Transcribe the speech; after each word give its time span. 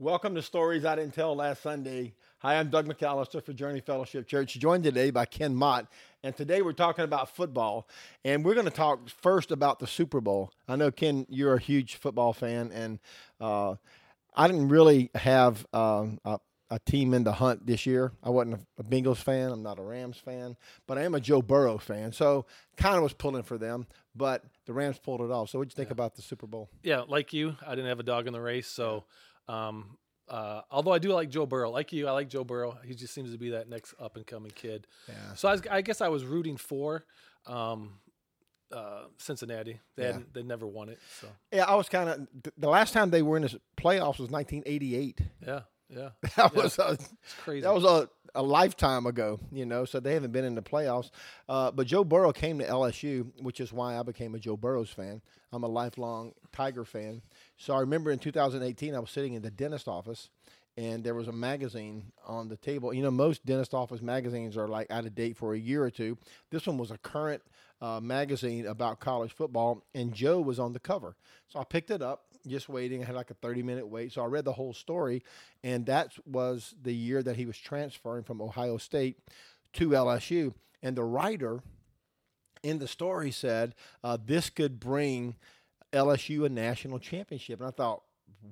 Welcome 0.00 0.34
to 0.36 0.40
Stories 0.40 0.86
I 0.86 0.96
Didn't 0.96 1.12
Tell 1.12 1.36
Last 1.36 1.62
Sunday. 1.62 2.14
Hi, 2.38 2.58
I'm 2.58 2.70
Doug 2.70 2.88
McAllister 2.88 3.44
for 3.44 3.52
Journey 3.52 3.80
Fellowship 3.80 4.26
Church, 4.26 4.54
joined 4.54 4.82
today 4.82 5.10
by 5.10 5.26
Ken 5.26 5.54
Mott. 5.54 5.88
And 6.22 6.34
today 6.34 6.62
we're 6.62 6.72
talking 6.72 7.04
about 7.04 7.36
football. 7.36 7.86
And 8.24 8.42
we're 8.42 8.54
going 8.54 8.64
to 8.64 8.72
talk 8.72 9.10
first 9.10 9.50
about 9.50 9.78
the 9.78 9.86
Super 9.86 10.22
Bowl. 10.22 10.54
I 10.66 10.76
know, 10.76 10.90
Ken, 10.90 11.26
you're 11.28 11.52
a 11.52 11.60
huge 11.60 11.96
football 11.96 12.32
fan, 12.32 12.72
and 12.72 12.98
uh, 13.42 13.74
I 14.34 14.46
didn't 14.46 14.68
really 14.68 15.10
have 15.16 15.66
um, 15.74 16.18
a, 16.24 16.38
a, 16.70 16.78
team 16.78 17.12
in 17.12 17.24
the 17.24 17.32
hunt 17.32 17.66
this 17.66 17.84
year. 17.84 18.12
I 18.22 18.30
wasn't 18.30 18.66
a, 18.78 18.82
Bengals 18.82 19.18
fan, 19.18 19.52
I'm 19.52 19.62
not 19.62 19.78
a 19.78 19.82
Rams 19.82 20.16
fan, 20.16 20.56
but 20.86 20.96
I 20.96 21.02
am 21.02 21.14
a 21.14 21.20
Joe 21.20 21.42
Burrow 21.42 21.76
fan. 21.76 22.12
So 22.12 22.46
kind 22.78 22.96
of 22.96 23.02
was 23.02 23.12
pulling 23.12 23.42
for 23.42 23.58
them, 23.58 23.86
but 24.16 24.44
the 24.64 24.72
Rams 24.72 24.98
pulled 24.98 25.20
it 25.20 25.30
off. 25.30 25.50
So, 25.50 25.58
what 25.58 25.68
did 25.68 25.74
you 25.74 25.76
think 25.76 25.90
yeah. 25.90 26.04
about 26.04 26.14
the 26.14 26.22
Super 26.22 26.46
Bowl? 26.46 26.70
Yeah, 26.82 27.02
like 27.06 27.34
you, 27.34 27.56
I 27.66 27.74
didn't 27.74 27.88
have 27.88 28.00
a 28.00 28.04
dog 28.04 28.26
in 28.26 28.32
the 28.32 28.40
race. 28.40 28.66
So, 28.66 29.04
um, 29.50 29.96
uh, 30.28 30.62
although 30.70 30.92
I 30.92 30.98
do 30.98 31.12
like 31.12 31.28
Joe 31.28 31.44
Burrow, 31.44 31.70
like 31.70 31.92
you, 31.92 32.06
I 32.06 32.12
like 32.12 32.28
Joe 32.28 32.44
Burrow. 32.44 32.78
He 32.84 32.94
just 32.94 33.12
seems 33.12 33.32
to 33.32 33.38
be 33.38 33.50
that 33.50 33.68
next 33.68 33.94
up 34.00 34.16
and 34.16 34.24
coming 34.24 34.52
kid. 34.54 34.86
Yeah. 35.08 35.14
So 35.34 35.48
I, 35.48 35.52
was, 35.52 35.62
I, 35.68 35.80
guess 35.82 36.00
I 36.00 36.08
was 36.08 36.24
rooting 36.24 36.56
for 36.56 37.04
um, 37.46 37.94
uh, 38.72 39.04
Cincinnati. 39.18 39.80
They 39.96 40.04
yeah. 40.04 40.18
they 40.32 40.44
never 40.44 40.66
won 40.68 40.88
it. 40.88 41.00
So 41.20 41.26
yeah, 41.52 41.64
I 41.64 41.74
was 41.74 41.88
kind 41.88 42.08
of 42.08 42.52
the 42.56 42.68
last 42.68 42.92
time 42.92 43.10
they 43.10 43.22
were 43.22 43.36
in 43.36 43.42
the 43.42 43.60
playoffs 43.76 44.20
was 44.20 44.30
1988. 44.30 45.20
Yeah, 45.44 45.60
yeah, 45.88 46.10
that 46.22 46.30
yeah. 46.36 46.48
was 46.54 46.78
a, 46.78 46.96
crazy. 47.42 47.62
That 47.62 47.74
was 47.74 47.84
a, 47.84 48.08
a 48.34 48.42
lifetime 48.42 49.06
ago, 49.06 49.40
you 49.50 49.66
know. 49.66 49.84
So 49.84 49.98
they 49.98 50.14
haven't 50.14 50.30
been 50.30 50.44
in 50.44 50.54
the 50.54 50.62
playoffs. 50.62 51.10
Uh, 51.48 51.72
but 51.72 51.88
Joe 51.88 52.04
Burrow 52.04 52.32
came 52.32 52.60
to 52.60 52.64
LSU, 52.64 53.32
which 53.42 53.58
is 53.58 53.72
why 53.72 53.98
I 53.98 54.04
became 54.04 54.36
a 54.36 54.38
Joe 54.38 54.56
Burrows 54.56 54.90
fan. 54.90 55.20
I'm 55.52 55.64
a 55.64 55.68
lifelong 55.68 56.34
Tiger 56.52 56.84
fan. 56.84 57.22
So 57.60 57.74
I 57.74 57.80
remember 57.80 58.10
in 58.10 58.18
2018, 58.18 58.94
I 58.94 58.98
was 58.98 59.10
sitting 59.10 59.34
in 59.34 59.42
the 59.42 59.50
dentist 59.50 59.86
office, 59.86 60.30
and 60.78 61.04
there 61.04 61.14
was 61.14 61.28
a 61.28 61.32
magazine 61.32 62.10
on 62.26 62.48
the 62.48 62.56
table. 62.56 62.94
You 62.94 63.02
know, 63.02 63.10
most 63.10 63.44
dentist 63.44 63.74
office 63.74 64.00
magazines 64.00 64.56
are 64.56 64.66
like 64.66 64.90
out 64.90 65.04
of 65.04 65.14
date 65.14 65.36
for 65.36 65.52
a 65.52 65.58
year 65.58 65.84
or 65.84 65.90
two. 65.90 66.16
This 66.50 66.66
one 66.66 66.78
was 66.78 66.90
a 66.90 66.96
current 66.96 67.42
uh, 67.82 68.00
magazine 68.00 68.66
about 68.66 68.98
college 68.98 69.34
football, 69.34 69.84
and 69.94 70.14
Joe 70.14 70.40
was 70.40 70.58
on 70.58 70.72
the 70.72 70.80
cover. 70.80 71.16
So 71.48 71.58
I 71.58 71.64
picked 71.64 71.90
it 71.90 72.00
up, 72.00 72.28
just 72.46 72.70
waiting. 72.70 73.02
I 73.02 73.06
had 73.06 73.14
like 73.14 73.30
a 73.30 73.34
30 73.34 73.62
minute 73.62 73.86
wait. 73.86 74.12
So 74.12 74.22
I 74.22 74.26
read 74.26 74.46
the 74.46 74.54
whole 74.54 74.72
story, 74.72 75.22
and 75.62 75.84
that 75.84 76.12
was 76.24 76.74
the 76.82 76.94
year 76.94 77.22
that 77.22 77.36
he 77.36 77.44
was 77.44 77.58
transferring 77.58 78.24
from 78.24 78.40
Ohio 78.40 78.78
State 78.78 79.18
to 79.74 79.90
LSU. 79.90 80.54
And 80.82 80.96
the 80.96 81.04
writer 81.04 81.60
in 82.62 82.78
the 82.78 82.88
story 82.88 83.30
said 83.30 83.74
uh, 84.02 84.16
this 84.24 84.48
could 84.48 84.80
bring 84.80 85.36
LSU 85.92 86.46
a 86.46 86.48
national 86.48 86.98
championship. 86.98 87.60
And 87.60 87.68
I 87.68 87.72
thought, 87.72 88.02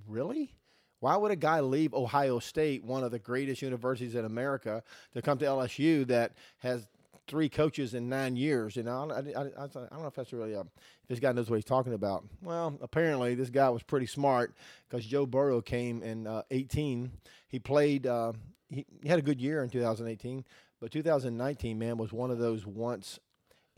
really? 0.07 0.55
Why 1.01 1.17
would 1.17 1.31
a 1.31 1.37
guy 1.37 1.61
leave 1.61 1.95
Ohio 1.95 2.39
State, 2.41 2.85
one 2.85 3.05
of 3.05 3.13
the 3.13 3.19
greatest 3.19 3.63
universities 3.63 4.15
in 4.15 4.25
America, 4.25 4.83
to 5.15 5.23
come 5.23 5.39
to 5.39 5.45
LSU 5.45 6.07
that 6.09 6.33
has 6.59 6.89
three 7.29 7.49
coaches 7.49 7.95
in 7.95 8.09
nine 8.09 8.37
years? 8.37 8.77
Know, 8.77 9.11
I, 9.11 9.19
I, 9.19 9.43
I, 9.43 9.65
I 9.65 9.67
don't 9.69 9.93
know 9.93 10.07
if 10.07 10.15
that's 10.15 10.33
really 10.33 10.55
a, 10.55 10.61
if 10.63 10.67
this 11.09 11.21
guy 11.21 11.31
knows 11.31 11.49
what 11.49 11.57
he's 11.57 11.65
talking 11.65 11.93
about. 11.93 12.25
Well, 12.43 12.77
apparently 12.83 13.37
this 13.37 13.51
guy 13.51 13.69
was 13.69 13.85
pretty 13.85 14.07
smart 14.07 14.55
because 14.89 15.07
Joe 15.07 15.25
Burrow 15.25 15.61
came 15.61 16.03
in 16.03 16.27
uh, 16.27 16.43
18. 16.51 17.13
He 17.49 17.59
played. 17.61 18.07
Uh, 18.07 18.33
he, 18.69 18.85
he 19.01 19.09
had 19.09 19.21
a 19.21 19.23
good 19.23 19.41
year 19.41 19.63
in 19.63 19.71
2018, 19.71 20.45
but 20.81 20.91
2019, 20.91 21.79
man, 21.79 21.97
was 21.97 22.13
one 22.13 22.31
of 22.31 22.39
those 22.39 22.67
once 22.67 23.21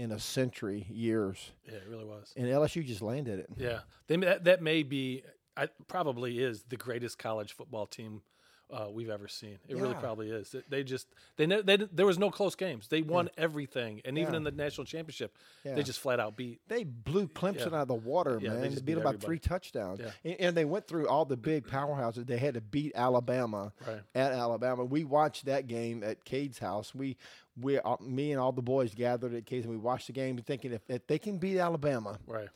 in 0.01 0.13
a 0.13 0.19
century 0.19 0.87
years. 0.91 1.53
Yeah, 1.69 1.75
it 1.75 1.85
really 1.87 2.07
was. 2.07 2.33
And 2.35 2.47
LSU 2.47 2.85
just 2.85 3.03
landed 3.03 3.39
it. 3.39 3.51
Yeah, 3.59 3.81
they 4.07 4.17
that, 4.17 4.45
that 4.45 4.63
may 4.63 4.83
be, 4.83 5.23
I, 5.59 5.69
probably 5.89 6.39
is 6.39 6.63
the 6.63 6.79
greatest 6.79 7.19
college 7.19 7.53
football 7.53 7.87
team 7.87 8.23
uh, 8.73 8.87
we've 8.91 9.11
ever 9.11 9.29
seen. 9.29 9.59
It 9.69 9.77
yeah. 9.77 9.83
really 9.83 9.95
probably 9.95 10.31
is. 10.31 10.55
They 10.69 10.85
just 10.85 11.07
they, 11.37 11.45
they 11.45 11.77
there 11.77 12.07
was 12.07 12.19
no 12.19 12.31
close 12.31 12.55
games. 12.55 12.89
They 12.89 13.03
won 13.03 13.27
yeah. 13.27 13.45
everything, 13.45 14.01
and 14.05 14.17
even 14.17 14.33
yeah. 14.33 14.39
in 14.39 14.45
the 14.45 14.53
national 14.53 14.87
championship, 14.87 15.37
they 15.65 15.83
just 15.83 16.01
flat 16.01 16.19
out 16.19 16.37
beat. 16.37 16.61
They 16.69 16.85
blew 16.85 17.27
Clemson 17.29 17.69
out 17.69 17.83
of 17.83 17.89
the 17.89 17.95
water, 17.95 18.41
man. 18.41 18.61
They, 18.61 18.69
they 18.69 18.75
beat, 18.77 18.85
beat 18.87 18.95
them 18.95 19.05
by 19.05 19.13
three 19.15 19.39
touchdowns, 19.39 20.01
and, 20.25 20.37
and, 20.41 20.57
they 20.57 20.65
went 20.65 20.87
through 20.87 21.09
all 21.09 21.25
the 21.25 21.37
big 21.37 21.67
powerhouses. 21.67 22.27
They 22.27 22.39
had 22.39 22.55
to 22.55 22.61
beat 22.61 22.93
Alabama 22.95 23.73
right. 23.87 24.01
at 24.15 24.33
Alabama. 24.33 24.85
We 24.85 25.05
watched 25.05 25.47
that 25.47 25.67
game 25.67 26.03
at 26.03 26.25
Cade's 26.25 26.59
house. 26.59 26.95
We 26.95 27.17
we 27.61 27.79
uh, 27.79 27.97
me 28.01 28.33
and 28.33 28.41
all 28.41 28.53
the 28.53 28.63
boys 28.63 28.95
gathered 28.95 29.35
at 29.35 29.47
Cade's, 29.47 29.65
and 29.65 29.75
we 29.75 29.81
watched 29.81 30.07
the 30.07 30.13
game, 30.13 30.37
thinking 30.39 30.73
if, 30.73 30.83
if 30.89 31.07
they 31.07 31.19
can 31.19 31.39
beat 31.39 31.59
Alabama, 31.59 32.19
right 32.27 32.49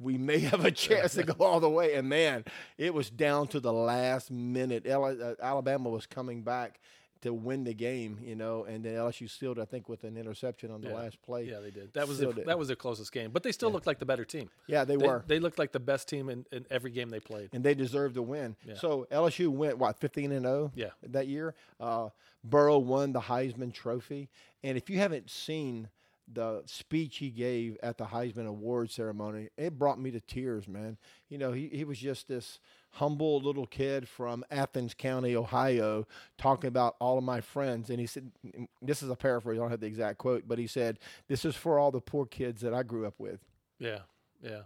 we 0.00 0.16
may 0.16 0.38
have 0.38 0.64
a 0.64 0.70
chance 0.70 1.14
to 1.14 1.22
go 1.22 1.44
all 1.44 1.60
the 1.60 1.68
way. 1.68 1.94
And 1.94 2.08
man, 2.08 2.44
it 2.78 2.94
was 2.94 3.10
down 3.10 3.48
to 3.48 3.60
the 3.60 3.72
last 3.72 4.30
minute. 4.30 4.86
Uh, 4.86 5.34
Alabama 5.40 5.90
was 5.90 6.06
coming 6.06 6.42
back 6.42 6.80
to 7.22 7.34
win 7.34 7.64
the 7.64 7.74
game, 7.74 8.18
you 8.22 8.34
know, 8.34 8.64
and 8.64 8.82
then 8.82 8.94
LSU 8.94 9.28
sealed, 9.28 9.58
I 9.58 9.66
think, 9.66 9.90
with 9.90 10.04
an 10.04 10.16
interception 10.16 10.70
on 10.70 10.80
the 10.80 10.88
yeah. 10.88 10.94
last 10.94 11.20
play. 11.20 11.44
Yeah, 11.44 11.60
they 11.60 11.70
did. 11.70 11.92
That 11.92 12.08
was 12.08 12.18
their, 12.18 12.32
that 12.32 12.58
was 12.58 12.68
their 12.68 12.76
closest 12.76 13.12
game, 13.12 13.30
but 13.30 13.42
they 13.42 13.52
still 13.52 13.68
yeah. 13.68 13.74
looked 13.74 13.86
like 13.86 13.98
the 13.98 14.06
better 14.06 14.24
team. 14.24 14.48
Yeah, 14.66 14.84
they, 14.84 14.96
they, 14.96 15.06
were. 15.06 15.22
They 15.26 15.38
looked 15.38 15.58
like 15.58 15.72
the 15.72 15.80
best 15.80 16.08
team 16.08 16.30
in, 16.30 16.46
in 16.50 16.64
every 16.70 16.90
game 16.90 17.10
they 17.10 17.20
played, 17.20 17.50
and 17.52 17.62
they 17.62 17.74
deserved 17.74 18.14
to 18.14 18.22
win. 18.22 18.56
Yeah. 18.64 18.74
So 18.74 19.06
LSU 19.12 19.48
went 19.48 19.76
what 19.76 20.00
fifteen 20.00 20.32
and 20.32 20.46
zero. 20.46 20.54
Oh 20.54 20.72
yeah. 20.74 20.90
that 21.08 21.26
year. 21.28 21.54
Uh, 21.78 22.08
Burrow 22.42 22.78
won 22.78 23.12
the 23.12 23.20
Heisman 23.20 23.72
Trophy, 23.72 24.28
and 24.62 24.76
if 24.76 24.88
you 24.88 24.98
haven't 24.98 25.30
seen 25.30 25.88
the 26.32 26.62
speech 26.66 27.18
he 27.18 27.30
gave 27.30 27.76
at 27.82 27.98
the 27.98 28.06
Heisman 28.06 28.46
Award 28.46 28.90
ceremony, 28.90 29.48
it 29.56 29.78
brought 29.78 30.00
me 30.00 30.10
to 30.12 30.20
tears, 30.20 30.68
man. 30.68 30.96
You 31.28 31.38
know, 31.38 31.52
he, 31.52 31.68
he 31.68 31.84
was 31.84 31.98
just 31.98 32.28
this 32.28 32.60
humble 32.92 33.40
little 33.40 33.66
kid 33.66 34.08
from 34.08 34.44
Athens 34.50 34.94
County, 34.94 35.34
Ohio, 35.34 36.06
talking 36.38 36.68
about 36.68 36.96
all 37.00 37.18
of 37.18 37.24
my 37.24 37.40
friends. 37.40 37.90
And 37.90 37.98
he 38.00 38.06
said, 38.06 38.30
this 38.80 39.02
is 39.02 39.10
a 39.10 39.16
paraphrase, 39.16 39.58
I 39.58 39.62
don't 39.62 39.70
have 39.70 39.80
the 39.80 39.86
exact 39.86 40.18
quote, 40.18 40.44
but 40.46 40.58
he 40.58 40.66
said, 40.66 40.98
This 41.28 41.44
is 41.44 41.56
for 41.56 41.78
all 41.78 41.90
the 41.90 42.00
poor 42.00 42.26
kids 42.26 42.60
that 42.62 42.74
I 42.74 42.82
grew 42.82 43.06
up 43.06 43.14
with. 43.18 43.40
Yeah, 43.78 44.00
yeah. 44.42 44.62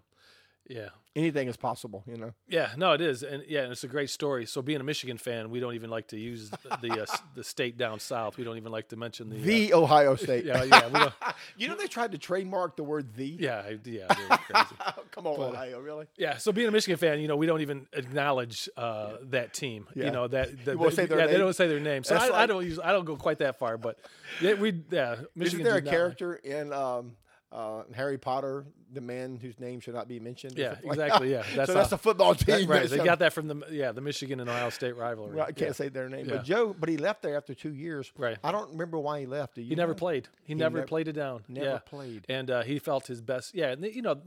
Yeah. 0.69 0.89
Anything 1.17 1.47
is 1.47 1.57
possible, 1.57 2.03
you 2.09 2.17
know. 2.17 2.33
Yeah, 2.49 2.71
no, 2.77 2.93
it 2.93 3.01
is, 3.01 3.23
and 3.23 3.45
yeah, 3.47 3.63
and 3.63 3.71
it's 3.71 3.85
a 3.85 3.89
great 3.89 4.11
story. 4.11 4.47
So, 4.47 4.63
being 4.63 4.81
a 4.81 4.85
Michigan 4.85 5.17
fan, 5.17 5.49
we 5.49 5.61
don't 5.61 5.75
even 5.75 5.89
like 5.89 6.09
to 6.09 6.19
use 6.19 6.51
the 6.51 6.59
the, 6.83 7.03
uh, 7.03 7.07
the 7.37 7.45
state 7.45 7.79
down 7.79 8.01
south. 8.01 8.37
We 8.37 8.43
don't 8.43 8.57
even 8.57 8.73
like 8.73 8.89
to 8.89 8.97
mention 8.97 9.31
the 9.31 9.37
the 9.37 9.73
uh, 9.75 9.79
Ohio 9.79 10.17
State. 10.17 10.45
Yeah, 10.45 10.65
yeah. 10.65 11.11
you 11.57 11.69
know, 11.69 11.77
they 11.77 11.87
tried 11.87 12.13
to 12.13 12.19
trademark 12.19 12.75
the 12.75 12.83
word 12.83 13.15
"the." 13.15 13.27
Yeah, 13.27 13.63
yeah, 13.85 14.07
crazy. 14.09 14.75
Come 15.13 15.29
on, 15.29 15.37
but, 15.37 15.53
Ohio, 15.53 15.79
really? 15.79 16.07
Yeah. 16.17 16.39
So, 16.39 16.51
being 16.51 16.67
a 16.67 16.73
Michigan 16.73 16.99
fan, 16.99 17.21
you 17.21 17.29
know, 17.29 17.37
we 17.37 17.47
don't 17.47 17.61
even 17.61 17.87
acknowledge 17.93 18.69
uh, 18.77 19.11
yeah. 19.11 19.17
that 19.31 19.55
team. 19.55 19.87
Yeah. 19.95 20.07
You 20.07 20.11
know 20.11 20.27
that 20.27 20.51
you 20.51 20.57
their 20.65 20.75
yeah, 20.75 21.17
name? 21.27 21.29
they 21.29 21.39
don't 21.39 21.55
say 21.55 21.69
their 21.69 21.79
name. 21.79 22.03
So 22.03 22.17
I, 22.17 22.19
like, 22.19 22.33
I, 22.33 22.47
don't 22.47 22.65
use 22.65 22.81
I 22.83 22.91
don't 22.91 23.05
go 23.05 23.15
quite 23.15 23.39
that 23.39 23.61
far, 23.61 23.79
but 23.79 24.01
yeah, 24.41 24.55
we 24.55 24.83
yeah. 24.91 25.15
Michigan 25.37 25.61
Isn't 25.61 25.63
there 25.63 25.77
a 25.77 25.83
character 25.83 26.35
in 26.35 26.73
um, 26.73 27.13
uh, 27.55 27.85
Harry 27.95 28.19
Potter, 28.19 28.67
the 28.95 29.01
man 29.01 29.39
whose 29.41 29.59
name 29.59 29.81
should 29.81 29.95
not 29.95 30.09
be 30.09 30.21
mentioned. 30.21 30.57
Yeah, 30.57 30.77
exactly. 30.83 31.31
Yeah, 31.31 31.43
that's 31.55 31.71
so 31.71 31.75
that's 31.75 31.93
a 31.93 31.99
football 31.99 32.35
team, 32.35 32.67
that, 32.67 32.69
right? 32.69 32.91
They 32.95 32.99
got 32.99 33.19
that 33.19 33.33
from 33.33 33.49
the 33.49 33.63
yeah 33.71 33.93
the 33.93 34.01
Michigan 34.01 34.41
and 34.41 34.49
Ohio 34.49 34.71
State 34.71 34.97
rivalry. 34.97 35.37
Right, 35.37 35.49
I 35.49 35.53
can't 35.53 35.71
yeah. 35.71 35.73
say 35.73 35.89
their 35.89 36.09
name, 36.09 36.27
yeah. 36.27 36.37
but 36.37 36.45
Joe. 36.45 36.75
But 36.79 36.89
he 36.89 36.97
left 36.97 37.23
there 37.23 37.37
after 37.37 37.55
two 37.55 37.75
years. 37.75 38.13
Right. 38.17 38.39
I 38.43 38.53
don't 38.53 38.71
remember 38.71 38.99
why 38.99 39.21
he 39.21 39.27
left. 39.27 39.57
he 39.57 39.75
never 39.75 39.95
played. 39.95 40.29
He, 40.43 40.53
he 40.53 40.55
never, 40.55 40.79
never, 40.79 40.87
played 40.87 41.09
it 41.09 41.13
down. 41.13 41.45
Never 41.49 41.67
yeah. 41.67 41.79
played. 41.79 42.25
And 42.29 42.51
uh, 42.51 42.63
he 42.63 42.79
felt 42.79 43.07
his 43.07 43.21
best. 43.21 43.55
Yeah, 43.55 43.73
and 43.73 43.85
you 43.85 44.03
know, 44.03 44.21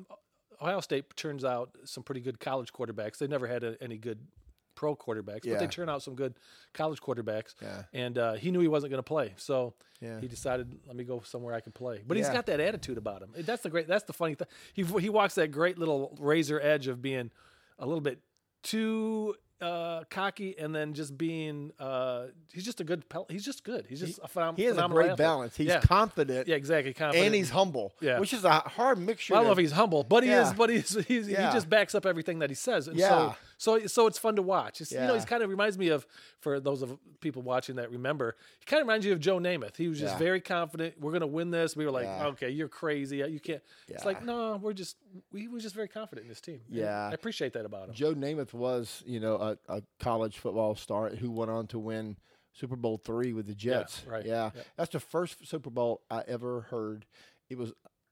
Ohio 0.62 0.82
State 0.82 1.16
turns 1.16 1.46
out 1.46 1.76
some 1.86 2.04
pretty 2.04 2.22
good 2.22 2.40
college 2.40 2.74
quarterbacks. 2.74 3.18
They 3.18 3.28
never 3.28 3.48
had 3.48 3.64
a, 3.64 3.76
any 3.82 3.98
good 3.98 4.20
pro 4.78 4.96
quarterbacks, 4.96 5.44
yeah. 5.44 5.54
but 5.54 5.60
they 5.60 5.68
turn 5.68 5.90
out 5.90 6.02
some 6.02 6.16
good 6.16 6.36
college 6.74 7.02
quarterbacks. 7.02 7.56
Yeah. 7.62 7.84
And 7.94 8.18
uh, 8.18 8.34
he 8.36 8.52
knew 8.52 8.60
he 8.62 8.70
wasn't 8.70 8.92
going 8.92 9.00
to 9.00 9.08
play, 9.08 9.34
so 9.36 9.74
yeah. 10.00 10.22
he 10.22 10.28
decided, 10.28 10.80
let 10.88 10.96
me 10.96 11.04
go 11.04 11.22
somewhere 11.26 11.54
I 11.54 11.60
can 11.60 11.74
play. 11.74 12.02
But 12.08 12.16
he's 12.16 12.30
got 12.30 12.46
that 12.46 12.62
attitude 12.62 12.98
about 12.98 13.22
him. 13.22 13.32
That's 13.40 13.64
the 13.64 13.70
great. 13.70 13.88
That's 13.88 14.06
the 14.06 14.14
funny 14.14 14.36
thing. 14.36 14.48
He 14.74 14.84
he 14.84 15.10
walks 15.10 15.36
that 15.36 15.52
great 15.52 15.78
little 15.78 16.16
razor 16.22 16.62
edge 16.62 16.88
of 16.88 17.02
being 17.02 17.32
a 17.80 17.86
little 17.86 18.02
bit 18.02 18.20
too 18.64 19.36
uh, 19.60 20.04
cocky 20.10 20.56
and 20.60 20.76
then 20.76 20.94
just 20.94 21.18
being 21.18 21.72
uh, 21.80 22.26
he's 22.54 22.64
just 22.64 22.80
a 22.80 22.84
good 22.84 23.04
he's 23.30 23.44
just 23.44 23.64
good 23.64 23.86
he's 23.90 24.00
just 24.00 24.16
he, 24.16 24.22
a 24.24 24.28
phenom- 24.28 24.56
he 24.56 24.64
has 24.66 24.78
a 24.78 24.88
great 24.88 25.06
athlete. 25.06 25.18
balance 25.18 25.58
he's 25.58 25.68
yeah. 25.68 25.80
confident 25.80 26.48
yeah 26.48 26.56
exactly 26.56 26.94
confident 26.94 27.26
and 27.26 27.36
he's 27.36 27.50
humble 27.50 27.96
yeah 28.00 28.20
which 28.20 28.34
is 28.34 28.44
a 28.44 28.52
hard 28.52 29.00
mixture 29.00 29.34
well, 29.34 29.42
I 29.42 29.44
don't 29.44 29.50
know 29.50 29.54
if 29.54 29.58
he's 29.58 29.72
humble 29.72 30.04
but 30.04 30.24
he 30.24 30.30
yeah. 30.30 30.48
is 30.48 30.54
but 30.54 30.70
he's, 30.70 30.94
he's 31.08 31.28
yeah. 31.28 31.48
he 31.48 31.54
just 31.54 31.70
backs 31.70 31.96
up 31.96 32.06
everything 32.06 32.40
that 32.40 32.52
he 32.52 32.56
says 32.56 32.88
and 32.88 32.98
yeah. 32.98 33.10
so 33.10 33.36
so 33.58 33.86
so 33.88 34.08
it's 34.08 34.18
fun 34.18 34.36
to 34.36 34.42
watch. 34.42 34.82
It's, 34.82 34.92
you 34.92 35.00
know 35.00 35.14
he's 35.16 35.26
kind 35.26 35.44
of 35.44 35.50
reminds 35.50 35.78
me 35.78 35.90
of 35.90 36.06
for 36.40 36.60
those 36.60 36.82
of 36.82 36.98
people 37.20 37.42
watching 37.42 37.76
that 37.78 37.92
remember 37.92 38.36
he 38.60 38.66
kind 38.66 38.82
of 38.82 38.88
reminds 38.88 39.06
you 39.06 39.14
of 39.14 39.20
Joe 39.20 39.40
Namath. 39.40 39.76
He 39.78 39.88
was 39.88 40.00
just 40.00 40.18
very 40.18 40.42
confident 40.42 41.00
we're 41.00 41.12
gonna 41.12 41.28
win 41.28 41.52
this. 41.52 41.76
We 41.76 41.86
were 41.86 41.92
like 41.92 42.08
okay 42.08 42.50
you're 42.50 42.70
crazy. 42.70 43.18
You 43.18 43.40
can't. 43.40 43.62
It's 43.88 44.06
like 44.06 44.24
no 44.24 44.58
we're 44.58 44.74
just 44.74 44.98
we 45.32 45.48
were 45.48 45.60
just 45.60 45.76
very 45.76 45.88
confident 45.88 46.26
in 46.26 46.30
this 46.30 46.42
team. 46.42 46.62
Yeah. 46.70 47.10
I 47.10 47.14
appreciate 47.14 47.54
that 47.54 47.66
about 47.66 47.90
him. 47.90 47.96
Joe 47.96 48.14
Namath 48.14 48.54
was 48.54 49.04
you 49.06 49.20
know 49.20 49.36
a, 49.36 49.58
a 49.68 49.82
college 50.00 50.38
football 50.38 50.76
star 50.76 51.10
who 51.10 51.32
went 51.32 51.52
on 51.52 51.68
to 51.68 51.80
win 51.80 52.18
Super 52.54 52.76
Bowl 52.76 53.00
three 53.04 53.34
with 53.34 53.46
the 53.46 53.54
Jets. 53.54 54.04
Yeah, 54.06 54.12
right. 54.12 54.26
Yeah. 54.26 54.52
yeah. 54.56 54.62
That's 54.78 54.92
the 54.92 55.00
first 55.00 55.48
Super 55.48 55.70
Bowl 55.70 56.02
I 56.10 56.24
ever 56.28 56.62
heard. 56.62 57.06
It 57.50 57.58
was 57.58 57.72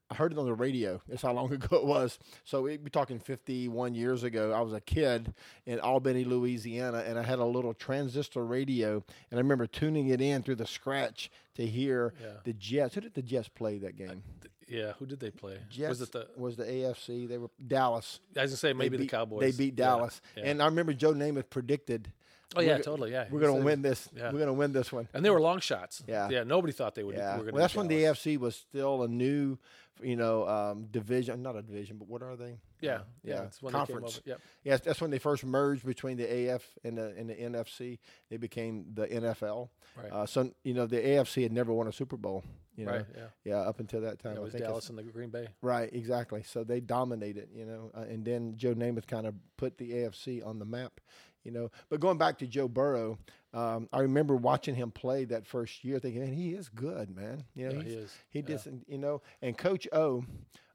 I 0.09 0.15
heard 0.15 0.31
it 0.31 0.37
on 0.37 0.45
the 0.45 0.53
radio. 0.53 1.01
That's 1.07 1.21
how 1.21 1.33
long 1.33 1.51
ago 1.53 1.77
it 1.77 1.85
was. 1.85 2.19
So 2.43 2.63
we'd 2.63 2.83
be 2.83 2.89
talking 2.89 3.19
51 3.19 3.95
years 3.95 4.23
ago. 4.23 4.51
I 4.51 4.61
was 4.61 4.73
a 4.73 4.81
kid 4.81 5.33
in 5.65 5.79
Albany, 5.79 6.23
Louisiana, 6.23 7.03
and 7.05 7.17
I 7.17 7.23
had 7.23 7.39
a 7.39 7.45
little 7.45 7.73
transistor 7.73 8.45
radio, 8.45 9.03
and 9.31 9.37
I 9.39 9.41
remember 9.41 9.67
tuning 9.67 10.09
it 10.09 10.21
in 10.21 10.43
through 10.43 10.55
the 10.55 10.67
scratch 10.67 11.31
to 11.55 11.65
hear 11.65 12.13
yeah. 12.21 12.27
the 12.43 12.53
Jets. 12.53 12.95
Who 12.95 13.01
did 13.01 13.13
the 13.13 13.21
Jets 13.21 13.49
play 13.49 13.77
that 13.79 13.97
game? 13.97 14.23
Yeah, 14.67 14.93
who 14.93 15.05
did 15.05 15.19
they 15.19 15.29
play? 15.29 15.59
Jets 15.69 15.89
was 15.89 16.01
it 16.01 16.11
the 16.11 16.27
was 16.35 16.55
the 16.55 16.63
AFC? 16.63 17.27
They 17.27 17.37
were 17.37 17.49
Dallas. 17.67 18.19
I 18.35 18.41
was 18.41 18.51
gonna 18.51 18.57
say 18.57 18.73
maybe 18.73 18.97
beat, 18.97 19.03
the 19.03 19.09
Cowboys. 19.09 19.39
They 19.41 19.51
beat 19.51 19.75
Dallas, 19.75 20.21
yeah, 20.35 20.43
yeah. 20.43 20.51
and 20.51 20.61
I 20.61 20.65
remember 20.65 20.93
Joe 20.93 21.13
Namath 21.13 21.51
predicted 21.51 22.11
Oh 22.55 22.61
yeah, 22.61 22.77
totally. 22.77 23.11
Yeah, 23.11 23.25
we're 23.29 23.41
gonna 23.41 23.63
win 23.63 23.81
this. 23.81 24.07
Yeah. 24.15 24.31
We're 24.31 24.39
gonna 24.39 24.53
win 24.53 24.71
this 24.71 24.91
one. 24.91 25.07
And 25.13 25.25
they 25.25 25.29
were 25.29 25.41
long 25.41 25.59
shots. 25.59 26.03
Yeah, 26.07 26.29
yeah. 26.29 26.43
Nobody 26.43 26.73
thought 26.73 26.95
they 26.95 27.03
would. 27.03 27.15
Yeah, 27.15 27.37
well, 27.37 27.55
that's 27.55 27.75
when 27.75 27.87
the 27.87 28.03
AFC 28.03 28.37
was 28.37 28.55
still 28.55 29.03
a 29.03 29.07
new, 29.07 29.57
you 30.01 30.15
know, 30.15 30.47
um, 30.47 30.85
division. 30.91 31.41
Not 31.41 31.55
a 31.55 31.61
division, 31.61 31.97
but 31.97 32.07
what 32.07 32.21
are 32.21 32.35
they? 32.35 32.57
Yeah, 32.81 32.99
yeah. 33.23 33.47
yeah. 33.61 33.69
Conference. 33.69 34.21
Yep. 34.25 34.41
Yes, 34.63 34.81
that's 34.81 35.01
when 35.01 35.11
they 35.11 35.19
first 35.19 35.45
merged 35.45 35.85
between 35.85 36.17
the 36.17 36.49
AF 36.49 36.63
and 36.83 36.97
the 36.97 37.13
and 37.17 37.29
the 37.29 37.35
NFC. 37.35 37.99
They 38.29 38.37
became 38.37 38.85
the 38.93 39.07
NFL. 39.07 39.69
Right. 40.01 40.11
Uh, 40.11 40.25
so 40.25 40.51
you 40.63 40.73
know, 40.73 40.85
the 40.85 40.97
AFC 40.97 41.43
had 41.43 41.51
never 41.51 41.73
won 41.73 41.87
a 41.87 41.93
Super 41.93 42.17
Bowl. 42.17 42.43
You 42.75 42.85
know? 42.85 42.91
Right. 42.91 43.05
Yeah. 43.15 43.23
Yeah. 43.45 43.59
Up 43.59 43.79
until 43.79 44.01
that 44.01 44.19
time, 44.19 44.33
yeah, 44.33 44.39
it 44.39 44.43
was 44.43 44.53
Dallas 44.53 44.89
and 44.89 44.97
the 44.97 45.03
Green 45.03 45.29
Bay. 45.29 45.47
Right. 45.61 45.89
Exactly. 45.93 46.43
So 46.43 46.63
they 46.63 46.81
dominated. 46.81 47.49
You 47.53 47.65
know, 47.65 47.91
uh, 47.95 48.01
and 48.01 48.25
then 48.25 48.55
Joe 48.57 48.73
Namath 48.75 49.07
kind 49.07 49.25
of 49.25 49.35
put 49.57 49.77
the 49.77 49.91
AFC 49.91 50.45
on 50.45 50.59
the 50.59 50.65
map 50.65 50.99
you 51.45 51.51
know. 51.51 51.71
But 51.89 52.01
going 52.01 52.17
back 52.17 52.39
to 52.39 52.47
Joe 52.47 52.67
Burrow, 52.67 53.17
um, 53.55 53.87
I 53.93 54.01
remember 54.01 54.35
watching 54.35 54.75
him 54.75 54.91
play 54.91 55.23
that 55.25 55.47
first 55.47 55.83
year, 55.85 55.97
thinking, 55.97 56.21
man, 56.21 56.33
he 56.33 56.49
is 56.49 56.67
good, 56.67 57.15
man. 57.15 57.45
You 57.55 57.69
know, 57.69 57.75
yeah, 57.75 57.83
he 57.83 57.89
is. 57.89 58.13
He 58.29 58.39
yeah. 58.39 58.45
just, 58.45 58.67
you 58.87 58.97
know, 58.97 59.21
and 59.41 59.57
Coach 59.57 59.87
O, 59.93 60.25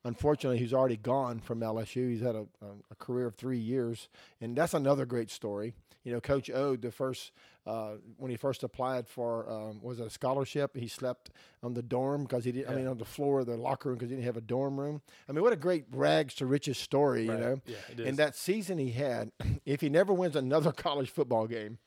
unfortunately, 0.04 0.58
he's 0.58 0.72
already 0.72 0.96
gone 0.96 1.40
from 1.40 1.60
LSU. 1.60 2.08
He's 2.08 2.22
had 2.22 2.34
a, 2.34 2.46
a, 2.62 2.68
a 2.90 2.94
career 2.98 3.26
of 3.26 3.34
three 3.34 3.58
years, 3.58 4.08
and 4.40 4.56
that's 4.56 4.72
another 4.72 5.04
great 5.04 5.30
story. 5.30 5.74
You 6.04 6.14
know, 6.14 6.20
Coach 6.20 6.48
O, 6.48 6.76
the 6.76 6.90
first 6.90 7.32
uh, 7.66 7.96
when 8.16 8.30
he 8.30 8.36
first 8.38 8.62
applied 8.62 9.06
for 9.06 9.50
um, 9.50 9.82
was 9.82 10.00
it 10.00 10.06
a 10.06 10.10
scholarship, 10.10 10.74
he 10.74 10.88
slept 10.88 11.30
on 11.62 11.74
the 11.74 11.82
dorm 11.82 12.22
because 12.22 12.44
he 12.44 12.52
didn't. 12.52 12.68
Yeah. 12.68 12.72
I 12.72 12.76
mean, 12.76 12.86
on 12.86 12.96
the 12.96 13.04
floor 13.04 13.40
of 13.40 13.46
the 13.46 13.58
locker 13.58 13.90
room 13.90 13.98
because 13.98 14.08
he 14.08 14.16
didn't 14.16 14.24
have 14.24 14.38
a 14.38 14.40
dorm 14.40 14.80
room. 14.80 15.02
I 15.28 15.32
mean, 15.32 15.44
what 15.44 15.52
a 15.52 15.56
great 15.56 15.84
rags 15.92 16.34
to 16.36 16.46
riches 16.46 16.78
story, 16.78 17.28
right. 17.28 17.38
you 17.38 17.44
know. 17.44 17.60
Yeah, 17.66 17.76
it 17.90 18.00
is. 18.00 18.06
and 18.06 18.16
that 18.16 18.34
season 18.34 18.78
he 18.78 18.92
had, 18.92 19.32
if 19.66 19.82
he 19.82 19.90
never 19.90 20.14
wins 20.14 20.34
another 20.34 20.72
college 20.86 21.10
football 21.10 21.46
game, 21.46 21.78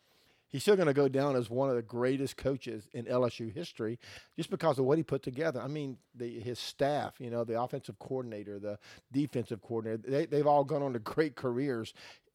he's 0.54 0.62
still 0.62 0.78
going 0.78 0.88
to 0.88 0.94
go 0.94 1.10
down 1.10 1.36
as 1.36 1.50
one 1.50 1.70
of 1.70 1.76
the 1.76 1.82
greatest 1.82 2.38
coaches 2.38 2.88
in 2.94 3.04
LSU 3.04 3.54
history 3.54 4.00
just 4.38 4.50
because 4.50 4.80
of 4.80 4.86
what 4.86 4.98
he 4.98 5.04
put 5.04 5.22
together. 5.22 5.62
I 5.62 5.68
mean, 5.68 5.98
the, 6.16 6.40
his 6.40 6.58
staff, 6.58 7.16
you 7.20 7.30
know, 7.30 7.44
the 7.44 7.62
offensive 7.62 8.00
coordinator, 8.00 8.58
the 8.60 8.80
defensive 9.12 9.62
coordinator, 9.62 10.10
they, 10.10 10.26
they've 10.26 10.48
all 10.48 10.64
gone 10.64 10.82
on 10.82 10.94
to 10.94 11.00
great 11.00 11.36
careers 11.36 11.94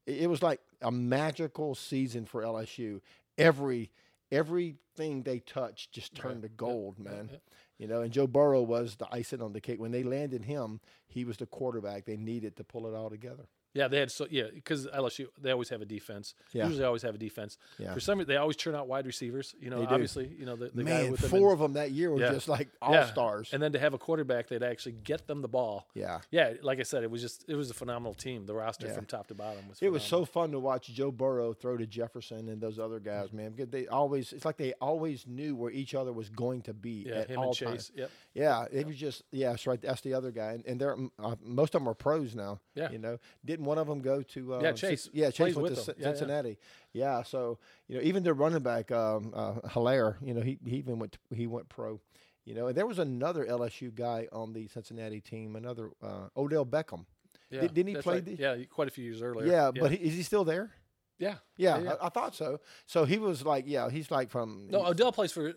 it 0.08 0.28
was 0.28 0.42
like 0.42 0.60
a 0.80 0.90
magical 0.90 1.74
season 1.74 2.24
for 2.24 2.42
LSU. 2.42 3.00
Every 3.36 3.90
everything 4.32 5.22
they 5.22 5.38
touched 5.38 5.92
just 5.92 6.14
turned 6.14 6.42
to 6.42 6.48
gold, 6.48 6.98
man. 6.98 7.30
You 7.78 7.86
know, 7.86 8.00
and 8.00 8.12
Joe 8.12 8.26
Burrow 8.26 8.62
was 8.62 8.96
the 8.96 9.06
icing 9.12 9.40
on 9.40 9.52
the 9.52 9.60
cake. 9.60 9.80
When 9.80 9.92
they 9.92 10.02
landed 10.02 10.44
him, 10.44 10.80
he 11.06 11.24
was 11.24 11.36
the 11.36 11.46
quarterback 11.46 12.04
they 12.04 12.16
needed 12.16 12.56
to 12.56 12.64
pull 12.64 12.86
it 12.86 12.94
all 12.94 13.10
together. 13.10 13.46
Yeah, 13.74 13.88
they 13.88 13.98
had 13.98 14.10
so 14.10 14.26
yeah 14.30 14.44
because 14.52 14.86
LSU 14.86 15.26
they 15.40 15.50
always 15.50 15.68
have 15.68 15.82
a 15.82 15.86
defense. 15.86 16.34
Yeah. 16.52 16.66
Usually 16.66 16.84
always 16.84 17.02
have 17.02 17.14
a 17.14 17.18
defense. 17.18 17.58
Yeah. 17.78 17.94
For 17.94 18.00
some 18.00 18.24
they 18.24 18.36
always 18.36 18.56
turn 18.56 18.74
out 18.74 18.88
wide 18.88 19.06
receivers. 19.06 19.54
You 19.60 19.70
know, 19.70 19.86
obviously 19.88 20.30
you 20.38 20.46
know 20.46 20.56
the, 20.56 20.70
the 20.74 20.84
man 20.84 21.04
guy 21.04 21.10
with 21.10 21.28
four 21.28 21.52
of 21.52 21.58
them 21.58 21.74
that 21.74 21.90
year 21.90 22.10
were 22.10 22.20
yeah. 22.20 22.32
just 22.32 22.48
like 22.48 22.68
all 22.82 22.92
yeah. 22.92 23.06
stars. 23.06 23.50
And 23.52 23.62
then 23.62 23.72
to 23.72 23.78
have 23.78 23.94
a 23.94 23.98
quarterback 23.98 24.48
that 24.48 24.62
actually 24.62 24.92
get 24.92 25.26
them 25.26 25.42
the 25.42 25.48
ball. 25.48 25.86
Yeah. 25.94 26.20
Yeah, 26.30 26.54
like 26.62 26.80
I 26.80 26.82
said, 26.82 27.02
it 27.02 27.10
was 27.10 27.20
just 27.20 27.44
it 27.48 27.54
was 27.54 27.70
a 27.70 27.74
phenomenal 27.74 28.14
team. 28.14 28.46
The 28.46 28.54
roster 28.54 28.88
from 28.92 29.04
top 29.04 29.28
to 29.28 29.34
bottom 29.34 29.68
was. 29.68 29.78
Phenomenal. 29.78 29.88
It 29.88 29.92
was 29.92 30.02
so 30.02 30.24
fun 30.24 30.52
to 30.52 30.58
watch 30.58 30.88
Joe 30.88 31.10
Burrow 31.10 31.52
throw 31.52 31.76
to 31.76 31.86
Jefferson 31.86 32.48
and 32.48 32.60
those 32.60 32.78
other 32.78 33.00
guys, 33.00 33.32
man. 33.32 33.52
Because 33.52 33.70
they 33.70 33.86
always 33.86 34.32
it's 34.32 34.44
like 34.44 34.56
they 34.56 34.72
always 34.80 35.26
knew 35.26 35.54
where 35.54 35.70
each 35.70 35.94
other 35.94 36.12
was 36.12 36.28
going 36.28 36.62
to 36.62 36.74
be 36.74 37.06
yeah, 37.08 37.16
at 37.16 37.28
him 37.28 37.38
all 37.38 37.48
and 37.48 37.56
times. 37.56 37.92
Yep. 37.94 38.10
Yeah, 38.34 38.64
it 38.64 38.72
yep. 38.72 38.86
was 38.86 38.96
just 38.96 39.22
yeah, 39.30 39.50
that's 39.50 39.66
right. 39.66 39.80
That's 39.80 40.00
the 40.00 40.14
other 40.14 40.30
guy, 40.30 40.52
and, 40.52 40.66
and 40.66 40.80
they're 40.80 40.96
uh, 41.18 41.36
most 41.44 41.74
of 41.74 41.80
them 41.80 41.88
are 41.88 41.94
pros 41.94 42.34
now. 42.34 42.60
Yeah. 42.74 42.90
You 42.90 42.98
know, 42.98 43.18
didn't 43.58 43.66
one 43.66 43.78
of 43.78 43.86
them 43.86 44.00
go 44.00 44.22
to? 44.22 44.54
Uh, 44.54 44.60
yeah, 44.62 44.72
Chase. 44.72 45.08
yeah, 45.12 45.30
Chase 45.30 45.54
went 45.54 45.74
to 45.76 45.94
yeah, 45.98 46.04
Cincinnati. 46.04 46.58
Yeah. 46.92 47.18
yeah. 47.18 47.22
so 47.22 47.58
you 47.88 47.96
know, 47.96 48.02
even 48.02 48.22
their 48.22 48.34
running 48.34 48.62
back, 48.62 48.90
um, 48.90 49.32
uh, 49.34 49.54
Helaire, 49.66 50.16
you 50.22 50.34
know, 50.34 50.40
he, 50.40 50.58
he 50.64 50.76
even 50.76 50.98
went 50.98 51.12
to, 51.12 51.18
he 51.34 51.46
went 51.46 51.68
pro. 51.68 52.00
You 52.44 52.54
know, 52.54 52.68
and 52.68 52.76
there 52.76 52.86
was 52.86 52.98
another 52.98 53.44
LSU 53.44 53.94
guy 53.94 54.26
on 54.32 54.54
the 54.54 54.68
Cincinnati 54.68 55.20
team, 55.20 55.54
another 55.54 55.90
uh, 56.02 56.28
Odell 56.34 56.64
Beckham. 56.64 57.04
Yeah, 57.50 57.62
Did, 57.62 57.76
not 57.76 57.88
he 57.88 57.94
play? 57.96 58.14
Right. 58.14 58.24
The, 58.24 58.34
yeah, 58.36 58.56
quite 58.70 58.88
a 58.88 58.90
few 58.90 59.04
years 59.04 59.20
earlier. 59.20 59.46
Yeah, 59.46 59.70
yeah. 59.74 59.82
but 59.82 59.90
he, 59.90 59.98
is 59.98 60.14
he 60.14 60.22
still 60.22 60.44
there? 60.44 60.70
Yeah, 61.18 61.34
yeah, 61.56 61.78
yeah 61.78 61.94
I, 62.00 62.06
I, 62.06 62.08
thought 62.10 62.34
so. 62.34 62.60
So 62.86 63.04
he 63.04 63.18
was 63.18 63.44
like, 63.44 63.64
yeah, 63.66 63.90
he's 63.90 64.10
like 64.10 64.30
from. 64.30 64.68
No, 64.70 64.86
Odell 64.86 65.12
plays 65.12 65.32
for 65.32 65.52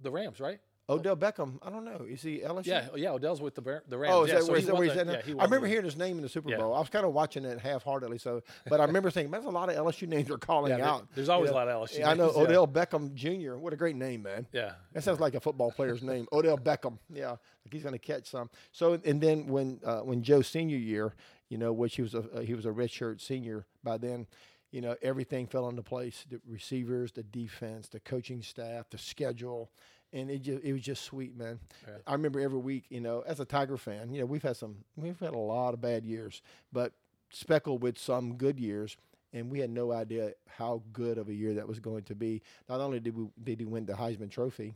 the 0.00 0.10
Rams, 0.10 0.40
right? 0.40 0.58
Odell 0.88 1.16
Beckham. 1.16 1.58
I 1.62 1.70
don't 1.70 1.84
know. 1.84 2.06
Is 2.08 2.22
he 2.22 2.38
LSU? 2.38 2.66
Yeah, 2.66 2.88
yeah. 2.94 3.10
Odell's 3.10 3.40
with 3.40 3.56
the 3.56 3.82
the 3.88 3.98
Rams. 3.98 4.14
Oh, 4.14 4.22
is 4.22 4.28
yeah, 4.28 4.36
that, 4.36 4.44
so 4.44 4.52
where, 4.52 4.84
he's 4.84 4.96
at? 4.96 5.06
Yeah, 5.06 5.22
he 5.22 5.32
I 5.32 5.44
remember 5.44 5.66
hearing 5.66 5.84
his 5.84 5.96
name 5.96 6.16
in 6.16 6.22
the 6.22 6.28
Super 6.28 6.50
yeah. 6.50 6.58
Bowl. 6.58 6.74
I 6.74 6.78
was 6.78 6.88
kind 6.88 7.04
of 7.04 7.12
watching 7.12 7.44
it 7.44 7.58
half-heartedly. 7.58 8.18
So, 8.18 8.42
but 8.68 8.80
I 8.80 8.84
remember 8.84 9.10
thinking, 9.10 9.32
that's 9.32 9.46
a 9.46 9.50
lot 9.50 9.68
of 9.68 9.76
LSU 9.76 10.06
names 10.06 10.30
are 10.30 10.38
calling 10.38 10.76
yeah, 10.76 10.88
out. 10.88 11.08
There's 11.14 11.28
always 11.28 11.48
you 11.48 11.54
know? 11.54 11.62
a 11.62 11.64
lot 11.64 11.68
of 11.68 11.88
LSU. 11.88 12.06
I 12.06 12.14
know 12.14 12.30
Odell 12.36 12.68
Beckham 12.68 13.14
Jr. 13.14 13.56
What 13.56 13.72
a 13.72 13.76
great 13.76 13.96
name, 13.96 14.22
man. 14.22 14.46
Yeah, 14.52 14.72
that 14.92 15.02
sounds 15.02 15.18
like 15.18 15.34
a 15.34 15.40
football 15.40 15.72
player's 15.72 16.02
name. 16.02 16.28
Odell 16.32 16.58
Beckham. 16.58 16.98
Yeah, 17.12 17.30
like 17.30 17.72
he's 17.72 17.82
going 17.82 17.94
to 17.94 17.98
catch 17.98 18.30
some. 18.30 18.48
So, 18.70 19.00
and 19.04 19.20
then 19.20 19.48
when 19.48 19.80
uh, 19.84 20.00
when 20.00 20.22
Joe's 20.22 20.46
senior 20.46 20.78
year, 20.78 21.14
you 21.48 21.58
know, 21.58 21.72
which 21.72 21.96
he 21.96 22.02
was 22.02 22.14
a 22.14 22.20
uh, 22.20 22.40
he 22.40 22.54
was 22.54 22.64
a 22.64 22.70
redshirt 22.70 23.20
senior 23.20 23.66
by 23.82 23.98
then 23.98 24.26
you 24.72 24.80
know, 24.80 24.96
everything 25.00 25.46
fell 25.46 25.68
into 25.68 25.82
place. 25.82 26.26
The 26.28 26.40
receivers, 26.46 27.12
the 27.12 27.22
defense, 27.22 27.88
the 27.88 28.00
coaching 28.00 28.42
staff, 28.42 28.90
the 28.90 28.98
schedule, 28.98 29.70
and 30.12 30.30
it 30.30 30.42
just 30.42 30.64
it 30.64 30.72
was 30.72 30.82
just 30.82 31.04
sweet, 31.04 31.36
man. 31.36 31.58
Yeah. 31.86 31.94
I 32.06 32.12
remember 32.12 32.40
every 32.40 32.58
week, 32.58 32.84
you 32.88 33.00
know, 33.00 33.22
as 33.26 33.40
a 33.40 33.44
Tiger 33.44 33.76
fan, 33.76 34.12
you 34.12 34.20
know, 34.20 34.26
we've 34.26 34.42
had 34.42 34.56
some 34.56 34.76
we've 34.96 35.18
had 35.18 35.34
a 35.34 35.38
lot 35.38 35.74
of 35.74 35.80
bad 35.80 36.04
years, 36.04 36.42
but 36.72 36.92
speckled 37.30 37.82
with 37.82 37.98
some 37.98 38.36
good 38.36 38.58
years 38.58 38.96
and 39.36 39.50
we 39.50 39.58
had 39.58 39.68
no 39.68 39.92
idea 39.92 40.32
how 40.46 40.82
good 40.94 41.18
of 41.18 41.28
a 41.28 41.34
year 41.34 41.52
that 41.54 41.68
was 41.68 41.78
going 41.78 42.04
to 42.04 42.14
be. 42.14 42.40
Not 42.70 42.80
only 42.80 43.00
did 43.00 43.14
we 43.14 43.28
did 43.44 43.60
we 43.60 43.66
win 43.66 43.84
the 43.84 43.92
Heisman 43.92 44.30
Trophy, 44.30 44.72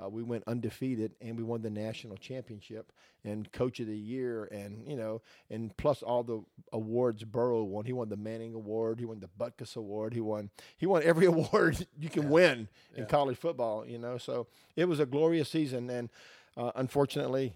uh, 0.00 0.08
we 0.08 0.22
went 0.22 0.44
undefeated 0.46 1.12
and 1.22 1.36
we 1.36 1.42
won 1.42 1.62
the 1.62 1.70
national 1.70 2.18
championship 2.18 2.92
and 3.24 3.50
Coach 3.52 3.80
of 3.80 3.86
the 3.86 3.96
Year, 3.96 4.44
and 4.52 4.86
you 4.86 4.96
know, 4.96 5.22
and 5.48 5.74
plus 5.78 6.02
all 6.02 6.22
the 6.22 6.42
awards 6.74 7.24
Burrow 7.24 7.62
won. 7.62 7.86
He 7.86 7.94
won 7.94 8.10
the 8.10 8.16
Manning 8.16 8.52
Award, 8.52 8.98
he 8.98 9.06
won 9.06 9.20
the 9.20 9.30
Butkus 9.40 9.76
Award, 9.76 10.12
he 10.12 10.20
won 10.20 10.50
he 10.76 10.86
won 10.86 11.02
every 11.02 11.26
award 11.34 11.86
you 11.98 12.10
can 12.10 12.24
yeah. 12.24 12.28
win 12.28 12.68
in 12.94 13.06
college 13.06 13.38
football. 13.38 13.86
You 13.86 13.98
know, 13.98 14.18
so 14.18 14.46
it 14.76 14.84
was 14.84 15.00
a 15.00 15.06
glorious 15.06 15.48
season, 15.48 15.88
and 15.88 16.10
uh, 16.54 16.72
unfortunately, 16.74 17.54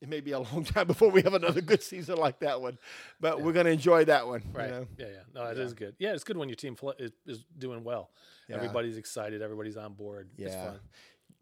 it 0.00 0.08
may 0.08 0.20
be 0.20 0.32
a 0.32 0.38
long 0.52 0.64
time 0.64 0.86
before 0.86 1.10
we 1.10 1.22
have 1.22 1.34
another 1.34 1.60
good 1.60 1.82
season 1.82 2.16
like 2.16 2.40
that 2.40 2.60
one, 2.60 2.78
but 3.20 3.38
yeah. 3.38 3.44
we're 3.44 3.52
going 3.52 3.66
to 3.66 3.72
enjoy 3.72 4.04
that 4.04 4.26
one. 4.26 4.42
Right. 4.52 4.68
You 4.68 4.74
know? 4.74 4.86
Yeah, 4.98 5.06
yeah. 5.06 5.20
No, 5.34 5.44
it 5.44 5.56
yeah. 5.56 5.62
is 5.62 5.74
good. 5.74 5.94
Yeah, 5.98 6.12
it's 6.12 6.24
good 6.24 6.36
when 6.36 6.48
your 6.48 6.56
team 6.56 6.76
is, 6.98 7.44
doing 7.58 7.84
well. 7.84 8.10
Yeah. 8.48 8.56
Everybody's 8.56 8.96
excited. 8.96 9.42
Everybody's 9.42 9.76
on 9.76 9.94
board. 9.94 10.28
Yeah. 10.36 10.46
It's 10.46 10.56
fun. 10.56 10.80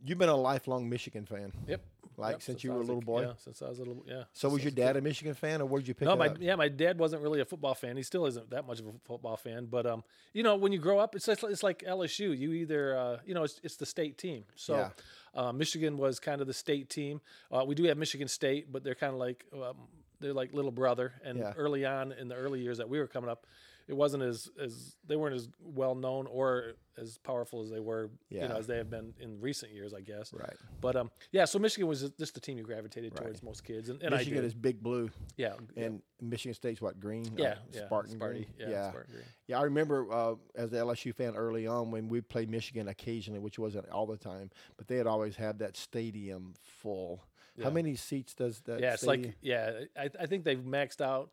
You've 0.07 0.19
been 0.19 0.29
a 0.29 0.37
lifelong 0.37 0.89
Michigan 0.89 1.25
fan. 1.25 1.53
Yep. 1.67 1.83
Like 2.17 2.33
yep, 2.33 2.43
since, 2.43 2.47
since 2.47 2.65
you 2.65 2.73
were 2.73 2.81
a 2.81 2.85
little 2.85 3.01
boy. 3.01 3.23
Yeah, 3.23 3.33
since 3.39 3.61
I 3.61 3.69
was 3.69 3.79
a 3.81 3.85
little. 3.85 4.05
Yeah. 4.07 4.25
So 4.33 4.49
was 4.49 4.63
your 4.63 4.71
dad 4.71 4.97
a 4.97 5.01
Michigan 5.01 5.35
fan, 5.35 5.61
or 5.61 5.65
where 5.65 5.81
did 5.81 5.89
you 5.89 5.95
pick? 5.95 6.07
No, 6.07 6.15
my 6.15 6.29
up? 6.29 6.37
yeah, 6.39 6.55
my 6.55 6.69
dad 6.69 6.99
wasn't 6.99 7.23
really 7.23 7.41
a 7.41 7.45
football 7.45 7.75
fan. 7.75 7.97
He 7.97 8.05
still 8.05 8.27
isn't 8.27 8.51
that 8.51 8.67
much 8.67 8.79
of 8.79 8.87
a 8.87 8.93
football 9.05 9.37
fan. 9.37 9.67
But 9.69 9.87
um, 9.87 10.05
you 10.33 10.45
know, 10.45 10.55
when 10.55 10.71
you 10.73 10.79
grow 10.79 11.01
up, 11.01 11.17
it's 11.17 11.27
it's 11.27 11.63
like 11.65 11.81
LSU. 11.81 12.39
You 12.39 12.53
either 12.53 12.97
uh, 12.97 13.17
you 13.27 13.35
know, 13.35 13.43
it's 13.43 13.61
it's 13.65 13.77
the 13.77 13.87
state 13.87 14.19
team. 14.19 14.45
So. 14.55 14.77
Yeah 14.77 14.89
uh, 15.35 15.53
Michigan 15.53 15.97
was 15.97 16.21
kind 16.21 16.41
of 16.41 16.47
the 16.47 16.55
state 16.55 16.89
team. 16.89 17.21
Uh, 17.51 17.65
we 17.67 17.75
do 17.75 17.85
have 17.85 17.97
Michigan 17.97 18.29
State, 18.29 18.73
but 18.73 18.85
they're 18.85 18.95
kind 18.95 19.13
of 19.13 19.19
like 19.19 19.45
um, 19.53 19.77
they're 20.21 20.33
like 20.33 20.53
little 20.53 20.71
brother. 20.71 21.13
And 21.25 21.39
yeah. 21.39 21.53
early 21.57 21.85
on 21.85 22.13
in 22.13 22.29
the 22.29 22.35
early 22.35 22.61
years 22.61 22.79
that 22.79 22.89
we 22.89 22.99
were 22.99 23.07
coming 23.07 23.31
up, 23.31 23.47
it 23.89 23.95
wasn't 23.95 24.23
as 24.23 24.51
as 24.61 24.97
they 25.07 25.17
weren't 25.17 25.35
as 25.35 25.49
well 25.61 25.95
known 25.95 26.27
or 26.27 26.75
as 26.97 27.19
powerful 27.19 27.63
as 27.63 27.71
they 27.71 27.81
were, 27.81 28.11
yeah. 28.31 28.43
you 28.43 28.49
know, 28.49 28.57
as 28.57 28.67
they 28.67 28.77
have 28.77 28.89
been 28.89 29.13
in 29.19 29.41
recent 29.41 29.73
years, 29.73 29.93
I 29.93 30.01
guess. 30.01 30.33
Right. 30.33 30.57
But 30.81 30.97
um, 30.97 31.11
yeah. 31.33 31.45
So 31.45 31.59
Michigan 31.59 31.89
was 31.89 32.09
just 32.19 32.35
the 32.35 32.41
team 32.41 32.57
you 32.57 32.65
gravitated 32.65 33.13
right. 33.13 33.25
towards 33.25 33.43
most 33.43 33.65
kids, 33.65 33.89
and, 33.89 34.01
and 34.03 34.15
Michigan 34.15 34.45
is 34.45 34.55
big 34.55 34.83
blue. 34.83 35.11
Yeah. 35.37 35.55
And 35.77 35.95
yeah. 36.21 36.29
Michigan 36.29 36.55
State's 36.55 36.81
what 36.81 37.01
green? 37.01 37.31
Yeah. 37.37 37.47
Uh, 37.47 37.55
yeah. 37.73 37.87
Spartan, 37.87 38.19
Sparty, 38.19 38.19
green. 38.19 38.47
Yeah. 38.59 38.69
Yeah. 38.69 38.89
Spartan 38.91 39.13
green. 39.13 39.25
yeah. 39.49 39.59
I 39.59 39.63
remember 39.63 40.13
uh, 40.13 40.35
as 40.55 40.73
an 40.73 40.79
LSU 40.79 41.15
fan 41.15 41.35
early 41.37 41.67
on 41.67 41.91
when 41.91 42.09
we 42.09 42.21
played 42.21 42.49
Michigan 42.49 42.89
occasionally, 42.89 43.41
which 43.41 43.59
wasn't 43.59 43.89
all 43.91 44.07
the 44.07 44.17
time, 44.17 44.51
but 44.77 44.89
they 44.89 44.97
had 44.97 45.07
always 45.07 45.37
had 45.37 45.59
that 45.59 45.77
stadium 45.77 46.55
full. 46.63 47.25
How 47.63 47.71
many 47.71 47.95
seats 47.95 48.35
does 48.35 48.61
that? 48.63 48.81
Yeah, 48.81 48.95
it's 48.95 49.03
stadium? 49.03 49.29
like 49.29 49.37
yeah. 49.41 49.71
I, 49.97 50.11
I 50.19 50.27
think 50.27 50.43
they've 50.43 50.59
maxed 50.59 51.01
out. 51.01 51.31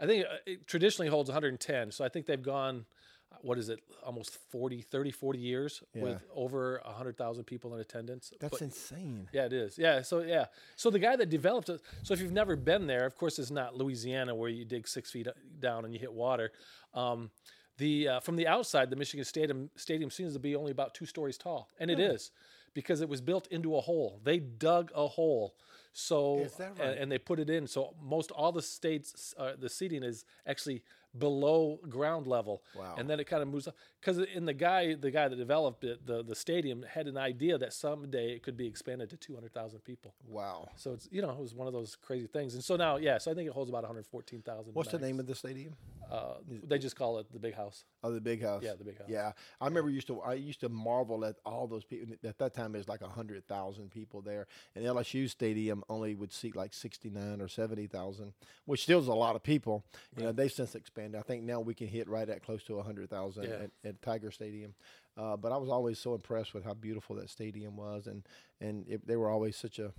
I 0.00 0.06
think 0.06 0.24
uh, 0.24 0.36
it 0.46 0.66
traditionally 0.66 1.08
holds 1.08 1.28
110, 1.28 1.90
so 1.92 2.04
I 2.04 2.08
think 2.08 2.26
they've 2.26 2.42
gone 2.42 2.86
what 3.40 3.58
is 3.58 3.68
it 3.68 3.80
almost 4.04 4.38
40 4.50 4.80
30 4.80 5.10
40 5.10 5.38
years 5.40 5.82
yeah. 5.92 6.02
with 6.02 6.22
over 6.34 6.80
100000 6.84 7.42
people 7.44 7.74
in 7.74 7.80
attendance 7.80 8.32
that's 8.40 8.52
but, 8.52 8.62
insane. 8.62 9.28
Yeah 9.32 9.46
it 9.46 9.52
is. 9.52 9.76
Yeah 9.76 10.02
so 10.02 10.20
yeah. 10.20 10.46
So 10.76 10.88
the 10.88 11.00
guy 11.00 11.16
that 11.16 11.30
developed 11.30 11.68
it 11.68 11.80
so 12.04 12.14
if 12.14 12.20
you've 12.20 12.32
never 12.32 12.54
been 12.54 12.86
there 12.86 13.04
of 13.06 13.16
course 13.16 13.38
it's 13.40 13.50
not 13.50 13.76
louisiana 13.76 14.34
where 14.34 14.48
you 14.48 14.64
dig 14.64 14.86
six 14.86 15.10
feet 15.10 15.26
down 15.58 15.84
and 15.84 15.92
you 15.92 15.98
hit 15.98 16.12
water. 16.12 16.52
Um, 16.94 17.30
the 17.76 18.08
uh, 18.08 18.20
from 18.20 18.36
the 18.36 18.46
outside 18.46 18.88
the 18.88 18.96
michigan 18.96 19.24
stadium 19.24 19.68
stadium 19.74 20.10
seems 20.10 20.32
to 20.34 20.38
be 20.38 20.54
only 20.54 20.70
about 20.70 20.94
two 20.94 21.06
stories 21.06 21.36
tall 21.36 21.70
and 21.80 21.90
it 21.90 21.98
is 21.98 22.30
because 22.74 23.00
it 23.00 23.08
was 23.08 23.20
built 23.20 23.46
into 23.48 23.76
a 23.76 23.80
hole. 23.80 24.20
They 24.22 24.38
dug 24.38 24.90
a 24.94 25.06
hole 25.06 25.54
so 25.94 26.48
right? 26.58 26.80
and, 26.80 26.98
and, 26.98 27.12
they 27.12 27.18
put 27.18 27.38
it 27.38 27.48
in. 27.48 27.68
So 27.68 27.94
most 28.02 28.32
all 28.32 28.50
the 28.50 28.60
states, 28.60 29.32
uh, 29.38 29.52
the 29.56 29.68
seating 29.68 30.02
is 30.02 30.24
actually 30.44 30.82
below 31.16 31.78
ground 31.88 32.26
level. 32.26 32.62
Wow. 32.76 32.94
And 32.98 33.08
then 33.08 33.20
it 33.20 33.24
kind 33.24 33.42
of 33.42 33.48
moves 33.48 33.68
up 33.68 33.76
because 34.00 34.18
in 34.18 34.44
the 34.44 34.54
guy, 34.54 34.94
the 34.94 35.10
guy 35.10 35.28
that 35.28 35.36
developed 35.36 35.84
it, 35.84 36.06
the 36.06 36.22
the 36.22 36.34
stadium 36.34 36.84
had 36.88 37.06
an 37.06 37.16
idea 37.16 37.58
that 37.58 37.72
someday 37.72 38.32
it 38.32 38.42
could 38.42 38.56
be 38.56 38.66
expanded 38.66 39.10
to 39.10 39.16
200,000 39.16 39.80
people. 39.80 40.14
Wow. 40.26 40.68
So 40.76 40.92
it's 40.92 41.08
you 41.10 41.22
know 41.22 41.30
it 41.30 41.38
was 41.38 41.54
one 41.54 41.66
of 41.66 41.72
those 41.72 41.96
crazy 41.96 42.26
things. 42.26 42.54
And 42.54 42.64
so 42.64 42.76
now, 42.76 42.96
yeah, 42.96 43.18
so 43.18 43.30
I 43.30 43.34
think 43.34 43.48
it 43.48 43.52
holds 43.52 43.70
about 43.70 43.82
114,000. 43.82 44.74
What's 44.74 44.88
max. 44.88 45.00
the 45.00 45.06
name 45.06 45.20
of 45.20 45.26
the 45.26 45.34
stadium? 45.34 45.74
Uh, 46.10 46.34
they 46.64 46.78
just 46.78 46.96
call 46.96 47.18
it 47.18 47.32
the 47.32 47.38
Big 47.38 47.54
House. 47.54 47.84
Oh, 48.02 48.12
the 48.12 48.20
Big 48.20 48.42
House. 48.42 48.62
Yeah, 48.62 48.74
the 48.74 48.84
Big 48.84 48.98
House. 48.98 49.08
Yeah, 49.08 49.32
I 49.60 49.66
remember 49.66 49.90
used 49.90 50.06
to 50.08 50.20
I 50.20 50.34
used 50.34 50.60
to 50.60 50.68
marvel 50.68 51.24
at 51.24 51.36
all 51.46 51.66
those 51.66 51.84
people. 51.84 52.14
At 52.24 52.38
that 52.38 52.54
time, 52.54 52.72
there's 52.72 52.88
like 52.88 53.02
hundred 53.02 53.46
thousand 53.46 53.90
people 53.90 54.20
there, 54.20 54.46
and 54.74 54.84
LSU 54.84 55.28
Stadium 55.28 55.82
only 55.88 56.14
would 56.14 56.32
seat 56.32 56.56
like 56.56 56.74
69 56.74 57.40
or 57.40 57.48
70,000, 57.48 58.32
which 58.66 58.82
still 58.82 59.00
is 59.00 59.08
a 59.08 59.14
lot 59.14 59.36
of 59.36 59.42
people. 59.42 59.84
You 60.16 60.24
know, 60.24 60.32
they've 60.32 60.52
since 60.52 60.74
expanded. 60.74 61.03
I 61.16 61.22
think 61.22 61.42
now 61.42 61.60
we 61.60 61.74
can 61.74 61.88
hit 61.88 62.08
right 62.08 62.28
at 62.28 62.42
close 62.42 62.62
to 62.64 62.76
100,000 62.76 63.44
yeah. 63.44 63.50
at, 63.50 63.70
at 63.84 64.02
Tiger 64.02 64.30
Stadium. 64.30 64.74
Uh, 65.16 65.36
but 65.36 65.52
I 65.52 65.56
was 65.56 65.68
always 65.68 65.98
so 65.98 66.14
impressed 66.14 66.54
with 66.54 66.64
how 66.64 66.74
beautiful 66.74 67.14
that 67.16 67.30
stadium 67.30 67.76
was, 67.76 68.08
and 68.08 68.26
and 68.60 68.84
it, 68.88 69.06
they 69.06 69.14
were 69.14 69.30
always 69.30 69.56
such 69.56 69.78
a 69.78 69.92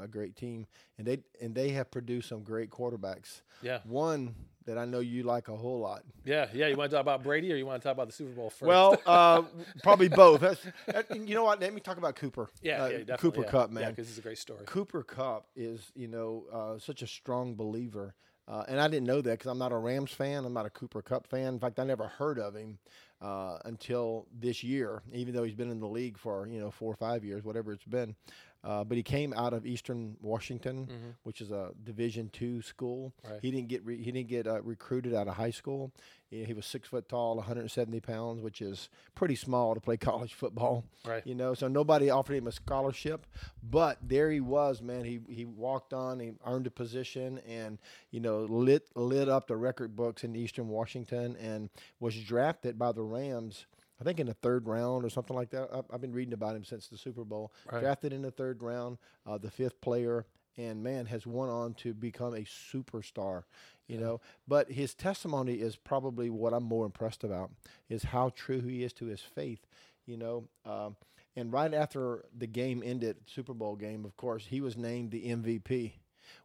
a 0.00 0.08
great 0.08 0.36
team, 0.36 0.66
and 0.96 1.06
they 1.06 1.18
and 1.40 1.54
they 1.54 1.68
have 1.70 1.90
produced 1.90 2.30
some 2.30 2.42
great 2.42 2.70
quarterbacks. 2.70 3.42
Yeah, 3.60 3.80
one 3.84 4.34
that 4.64 4.78
I 4.78 4.86
know 4.86 5.00
you 5.00 5.22
like 5.22 5.48
a 5.48 5.56
whole 5.56 5.80
lot. 5.80 6.02
Yeah, 6.24 6.46
yeah. 6.54 6.68
You 6.68 6.76
want 6.76 6.90
to 6.90 6.96
talk 6.96 7.02
about 7.02 7.22
Brady, 7.22 7.52
or 7.52 7.56
you 7.56 7.66
want 7.66 7.82
to 7.82 7.86
talk 7.86 7.94
about 7.94 8.06
the 8.06 8.14
Super 8.14 8.32
Bowl 8.32 8.48
first? 8.48 8.62
Well, 8.62 8.98
uh, 9.06 9.42
probably 9.82 10.08
both. 10.08 10.40
That, 10.40 11.14
you 11.14 11.34
know 11.34 11.44
what? 11.44 11.60
Let 11.60 11.74
me 11.74 11.80
talk 11.82 11.98
about 11.98 12.16
Cooper. 12.16 12.48
Yeah, 12.62 12.84
uh, 12.84 12.86
yeah 13.06 13.16
Cooper 13.16 13.42
yeah. 13.42 13.50
Kupp, 13.50 13.70
man. 13.70 13.82
Yeah, 13.82 13.90
because 13.90 14.08
it's 14.08 14.18
a 14.18 14.22
great 14.22 14.38
story. 14.38 14.64
Cooper 14.64 15.02
Kupp 15.02 15.46
is 15.54 15.92
you 15.94 16.08
know 16.08 16.44
uh, 16.50 16.78
such 16.78 17.02
a 17.02 17.06
strong 17.06 17.54
believer. 17.54 18.14
Uh, 18.46 18.64
and 18.68 18.78
I 18.78 18.88
didn't 18.88 19.06
know 19.06 19.22
that 19.22 19.30
because 19.38 19.50
I'm 19.50 19.58
not 19.58 19.72
a 19.72 19.76
Rams 19.78 20.12
fan. 20.12 20.44
I'm 20.44 20.52
not 20.52 20.66
a 20.66 20.70
Cooper 20.70 21.00
Kupp 21.00 21.26
fan. 21.26 21.54
In 21.54 21.58
fact, 21.58 21.78
I 21.78 21.84
never 21.84 22.08
heard 22.08 22.38
of 22.38 22.54
him 22.54 22.78
uh, 23.22 23.58
until 23.64 24.26
this 24.38 24.62
year, 24.62 25.02
even 25.12 25.34
though 25.34 25.44
he's 25.44 25.54
been 25.54 25.70
in 25.70 25.80
the 25.80 25.88
league 25.88 26.18
for 26.18 26.46
you 26.46 26.60
know 26.60 26.70
four 26.70 26.92
or 26.92 26.96
five 26.96 27.24
years, 27.24 27.42
whatever 27.42 27.72
it's 27.72 27.84
been. 27.84 28.14
Uh, 28.64 28.82
but 28.82 28.96
he 28.96 29.02
came 29.02 29.34
out 29.34 29.52
of 29.52 29.66
Eastern 29.66 30.16
Washington, 30.22 30.86
mm-hmm. 30.86 31.10
which 31.22 31.42
is 31.42 31.50
a 31.50 31.72
Division 31.84 32.30
two 32.32 32.62
school. 32.62 33.12
Right. 33.28 33.38
He 33.42 33.50
didn't 33.50 33.68
get 33.68 33.84
re- 33.84 34.02
he 34.02 34.10
didn't 34.10 34.28
get 34.28 34.46
uh, 34.46 34.62
recruited 34.62 35.14
out 35.14 35.28
of 35.28 35.34
high 35.34 35.50
school. 35.50 35.92
He, 36.30 36.44
he, 36.44 36.54
was 36.54 36.64
six 36.64 36.88
foot 36.88 37.06
tall, 37.06 37.36
170 37.36 38.00
pounds, 38.00 38.40
which 38.40 38.62
is 38.62 38.88
pretty 39.14 39.34
small 39.34 39.74
to 39.74 39.80
play 39.80 39.96
college 39.98 40.32
football. 40.32 40.84
Right. 41.04 41.26
You 41.26 41.34
know, 41.34 41.52
so 41.52 41.68
nobody 41.68 42.08
offered 42.08 42.36
him 42.36 42.46
a 42.46 42.52
scholarship, 42.52 43.26
but 43.62 43.98
there 44.02 44.30
he 44.30 44.40
was, 44.40 44.80
man. 44.80 45.04
He 45.04 45.20
he 45.28 45.44
walked 45.44 45.92
on, 45.92 46.18
he 46.18 46.32
earned 46.46 46.66
a 46.66 46.70
position, 46.70 47.40
and 47.46 47.78
you 48.10 48.20
know 48.20 48.44
lit 48.44 48.88
lit 48.96 49.28
up 49.28 49.46
the 49.46 49.56
record 49.56 49.94
books 49.94 50.24
in 50.24 50.34
Eastern 50.34 50.68
Washington, 50.68 51.36
and 51.36 51.68
was 52.00 52.18
drafted 52.18 52.78
by 52.78 52.92
the 52.92 53.02
Rams 53.02 53.66
I 54.04 54.06
think 54.06 54.20
in 54.20 54.26
the 54.26 54.34
third 54.34 54.68
round 54.68 55.04
or 55.04 55.08
something 55.08 55.34
like 55.34 55.48
that. 55.50 55.70
I've, 55.90 56.00
been 56.00 56.12
reading 56.12 56.34
about 56.34 56.56
him 56.56 56.64
since 56.64 56.88
the 56.88 56.98
Super 56.98 57.24
Bowl. 57.24 57.52
Right. 57.72 57.80
Drafted 57.80 58.12
in 58.12 58.20
the 58.20 58.30
third 58.30 58.62
round, 58.62 58.98
uh, 59.26 59.38
the 59.38 59.50
fifth 59.50 59.80
player, 59.80 60.26
and 60.58 60.82
man 60.82 61.06
has 61.06 61.26
went 61.26 61.50
on 61.50 61.72
to 61.74 61.94
become 61.94 62.34
a 62.34 62.40
superstar. 62.40 63.44
You 63.86 63.96
yeah. 63.96 64.00
know, 64.00 64.20
but 64.46 64.70
his 64.70 64.94
testimony 64.94 65.54
is 65.54 65.76
probably 65.76 66.28
what 66.28 66.52
I'm 66.52 66.64
more 66.64 66.84
impressed 66.84 67.24
about 67.24 67.50
is 67.88 68.02
how 68.02 68.30
true 68.34 68.60
he 68.60 68.84
is 68.84 68.92
to 68.94 69.06
his 69.06 69.20
faith. 69.20 69.66
You 70.04 70.18
know, 70.18 70.48
um, 70.66 70.96
and 71.34 71.50
right 71.50 71.72
after 71.72 72.26
the 72.36 72.46
game 72.46 72.82
ended, 72.84 73.16
Super 73.26 73.54
Bowl 73.54 73.74
game, 73.74 74.04
of 74.04 74.18
course, 74.18 74.46
he 74.46 74.60
was 74.60 74.76
named 74.76 75.12
the 75.12 75.30
MVP 75.30 75.92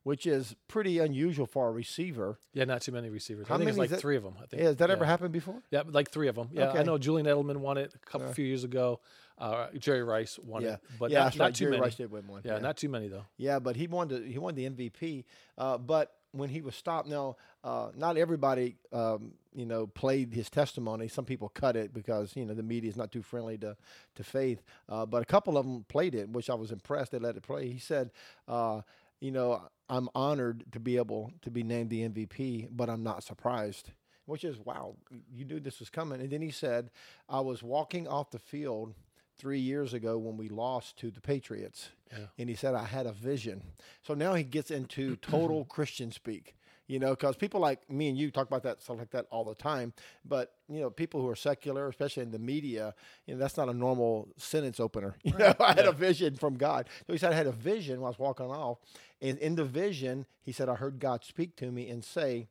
which 0.04 0.26
is 0.26 0.56
pretty 0.68 1.00
unusual 1.00 1.46
for 1.46 1.68
a 1.68 1.72
receiver. 1.72 2.40
Yeah, 2.54 2.66
not 2.66 2.82
too 2.82 2.92
many 2.92 3.10
receivers. 3.10 3.48
How 3.48 3.56
I 3.56 3.58
think 3.58 3.70
it's 3.70 3.78
like 3.78 3.90
that, 3.90 4.00
three 4.00 4.18
of 4.18 4.24
them. 4.24 4.36
I 4.38 4.46
think. 4.46 4.62
Yeah, 4.62 4.68
has 4.70 4.78
that 4.78 4.90
yeah. 4.90 4.96
ever 4.96 5.06
happened 5.06 5.32
before? 5.32 5.62
Yeah, 5.72 5.84
like 5.88 6.10
three 6.10 6.28
of 6.28 6.36
them. 6.36 6.50
Yeah, 6.52 6.70
okay. 6.70 6.80
I 6.80 6.84
know 6.84 6.98
Julian 6.98 7.28
Edelman 7.28 7.58
won 7.58 7.78
it 7.78 7.94
a 7.94 8.00
couple 8.10 8.28
uh, 8.28 8.34
few 8.34 8.46
years 8.46 8.64
ago. 8.64 9.00
Uh, 9.38 9.68
Jerry 9.78 10.04
Rice 10.04 10.38
won 10.40 10.64
yeah. 10.64 10.74
it, 10.74 10.80
but 11.00 11.12
yeah, 11.12 11.20
not, 11.20 11.38
not 11.38 11.44
right. 11.46 11.56
too 11.56 11.66
Jerry 11.66 11.72
many. 11.72 11.84
Rice 11.84 11.96
did 11.96 12.12
win 12.12 12.28
one. 12.28 12.42
Yeah, 12.44 12.56
yeah, 12.56 12.60
not 12.60 12.78
too 12.78 12.90
many 12.90 13.08
though. 13.08 13.26
Yeah, 13.38 13.60
but 13.60 13.78
he 13.78 13.88
won 13.88 14.10
the 14.10 14.20
he 14.20 14.38
won 14.38 14.56
the 14.56 14.70
MVP. 14.70 15.24
Uh, 15.58 15.78
but 15.78 16.14
when 16.32 16.50
he 16.50 16.62
was 16.62 16.76
stopped, 16.76 17.08
now 17.08 17.38
uh, 17.64 17.90
not 17.96 18.18
everybody 18.18 18.76
um, 18.92 19.34
you 19.54 19.66
know 19.66 19.88
played 19.88 20.34
his 20.34 20.50
testimony. 20.50 21.08
Some 21.08 21.26
people 21.26 21.50
cut 21.50 21.76
it 21.76 21.94
because 21.94 22.36
you 22.36 22.46
know 22.46 22.54
the 22.54 22.64
media 22.64 22.90
is 22.90 22.98
not 22.98 23.12
too 23.12 23.22
friendly 23.22 23.58
to 23.60 23.76
to 24.16 24.24
faith. 24.24 24.62
Uh, 24.88 25.06
but 25.06 25.22
a 25.22 25.26
couple 25.26 25.58
of 25.58 25.66
them 25.66 25.86
played 25.88 26.16
it, 26.16 26.30
which 26.30 26.50
I 26.50 26.56
was 26.56 26.72
impressed. 26.72 27.12
They 27.12 27.20
let 27.20 27.38
it 27.38 27.44
play. 27.44 27.70
He 27.70 27.80
said, 27.80 28.12
uh, 28.48 28.82
you 29.20 29.32
know, 29.32 29.62
I'm 29.90 30.10
honored 30.14 30.66
to 30.72 30.80
be 30.80 30.98
able 30.98 31.32
to 31.42 31.52
be 31.52 31.64
named 31.64 31.90
the 31.90 32.08
MVP, 32.08 32.70
but 32.72 32.90
I'm 32.90 33.04
not 33.04 33.24
surprised. 33.24 33.92
Which 34.26 34.44
is 34.44 34.60
wow, 34.60 34.96
you 35.34 35.44
knew 35.44 35.60
this 35.60 35.80
was 35.80 35.90
coming. 35.90 36.22
And 36.22 36.30
then 36.30 36.42
he 36.42 36.52
said, 36.52 36.92
I 37.28 37.40
was 37.40 37.64
walking 37.64 38.08
off 38.08 38.30
the 38.30 38.38
field 38.38 38.94
three 39.40 39.60
years 39.60 39.94
ago 39.96 40.20
when 40.20 40.38
we 40.38 40.50
lost 40.50 40.98
to 40.98 41.10
the 41.10 41.22
Patriots. 41.22 41.90
Yeah. 42.12 42.26
And 42.38 42.48
he 42.48 42.56
said, 42.56 42.76
I 42.76 42.84
had 42.84 43.08
a 43.08 43.12
vision. 43.12 43.64
So 44.04 44.14
now 44.14 44.36
he 44.36 44.44
gets 44.44 44.70
into 44.70 45.16
total 45.22 45.66
Christian 45.66 46.12
speak 46.12 46.54
you 46.90 46.98
know, 46.98 47.12
because 47.12 47.36
people 47.36 47.62
like 47.62 47.88
me 47.90 48.10
and 48.10 48.18
you 48.18 48.32
talk 48.32 48.48
about 48.48 48.64
that 48.64 48.82
stuff 48.82 48.98
like 48.98 49.12
that 49.12 49.28
all 49.30 49.46
the 49.46 49.54
time. 49.54 49.94
But 50.26 50.54
you 50.68 50.82
know, 50.82 50.90
people 50.90 51.22
who 51.22 51.30
are 51.30 51.36
secular, 51.36 51.88
especially 51.88 52.24
in 52.24 52.32
the 52.32 52.40
media, 52.40 52.96
you 53.28 53.36
know, 53.36 53.40
that's 53.40 53.58
not 53.58 53.70
a 53.70 53.74
normal 53.74 54.28
sentence 54.38 54.80
opener. 54.80 55.16
You 55.24 55.34
right. 55.34 55.60
know, 55.60 55.66
I 55.66 55.74
had 55.74 55.86
yeah. 55.86 55.90
a 55.90 55.94
vision 55.94 56.36
from 56.36 56.56
God. 56.56 56.90
So 57.06 57.14
he 57.14 57.20
said 57.20 57.32
I 57.32 57.36
had 57.36 57.46
a 57.46 57.52
vision 57.52 58.02
while 58.02 58.08
I 58.08 58.10
was 58.10 58.20
walking 58.20 58.48
off, 58.48 58.80
and 59.22 59.38
in 59.40 59.56
the 59.56 59.66
vision, 59.66 60.26
he 60.42 60.52
said 60.52 60.70
I 60.70 60.76
heard 60.76 61.00
God 61.00 61.24
speak 61.24 61.56
to 61.58 61.72
me 61.72 61.90
and 61.90 62.04
say, 62.04 62.48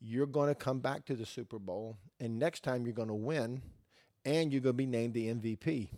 "You're 0.00 0.26
going 0.26 0.48
to 0.48 0.54
come 0.54 0.80
back 0.80 1.04
to 1.06 1.14
the 1.14 1.26
Super 1.26 1.58
Bowl, 1.58 1.96
and 2.20 2.38
next 2.38 2.62
time 2.62 2.84
you're 2.84 2.94
going 2.94 3.08
to 3.08 3.14
win, 3.14 3.62
and 4.24 4.52
you're 4.52 4.62
going 4.62 4.74
to 4.74 4.78
be 4.78 4.86
named 4.86 5.14
the 5.14 5.28
MVP." 5.28 5.88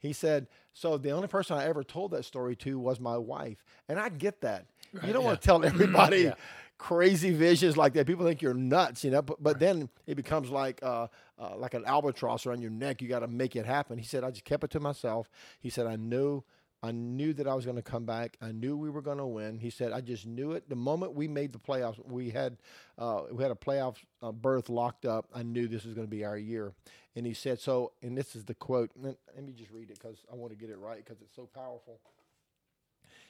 He 0.00 0.12
said, 0.12 0.46
So 0.74 0.96
the 0.96 1.10
only 1.10 1.26
person 1.26 1.56
I 1.56 1.66
ever 1.66 1.82
told 1.82 2.12
that 2.12 2.24
story 2.24 2.54
to 2.56 2.78
was 2.78 3.00
my 3.00 3.18
wife. 3.18 3.64
And 3.88 3.98
I 3.98 4.10
get 4.10 4.42
that. 4.42 4.66
Right, 4.92 5.06
you 5.06 5.12
don't 5.12 5.22
yeah. 5.22 5.28
want 5.28 5.40
to 5.40 5.44
tell 5.44 5.64
everybody 5.64 6.18
yeah 6.18 6.34
crazy 6.78 7.32
visions 7.32 7.76
like 7.76 7.92
that. 7.92 8.06
People 8.06 8.24
think 8.24 8.40
you're 8.40 8.54
nuts, 8.54 9.04
you 9.04 9.10
know. 9.10 9.20
But, 9.20 9.42
but 9.42 9.58
then 9.58 9.88
it 10.06 10.14
becomes 10.14 10.48
like 10.48 10.80
uh, 10.82 11.08
uh, 11.38 11.56
like 11.56 11.74
an 11.74 11.84
albatross 11.84 12.46
around 12.46 12.62
your 12.62 12.70
neck. 12.70 13.02
You 13.02 13.08
got 13.08 13.20
to 13.20 13.28
make 13.28 13.56
it 13.56 13.66
happen. 13.66 13.98
He 13.98 14.04
said, 14.04 14.24
I 14.24 14.30
just 14.30 14.44
kept 14.44 14.64
it 14.64 14.70
to 14.70 14.80
myself. 14.80 15.28
He 15.60 15.68
said, 15.68 15.86
I 15.86 15.96
knew. 15.96 16.42
I 16.82 16.92
knew 16.92 17.32
that 17.34 17.48
I 17.48 17.54
was 17.54 17.64
going 17.64 17.76
to 17.76 17.82
come 17.82 18.04
back. 18.04 18.36
I 18.40 18.52
knew 18.52 18.76
we 18.76 18.90
were 18.90 19.02
going 19.02 19.18
to 19.18 19.26
win. 19.26 19.58
He 19.58 19.70
said, 19.70 19.92
"I 19.92 20.00
just 20.00 20.26
knew 20.26 20.52
it. 20.52 20.68
The 20.68 20.76
moment 20.76 21.14
we 21.14 21.28
made 21.28 21.52
the 21.52 21.58
playoffs, 21.58 21.98
we 22.06 22.30
had 22.30 22.56
uh, 22.96 23.22
we 23.32 23.42
had 23.42 23.50
a 23.50 23.56
playoff 23.56 23.96
uh, 24.22 24.32
berth 24.32 24.68
locked 24.68 25.04
up. 25.04 25.26
I 25.34 25.42
knew 25.42 25.66
this 25.66 25.84
was 25.84 25.94
going 25.94 26.06
to 26.06 26.10
be 26.10 26.24
our 26.24 26.38
year." 26.38 26.72
And 27.16 27.26
he 27.26 27.34
said, 27.34 27.60
"So." 27.60 27.92
And 28.02 28.16
this 28.16 28.36
is 28.36 28.44
the 28.44 28.54
quote. 28.54 28.90
Let 28.96 29.16
me 29.42 29.52
just 29.52 29.70
read 29.70 29.90
it 29.90 29.98
because 30.00 30.18
I 30.32 30.36
want 30.36 30.52
to 30.52 30.58
get 30.58 30.70
it 30.70 30.78
right 30.78 31.04
because 31.04 31.20
it's 31.20 31.34
so 31.34 31.48
powerful. 31.52 32.00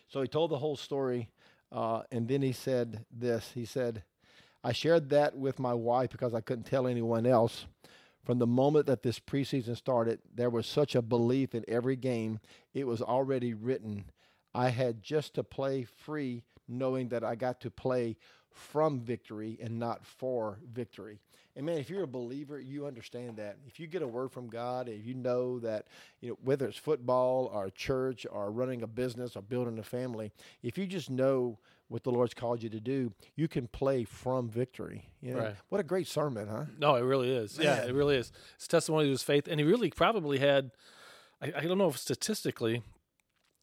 So 0.09 0.23
he 0.23 0.29
told 0.29 0.51
the 0.51 0.59
whole 0.59 0.77
story 0.77 1.29
uh, 1.71 2.03
and 2.11 2.29
then 2.29 2.43
he 2.43 2.53
said 2.53 3.05
this 3.13 3.51
he 3.55 3.65
said, 3.65 4.03
I 4.65 4.73
shared 4.73 5.11
that 5.11 5.37
with 5.37 5.59
my 5.59 5.75
wife 5.75 6.11
because 6.11 6.35
I 6.35 6.41
couldn't 6.41 6.65
tell 6.65 6.87
anyone 6.87 7.27
else. 7.27 7.67
From 8.25 8.39
the 8.39 8.47
moment 8.47 8.87
that 8.87 9.03
this 9.03 9.19
preseason 9.19 9.77
started, 9.77 10.21
there 10.35 10.51
was 10.51 10.67
such 10.67 10.95
a 10.95 11.03
belief 11.03 11.55
in 11.55 11.65
every 11.67 11.97
game, 11.97 12.41
it 12.75 12.87
was 12.87 13.01
already 13.01 13.55
written. 13.55 14.05
I 14.55 14.69
had 14.71 15.03
just 15.03 15.35
to 15.35 15.45
play 15.45 15.85
free, 15.85 16.43
knowing 16.67 17.09
that 17.09 17.25
I 17.25 17.35
got 17.35 17.61
to 17.63 17.71
play 17.71 18.17
from 18.53 19.01
victory 19.01 19.59
and 19.63 19.79
not 19.79 20.05
for 20.05 20.59
victory. 20.73 21.21
And 21.57 21.67
man, 21.67 21.79
if 21.79 21.91
you're 21.91 22.05
a 22.05 22.09
believer, 22.09 22.61
you 22.61 22.87
understand 22.87 23.39
that. 23.39 23.57
If 23.67 23.81
you 23.81 23.89
get 23.89 24.03
a 24.03 24.07
word 24.07 24.31
from 24.31 24.49
God, 24.49 24.89
if 24.89 25.05
you 25.05 25.15
know 25.15 25.59
that, 25.59 25.87
you 26.21 26.31
know, 26.31 26.39
whether 26.43 26.67
it's 26.69 26.79
football 26.79 27.51
or 27.53 27.69
church 27.71 28.27
or 28.31 28.53
running 28.53 28.83
a 28.83 28.87
business 28.87 29.35
or 29.35 29.43
building 29.43 29.77
a 29.79 29.83
family, 29.83 30.31
if 30.63 30.79
you 30.79 30.87
just 30.87 31.11
know 31.11 31.59
what 31.89 32.05
the 32.05 32.11
Lord's 32.11 32.35
called 32.35 32.63
you 32.63 32.69
to 32.69 32.79
do, 32.79 33.13
you 33.35 33.49
can 33.49 33.67
play 33.67 34.05
from 34.05 34.49
victory. 34.49 35.09
You 35.21 35.35
know? 35.35 35.41
right. 35.41 35.55
What 35.69 35.81
a 35.81 35.85
great 35.85 36.07
sermon, 36.07 36.47
huh? 36.47 36.67
No, 36.79 36.95
it 36.95 37.01
really 37.01 37.35
is. 37.35 37.59
Man. 37.59 37.67
Yeah, 37.67 37.85
it 37.87 37.95
really 37.95 38.17
is. 38.17 38.31
It's 38.55 38.69
testimony 38.69 39.07
to 39.07 39.11
his 39.11 39.23
faith. 39.25 39.49
And 39.49 39.59
he 39.59 39.67
really 39.67 39.91
probably 39.91 40.39
had, 40.39 40.71
I, 41.43 41.53
I 41.57 41.61
don't 41.63 41.79
know 41.79 41.89
if 41.89 41.99
statistically, 41.99 42.83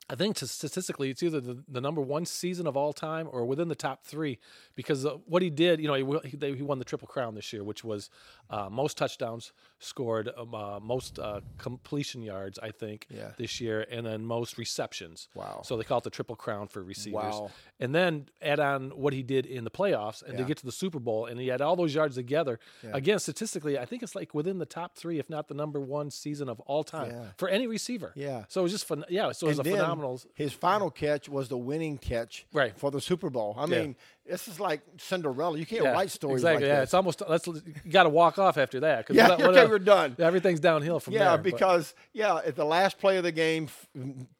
I 0.07 0.13
think 0.13 0.37
statistically, 0.37 1.09
it's 1.09 1.23
either 1.23 1.41
the, 1.41 1.63
the 1.67 1.81
number 1.81 1.99
one 1.99 2.25
season 2.25 2.67
of 2.67 2.77
all 2.77 2.93
time 2.93 3.27
or 3.31 3.43
within 3.43 3.69
the 3.69 3.75
top 3.75 4.03
three 4.03 4.37
because 4.75 5.05
what 5.25 5.41
he 5.41 5.49
did, 5.49 5.79
you 5.79 5.87
know, 5.87 5.95
he, 5.95 6.29
he, 6.29 6.55
he, 6.55 6.61
won 6.61 6.77
the 6.77 6.85
Triple 6.85 7.07
Crown 7.07 7.33
this 7.33 7.51
year, 7.51 7.63
which 7.63 7.83
was 7.83 8.11
uh, 8.51 8.69
most 8.69 8.97
touchdowns 8.97 9.51
scored, 9.79 10.29
um, 10.37 10.53
uh, 10.53 10.79
most 10.79 11.17
uh, 11.17 11.41
completion 11.57 12.21
yards, 12.21 12.59
I 12.61 12.69
think, 12.69 13.07
yeah. 13.09 13.31
this 13.37 13.59
year, 13.59 13.87
and 13.89 14.05
then 14.05 14.23
most 14.23 14.59
receptions. 14.59 15.27
Wow. 15.33 15.61
So 15.63 15.75
they 15.75 15.83
call 15.83 15.97
it 15.97 16.03
the 16.03 16.11
Triple 16.11 16.35
Crown 16.35 16.67
for 16.67 16.83
receivers. 16.83 17.33
Wow. 17.33 17.51
And 17.79 17.95
then 17.95 18.27
add 18.43 18.59
on 18.59 18.91
what 18.91 19.11
he 19.11 19.23
did 19.23 19.47
in 19.47 19.63
the 19.63 19.71
playoffs 19.71 20.21
and 20.21 20.33
yeah. 20.33 20.39
to 20.39 20.45
get 20.45 20.57
to 20.57 20.65
the 20.67 20.71
Super 20.71 20.99
Bowl, 20.99 21.25
and 21.25 21.39
he 21.39 21.47
had 21.47 21.61
all 21.61 21.75
those 21.75 21.95
yards 21.95 22.15
together. 22.15 22.59
Yeah. 22.83 22.91
Again, 22.93 23.17
statistically, 23.17 23.79
I 23.79 23.85
think 23.85 24.03
it's 24.03 24.13
like 24.13 24.35
within 24.35 24.59
the 24.59 24.67
top 24.67 24.95
three, 24.95 25.17
if 25.17 25.31
not 25.31 25.47
the 25.47 25.55
number 25.55 25.79
one 25.79 26.11
season 26.11 26.47
of 26.47 26.59
all 26.61 26.83
time 26.83 27.31
for 27.37 27.49
any 27.49 27.65
receiver. 27.65 28.13
Yeah. 28.15 28.43
So 28.49 28.61
it 28.61 28.63
was 28.63 28.71
just 28.71 28.85
fun. 28.85 29.03
Yeah. 29.09 29.31
So 29.31 29.47
it 29.47 29.49
was 29.49 29.59
and 29.59 29.67
a 29.67 29.71
phenomenal 29.71 29.94
his 30.33 30.53
final 30.53 30.89
catch 30.89 31.29
was 31.29 31.49
the 31.49 31.57
winning 31.57 31.97
catch 31.97 32.45
right. 32.53 32.77
for 32.77 32.91
the 32.91 33.01
Super 33.01 33.29
Bowl. 33.29 33.55
I 33.57 33.65
mean, 33.65 33.95
this 34.25 34.47
is 34.47 34.59
like 34.59 34.81
Cinderella. 34.97 35.57
You 35.57 35.65
can't 35.65 35.83
yeah, 35.83 35.91
write 35.91 36.09
stories 36.09 36.41
exactly. 36.41 36.63
like 36.63 36.69
yeah, 36.69 36.79
this. 36.79 36.87
it's 36.87 36.93
almost 36.93 37.21
let's 37.27 37.47
you 37.47 37.63
got 37.89 38.03
to 38.03 38.09
walk 38.09 38.39
off 38.39 38.57
after 38.57 38.79
that. 38.81 39.05
yeah, 39.09 39.29
what, 39.29 39.41
okay, 39.41 39.65
we're 39.67 39.79
done. 39.79 40.15
Everything's 40.17 40.59
downhill 40.59 40.99
from 40.99 41.13
yeah, 41.13 41.19
there. 41.19 41.29
Yeah, 41.31 41.37
because 41.37 41.93
but. 41.93 42.19
yeah, 42.19 42.35
at 42.37 42.55
the 42.55 42.65
last 42.65 42.97
play 42.97 43.17
of 43.17 43.23
the 43.23 43.31
game, 43.31 43.69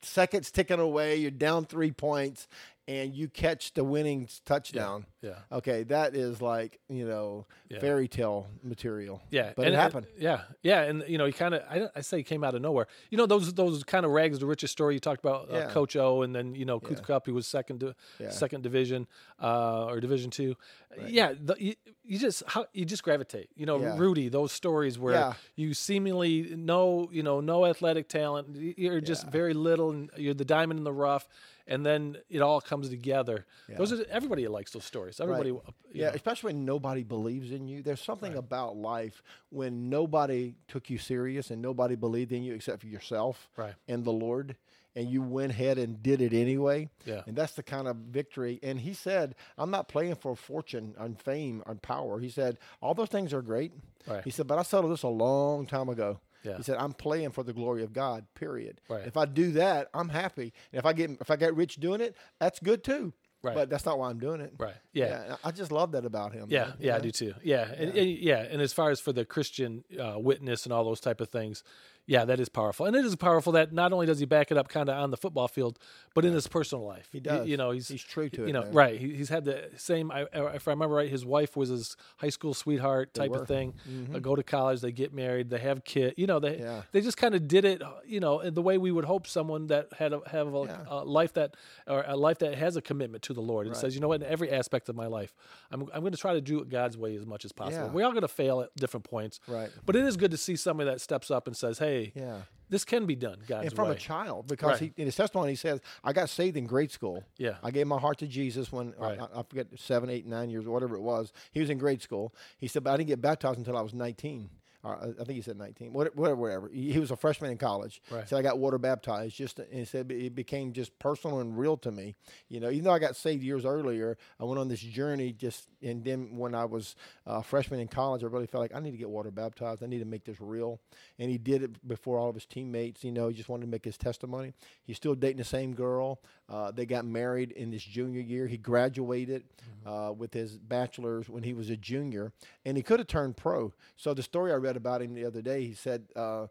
seconds 0.01 0.51
ticking 0.51 0.79
away, 0.79 1.17
you're 1.17 1.31
down 1.31 1.65
three 1.65 1.91
points, 1.91 2.47
and 2.88 3.15
you 3.15 3.27
catch 3.27 3.74
the 3.74 3.84
winning 3.84 4.30
touchdown. 4.46 5.06
Yeah. 5.22 5.32
yeah. 5.32 5.58
Okay, 5.58 5.84
that 5.84 6.15
is 6.15 6.42
like 6.42 6.80
you 6.88 7.08
know 7.08 7.46
yeah. 7.70 7.80
fairy 7.80 8.08
tale 8.08 8.48
material. 8.63 9.22
Yeah, 9.32 9.54
but 9.56 9.65
and, 9.65 9.74
it 9.74 9.77
happened. 9.77 10.08
And, 10.13 10.22
yeah, 10.22 10.42
yeah, 10.62 10.82
and 10.82 11.04
you 11.08 11.18
know 11.18 11.25
he 11.25 11.32
kind 11.32 11.56
of 11.56 11.63
I, 11.70 11.88
I 11.96 12.01
say 12.01 12.18
he 12.18 12.24
came 12.24 12.44
out 12.44 12.54
of 12.54 12.62
nowhere. 12.62 12.88
You 13.10 13.18
know 13.18 13.25
those 13.25 13.54
those 13.54 13.84
kind 13.84 14.06
of 14.06 14.12
rags 14.12 14.39
the 14.39 14.46
richest 14.46 14.72
story 14.72 14.94
you 14.94 15.00
talked 15.00 15.24
about 15.24 15.51
uh, 15.51 15.58
yeah. 15.58 15.70
Coach 15.70 15.96
O 15.96 16.22
and 16.22 16.36
then 16.36 16.54
you 16.54 16.65
know 16.65 16.80
Cooper 16.80 17.04
yeah. 17.10 17.20
He 17.25 17.32
was 17.32 17.48
second 17.48 17.80
to, 17.80 17.96
second 18.30 18.62
division 18.62 19.08
uh, 19.42 19.86
or 19.86 20.00
Division 20.00 20.30
two. 20.30 20.56
Right. 20.98 21.10
Yeah, 21.10 21.34
the, 21.39 21.56
you, 21.58 21.75
you, 22.04 22.20
just 22.20 22.44
how 22.48 22.68
you 22.74 22.86
just 22.86 23.04
gravitate. 23.04 23.50
You 23.56 23.65
know 23.65 23.77
Rudy 23.77 24.30
those 24.30 24.51
stories 24.51 25.00
where 25.00 25.36
you 25.56 25.74
seemingly 25.74 26.54
no 26.56 27.10
you 27.12 27.24
know 27.24 27.39
no 27.42 27.65
athletic 27.65 28.08
talent. 28.08 28.56
You're 28.77 29.01
just 29.01 29.27
very 29.27 29.54
little 29.54 29.89
and 29.89 30.12
you're 30.18 30.34
the 30.36 30.46
diamond 30.46 30.80
in 30.80 30.84
the 30.84 30.94
rough 30.94 31.27
and 31.67 31.86
then 31.86 32.17
it 32.29 32.41
all 32.41 32.62
comes 32.62 32.89
together. 32.89 33.45
Yeah. 33.67 33.77
Those 33.77 33.93
are 33.93 34.05
everybody 34.10 34.48
likes 34.48 34.72
those 34.72 34.86
stories. 34.86 35.19
Everybody, 35.19 35.51
uh, 35.51 35.55
right. 35.55 35.63
yeah, 35.93 36.07
know. 36.07 36.13
especially 36.15 36.53
when 36.53 36.65
nobody 36.65 37.03
believes 37.03 37.51
in 37.51 37.67
you. 37.67 37.81
There's 37.81 38.01
something 38.01 38.34
right. 38.34 38.39
about 38.39 38.77
life 38.77 39.22
when 39.50 39.89
nobody 39.89 40.55
took 40.67 40.89
you 40.89 40.98
serious 40.98 41.50
and 41.50 41.62
nobody 41.62 41.95
believed 41.95 42.31
in 42.31 42.43
you 42.43 42.53
except 42.53 42.81
for 42.81 42.88
yourself 42.88 43.50
right. 43.57 43.74
and 43.88 44.03
the 44.03 44.12
Lord. 44.12 44.55
And 44.98 45.10
you 45.10 45.22
went 45.22 45.51
ahead 45.51 45.77
and 45.77 46.01
did 46.01 46.22
it 46.22 46.31
anyway. 46.31 46.88
Yeah. 47.05 47.24
And 47.27 47.36
that's 47.36 47.51
the 47.51 47.63
kind 47.63 47.89
of 47.89 47.98
victory. 47.98 48.62
And 48.63 48.79
he 48.79 48.93
said, 48.93 49.36
I'm 49.57 49.69
not 49.69 49.89
playing 49.89 50.15
for 50.15 50.38
fortune 50.38 50.95
and 50.98 51.19
fame 51.19 51.62
and 51.67 51.81
power. 51.81 52.22
He 52.22 52.29
said, 52.29 52.57
all 52.81 52.93
those 52.93 53.10
things 53.10 53.34
are 53.34 53.41
great. 53.41 53.74
Right. 54.07 54.24
He 54.24 54.29
said, 54.29 54.48
but 54.48 54.57
I 54.57 54.63
settled 54.63 54.93
this 54.93 55.03
a 55.03 55.10
long 55.10 55.65
time 55.65 55.89
ago. 55.89 56.22
Yeah. 56.46 56.58
He 56.58 56.64
said, 56.64 56.78
"I'm 56.78 56.94
playing 56.94 57.32
for 57.32 57.44
the 57.44 57.54
glory 57.54 57.84
of 57.84 57.94
God." 57.94 58.25
Period. 58.36 58.82
Right. 58.90 59.06
If 59.06 59.18
I 59.18 59.25
do 59.25 59.52
that, 59.54 59.90
I'm 59.94 60.10
happy. 60.10 60.54
And 60.72 60.80
if 60.80 60.86
I 60.86 60.94
get 60.94 61.12
if 61.22 61.32
I 61.32 61.36
get 61.36 61.56
rich 61.56 61.78
doing 61.78 62.02
it, 62.02 62.16
that's 62.40 62.60
good 62.60 62.84
too. 62.84 63.14
Right. 63.46 63.54
But 63.54 63.70
that's 63.70 63.86
not 63.86 64.00
why 64.00 64.10
I'm 64.10 64.18
doing 64.18 64.42
it. 64.42 64.54
Right. 64.58 64.74
Yeah. 64.92 65.06
yeah 65.06 65.36
I 65.44 65.52
just 65.52 65.72
love 65.72 65.92
that 65.92 66.04
about 66.04 66.34
him. 66.34 66.48
Yeah. 66.50 66.68
Yeah, 66.68 66.74
yeah, 66.80 66.96
I 66.96 67.00
do 67.00 67.12
too. 67.12 67.36
Yeah. 67.44 67.68
Yeah. 67.68 67.74
And, 67.74 67.98
and, 67.98 68.10
yeah. 68.10 68.48
and 68.50 68.62
as 68.62 68.74
far 68.74 68.90
as 68.90 69.00
for 69.00 69.14
the 69.14 69.24
Christian 69.24 69.84
uh, 70.00 70.16
witness 70.18 70.66
and 70.66 70.74
all 70.74 70.84
those 70.84 71.00
type 71.00 71.22
of 71.22 71.30
things, 71.30 71.64
yeah, 72.07 72.24
that 72.25 72.39
is 72.39 72.50
powerful, 72.50 72.85
and 72.85 72.95
it 72.95 73.03
is 73.03 73.15
powerful 73.15 73.53
that 73.53 73.74
not 73.74 73.91
only 73.91 74.05
does 74.05 74.19
he 74.19 74.25
back 74.25 74.51
it 74.51 74.57
up 74.57 74.67
kind 74.67 74.89
of 74.89 74.95
on 74.95 75.09
the 75.09 75.17
football 75.17 75.47
field, 75.47 75.79
but 76.13 76.24
yeah. 76.24 76.29
in 76.29 76.35
his 76.35 76.47
personal 76.47 76.85
life. 76.85 77.09
He 77.12 77.19
does. 77.19 77.47
You, 77.47 77.51
you 77.51 77.57
know, 77.57 77.71
he's 77.71 77.88
he's 77.88 78.03
true 78.03 78.29
to 78.29 78.38
you 78.38 78.43
it. 78.43 78.47
You 78.47 78.53
know, 78.53 78.62
man. 78.63 78.74
right? 78.74 79.00
He, 79.00 79.15
he's 79.15 79.29
had 79.29 79.45
the 79.45 79.69
same. 79.75 80.12
I, 80.12 80.27
if 80.31 80.67
I 80.67 80.71
remember 80.71 80.95
right, 80.95 81.09
his 81.09 81.25
wife 81.25 81.57
was 81.57 81.69
his 81.69 81.97
high 82.17 82.29
school 82.29 82.53
sweetheart 82.53 83.15
type 83.15 83.31
of 83.31 83.47
thing. 83.47 83.74
Mm-hmm. 83.89 84.19
go 84.19 84.35
to 84.35 84.43
college, 84.43 84.81
they 84.81 84.91
get 84.91 85.13
married, 85.13 85.50
they 85.50 85.57
have 85.57 85.83
kid. 85.83 86.13
You 86.17 86.27
know, 86.27 86.39
they 86.39 86.59
yeah. 86.59 86.83
they 86.91 87.01
just 87.01 87.17
kind 87.17 87.33
of 87.33 87.47
did 87.47 87.65
it. 87.65 87.81
You 88.05 88.19
know, 88.19 88.47
the 88.50 88.62
way 88.62 88.77
we 88.77 88.91
would 88.91 89.05
hope 89.05 89.25
someone 89.25 89.67
that 89.67 89.88
had 89.97 90.13
a, 90.13 90.21
have 90.27 90.53
a, 90.53 90.63
yeah. 90.65 90.77
a, 90.88 91.03
life 91.03 91.33
that 91.33 91.55
or 91.88 92.03
a 92.05 92.15
life 92.15 92.38
that 92.39 92.53
has 92.55 92.75
a 92.75 92.81
commitment 92.81 93.24
to 93.24 93.33
the 93.33 93.41
Lord 93.41 93.65
and 93.65 93.75
right. 93.75 93.81
says, 93.81 93.95
you 93.95 94.01
know 94.01 94.09
what, 94.09 94.21
in 94.21 94.27
every 94.27 94.51
aspect 94.51 94.89
of 94.89 94.95
my 94.95 95.07
life, 95.07 95.33
I'm 95.71 95.88
I'm 95.91 96.01
going 96.01 96.12
to 96.12 96.19
try 96.19 96.33
to 96.33 96.41
do 96.41 96.59
it 96.59 96.69
God's 96.69 96.97
way 96.97 97.15
as 97.15 97.25
much 97.25 97.45
as 97.45 97.51
possible. 97.51 97.89
We're 97.89 98.05
all 98.05 98.12
going 98.12 98.21
to 98.21 98.27
fail 98.27 98.62
at 98.62 98.75
different 98.75 99.05
points, 99.05 99.39
right? 99.47 99.69
But 99.88 99.95
it 99.95 100.05
is 100.05 100.17
good 100.17 100.31
to 100.31 100.38
see 100.38 100.55
somebody 100.55 100.89
that 100.89 101.01
steps 101.01 101.31
up 101.31 101.47
and 101.47 101.57
says, 101.57 101.79
hey, 101.79 101.95
yeah. 102.16 102.42
This 102.68 102.84
can 102.84 103.06
be 103.06 103.16
done, 103.16 103.40
God's 103.48 103.68
And 103.68 103.75
from 103.75 103.90
way. 103.90 103.96
a 103.96 103.98
child, 103.98 104.48
because 104.48 104.82
right. 104.82 104.92
he, 104.96 105.02
in 105.02 105.06
his 105.06 105.16
testimony, 105.16 105.51
he 105.51 105.55
says, 105.55 105.81
I 106.03 106.14
got 106.14 106.29
saved 106.29 106.58
in 106.58 106.66
grade 106.66 106.92
school. 106.92 107.24
Yeah. 107.38 107.58
I 107.62 107.70
gave 107.70 107.86
my 107.86 108.00
heart 108.00 108.18
to 108.20 108.27
Jesus 108.27 108.72
when, 108.72 108.94
right. 108.98 109.20
I, 109.20 109.40
I, 109.40 109.44
forget, 109.44 109.68
seven, 109.77 110.10
eight, 110.10 110.25
nine 110.25 110.50
years, 110.50 110.66
whatever 110.66 110.96
it 110.96 111.01
was. 111.01 111.31
He 111.51 111.60
was 111.60 111.70
in 111.70 111.77
grade 111.77 112.01
school. 112.01 112.34
He 112.58 112.68
said, 112.68 112.84
but 112.84 112.92
I 112.92 112.98
didn't 112.98 113.10
get 113.10 113.22
baptized 113.22 113.60
until 113.60 113.77
I 113.77 113.81
was 113.81 113.94
19. 113.94 114.50
I 114.85 115.24
think 115.24 115.35
he 115.35 115.41
said 115.41 115.57
19, 115.57 115.93
whatever, 115.93 116.35
whatever. 116.35 116.69
He, 116.69 117.00
was 117.00 117.11
a 117.11 117.15
freshman 117.15 117.51
in 117.51 117.57
college. 117.57 118.01
Right. 118.11 118.27
So 118.27 118.37
I 118.37 118.41
got 118.41 118.59
water 118.59 118.77
baptized. 118.77 119.35
Just 119.35 119.59
and 119.59 119.79
he 119.79 119.85
said 119.85 120.11
it 120.11 120.35
became 120.35 120.74
just 120.74 120.98
personal 121.00 121.39
and 121.39 121.57
real 121.57 121.77
to 121.77 121.91
me. 121.91 122.15
You 122.50 122.59
know, 122.59 122.69
even 122.69 122.83
though 122.83 122.93
I 122.93 123.00
got 123.00 123.15
saved 123.15 123.43
years 123.43 123.65
earlier, 123.65 124.17
I 124.39 124.43
went 124.43 124.59
on 124.59 124.67
this 124.67 124.81
journey. 124.81 125.31
Just 125.31 125.67
and 125.81 126.03
then 126.03 126.37
when 126.37 126.53
I 126.53 126.65
was 126.65 126.95
a 127.25 127.41
freshman 127.41 127.79
in 127.79 127.87
college, 127.87 128.24
I 128.24 128.27
really 128.27 128.48
felt 128.48 128.61
like 128.61 128.75
I 128.75 128.79
need 128.79 128.91
to 128.91 128.98
get 128.98 129.09
water 129.09 129.31
baptized. 129.31 129.83
I 129.83 129.87
need 129.87 130.00
to 130.00 130.05
make 130.05 130.25
this 130.25 130.39
real. 130.39 130.79
And 131.17 131.29
he 131.31 131.37
did 131.37 131.63
it 131.63 131.87
before 131.87 132.17
all 132.17 132.29
of 132.29 132.35
his 132.35 132.45
teammates. 132.45 133.03
You 133.03 133.11
know, 133.11 133.27
he 133.29 133.35
just 133.35 133.50
wanted 133.50 133.65
to 133.65 133.71
make 133.71 133.85
his 133.85 133.98
testimony. 133.98 134.53
He's 134.83 134.98
still 134.98 135.15
dating 135.15 135.37
the 135.37 135.43
same 135.43 135.74
girl. 135.74 136.19
Uh, 136.48 136.72
they 136.72 136.86
got 136.86 137.05
married 137.05 137.51
in 137.51 137.72
his 137.72 137.84
junior 137.84 138.22
year. 138.22 138.48
He 138.48 138.58
graduated 138.58 139.44
mm-hmm. 139.44 139.90
uh, 139.90 140.12
with 140.12 140.34
his 140.34 140.58
bachelor's 140.58 141.27
when 141.27 141.44
he 141.44 141.53
was 141.53 141.70
a 141.70 141.77
junior, 141.77 142.34
and 142.66 142.77
he 142.77 142.84
could 142.84 143.00
have 143.00 143.08
turned 143.08 143.36
pro. 143.36 143.74
So 143.98 144.14
the 144.14 144.24
story 144.24 144.51
I 144.51 144.55
read 144.55 144.77
about 144.77 145.01
him 145.01 145.16
the 145.16 145.25
other 145.25 145.42
day, 145.42 145.66
he 145.66 145.74
said 145.74 146.05
uh, 146.16 146.48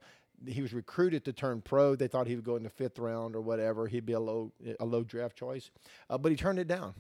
he 0.47 0.63
was 0.63 0.73
recruited 0.73 1.25
to 1.27 1.33
turn 1.33 1.61
pro. 1.61 1.95
They 1.95 2.09
thought 2.09 2.27
he 2.27 2.35
would 2.35 2.45
go 2.45 2.57
in 2.57 2.65
the 2.65 2.71
fifth 2.71 2.99
round 2.99 3.37
or 3.37 3.41
whatever. 3.41 3.87
He'd 3.87 4.07
be 4.07 4.15
a 4.15 4.21
low 4.21 4.53
a 4.81 4.85
low 4.85 5.05
draft 5.05 5.37
choice, 5.37 5.71
uh, 6.11 6.19
but 6.19 6.33
he 6.33 6.37
turned 6.37 6.59
it 6.59 6.69
down. 6.69 6.95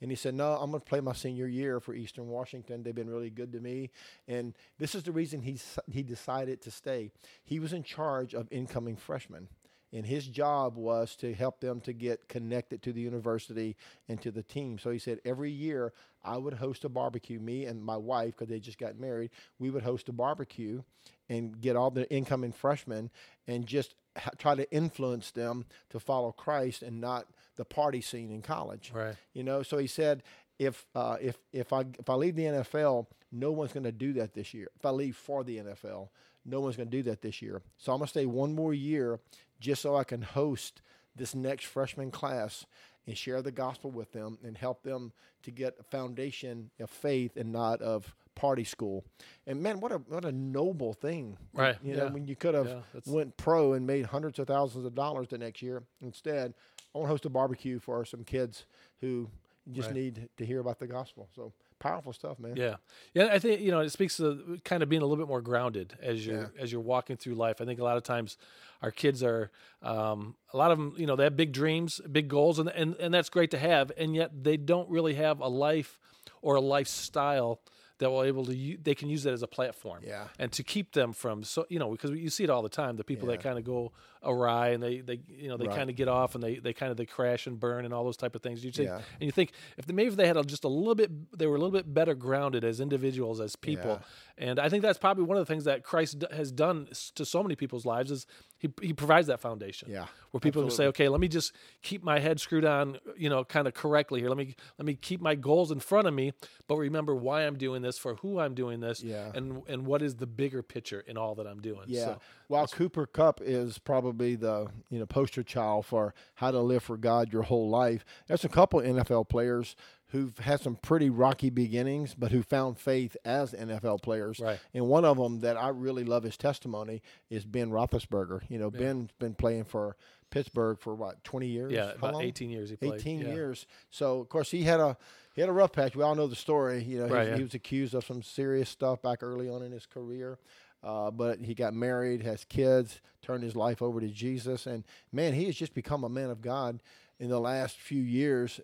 And 0.00 0.10
he 0.10 0.16
said, 0.16 0.34
No, 0.34 0.56
I'm 0.56 0.72
going 0.72 0.80
to 0.80 0.88
play 0.88 0.98
my 0.98 1.12
senior 1.12 1.46
year 1.46 1.78
for 1.78 1.94
Eastern 1.94 2.26
Washington. 2.26 2.82
They've 2.82 2.92
been 2.92 3.08
really 3.08 3.30
good 3.30 3.52
to 3.52 3.60
me. 3.60 3.90
And 4.26 4.52
this 4.76 4.96
is 4.96 5.04
the 5.04 5.12
reason 5.12 5.42
he, 5.42 5.60
he 5.92 6.02
decided 6.02 6.60
to 6.62 6.72
stay. 6.72 7.12
He 7.44 7.60
was 7.60 7.72
in 7.72 7.84
charge 7.84 8.34
of 8.34 8.48
incoming 8.50 8.96
freshmen 8.96 9.46
and 9.92 10.06
his 10.06 10.26
job 10.26 10.76
was 10.76 11.14
to 11.16 11.34
help 11.34 11.60
them 11.60 11.80
to 11.82 11.92
get 11.92 12.28
connected 12.28 12.82
to 12.82 12.92
the 12.92 13.00
university 13.00 13.76
and 14.08 14.20
to 14.22 14.30
the 14.30 14.42
team. 14.42 14.78
So 14.78 14.90
he 14.90 14.98
said 14.98 15.20
every 15.24 15.50
year 15.50 15.92
I 16.24 16.38
would 16.38 16.54
host 16.54 16.84
a 16.84 16.88
barbecue. 16.88 17.38
Me 17.38 17.66
and 17.66 17.84
my 17.84 17.96
wife, 17.96 18.36
because 18.36 18.48
they 18.48 18.60
just 18.60 18.78
got 18.78 18.98
married, 18.98 19.30
we 19.58 19.70
would 19.70 19.82
host 19.82 20.08
a 20.08 20.12
barbecue 20.12 20.82
and 21.28 21.60
get 21.60 21.76
all 21.76 21.90
the 21.90 22.10
incoming 22.10 22.52
freshmen 22.52 23.10
and 23.46 23.66
just 23.66 23.94
ha- 24.16 24.30
try 24.38 24.54
to 24.54 24.70
influence 24.72 25.30
them 25.30 25.66
to 25.90 26.00
follow 26.00 26.32
Christ 26.32 26.82
and 26.82 27.00
not 27.00 27.26
the 27.56 27.64
party 27.64 28.00
scene 28.00 28.30
in 28.30 28.42
college. 28.42 28.92
Right. 28.94 29.16
You 29.34 29.42
know. 29.42 29.62
So 29.62 29.78
he 29.78 29.86
said 29.86 30.22
if 30.58 30.86
uh, 30.94 31.16
if 31.20 31.36
if 31.52 31.72
I 31.72 31.84
if 31.98 32.08
I 32.08 32.14
leave 32.14 32.36
the 32.36 32.44
NFL, 32.44 33.06
no 33.30 33.52
one's 33.52 33.72
going 33.72 33.84
to 33.84 33.92
do 33.92 34.14
that 34.14 34.34
this 34.34 34.54
year. 34.54 34.68
If 34.76 34.86
I 34.86 34.90
leave 34.90 35.16
for 35.16 35.44
the 35.44 35.58
NFL, 35.58 36.08
no 36.44 36.60
one's 36.60 36.76
going 36.76 36.90
to 36.90 36.96
do 36.96 37.02
that 37.04 37.22
this 37.22 37.42
year. 37.42 37.62
So 37.78 37.92
I'm 37.92 37.98
going 37.98 38.06
to 38.06 38.10
stay 38.10 38.26
one 38.26 38.54
more 38.54 38.74
year 38.74 39.20
just 39.60 39.82
so 39.82 39.96
I 39.96 40.04
can 40.04 40.22
host 40.22 40.82
this 41.14 41.34
next 41.34 41.66
freshman 41.66 42.10
class 42.10 42.66
and 43.06 43.16
share 43.16 43.42
the 43.42 43.52
gospel 43.52 43.90
with 43.90 44.12
them 44.12 44.38
and 44.44 44.56
help 44.56 44.82
them 44.82 45.12
to 45.42 45.50
get 45.50 45.76
a 45.80 45.82
foundation 45.82 46.70
of 46.80 46.88
faith 46.90 47.36
and 47.36 47.52
not 47.52 47.82
of 47.82 48.14
party 48.34 48.64
school. 48.64 49.04
And 49.46 49.62
man, 49.62 49.80
what 49.80 49.92
a 49.92 49.98
what 49.98 50.24
a 50.24 50.32
noble 50.32 50.94
thing. 50.94 51.36
Right. 51.52 51.76
You 51.82 51.96
know, 51.96 52.08
when 52.08 52.26
you 52.26 52.36
could 52.36 52.54
have 52.54 52.68
yeah, 52.68 53.00
went 53.06 53.36
pro 53.36 53.74
and 53.74 53.86
made 53.86 54.06
hundreds 54.06 54.38
of 54.38 54.46
thousands 54.46 54.84
of 54.84 54.94
dollars 54.94 55.28
the 55.28 55.38
next 55.38 55.62
year. 55.62 55.82
Instead, 56.00 56.54
I 56.94 56.98
want 56.98 57.08
to 57.08 57.12
host 57.12 57.26
a 57.26 57.30
barbecue 57.30 57.78
for 57.78 58.04
some 58.04 58.24
kids 58.24 58.64
who 59.00 59.28
just 59.70 59.88
right. 59.88 59.96
need 59.96 60.28
to 60.36 60.46
hear 60.46 60.60
about 60.60 60.78
the 60.78 60.86
gospel. 60.86 61.28
So 61.34 61.52
powerful 61.82 62.12
stuff, 62.12 62.38
man. 62.38 62.54
Yeah, 62.56 62.76
yeah. 63.12 63.28
I 63.32 63.38
think 63.38 63.60
you 63.60 63.70
know 63.70 63.80
it 63.80 63.90
speaks 63.90 64.16
to 64.18 64.60
kind 64.64 64.82
of 64.82 64.88
being 64.88 65.02
a 65.02 65.04
little 65.04 65.22
bit 65.22 65.28
more 65.28 65.42
grounded 65.42 65.94
as 66.00 66.24
you're 66.24 66.42
yeah. 66.42 66.62
as 66.62 66.70
you're 66.70 66.80
walking 66.80 67.16
through 67.16 67.34
life. 67.34 67.60
I 67.60 67.64
think 67.64 67.80
a 67.80 67.84
lot 67.84 67.96
of 67.96 68.04
times 68.04 68.36
our 68.82 68.90
kids 68.90 69.22
are 69.22 69.50
um, 69.82 70.36
a 70.52 70.56
lot 70.56 70.70
of 70.70 70.78
them. 70.78 70.94
You 70.96 71.06
know, 71.06 71.16
they 71.16 71.24
have 71.24 71.36
big 71.36 71.52
dreams, 71.52 72.00
big 72.10 72.28
goals, 72.28 72.58
and 72.58 72.68
and 72.68 72.94
and 72.96 73.12
that's 73.12 73.28
great 73.28 73.50
to 73.50 73.58
have, 73.58 73.90
and 73.96 74.14
yet 74.14 74.44
they 74.44 74.56
don't 74.56 74.88
really 74.88 75.14
have 75.14 75.40
a 75.40 75.48
life 75.48 75.98
or 76.40 76.54
a 76.54 76.60
lifestyle 76.60 77.60
that 78.02 78.10
will 78.10 78.24
able 78.24 78.44
to 78.44 78.76
they 78.82 78.94
can 78.94 79.08
use 79.08 79.22
that 79.22 79.32
as 79.32 79.42
a 79.42 79.46
platform. 79.46 80.02
Yeah. 80.04 80.24
And 80.38 80.50
to 80.52 80.64
keep 80.64 80.92
them 80.92 81.12
from 81.12 81.44
so 81.44 81.66
you 81.68 81.78
know 81.78 81.90
because 81.92 82.10
you 82.10 82.30
see 82.30 82.44
it 82.44 82.50
all 82.50 82.62
the 82.62 82.68
time 82.68 82.96
the 82.96 83.04
people 83.04 83.28
yeah. 83.28 83.36
that 83.36 83.42
kind 83.42 83.58
of 83.58 83.64
go 83.64 83.92
awry 84.24 84.70
and 84.70 84.82
they 84.82 85.00
they 85.00 85.20
you 85.28 85.48
know 85.48 85.56
they 85.56 85.66
right. 85.66 85.76
kind 85.76 85.88
of 85.88 85.94
get 85.94 86.08
off 86.08 86.34
and 86.34 86.42
they 86.42 86.56
they 86.56 86.72
kind 86.72 86.90
of 86.90 86.96
they 86.96 87.06
crash 87.06 87.46
and 87.46 87.60
burn 87.60 87.84
and 87.84 87.94
all 87.94 88.04
those 88.04 88.16
type 88.16 88.34
of 88.34 88.42
things. 88.42 88.64
You 88.64 88.72
think 88.72 88.88
yeah. 88.88 88.96
and 88.96 89.22
you 89.22 89.30
think 89.30 89.52
if 89.78 89.86
they, 89.86 89.94
maybe 89.94 90.08
if 90.08 90.16
they 90.16 90.26
had 90.26 90.36
a, 90.36 90.42
just 90.42 90.64
a 90.64 90.68
little 90.68 90.96
bit 90.96 91.38
they 91.38 91.46
were 91.46 91.54
a 91.54 91.58
little 91.58 91.70
bit 91.70 91.94
better 91.94 92.14
grounded 92.14 92.64
as 92.64 92.80
individuals 92.80 93.40
as 93.40 93.54
people. 93.54 94.00
Yeah. 94.38 94.48
And 94.48 94.58
I 94.58 94.68
think 94.68 94.82
that's 94.82 94.98
probably 94.98 95.24
one 95.24 95.36
of 95.36 95.46
the 95.46 95.52
things 95.52 95.64
that 95.64 95.84
Christ 95.84 96.24
has 96.32 96.50
done 96.50 96.88
to 97.14 97.24
so 97.24 97.42
many 97.42 97.54
people's 97.54 97.86
lives 97.86 98.10
is 98.10 98.26
he 98.62 98.72
he 98.80 98.92
provides 98.92 99.26
that 99.26 99.40
foundation. 99.40 99.90
Yeah, 99.90 100.06
where 100.30 100.40
people 100.40 100.62
absolutely. 100.62 100.68
can 100.68 100.76
say, 100.76 100.86
okay, 100.86 101.08
let 101.08 101.20
me 101.20 101.26
just 101.26 101.52
keep 101.82 102.04
my 102.04 102.20
head 102.20 102.38
screwed 102.38 102.64
on, 102.64 102.96
you 103.16 103.28
know, 103.28 103.42
kind 103.44 103.66
of 103.66 103.74
correctly 103.74 104.20
here. 104.20 104.28
Let 104.28 104.38
me 104.38 104.54
let 104.78 104.86
me 104.86 104.94
keep 104.94 105.20
my 105.20 105.34
goals 105.34 105.72
in 105.72 105.80
front 105.80 106.06
of 106.06 106.14
me, 106.14 106.32
but 106.68 106.76
remember 106.76 107.12
why 107.12 107.42
I'm 107.42 107.58
doing 107.58 107.82
this, 107.82 107.98
for 107.98 108.14
who 108.16 108.38
I'm 108.38 108.54
doing 108.54 108.78
this, 108.78 109.02
yeah. 109.02 109.32
and 109.34 109.62
and 109.66 109.84
what 109.84 110.00
is 110.00 110.14
the 110.14 110.28
bigger 110.28 110.62
picture 110.62 111.00
in 111.00 111.18
all 111.18 111.34
that 111.34 111.46
I'm 111.48 111.60
doing. 111.60 111.86
Yeah. 111.88 112.04
So, 112.04 112.20
While 112.46 112.68
Cooper 112.68 113.04
Kupp 113.06 113.40
is 113.42 113.78
probably 113.78 114.36
the 114.36 114.68
you 114.90 115.00
know 115.00 115.06
poster 115.06 115.42
child 115.42 115.84
for 115.84 116.14
how 116.34 116.52
to 116.52 116.60
live 116.60 116.84
for 116.84 116.96
God 116.96 117.32
your 117.32 117.42
whole 117.42 117.68
life, 117.68 118.04
there's 118.28 118.44
a 118.44 118.48
couple 118.48 118.80
NFL 118.80 119.28
players 119.28 119.74
who've 120.12 120.36
had 120.38 120.60
some 120.60 120.76
pretty 120.76 121.10
rocky 121.10 121.50
beginnings, 121.50 122.14
but 122.14 122.30
who 122.32 122.42
found 122.42 122.78
faith 122.78 123.16
as 123.24 123.52
NFL 123.52 124.02
players. 124.02 124.38
Right. 124.40 124.60
And 124.74 124.86
one 124.88 125.04
of 125.04 125.16
them 125.16 125.40
that 125.40 125.56
I 125.56 125.68
really 125.68 126.04
love 126.04 126.22
his 126.22 126.36
testimony 126.36 127.02
is 127.30 127.44
Ben 127.44 127.70
Roethlisberger. 127.70 128.42
You 128.48 128.58
know, 128.58 128.70
Yeah. 128.72 128.78
Ben's 128.80 129.10
been 129.18 129.34
playing 129.34 129.64
for 129.64 129.96
Pittsburgh 130.30 130.78
for 130.80 130.94
what 130.94 131.22
twenty 131.24 131.46
years? 131.48 131.72
yeah, 131.72 131.88
How 131.88 131.92
about 131.94 132.14
long? 132.14 132.22
18 132.22 132.48
years 132.50 132.70
he 132.70 132.76
played. 132.76 132.94
18 133.00 133.20
Yeah. 133.20 133.32
years. 133.34 133.66
So 133.90 134.20
of 134.20 134.28
course 134.28 134.50
he 134.50 134.62
had 134.62 134.80
a 134.80 134.96
he 135.34 135.40
had 135.40 135.48
a 135.48 135.52
rough 135.52 135.72
patch. 135.72 135.96
We 135.96 136.02
all 136.02 136.14
know 136.14 136.26
the 136.26 136.36
story. 136.36 136.82
You 136.84 136.98
know, 137.00 137.06
he, 137.06 137.12
Right, 137.12 137.28
yeah. 137.28 137.36
he 137.36 137.42
was 137.42 137.54
accused 137.54 137.94
of 137.94 138.04
some 138.04 138.22
serious 138.22 138.68
stuff 138.68 139.00
back 139.02 139.22
early 139.22 139.48
on 139.48 139.62
in 139.62 139.72
his 139.72 139.86
career. 139.86 140.38
Uh, 140.82 141.10
but 141.10 141.38
he 141.40 141.54
got 141.54 141.72
married, 141.72 142.22
has 142.22 142.44
kids, 142.44 143.00
turned 143.22 143.42
his 143.44 143.54
life 143.56 143.80
over 143.80 144.00
to 144.00 144.08
Jesus, 144.08 144.66
and 144.66 144.84
man, 145.12 145.32
he 145.32 145.44
has 145.46 145.54
just 145.54 145.74
become 145.74 146.02
a 146.04 146.08
man 146.08 146.28
of 146.28 146.42
God 146.42 146.82
in 147.20 147.28
the 147.30 147.38
last 147.40 147.76
few 147.78 148.02
years. 148.02 148.60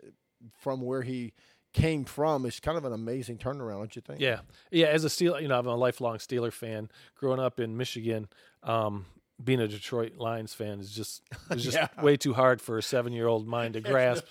From 0.60 0.80
where 0.82 1.02
he 1.02 1.32
came 1.72 2.04
from, 2.04 2.46
it's 2.46 2.60
kind 2.60 2.78
of 2.78 2.84
an 2.84 2.92
amazing 2.92 3.38
turnaround, 3.38 3.78
don't 3.78 3.96
you 3.96 4.02
think? 4.02 4.20
Yeah, 4.20 4.40
yeah. 4.70 4.86
As 4.86 5.04
a 5.04 5.10
Steel, 5.10 5.40
you 5.40 5.48
know, 5.48 5.58
I'm 5.58 5.66
a 5.66 5.74
lifelong 5.76 6.18
Steeler 6.18 6.52
fan. 6.52 6.90
Growing 7.16 7.40
up 7.40 7.60
in 7.60 7.76
Michigan, 7.76 8.28
um, 8.62 9.04
being 9.42 9.60
a 9.60 9.68
Detroit 9.68 10.16
Lions 10.16 10.54
fan 10.54 10.80
is 10.80 10.90
just 10.90 11.22
is 11.50 11.62
just 11.64 11.76
Yeah. 11.76 11.88
way 12.02 12.16
too 12.16 12.32
hard 12.34 12.60
for 12.60 12.78
a 12.78 12.82
seven 12.82 13.12
year 13.12 13.26
old 13.26 13.46
mind 13.46 13.74
to 13.74 13.80
grasp 13.92 14.24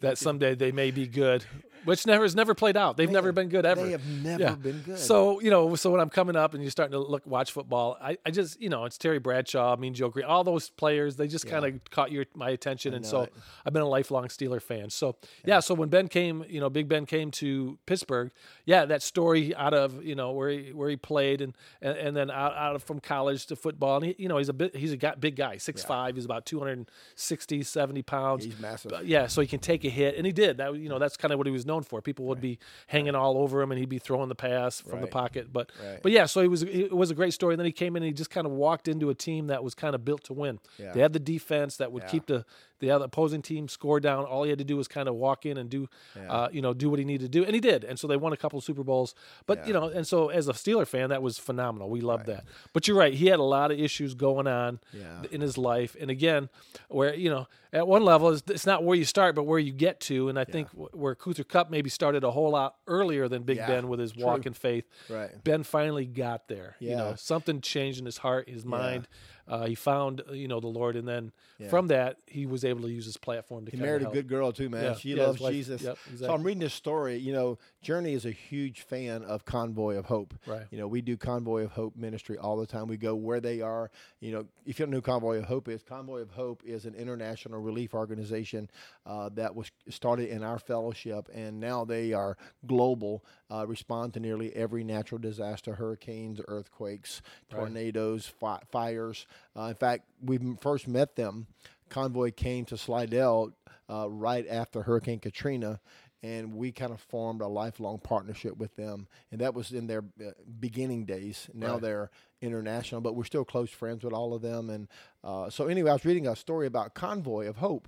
that 0.00 0.16
someday 0.18 0.54
they 0.54 0.72
may 0.72 0.90
be 0.90 1.06
good, 1.06 1.44
which 1.84 2.06
never 2.06 2.22
has 2.24 2.34
never 2.34 2.54
played 2.54 2.76
out. 2.76 2.96
They've 2.96 3.10
never 3.10 3.32
been 3.32 3.48
good 3.48 3.64
ever. 3.66 3.82
They 3.84 3.92
have 3.92 4.06
never 4.06 4.42
Yeah. 4.42 4.54
been 4.54 4.80
good. 4.84 4.98
So 4.98 5.40
you 5.40 5.50
know, 5.50 5.74
so 5.76 5.90
when 5.90 6.00
I'm 6.00 6.10
coming 6.10 6.36
up 6.36 6.54
and 6.54 6.62
you're 6.62 6.70
starting 6.70 6.92
to 6.92 6.98
look 6.98 7.26
watch 7.26 7.52
football, 7.52 7.96
I, 8.00 8.18
I 8.24 8.30
just 8.30 8.60
you 8.60 8.68
know 8.68 8.84
it's 8.84 8.98
Terry 8.98 9.18
Bradshaw, 9.18 9.76
mean 9.76 9.94
Joe 9.94 10.08
Greene, 10.08 10.26
all 10.26 10.44
those 10.44 10.70
players. 10.70 11.16
They 11.16 11.28
just 11.28 11.44
Yeah. 11.44 11.50
kind 11.52 11.64
of 11.66 11.90
caught 11.90 12.10
your 12.12 12.24
my 12.34 12.50
attention, 12.50 12.94
and 12.94 13.04
so 13.04 13.22
it. 13.22 13.34
I've 13.64 13.72
been 13.72 13.82
a 13.82 13.88
lifelong 13.88 14.28
Steeler 14.28 14.60
fan. 14.62 14.90
So 14.90 15.16
yeah. 15.44 15.60
so 15.60 15.74
when 15.74 15.88
Ben 15.88 16.08
came, 16.08 16.44
you 16.48 16.60
know, 16.60 16.70
Big 16.70 16.88
Ben 16.88 17.06
came 17.06 17.30
to 17.32 17.78
Pittsburgh, 17.86 18.30
yeah, 18.64 18.84
that 18.86 19.02
story 19.02 19.54
out 19.54 19.74
of 19.74 20.02
you 20.04 20.14
know 20.14 20.32
where 20.32 20.48
he 20.50 20.72
where 20.72 20.88
he 20.90 20.96
played 20.96 21.40
and 21.40 21.54
and, 21.82 21.96
and 21.96 22.16
then 22.16 22.30
out, 22.30 22.54
out 22.56 22.74
of 22.76 22.82
from 22.82 23.00
college 23.00 23.46
to 23.46 23.56
football, 23.56 23.96
and 23.96 24.06
he, 24.06 24.14
you 24.18 24.28
know 24.28 24.38
he's 24.38 24.48
a 24.48 24.52
bit 24.52 24.74
he's 24.76 24.92
a 24.92 24.96
guy, 24.96 25.14
big 25.14 25.36
guy, 25.36 25.56
six 25.58 25.82
five, 25.84 26.14
he's 26.16 26.24
about 26.24 26.46
260, 26.46 27.62
70 27.62 28.02
pounds. 28.02 28.44
he's 28.44 28.58
massive. 28.58 28.90
But 28.90 29.06
yeah, 29.06 29.26
so 29.26 29.40
he 29.40 29.46
can 29.46 29.60
take 29.60 29.84
a 29.84 29.88
hit, 29.88 30.16
and 30.16 30.26
he 30.26 30.32
did. 30.32 30.58
That 30.58 30.74
you 30.76 30.88
know 30.88 30.98
that's 30.98 31.16
kind 31.16 31.32
of 31.32 31.38
what 31.38 31.46
he 31.46 31.52
was 31.52 31.66
known 31.66 31.75
for. 31.82 32.00
People 32.00 32.24
would 32.26 32.40
be 32.40 32.58
hanging 32.86 33.14
all 33.14 33.36
over 33.38 33.60
him, 33.62 33.70
and 33.72 33.78
he'd 33.78 33.88
be 33.88 33.98
throwing 33.98 34.28
the 34.28 34.34
pass 34.34 34.80
from 34.80 35.00
the 35.00 35.06
pocket. 35.06 35.52
But 35.52 35.70
Right. 35.82 36.00
but 36.02 36.12
yeah, 36.12 36.26
so 36.26 36.40
he 36.42 36.48
was 36.48 36.62
it 36.62 36.92
was 36.96 37.10
a 37.10 37.14
great 37.14 37.32
story. 37.32 37.54
And 37.54 37.58
then 37.60 37.66
he 37.66 37.72
came 37.72 37.96
in 37.96 38.02
and 38.02 38.08
he 38.08 38.12
just 38.14 38.30
kind 38.30 38.46
of 38.46 38.52
walked 38.52 38.88
into 38.88 39.10
a 39.10 39.14
team 39.14 39.46
that 39.48 39.62
was 39.64 39.74
kind 39.74 39.94
of 39.94 40.04
built 40.04 40.24
to 40.24 40.32
win. 40.32 40.58
Yeah. 40.78 40.92
They 40.92 41.00
had 41.00 41.12
the 41.12 41.18
defense 41.18 41.76
that 41.78 41.92
would 41.92 42.04
Yeah. 42.04 42.08
keep 42.08 42.26
the 42.26 42.44
the 42.80 42.90
other 42.90 43.04
opposing 43.06 43.42
team 43.42 43.68
score 43.68 44.00
down. 44.00 44.24
All 44.24 44.42
he 44.44 44.50
had 44.50 44.58
to 44.58 44.64
do 44.64 44.76
was 44.76 44.88
kind 44.88 45.08
of 45.08 45.14
walk 45.14 45.46
in 45.46 45.56
and 45.56 45.68
do 45.70 45.88
uh, 46.28 46.48
you 46.52 46.60
know 46.62 46.74
do 46.74 46.90
what 46.90 46.98
he 46.98 47.04
needed 47.04 47.24
to 47.32 47.38
do, 47.40 47.44
and 47.44 47.54
he 47.54 47.60
did. 47.60 47.84
And 47.84 47.98
so 47.98 48.06
they 48.06 48.16
won 48.16 48.32
a 48.32 48.36
couple 48.36 48.58
of 48.58 48.64
Super 48.64 48.82
Bowls. 48.84 49.14
But 49.46 49.66
you 49.66 49.72
know, 49.72 49.84
and 49.88 50.06
so 50.06 50.28
as 50.28 50.48
a 50.48 50.52
Steeler 50.52 50.86
fan, 50.86 51.10
that 51.10 51.22
was 51.22 51.38
phenomenal. 51.38 51.88
We 51.90 52.00
loved 52.00 52.26
that. 52.26 52.44
But 52.72 52.86
you're 52.88 52.96
right, 52.96 53.14
he 53.14 53.26
had 53.26 53.38
a 53.38 53.42
lot 53.44 53.70
of 53.70 53.78
issues 53.80 54.14
going 54.14 54.46
on 54.46 54.80
Yeah. 54.92 55.22
in 55.30 55.40
his 55.40 55.56
life. 55.58 55.96
And 56.00 56.10
again, 56.10 56.48
where 56.88 57.14
you 57.14 57.30
know, 57.30 57.46
at 57.72 57.86
one 57.86 58.04
level, 58.04 58.30
it's, 58.30 58.42
it's 58.48 58.66
not 58.66 58.84
where 58.84 58.96
you 58.96 59.04
start, 59.04 59.34
but 59.34 59.42
where 59.44 59.58
you 59.58 59.72
get 59.72 60.00
to. 60.00 60.28
And 60.28 60.38
I 60.38 60.44
think 60.44 60.68
where 60.70 61.14
Cooper 61.14 61.44
Kupp 61.44 61.70
maybe 61.70 61.90
started 61.90 62.24
a 62.24 62.30
whole 62.30 62.50
lot 62.50 62.76
earlier 62.86 63.28
than 63.28 63.42
Big 63.42 63.58
Yeah, 63.58 63.66
Ben 63.66 63.88
with 63.88 64.00
his 64.00 64.12
true. 64.12 64.24
walk 64.24 64.46
in 64.46 64.52
faith. 64.52 64.84
Right. 65.10 65.30
Ben 65.44 65.62
finally 65.62 66.06
got 66.06 66.48
there. 66.48 66.76
You 66.80 66.96
know, 66.96 67.14
something 67.16 67.60
changed 67.60 67.98
in 67.98 68.06
his 68.06 68.18
heart, 68.18 68.48
his 68.48 68.64
mind. 68.64 69.08
Uh, 69.48 69.66
he 69.66 69.74
found 69.74 70.22
uh, 70.28 70.32
you 70.32 70.48
know 70.48 70.60
the 70.60 70.66
Lord, 70.66 70.96
and 70.96 71.06
then 71.06 71.32
Yeah. 71.58 71.68
from 71.68 71.86
that 71.88 72.16
he 72.26 72.46
was 72.46 72.64
able 72.64 72.82
to 72.82 72.88
use 72.90 73.04
his 73.06 73.16
platform 73.16 73.64
to 73.66 73.70
He 73.70 73.76
married 73.76 74.02
a 74.02 74.10
good 74.10 74.28
girl 74.28 74.52
too, 74.52 74.68
man. 74.68 74.84
Yeah, 74.84 74.94
She 74.94 75.14
yeah, 75.14 75.26
loves 75.26 75.40
Jesus. 75.40 75.82
yep, 75.82 75.98
So. 76.16 76.32
I'm 76.32 76.42
reading 76.42 76.60
this 76.60 76.74
story. 76.74 77.16
You 77.16 77.32
know, 77.32 77.58
Journey 77.82 78.12
is 78.14 78.26
a 78.26 78.30
huge 78.32 78.80
fan 78.82 79.22
of 79.22 79.44
Convoy 79.44 79.96
of 79.96 80.06
Hope. 80.06 80.34
Right. 80.46 80.66
You 80.70 80.78
know, 80.78 80.88
we 80.88 81.00
do 81.00 81.16
Convoy 81.16 81.62
of 81.64 81.70
Hope 81.72 81.96
ministry 81.96 82.36
all 82.36 82.56
the 82.56 82.66
time. 82.66 82.88
We 82.88 82.96
go 82.96 83.14
where 83.14 83.40
they 83.40 83.60
are. 83.60 83.90
You 84.20 84.32
know, 84.32 84.46
if 84.64 84.78
you 84.78 84.84
don't 84.86 84.90
know 84.90 84.96
who 84.98 85.02
Convoy 85.02 85.38
of 85.38 85.44
Hope 85.44 85.68
is, 85.68 85.82
Convoy 85.82 86.20
of 86.20 86.30
Hope 86.32 86.62
is 86.64 86.84
an 86.84 86.94
international 86.94 87.60
relief 87.60 87.94
organization 87.94 88.68
uh, 89.06 89.28
that 89.34 89.54
was 89.54 89.70
started 89.88 90.28
in 90.28 90.42
our 90.42 90.58
fellowship, 90.58 91.28
and 91.32 91.60
now 91.60 91.84
they 91.84 92.12
are 92.12 92.36
global. 92.66 93.24
Uh, 93.50 93.64
respond 93.66 94.12
to 94.14 94.20
nearly 94.20 94.54
every 94.56 94.82
natural 94.82 95.20
disaster: 95.20 95.74
hurricanes, 95.74 96.40
earthquakes, 96.48 97.22
tornadoes, 97.48 98.26
fi- 98.26 98.60
fires. 98.70 99.26
Uh, 99.56 99.62
in 99.64 99.74
fact, 99.74 100.04
we 100.20 100.38
first 100.60 100.88
met 100.88 101.16
them. 101.16 101.46
Convoy 101.88 102.32
came 102.32 102.64
to 102.64 102.76
Slidell 102.76 103.52
uh, 103.88 104.10
right 104.10 104.44
after 104.48 104.82
Hurricane 104.82 105.20
Katrina, 105.20 105.78
and 106.22 106.54
we 106.54 106.72
kind 106.72 106.90
of 106.92 107.00
formed 107.00 107.40
a 107.40 107.46
lifelong 107.46 107.98
partnership 107.98 108.56
with 108.56 108.74
them. 108.74 109.06
And 109.30 109.40
that 109.40 109.54
was 109.54 109.70
in 109.70 109.86
their 109.86 110.02
uh, 110.20 110.30
beginning 110.58 111.04
days. 111.04 111.48
Now 111.54 111.74
Right. 111.74 111.82
they're 111.82 112.10
international, 112.42 113.00
but 113.00 113.14
we're 113.14 113.24
still 113.24 113.44
close 113.44 113.70
friends 113.70 114.02
with 114.02 114.12
all 114.12 114.34
of 114.34 114.42
them. 114.42 114.68
And 114.70 114.88
uh, 115.22 115.50
so, 115.50 115.68
anyway, 115.68 115.90
I 115.90 115.94
was 115.94 116.04
reading 116.04 116.26
a 116.26 116.34
story 116.34 116.66
about 116.66 116.94
Convoy 116.94 117.46
of 117.46 117.58
Hope. 117.58 117.86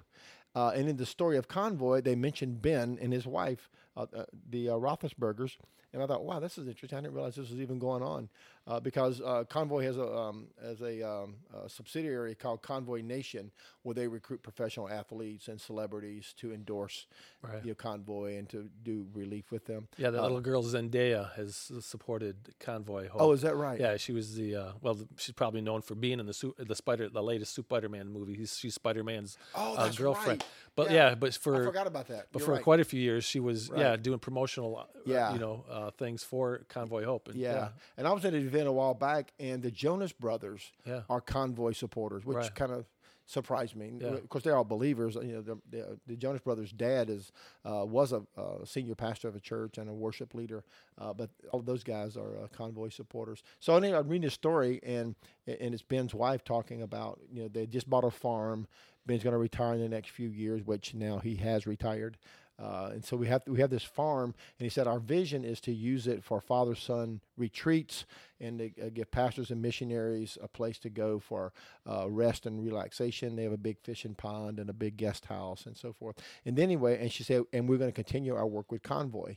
Uh, 0.55 0.71
and 0.75 0.89
in 0.89 0.97
the 0.97 1.07
story 1.07 1.37
of 1.37 1.47
Convoy, 1.47 2.01
they 2.01 2.15
mentioned 2.15 2.63
Ben 2.63 2.99
and 3.01 3.13
his 3.13 3.27
wife, 3.27 3.69
uh, 3.99 4.07
uh, 4.17 4.25
the 4.51 4.71
uh, 4.71 4.75
Roethlisbergers. 4.75 5.57
And 5.93 6.03
I 6.03 6.07
thought, 6.07 6.25
wow, 6.25 6.39
this 6.39 6.59
is 6.59 6.69
interesting. 6.69 6.99
I 6.99 7.03
didn't 7.03 7.15
realize 7.15 7.35
this 7.35 7.51
was 7.51 7.61
even 7.61 7.79
going 7.79 8.03
on 8.03 8.29
uh, 8.69 8.79
because 8.79 9.21
uh, 9.23 9.43
Convoy 9.49 9.83
has 9.85 9.97
a 9.97 10.07
um, 10.17 10.47
as 10.63 10.81
a, 10.83 11.03
um, 11.03 11.37
a 11.65 11.69
subsidiary 11.69 12.35
called 12.35 12.61
Convoy 12.63 13.01
Nation, 13.03 13.51
where 13.83 13.95
they 13.95 14.07
recruit 14.07 14.43
professional 14.43 14.89
athletes 14.91 15.49
and 15.49 15.61
celebrities 15.61 16.35
to 16.39 16.53
endorse 16.53 17.07
Right. 17.41 17.63
you 17.65 17.71
know, 17.71 17.75
Convoy 17.77 18.37
and 18.37 18.49
to 18.49 18.69
do 18.83 19.07
relief 19.15 19.53
with 19.53 19.65
them. 19.65 19.87
Yeah, 19.97 20.11
the 20.11 20.19
Uh, 20.19 20.23
little 20.23 20.41
girl 20.41 20.63
Zendaya 20.65 21.33
has 21.35 21.71
supported 21.81 22.35
Convoy. 22.59 23.07
Hope. 23.09 23.23
Oh, 23.23 23.31
is 23.33 23.43
that 23.43 23.55
right? 23.55 23.79
Yeah, 23.81 23.97
she 23.97 24.13
was 24.13 24.35
the 24.35 24.57
uh, 24.57 24.73
well. 24.83 24.99
She's 25.17 25.35
probably 25.35 25.61
known 25.61 25.81
for 25.83 25.95
being 25.95 26.19
in 26.19 26.27
the 26.27 26.35
su- 26.35 26.57
the 26.59 26.75
Spider, 26.75 27.09
the 27.09 27.23
latest 27.23 27.55
Spider-Man 27.55 28.09
movie. 28.13 28.35
He's, 28.35 28.59
she's 28.59 28.75
Spider-Man's 28.75 29.39
Oh, 29.55 29.75
uh, 29.77 29.85
that's 29.85 29.97
girlfriend. 29.97 30.43
right. 30.43 30.49
But 30.75 30.91
Yeah. 30.91 31.11
yeah, 31.11 31.15
but 31.15 31.29
I 31.29 31.39
for 31.39 31.65
forgot 31.65 31.87
about 31.87 32.09
that. 32.09 32.27
but 32.33 32.41
You're 32.41 32.47
for 32.47 32.53
right. 32.55 32.63
quite 32.63 32.81
a 32.81 32.85
few 32.85 33.01
years, 33.01 33.25
she 33.25 33.39
was 33.41 33.71
yeah 33.77 33.95
doing 33.97 34.19
promotional 34.19 34.77
uh, 34.79 34.85
Yeah. 35.07 35.33
you 35.33 35.39
know 35.39 35.65
uh, 35.71 35.91
things 35.93 36.25
for 36.25 36.63
Convoy 36.69 37.05
Hope. 37.05 37.29
And, 37.29 37.37
Yeah. 37.37 37.69
And 37.97 38.05
I 38.09 38.13
was 38.13 38.25
at 38.25 38.35
an 38.35 38.45
event 38.45 38.58
a 38.67 38.73
while 38.73 38.95
back, 38.95 39.33
and 39.39 39.63
the 39.63 39.71
Jonas 39.71 40.13
Brothers 40.13 40.73
Yeah. 40.85 41.03
are 41.09 41.21
convoy 41.21 41.73
supporters, 41.73 42.25
which 42.25 42.37
Right. 42.37 42.55
kind 42.55 42.73
of 42.73 42.87
surprised 43.27 43.77
me. 43.77 43.93
Yeah. 44.01 44.09
Of 44.15 44.29
course, 44.31 44.43
they're 44.43 44.57
all 44.57 44.65
believers. 44.65 45.15
You 45.17 45.23
know, 45.35 45.43
the, 45.43 45.59
the, 45.71 45.99
the 46.07 46.17
Jonas 46.17 46.41
Brothers' 46.41 46.73
dad 46.73 47.11
is 47.11 47.31
uh, 47.65 47.85
was 47.87 48.13
a 48.13 48.23
uh, 48.39 48.65
senior 48.65 48.95
pastor 48.95 49.29
of 49.29 49.37
a 49.37 49.41
church 49.41 49.77
and 49.77 49.89
a 49.91 49.93
worship 49.93 50.33
leader, 50.35 50.65
uh, 50.97 51.13
but 51.13 51.29
all 51.53 51.61
of 51.61 51.67
those 51.67 51.85
guys 51.85 52.17
are 52.17 52.39
uh, 52.39 52.47
convoy 52.49 52.89
supporters. 52.89 53.43
So 53.61 53.77
anyway, 53.77 53.99
I'm 53.99 54.09
reading 54.09 54.23
this 54.25 54.35
story, 54.35 54.81
and 54.83 55.15
and 55.47 55.75
it's 55.75 55.83
Ben's 55.83 56.15
wife 56.15 56.43
talking 56.43 56.81
about 56.81 57.21
you 57.31 57.43
know 57.43 57.49
they 57.49 57.67
just 57.67 57.89
bought 57.91 58.05
a 58.05 58.11
farm. 58.11 58.67
Ben's 59.07 59.23
going 59.23 59.33
to 59.33 59.39
retire 59.39 59.75
in 59.75 59.81
the 59.81 59.89
next 59.89 60.11
few 60.11 60.29
years, 60.29 60.63
which 60.65 60.95
now 60.95 61.19
he 61.19 61.37
has 61.37 61.67
retired. 61.67 62.17
Uh, 62.59 62.91
and 62.93 63.05
so 63.05 63.17
we 63.17 63.29
have 63.29 63.43
we 63.47 63.61
have 63.61 63.71
this 63.71 63.85
farm, 63.85 64.35
and 64.59 64.65
he 64.65 64.69
said 64.69 64.87
our 64.87 64.99
vision 64.99 65.45
is 65.45 65.61
to 65.61 65.73
use 65.73 66.09
it 66.09 66.25
for 66.25 66.41
father 66.41 66.75
son 66.75 67.21
retreats 67.37 68.05
and 68.41 68.59
to 68.59 68.87
uh, 68.87 68.91
give 68.93 69.11
pastors 69.11 69.51
and 69.51 69.63
missionaries 69.63 70.37
a 70.43 70.49
place 70.49 70.79
to 70.79 70.91
go 70.91 71.21
for 71.21 71.53
uh, 71.89 72.09
rest 72.11 72.47
and 72.47 72.63
relaxation. 72.65 73.37
They 73.37 73.45
have 73.45 73.53
a 73.53 73.57
big 73.57 73.79
fishing 73.85 74.15
pond 74.15 74.59
and 74.59 74.69
a 74.69 74.73
big 74.73 74.97
guest 74.97 75.27
house 75.27 75.67
and 75.67 75.77
so 75.77 75.93
forth. 75.93 76.17
And 76.45 76.57
then 76.57 76.65
anyway, 76.65 77.01
and 77.01 77.13
she 77.13 77.23
said, 77.23 77.45
and 77.53 77.69
we're 77.69 77.79
going 77.79 77.91
to 77.91 77.95
continue 77.95 78.35
our 78.35 78.47
work 78.47 78.73
with 78.73 78.83
Convoy, 78.83 79.37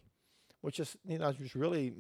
which 0.62 0.80
is 0.80 0.98
you 1.06 1.20
know 1.20 1.32
just 1.32 1.56
really 1.56 1.94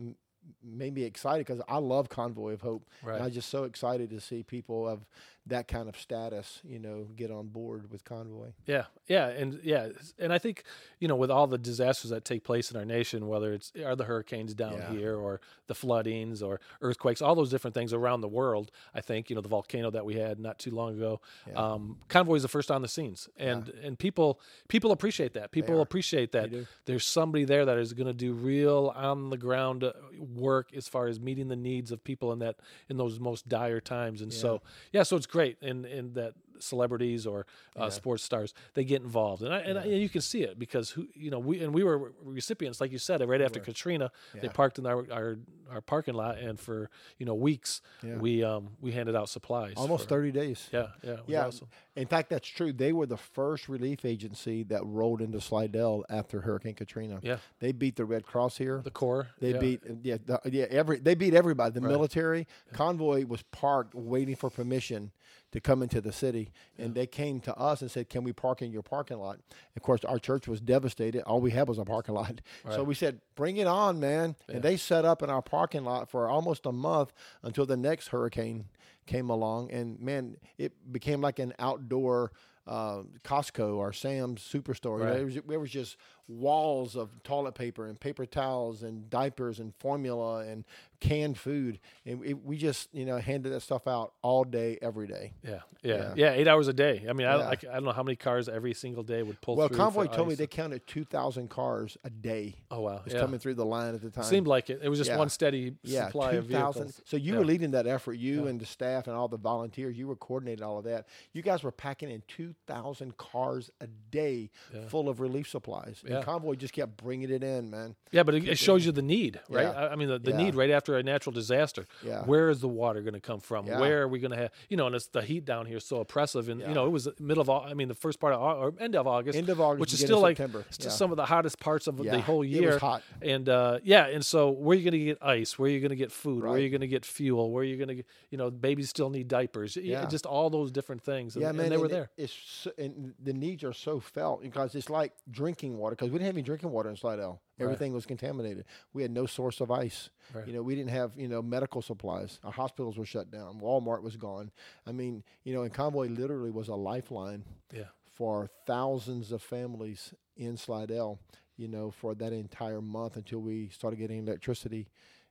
made 0.64 0.94
me 0.94 1.04
excited 1.04 1.46
because 1.46 1.62
I 1.68 1.78
love 1.78 2.10
Convoy 2.10 2.54
of 2.54 2.62
Hope. 2.62 2.88
Right. 3.04 3.16
And 3.16 3.26
I'm 3.26 3.32
just 3.32 3.50
so 3.50 3.64
excited 3.64 4.10
to 4.10 4.20
see 4.20 4.44
people 4.44 4.88
of 4.88 5.06
that 5.48 5.68
kind 5.68 5.90
of 5.90 5.98
status, 5.98 6.62
you 6.64 6.78
know, 6.78 7.08
get 7.16 7.32
on 7.32 7.48
board 7.48 7.92
with 7.92 8.04
Convoy. 8.04 8.50
Yeah, 8.66 8.86
yeah, 9.08 9.28
and 9.28 9.60
yeah, 9.64 9.90
and 10.20 10.32
I 10.32 10.38
think 10.38 10.64
you 11.00 11.08
know 11.08 11.16
with 11.16 11.32
all 11.32 11.48
the 11.48 11.58
disasters 11.58 12.12
that 12.12 12.26
take 12.26 12.44
place 12.44 12.70
in 12.70 12.78
our 12.78 12.86
nation, 12.86 13.28
whether 13.28 13.52
it's 13.54 13.72
are 13.84 13.96
the 13.96 14.04
hurricanes 14.04 14.54
down 14.54 14.74
Yeah. 14.74 14.92
here 14.92 15.16
or 15.16 15.42
the 15.68 15.74
floodings 15.74 16.44
or 16.44 16.60
earthquakes, 16.82 17.22
all 17.22 17.34
those 17.34 17.50
different 17.50 17.74
things 17.74 17.92
around 17.92 18.22
the 18.22 18.28
world. 18.28 18.72
I 18.94 19.02
think 19.02 19.30
you 19.30 19.36
know 19.36 19.42
the 19.42 19.50
volcano 19.50 19.90
that 19.92 20.06
we 20.06 20.16
had 20.16 20.40
not 20.40 20.60
too 20.60 20.72
long 20.72 20.96
ago. 20.96 21.22
Um, 21.56 21.98
Convoy 22.08 22.36
is 22.36 22.44
the 22.44 22.48
first 22.48 22.70
on 22.70 22.82
the 22.84 22.88
scenes, 22.88 23.28
and 23.36 23.70
and 23.84 23.98
people 23.98 24.40
people 24.68 24.92
appreciate 24.92 25.34
that. 25.34 25.52
People 25.52 25.82
appreciate 25.82 26.32
that 26.34 26.52
there's 26.86 27.06
somebody 27.06 27.46
there 27.46 27.66
that 27.66 27.78
is 27.78 27.94
going 27.94 28.08
to 28.08 28.14
do 28.14 28.34
real 28.34 28.94
on 28.96 29.30
the 29.32 29.38
ground 29.38 29.84
uh, 29.84 29.94
work 30.20 30.74
as 30.76 30.88
far 30.88 31.08
as 31.08 31.20
meeting 31.20 31.48
the 31.48 31.56
needs 31.56 31.92
of 31.92 32.04
people 32.04 32.32
in 32.32 32.40
that 32.40 32.58
in 32.90 32.98
those 32.98 33.20
most 33.20 33.50
dire 33.50 33.82
times. 33.82 34.22
And 34.22 34.32
yeah. 34.32 34.40
so 34.40 34.62
yeah, 34.92 35.04
so 35.04 35.16
it's 35.16 35.26
great 35.32 35.58
and 35.62 35.86
and 35.86 36.15
that 36.15 36.34
celebrities 36.62 37.26
or 37.26 37.45
uh, 37.80 37.84
yeah. 37.84 37.89
sports 37.89 38.24
stars 38.24 38.54
they 38.74 38.84
get 38.84 39.02
involved. 39.02 39.43
And 39.43 39.54
I, 39.54 39.60
and, 39.60 39.78
I, 39.78 39.84
and, 39.84 40.02
you 40.02 40.10
can 40.10 40.21
see 40.21 40.43
it 40.43 40.58
because 40.58 40.89
who 40.89 41.08
you 41.13 41.32
know 41.32 41.39
we 41.39 41.62
and 41.63 41.74
we 41.74 41.84
were 41.84 42.13
recipients 42.24 42.82
like 42.82 42.91
you 42.91 42.97
said 42.97 43.28
right 43.28 43.41
after 43.41 43.60
Katrina 43.60 44.12
yeah. 44.34 44.41
they 44.41 44.47
parked 44.50 44.80
in 44.80 44.86
our, 44.86 45.06
our 45.12 45.38
our 45.71 45.82
parking 45.82 46.13
lot 46.13 46.38
and 46.38 46.60
for 46.60 46.89
you 47.17 47.26
know 47.26 47.34
weeks 47.34 47.82
we 48.04 48.43
um 48.43 48.69
we 48.82 48.91
handed 48.91 49.15
out 49.15 49.30
supplies 49.30 49.74
almost 49.78 50.04
for, 50.04 50.15
30 50.15 50.32
days. 50.32 50.69
Yeah 50.71 50.88
yeah 51.04 51.17
yeah. 51.28 51.45
awesome. 51.45 51.67
in 51.95 52.08
fact 52.08 52.30
that's 52.30 52.47
true. 52.47 52.74
They 52.74 52.93
were 52.93 53.06
the 53.06 53.17
first 53.17 53.69
relief 53.69 54.06
agency 54.06 54.63
that 54.63 54.82
rolled 54.86 55.21
into 55.21 55.39
Slidell 55.39 56.06
after 56.10 56.41
Hurricane 56.41 56.76
Katrina. 56.76 57.19
Yeah. 57.21 57.38
They 57.60 57.71
beat 57.71 57.95
the 57.95 58.06
Red 58.06 58.26
Cross 58.26 58.58
here. 58.58 58.82
The 58.84 58.91
Corps 58.91 59.28
they 59.39 59.54
beat 59.54 59.82
yeah 60.04 60.17
the, 60.26 60.39
yeah 60.45 60.65
every 60.69 61.00
they 61.00 61.15
beat 61.15 61.34
everybody 61.34 61.74
the 61.74 61.82
right. 61.82 61.91
military. 61.91 62.47
Convoy 62.74 63.26
was 63.26 63.43
parked 63.52 63.95
waiting 63.95 64.36
for 64.36 64.50
permission 64.50 65.12
to 65.52 65.60
come 65.60 65.82
into 65.84 66.02
the 66.02 66.12
city. 66.12 66.52
And 66.78 66.96
yeah. 66.96 67.02
they 67.02 67.08
came 67.08 67.40
to 67.42 67.56
us 67.56 67.82
and 67.82 67.92
said, 67.92 68.10
Can 68.10 68.24
we 68.24 68.34
park 68.34 68.62
in 68.62 68.72
your 68.72 68.84
parking 68.84 69.18
lot? 69.18 69.40
Of 69.76 69.82
course, 69.82 70.04
our 70.06 70.20
church 70.20 70.48
was 70.48 70.62
devastated. 70.62 71.24
All 71.24 71.42
we 71.42 71.52
had 71.52 71.68
was 71.68 71.78
a 71.78 71.86
parking 71.86 72.16
lot. 72.16 72.42
Right. 72.64 72.76
So 72.76 72.84
we 72.84 72.94
said, 72.94 73.22
Bring 73.36 73.58
it 73.58 73.68
on, 73.68 74.00
man. 74.00 74.36
Yeah. 74.48 74.56
And 74.56 74.64
they 74.64 74.78
set 74.78 75.06
up 75.06 75.24
in 75.24 75.30
our 75.30 75.42
parking 75.42 75.84
lot 75.84 76.10
for 76.10 76.30
almost 76.30 76.66
a 76.66 76.72
month 76.72 77.12
until 77.44 77.66
the 77.66 77.78
next 77.78 78.10
hurricane 78.10 78.66
came 79.08 79.30
along. 79.30 79.72
And 79.72 80.00
man, 80.00 80.38
it 80.58 80.74
became 80.92 81.22
like 81.22 81.40
an 81.40 81.54
outdoor 81.60 82.32
uh, 82.68 83.02
Costco 83.24 83.76
or 83.76 83.94
Sam's 83.94 84.42
Superstore. 84.42 85.00
Right. 85.00 85.08
You 85.08 85.14
know, 85.14 85.22
it, 85.22 85.26
was, 85.26 85.36
it 85.38 85.60
was 85.60 85.72
just 85.72 85.98
walls 86.39 86.96
of 86.96 87.10
toilet 87.24 87.56
paper 87.56 87.88
and 87.88 88.00
paper 88.00 88.26
towels 88.26 88.84
and 88.84 89.10
diapers 89.10 89.60
and 89.60 89.74
formula 89.80 90.39
and 90.39 90.63
canned 91.02 91.38
food, 91.38 91.80
and 92.06 92.24
it, 92.24 92.46
we 92.46 92.56
just 92.56 92.88
you 92.94 93.06
know 93.06 93.17
handed 93.17 93.52
that 93.52 93.62
stuff 93.62 93.88
out 93.88 94.13
all 94.22 94.46
day, 94.46 94.78
every 94.82 95.08
day. 95.08 95.34
Yeah, 95.44 95.60
yeah, 95.84 95.96
yeah, 95.96 96.13
yeah 96.15 96.32
eight 96.34 96.48
hours 96.48 96.70
a 96.70 96.74
day. 96.74 97.06
I 97.10 97.13
mean, 97.13 97.28
I, 97.28 97.38
yeah. 97.38 97.48
I, 97.48 97.52
I, 97.52 97.74
don't 97.74 97.86
know 97.86 97.91
how 97.91 98.04
many 98.04 98.15
cars 98.15 98.48
every 98.48 98.74
single 98.74 99.04
day 99.04 99.24
would 99.24 99.41
pull. 99.41 99.58
Well, 99.58 99.67
Convoy 99.67 100.06
told 100.06 100.28
ice. 100.28 100.30
me 100.30 100.36
they 100.36 100.48
counted 100.48 100.88
two 100.88 101.04
thousand 101.04 101.50
cars 101.50 101.98
a 102.06 102.10
day. 102.10 102.56
Oh 102.70 102.82
wow, 102.82 103.02
was 103.04 103.13
yeah. 103.13 103.20
coming 103.20 103.39
through 103.39 103.56
the 103.56 103.65
line 103.65 103.94
at 103.94 104.02
the 104.02 104.12
time. 104.12 104.24
Seemed 104.24 104.48
like 104.48 104.70
it. 104.70 104.80
It 104.82 104.89
was 104.89 105.00
just 105.00 105.13
one 105.13 105.30
steady 105.30 105.76
supply 105.84 106.34
2, 106.34 106.38
of 106.38 106.46
vehicles. 106.46 107.02
So 107.06 107.17
you 107.17 107.38
were 107.38 107.46
leading 107.46 107.72
that 107.72 107.88
effort, 107.88 108.13
you 108.13 108.48
and 108.48 108.60
the 108.60 108.65
staff 108.65 109.08
and 109.08 109.15
all 109.15 109.28
the 109.28 109.38
volunteers. 109.38 109.98
You 109.98 110.08
were 110.08 110.15
coordinating 110.15 110.63
all 110.63 110.78
of 110.78 110.86
that. 110.86 111.08
You 111.34 111.41
guys 111.41 111.63
were 111.63 111.72
packing 111.72 112.10
in 112.10 112.22
two 112.28 112.54
thousand 112.67 113.17
cars 113.17 113.72
a 113.82 113.88
day 113.88 114.52
full 114.88 115.10
of 115.10 115.20
relief 115.20 115.50
supplies. 115.50 116.04
And 116.22 116.26
Convoy 116.26 116.56
just 116.56 116.74
kept 116.74 116.98
bringing 116.98 117.30
it 117.30 117.44
in, 117.44 117.70
man. 117.70 117.96
Yeah, 118.12 118.24
but 118.24 118.36
it, 118.36 118.48
it 118.48 118.58
shows 118.58 118.86
you 118.86 118.92
the 118.92 119.02
need, 119.02 119.40
right? 119.50 119.68
I 119.68 119.96
mean, 119.96 120.10
the, 120.10 120.20
the 120.20 120.34
need 120.34 120.56
right 120.56 120.70
after 120.70 120.98
a 120.98 121.04
natural 121.04 121.34
disaster. 121.34 121.88
Yeah. 122.04 122.24
Where 122.24 122.50
is 122.50 122.62
the 122.62 122.68
water 122.68 123.02
going 123.02 123.14
to 123.14 123.20
come 123.20 123.40
from? 123.40 123.68
Yeah. 123.68 123.80
Where 123.80 124.04
are 124.04 124.08
we 124.08 124.20
going 124.20 124.32
to 124.32 124.38
have, 124.38 124.52
you 124.70 124.78
know, 124.78 124.88
and 124.88 124.96
it's 124.96 125.08
the 125.08 125.22
heat 125.22 125.46
down 125.46 125.66
here 125.66 125.78
is 125.78 125.86
so 125.86 126.00
oppressive. 126.00 126.50
And, 126.50 126.62
yeah. 126.62 126.70
you 126.70 126.74
know, 126.74 126.86
it 126.86 126.90
was 126.90 127.08
middle 127.20 127.42
of, 127.42 127.50
I 127.50 127.74
mean, 127.74 127.88
the 127.88 127.96
first 127.96 128.20
part 128.20 128.34
of, 128.34 128.42
or 128.42 128.74
end 128.80 128.96
of 128.96 129.08
August. 129.08 129.38
End 129.38 129.50
of 129.50 129.60
August. 129.60 129.80
Which 129.80 129.94
is 129.94 130.00
still 130.00 130.20
like 130.20 130.40
yeah. 130.40 130.48
some 130.70 131.12
of 131.12 131.18
the 131.18 131.26
hottest 131.26 131.60
parts 131.60 131.88
of 131.88 131.98
the 131.98 132.22
whole 132.22 132.44
year. 132.44 132.64
It 132.64 132.74
was 132.74 132.82
hot. 132.82 133.04
And, 133.22 133.48
uh, 133.50 133.80
yeah. 133.84 134.08
And 134.08 134.26
so 134.26 134.50
where 134.50 134.76
are 134.76 134.80
you 134.80 134.90
going 134.90 135.00
to 135.00 135.06
get 135.06 135.24
ice? 135.24 135.58
Where 135.58 135.70
are 135.70 135.74
you 135.74 135.80
going 135.80 135.90
to 135.90 135.96
get 135.96 136.12
food? 136.12 136.44
Right. 136.44 136.50
Where 136.50 136.60
are 136.60 136.62
you 136.62 136.70
going 136.70 136.82
to 136.82 136.88
get 136.88 137.06
fuel? 137.06 137.52
Where 137.52 137.62
are 137.62 137.66
you 137.66 137.78
going 137.78 137.90
to 137.90 137.96
get, 137.96 138.06
you 138.30 138.38
know, 138.38 138.52
babies 138.52 138.90
still 138.90 139.10
need 139.10 139.28
diapers. 139.28 139.76
Yeah. 139.76 140.06
Just 140.06 140.26
all 140.26 140.50
those 140.50 140.72
different 140.72 141.02
things. 141.02 141.36
And, 141.36 141.44
yeah, 141.44 141.52
man. 141.52 141.66
And 141.66 141.72
they 141.72 141.78
were 141.78 141.88
there. 141.88 142.10
It's, 142.18 142.68
and 142.78 143.14
the 143.24 143.34
needs 143.34 143.64
are 143.64 143.74
so 143.74 144.00
felt 144.00 144.42
because 144.42 144.76
it's 144.76 144.90
like 144.90 145.14
drinking 145.30 145.78
water 145.78 145.96
because 145.96 146.11
we 146.12 146.19
didn't 146.19 146.28
have 146.28 146.36
any 146.36 146.43
drinking 146.43 146.71
water 146.71 146.89
in 146.89 146.95
Slidell. 146.95 147.41
Everything 147.60 147.91
right. 147.91 147.95
was 147.95 148.06
contaminated. 148.06 148.65
We 148.93 149.02
had 149.02 149.12
no 149.12 149.26
source 149.26 149.62
of 149.62 149.71
ice. 149.71 150.10
Right. 150.34 150.47
You 150.47 150.54
know, 150.54 150.62
we 150.62 150.76
didn't 150.76 150.91
have 150.91 151.12
you 151.15 151.28
know 151.28 151.41
medical 151.41 151.82
supplies. 151.82 152.39
Our 152.43 152.52
hospitals 152.52 152.97
were 152.97 153.06
shut 153.06 153.32
down. 153.32 153.60
Walmart 153.60 154.02
was 154.02 154.15
gone. 154.15 154.52
I 154.88 154.91
mean, 154.91 155.24
you 155.43 155.54
know, 155.54 155.63
and 155.63 155.74
Convoy 155.74 156.08
literally 156.08 156.52
was 156.52 156.67
a 156.67 156.76
lifeline. 156.76 157.43
Yeah. 157.74 157.86
For 158.12 158.50
thousands 158.67 159.32
of 159.32 159.41
families 159.41 160.13
in 160.36 160.58
Slidell, 160.58 161.19
you 161.58 161.67
know, 161.67 161.91
for 161.91 162.13
that 162.15 162.34
entire 162.34 162.82
month 162.82 163.15
until 163.15 163.39
we 163.39 163.69
started 163.69 163.97
getting 163.97 164.19
electricity 164.19 164.88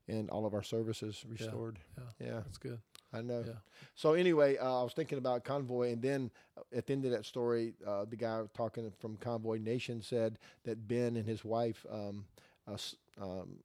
and 0.09 0.29
all 0.31 0.47
of 0.47 0.55
our 0.55 0.63
services 0.63 1.25
restored. 1.29 1.79
Yeah, 1.97 2.05
yeah. 2.19 2.27
yeah. 2.27 2.41
that's 2.45 2.59
good. 2.59 2.81
I 3.13 3.23
know. 3.23 3.43
Yeah. 3.47 3.55
So 3.95 4.13
anyway, 4.15 4.57
uh, 4.57 4.81
I 4.81 4.83
was 4.85 4.93
thinking 4.93 5.19
about 5.19 5.45
Convoy, 5.45 5.93
and 5.93 6.01
then 6.01 6.31
uh, 6.57 6.63
at 6.77 6.87
the 6.87 6.93
end 6.93 7.05
of 7.05 7.11
that 7.11 7.27
story, 7.27 7.75
uh, 7.87 8.05
the 8.05 8.17
guy 8.17 8.43
talking 8.55 8.91
from 9.01 9.17
Convoy 9.17 9.59
Nation 9.59 10.01
said 10.01 10.39
that 10.65 10.87
Ben 10.87 11.17
and 11.17 11.27
his 11.27 11.45
wife 11.45 11.85
um, 11.91 12.27
uh, 12.69 12.77
um, 13.21 13.59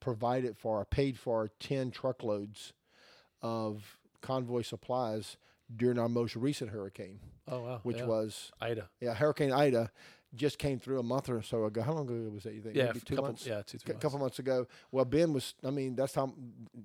provided 0.00 0.56
for, 0.56 0.84
paid 0.84 1.18
for 1.18 1.50
ten 1.58 1.90
truckloads 1.90 2.72
of 3.42 3.98
Convoy 4.20 4.62
supplies 4.62 5.36
during 5.74 5.98
our 5.98 6.08
most 6.08 6.36
recent 6.36 6.70
hurricane. 6.70 7.18
Oh 7.48 7.62
wow! 7.62 7.80
Which 7.82 7.98
yeah. 7.98 8.06
was 8.06 8.52
Ida. 8.60 8.88
Yeah, 9.00 9.14
Hurricane 9.14 9.52
Ida, 9.52 9.90
just 10.34 10.58
came 10.58 10.78
through 10.78 10.98
a 10.98 11.02
month 11.02 11.28
or 11.28 11.42
so 11.42 11.64
ago. 11.64 11.82
How 11.82 11.92
long 11.92 12.04
ago 12.08 12.30
was 12.32 12.44
that? 12.44 12.54
You 12.54 12.60
think? 12.60 12.76
Yeah, 12.76 12.86
Maybe 12.86 13.00
two 13.00 13.14
couple, 13.14 13.30
months. 13.30 13.46
Yeah, 13.46 13.62
two, 13.62 13.78
three 13.78 13.94
A 13.94 13.98
couple 13.98 14.18
months 14.18 14.38
ago. 14.38 14.66
Well, 14.90 15.04
Ben 15.04 15.32
was. 15.32 15.54
I 15.64 15.70
mean, 15.70 15.94
that's 15.94 16.14
how 16.14 16.34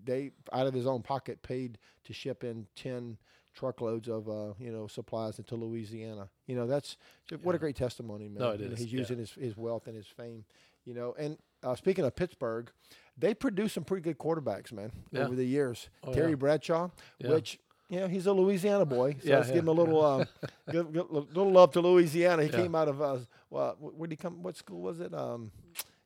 they 0.03 0.31
out 0.53 0.67
of 0.67 0.73
his 0.73 0.85
own 0.85 1.01
pocket 1.01 1.41
paid 1.41 1.77
to 2.05 2.13
ship 2.13 2.43
in 2.43 2.67
ten 2.75 3.17
truckloads 3.53 4.07
of 4.07 4.29
uh, 4.29 4.53
you 4.59 4.71
know 4.71 4.87
supplies 4.87 5.37
into 5.37 5.55
Louisiana. 5.55 6.29
You 6.47 6.55
know, 6.55 6.67
that's 6.67 6.97
just, 7.27 7.41
yeah. 7.41 7.45
what 7.45 7.55
a 7.55 7.59
great 7.59 7.75
testimony, 7.75 8.27
man. 8.27 8.39
No, 8.39 8.49
it 8.51 8.61
is. 8.61 8.79
He's 8.79 8.93
using 8.93 9.17
yeah. 9.17 9.21
his 9.21 9.31
his 9.31 9.57
wealth 9.57 9.87
and 9.87 9.95
his 9.95 10.07
fame. 10.07 10.45
You 10.85 10.93
know, 10.95 11.15
and 11.17 11.37
uh, 11.63 11.75
speaking 11.75 12.05
of 12.05 12.15
Pittsburgh, 12.15 12.71
they 13.17 13.33
produced 13.33 13.75
some 13.75 13.83
pretty 13.83 14.01
good 14.01 14.17
quarterbacks, 14.17 14.71
man, 14.71 14.91
yeah. 15.11 15.21
over 15.21 15.35
the 15.35 15.45
years. 15.45 15.89
Oh, 16.03 16.13
Terry 16.13 16.35
Bradshaw, 16.35 16.89
which 17.23 17.59
know, 17.99 18.07
he's 18.07 18.25
a 18.25 18.33
Louisiana 18.33 18.85
boy, 18.85 19.17
so 19.21 19.29
yeah, 19.29 19.37
let's 19.37 19.49
yeah, 19.49 19.55
give 19.55 19.63
him 19.63 19.67
a 19.67 19.71
little, 19.71 20.03
uh, 20.03 20.25
give, 20.71 20.93
give, 20.93 21.11
little 21.11 21.51
love 21.51 21.71
to 21.73 21.81
Louisiana. 21.81 22.43
He 22.43 22.49
yeah. 22.49 22.55
came 22.55 22.75
out 22.75 22.87
of, 22.87 23.01
uh, 23.01 23.17
well, 23.49 23.75
where 23.79 24.07
did 24.07 24.17
he 24.17 24.21
come? 24.21 24.41
What 24.41 24.55
school 24.55 24.81
was 24.81 24.99
it? 24.99 25.13
Um, 25.13 25.51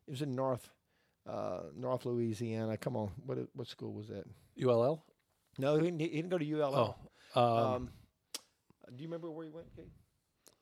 it 0.07 0.11
was 0.11 0.21
in 0.21 0.35
North, 0.35 0.69
uh, 1.29 1.59
North 1.75 2.05
Louisiana. 2.05 2.77
Come 2.77 2.95
on, 2.95 3.11
what 3.25 3.37
what 3.53 3.67
school 3.67 3.93
was 3.93 4.07
that? 4.07 4.25
ULL. 4.61 5.03
No, 5.57 5.75
he 5.75 5.83
didn't, 5.83 5.99
he 5.99 6.07
didn't 6.07 6.29
go 6.29 6.37
to 6.37 6.53
ULL. 6.53 6.97
Oh, 7.35 7.41
um, 7.41 7.73
um, 7.73 7.89
do 8.95 9.03
you 9.03 9.07
remember 9.07 9.29
where 9.31 9.45
he 9.45 9.51
went? 9.51 9.67
Kate? 9.75 9.91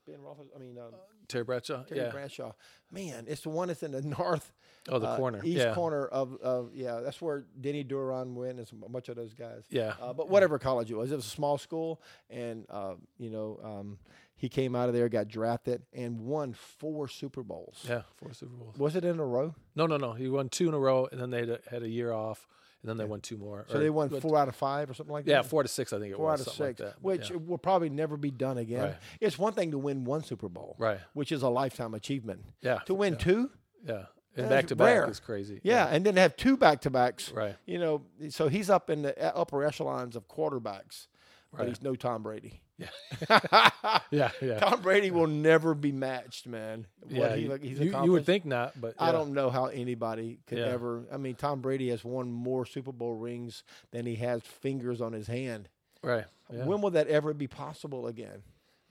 Ben. 0.06 0.16
I 0.56 0.60
mean, 0.60 0.78
um, 0.78 0.94
uh, 0.94 0.98
Terry 1.28 1.44
Bradshaw. 1.44 1.84
Terry 1.84 2.02
yeah. 2.02 2.10
Bradshaw. 2.10 2.54
Man, 2.92 3.26
it's 3.28 3.42
the 3.42 3.50
one 3.50 3.68
that's 3.68 3.84
in 3.84 3.92
the 3.92 4.02
north. 4.20 4.52
Oh, 4.90 5.00
the 5.00 5.08
uh, 5.08 5.18
corner, 5.18 5.42
east 5.46 5.60
yeah. 5.60 5.74
corner 5.74 6.06
of, 6.08 6.36
of 6.42 6.72
yeah. 6.76 7.00
That's 7.00 7.22
where 7.22 7.46
Denny 7.60 7.86
Duron 7.86 8.34
went, 8.34 8.60
and 8.60 8.68
a 8.84 8.90
bunch 8.90 9.08
of 9.08 9.16
those 9.16 9.34
guys. 9.34 9.64
Yeah. 9.70 9.94
Uh, 10.02 10.12
but 10.12 10.30
whatever 10.30 10.60
college 10.60 10.92
it 10.92 10.96
was, 10.96 11.12
it 11.12 11.16
was 11.16 11.26
a 11.26 11.30
small 11.30 11.58
school, 11.58 12.02
and 12.30 12.66
uh, 12.70 12.96
you 13.18 13.30
know, 13.30 13.60
um, 13.64 13.98
he 14.36 14.50
came 14.50 14.76
out 14.76 14.90
of 14.90 14.96
there, 14.96 15.08
got 15.08 15.30
drafted, 15.30 15.84
and 15.94 16.20
won 16.20 16.54
four 16.54 17.08
Super 17.08 17.44
Bowls. 17.44 17.86
Yeah, 17.88 18.02
four 18.18 18.34
Super 18.34 18.56
Bowls. 18.56 18.78
Was 18.78 18.98
it 18.98 19.06
in 19.06 19.20
a 19.20 19.26
row? 19.26 19.56
No, 19.74 19.86
no, 19.86 19.96
no. 19.96 20.14
He 20.14 20.28
won 20.28 20.50
two 20.50 20.68
in 20.68 20.74
a 20.74 20.80
row, 20.80 21.08
and 21.12 21.22
then 21.22 21.30
they 21.30 21.40
had 21.40 21.50
a, 21.50 21.60
had 21.70 21.84
a 21.84 21.90
year 21.90 22.12
off 22.12 22.46
and 22.84 22.90
then 22.90 22.98
they 22.98 23.06
won 23.06 23.22
two 23.22 23.38
more. 23.38 23.66
So 23.70 23.80
they 23.80 23.90
won 23.90 24.10
four 24.10 24.38
out 24.38 24.50
of 24.50 24.56
five 24.56 24.90
or 24.90 24.94
something 24.94 25.14
like 25.14 25.24
that. 25.26 25.32
Yeah, 25.32 25.42
four 25.42 25.64
to 25.64 25.70
six, 25.70 25.94
I 25.94 26.00
think 26.00 26.12
it 26.12 26.18
four 26.18 26.26
was. 26.32 26.44
Four 26.44 26.66
out 26.68 26.72
of 26.72 26.78
six, 26.78 26.80
like 26.82 26.94
which 27.02 27.30
yeah. 27.30 27.38
will 27.38 27.58
probably 27.58 27.90
never 27.90 28.18
be 28.18 28.30
done 28.30 28.58
again. 28.58 28.84
Right. 28.84 28.96
It's 29.22 29.40
one 29.40 29.54
thing 29.54 29.72
to 29.72 29.78
win 29.78 30.04
one 30.04 30.24
Super 30.24 30.50
Bowl, 30.50 30.76
right, 30.78 31.00
which 31.14 31.32
is 31.32 31.42
a 31.44 31.50
lifetime 31.50 31.94
achievement. 31.94 32.42
Yeah, 32.62 32.80
to 32.86 32.94
win 32.94 33.14
yeah. 33.14 33.20
two, 33.20 33.52
yeah, 33.88 34.06
and 34.36 34.50
back 34.50 34.68
to 34.68 34.76
back 34.76 35.10
is 35.10 35.22
crazy. 35.22 35.62
Yeah, 35.64 35.86
yeah, 35.86 35.96
and 35.96 36.06
then 36.06 36.18
have 36.18 36.36
two 36.36 36.58
back 36.58 36.82
to 36.82 36.90
backs. 36.90 37.32
Right. 37.32 37.56
You 37.66 37.80
know, 37.80 38.04
so 38.30 38.50
he's 38.50 38.70
up 38.70 38.90
in 38.90 39.04
the 39.04 39.36
upper 39.36 39.64
echelons 39.64 40.18
of 40.18 40.28
quarterbacks, 40.28 41.08
right. 41.54 41.60
but 41.60 41.68
he's 41.68 41.82
no 41.82 41.96
Tom 41.96 42.24
Brady. 42.24 42.62
Yeah. 42.78 42.88
yeah, 44.12 44.32
yeah. 44.42 44.60
Tom 44.60 44.82
Brady 44.82 45.12
will 45.12 45.28
never 45.28 45.74
be 45.74 45.92
matched, 45.92 46.48
man. 46.48 46.88
yeah, 47.08 47.36
he, 47.36 47.50
he's 47.62 47.80
you, 47.80 48.04
you, 48.04 48.12
would 48.12 48.26
think 48.26 48.46
not, 48.46 48.80
but 48.80 48.96
yeah. 48.98 49.06
I 49.06 49.12
don't 49.12 49.34
know 49.34 49.50
how 49.50 49.68
anybody 49.68 50.40
could 50.48 50.58
yeah. 50.58 50.66
ever. 50.66 51.04
I 51.12 51.18
mean, 51.18 51.36
Tom 51.36 51.62
Brady 51.62 51.90
has 51.90 52.04
won 52.04 52.32
more 52.32 52.66
Super 52.66 52.92
Bowl 52.92 53.16
rings 53.16 53.64
than 53.92 54.06
he 54.06 54.16
has 54.16 54.42
fingers 54.42 55.02
on 55.02 55.14
his 55.14 55.28
hand. 55.28 55.70
Right. 56.02 56.26
Yeah. 56.52 56.66
When 56.66 56.82
will 56.82 56.92
that 56.92 57.08
ever 57.08 57.34
be 57.34 57.48
possible 57.48 58.08
again? 58.08 58.44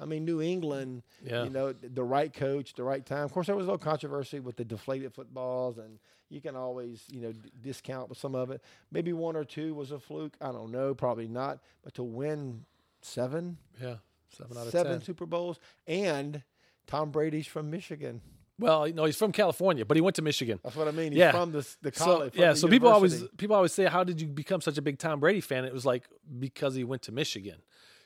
I 0.02 0.04
mean, 0.04 0.24
New 0.24 0.42
England, 0.42 1.02
yeah. 1.24 1.44
you 1.44 1.50
know, 1.50 1.72
the 1.72 2.02
right 2.02 2.32
coach, 2.32 2.74
the 2.74 2.82
right 2.82 3.04
time. 3.04 3.24
Of 3.24 3.32
course, 3.32 3.46
there 3.46 3.54
was 3.54 3.66
a 3.66 3.70
little 3.70 3.78
controversy 3.78 4.40
with 4.40 4.56
the 4.56 4.64
deflated 4.64 5.14
footballs, 5.14 5.78
and 5.78 5.98
you 6.28 6.40
can 6.40 6.56
always, 6.56 7.04
you 7.08 7.20
know, 7.20 7.32
d- 7.32 7.50
discount 7.62 8.14
some 8.16 8.34
of 8.34 8.50
it. 8.50 8.62
Maybe 8.90 9.12
one 9.12 9.36
or 9.36 9.44
two 9.44 9.74
was 9.74 9.92
a 9.92 10.00
fluke. 10.00 10.36
I 10.40 10.50
don't 10.50 10.72
know. 10.72 10.94
Probably 10.94 11.28
not. 11.28 11.60
But 11.84 11.94
to 11.94 12.02
win 12.02 12.64
seven. 13.00 13.58
Yeah, 13.80 13.96
seven 14.36 14.56
out 14.56 14.66
of 14.66 14.72
seven 14.72 14.92
10. 14.92 15.02
Super 15.02 15.26
Bowls, 15.26 15.60
and 15.86 16.42
Tom 16.86 17.10
Brady's 17.10 17.46
from 17.46 17.70
Michigan. 17.70 18.20
Well, 18.58 18.86
no, 18.92 19.04
he's 19.04 19.16
from 19.16 19.32
California, 19.32 19.84
but 19.84 19.96
he 19.96 20.00
went 20.00 20.16
to 20.16 20.22
Michigan. 20.22 20.60
That's 20.62 20.76
what 20.76 20.86
I 20.86 20.92
mean. 20.92 21.12
He's 21.12 21.18
yeah. 21.18 21.32
from 21.32 21.52
the, 21.52 21.66
the 21.80 21.90
college. 21.90 22.34
So, 22.34 22.40
yeah, 22.40 22.52
the 22.52 22.56
so 22.56 22.66
university. 22.66 22.70
people 22.70 22.88
always 22.88 23.24
people 23.36 23.56
always 23.56 23.72
say, 23.72 23.86
"How 23.86 24.04
did 24.04 24.20
you 24.20 24.28
become 24.28 24.60
such 24.60 24.78
a 24.78 24.82
big 24.82 24.98
Tom 24.98 25.20
Brady 25.20 25.40
fan?" 25.40 25.64
It 25.64 25.72
was 25.72 25.86
like 25.86 26.04
because 26.38 26.74
he 26.74 26.84
went 26.84 27.02
to 27.02 27.12
Michigan. 27.12 27.56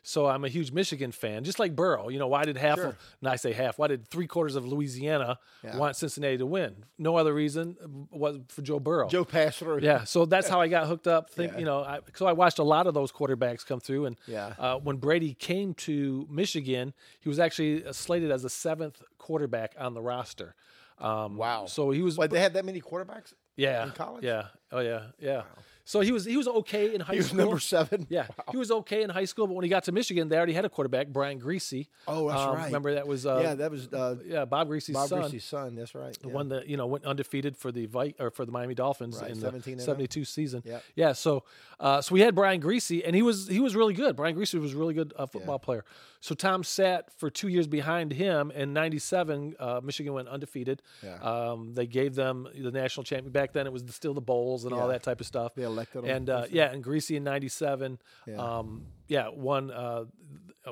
So 0.09 0.27
I'm 0.29 0.45
a 0.45 0.49
huge 0.49 0.71
Michigan 0.71 1.11
fan, 1.11 1.43
just 1.43 1.59
like 1.59 1.75
Burrow. 1.75 2.09
You 2.11 2.21
know, 2.21 2.29
why 2.29 2.45
did 2.45 2.57
half 2.57 2.79
Sure. 2.79 2.87
of, 2.91 2.97
and 3.21 3.29
I 3.29 3.35
say 3.35 3.53
half, 3.53 3.77
why 3.77 3.89
did 3.89 4.07
three 4.07 4.29
quarters 4.29 4.55
of 4.55 4.65
Louisiana 4.65 5.41
Yeah. 5.65 5.77
want 5.77 5.97
Cincinnati 5.97 6.39
to 6.39 6.47
win? 6.47 6.85
No 6.97 7.17
other 7.17 7.35
reason 7.35 7.77
was 8.13 8.39
for 8.47 8.63
Joe 8.63 8.79
Burrow. 8.79 9.09
Joe 9.09 9.25
passed 9.25 9.59
through. 9.59 9.81
Yeah, 9.81 10.05
so 10.05 10.25
that's 10.25 10.49
how 10.49 10.61
I 10.61 10.69
got 10.69 10.87
hooked 10.87 11.09
up. 11.09 11.31
Think 11.31 11.55
Yeah. 11.55 11.59
you 11.59 11.65
know, 11.65 11.81
I, 11.83 11.99
so 12.15 12.25
I 12.27 12.35
watched 12.35 12.61
a 12.61 12.63
lot 12.63 12.87
of 12.87 12.95
those 12.95 13.11
quarterbacks 13.11 13.67
come 13.67 13.81
through, 13.81 14.07
and 14.07 14.17
Yeah. 14.29 14.55
uh, 14.61 14.79
when 14.79 14.99
Brady 14.99 15.35
came 15.35 15.75
to 15.75 16.25
Michigan, 16.31 16.95
he 17.19 17.29
was 17.29 17.41
actually 17.41 17.85
uh, 17.85 17.93
slated 17.93 18.31
as 18.31 18.45
the 18.45 18.51
seventh 18.51 19.03
quarterback 19.19 19.75
on 19.77 19.95
the 19.95 20.03
roster. 20.03 20.55
Um, 21.01 21.37
Wow. 21.37 21.67
So 21.67 21.91
he 21.91 22.03
was, 22.03 22.17
Wait, 22.17 22.31
they 22.31 22.39
had 22.41 22.55
that 22.55 22.65
many 22.65 22.81
quarterbacks? 22.81 23.35
yeah, 23.57 23.83
in 23.83 23.91
college? 23.91 24.23
yeah, 24.23 24.45
oh 24.71 24.79
yeah, 24.79 25.07
yeah. 25.19 25.43
So 25.89 26.01
he 26.01 26.11
was 26.11 26.25
he 26.25 26.37
was 26.37 26.49
okay 26.49 26.93
in 26.93 27.01
high 27.01 27.05
school. 27.05 27.13
He 27.15 27.19
was 27.19 27.27
school. 27.29 27.39
number 27.39 27.61
seven. 27.61 28.07
Yeah, 28.11 28.27
he 28.51 28.57
was 28.57 28.73
okay 28.73 29.05
in 29.05 29.11
high 29.11 29.25
school, 29.25 29.47
but 29.47 29.55
when 29.55 29.63
he 29.63 29.69
got 29.71 29.85
to 29.85 29.93
Michigan, 29.93 30.29
they 30.29 30.37
already 30.37 30.53
had 30.53 30.65
a 30.65 30.69
quarterback, 30.69 31.07
Brian 31.09 31.41
Griese. 31.41 31.87
Oh, 32.09 32.29
that's 32.29 32.41
Um, 32.41 32.57
right. 32.57 32.67
Remember 32.67 32.95
that 32.95 33.07
was 33.07 33.25
uh, 33.25 33.39
yeah, 33.41 33.55
that 33.55 33.71
was 33.71 33.87
uh, 33.93 34.17
yeah 34.27 34.45
Bob 34.45 34.69
Griese's 34.69 34.87
son. 34.87 34.95
Bob 34.95 35.09
son. 35.09 35.23
Griese's 35.31 35.45
son. 35.45 35.75
That's 35.77 35.95
right. 35.95 36.19
The 36.21 36.27
yeah. 36.27 36.35
one 36.35 36.49
that 36.49 36.67
you 36.69 36.77
know 36.77 36.87
went 36.89 37.05
undefeated 37.05 37.57
for 37.57 37.71
the 37.71 37.87
Vi- 37.87 38.17
or 38.19 38.33
for 38.33 38.45
the 38.45 38.51
Miami 38.51 38.75
Dolphins 38.75 39.21
Right, 39.23 39.31
in 39.31 39.39
the 39.39 39.49
oh. 39.49 39.79
'72 39.79 40.25
season. 40.25 40.63
Yep. 40.65 40.83
Yeah, 40.97 41.13
so 41.13 41.45
uh, 41.79 42.01
so 42.03 42.13
we 42.15 42.21
had 42.21 42.35
Brian 42.35 42.61
Griese, 42.61 43.03
and 43.07 43.15
he 43.15 43.23
was 43.23 43.47
he 43.47 43.61
was 43.61 43.77
really 43.77 43.95
good. 43.95 44.17
Brian 44.17 44.35
Griese 44.35 44.59
was 44.61 44.75
a 44.75 44.77
really 44.77 44.95
good 44.95 45.15
uh, 45.17 45.27
football 45.27 45.61
player. 45.61 45.85
So 46.27 46.35
Tom 46.35 46.65
sat 46.65 47.13
for 47.21 47.31
two 47.31 47.47
years 47.47 47.69
behind 47.69 48.11
him. 48.13 48.51
In 48.51 48.73
'97, 48.73 49.55
uh, 49.61 49.81
Michigan 49.81 50.13
went 50.13 50.27
undefeated. 50.27 50.83
Yeah. 51.01 51.19
Um, 51.23 51.73
they 51.73 51.87
gave 51.87 52.17
them 52.17 52.49
the 52.53 52.73
national 52.73 53.05
champion. 53.05 53.31
Back 53.31 53.53
then, 53.53 53.65
it 53.65 53.73
was 53.73 53.85
still 53.91 54.13
the 54.13 54.21
bowls 54.21 54.65
and 54.65 54.75
all 54.75 54.89
that 54.89 55.05
type 55.05 55.21
of 55.21 55.27
stuff. 55.29 55.55
They 55.55 55.63
elected 55.63 56.05
And 56.05 56.29
uh, 56.29 56.47
yeah, 56.51 56.73
and 56.73 56.83
Griese 56.83 57.17
in 57.17 57.23
'97, 57.23 58.01
Yeah. 58.27 58.35
um, 58.39 58.87
yeah, 59.07 59.29
won 59.29 59.71
uh, 59.71 60.07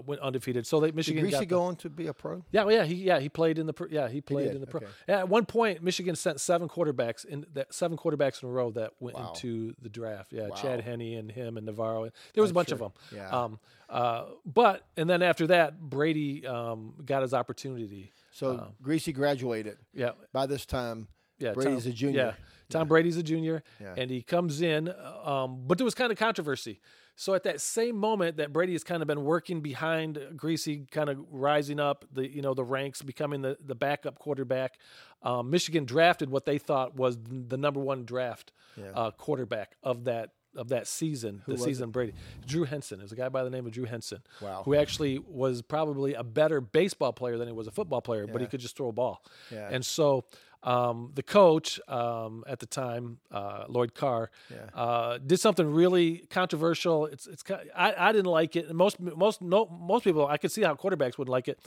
went 0.06 0.20
undefeated. 0.20 0.66
So 0.66 0.80
they 0.80 0.88
Did 0.88 0.96
Michigan 0.96 1.24
Griese 1.24 1.30
got 1.32 1.40
the- 1.40 1.46
go 1.46 1.62
on 1.62 1.76
to 1.76 1.90
be 1.90 2.06
a 2.06 2.12
pro? 2.14 2.44
yeah, 2.50 2.64
well, 2.64 2.74
yeah, 2.74 2.84
he 2.84 2.94
yeah 2.94 3.18
he 3.20 3.28
played 3.28 3.58
in 3.58 3.66
the 3.66 3.72
pro, 3.72 3.86
yeah 3.90 4.08
he 4.08 4.20
played 4.20 4.46
did, 4.46 4.54
in 4.56 4.60
the 4.60 4.66
pro. 4.66 4.80
okay. 4.80 4.90
Yeah, 5.08 5.18
at 5.20 5.28
one 5.28 5.46
point, 5.46 5.82
Michigan 5.82 6.16
sent 6.16 6.40
seven 6.40 6.68
quarterbacks 6.68 7.24
in 7.24 7.46
that 7.54 7.72
seven 7.74 7.96
quarterbacks 7.96 8.42
in 8.42 8.48
a 8.48 8.52
row 8.52 8.70
that 8.72 8.92
went 9.00 9.16
Wow. 9.16 9.32
into 9.34 9.74
the 9.80 9.88
draft. 9.88 10.32
Yeah, 10.32 10.48
Wow. 10.48 10.56
Chad 10.56 10.80
Henne 10.80 11.00
and 11.18 11.30
him 11.30 11.56
and 11.56 11.66
Navarre. 11.66 12.10
There 12.34 12.42
was 12.42 12.50
a 12.50 12.54
bunch 12.54 12.72
of 12.72 12.78
them. 12.78 12.92
Yeah. 13.14 13.28
Um, 13.30 13.58
uh, 13.88 14.24
but 14.46 14.86
and 14.96 15.08
then 15.08 15.22
after 15.22 15.46
that, 15.48 15.80
Brady 15.80 16.46
um, 16.46 16.94
got 17.04 17.22
his 17.22 17.34
opportunity. 17.34 18.10
So 18.32 18.72
Griese 18.82 19.14
graduated. 19.14 19.76
Yeah, 19.92 20.10
By 20.32 20.46
this 20.46 20.66
time, 20.66 21.06
yeah. 21.38 21.52
Brady's 21.52 21.84
Tom, 21.84 21.92
a 21.92 21.94
junior. 21.94 22.20
Yeah, 22.20 22.32
Tom 22.68 22.88
Brady's 22.88 23.16
a 23.16 23.22
junior, 23.22 23.62
Yeah. 23.80 23.94
and 23.96 24.10
he 24.10 24.22
comes 24.22 24.60
in. 24.60 24.92
Um, 25.24 25.64
but 25.66 25.78
there 25.78 25.84
was 25.84 25.94
kind 25.94 26.10
of 26.10 26.18
controversy. 26.18 26.80
So 27.16 27.34
at 27.34 27.44
that 27.44 27.60
same 27.60 27.96
moment 27.96 28.38
that 28.38 28.52
Brady 28.52 28.72
has 28.72 28.82
kind 28.82 29.00
of 29.02 29.06
been 29.08 29.24
working 29.24 29.60
behind 29.60 30.16
Griese, 30.36 30.90
kind 30.90 31.08
of 31.08 31.18
rising 31.30 31.78
up 31.78 32.04
the 32.12 32.28
you 32.28 32.42
know 32.42 32.54
the 32.54 32.64
ranks, 32.64 33.02
becoming 33.02 33.42
the 33.42 33.56
the 33.64 33.74
backup 33.74 34.18
quarterback. 34.18 34.78
Um, 35.22 35.50
Michigan 35.50 35.84
drafted 35.84 36.28
what 36.30 36.44
they 36.44 36.58
thought 36.58 36.96
was 36.96 37.16
the 37.24 37.56
number 37.56 37.80
one 37.80 38.04
draft 38.04 38.52
Yeah. 38.76 38.90
uh, 38.94 39.10
quarterback 39.12 39.76
of 39.82 40.04
that 40.04 40.30
of 40.56 40.68
that 40.68 40.86
season, 40.86 41.42
the 41.46 41.52
was 41.54 41.64
season 41.64 41.90
Brady. 41.90 42.12
Drew 42.46 42.62
Henson 42.62 43.00
is 43.00 43.10
a 43.10 43.16
guy 43.16 43.28
by 43.28 43.42
the 43.42 43.50
name 43.50 43.66
of 43.66 43.72
Drew 43.72 43.86
Henson, 43.86 44.22
Wow. 44.40 44.62
who 44.64 44.76
actually 44.76 45.18
was 45.18 45.62
probably 45.62 46.14
a 46.14 46.22
better 46.22 46.60
baseball 46.60 47.12
player 47.12 47.36
than 47.38 47.48
he 47.48 47.52
was 47.52 47.66
a 47.66 47.72
football 47.72 48.00
player, 48.00 48.28
but 48.28 48.40
he 48.40 48.46
could 48.46 48.60
just 48.60 48.76
throw 48.76 48.88
a 48.88 48.92
ball. 48.92 49.24
Yeah. 49.50 49.68
And 49.72 49.84
so 49.84 50.24
um, 50.64 51.10
the 51.14 51.22
coach 51.22 51.78
um, 51.88 52.42
at 52.46 52.58
the 52.58 52.66
time, 52.66 53.18
uh, 53.30 53.64
Lloyd 53.68 53.94
Carr, 53.94 54.30
Yeah. 54.50 54.56
uh, 54.74 55.18
did 55.18 55.38
something 55.38 55.66
really 55.72 56.24
controversial. 56.30 57.06
It's 57.06 57.26
it's 57.26 57.44
I, 57.76 57.94
I 58.08 58.12
didn't 58.12 58.30
like 58.40 58.56
it. 58.56 58.74
Most 58.74 58.98
most 58.98 59.42
no, 59.42 59.66
most 59.66 60.04
people 60.04 60.26
I 60.26 60.38
could 60.38 60.50
see 60.50 60.62
how 60.62 60.74
quarterbacks 60.74 61.18
would 61.18 61.28
like 61.28 61.48
it, 61.48 61.58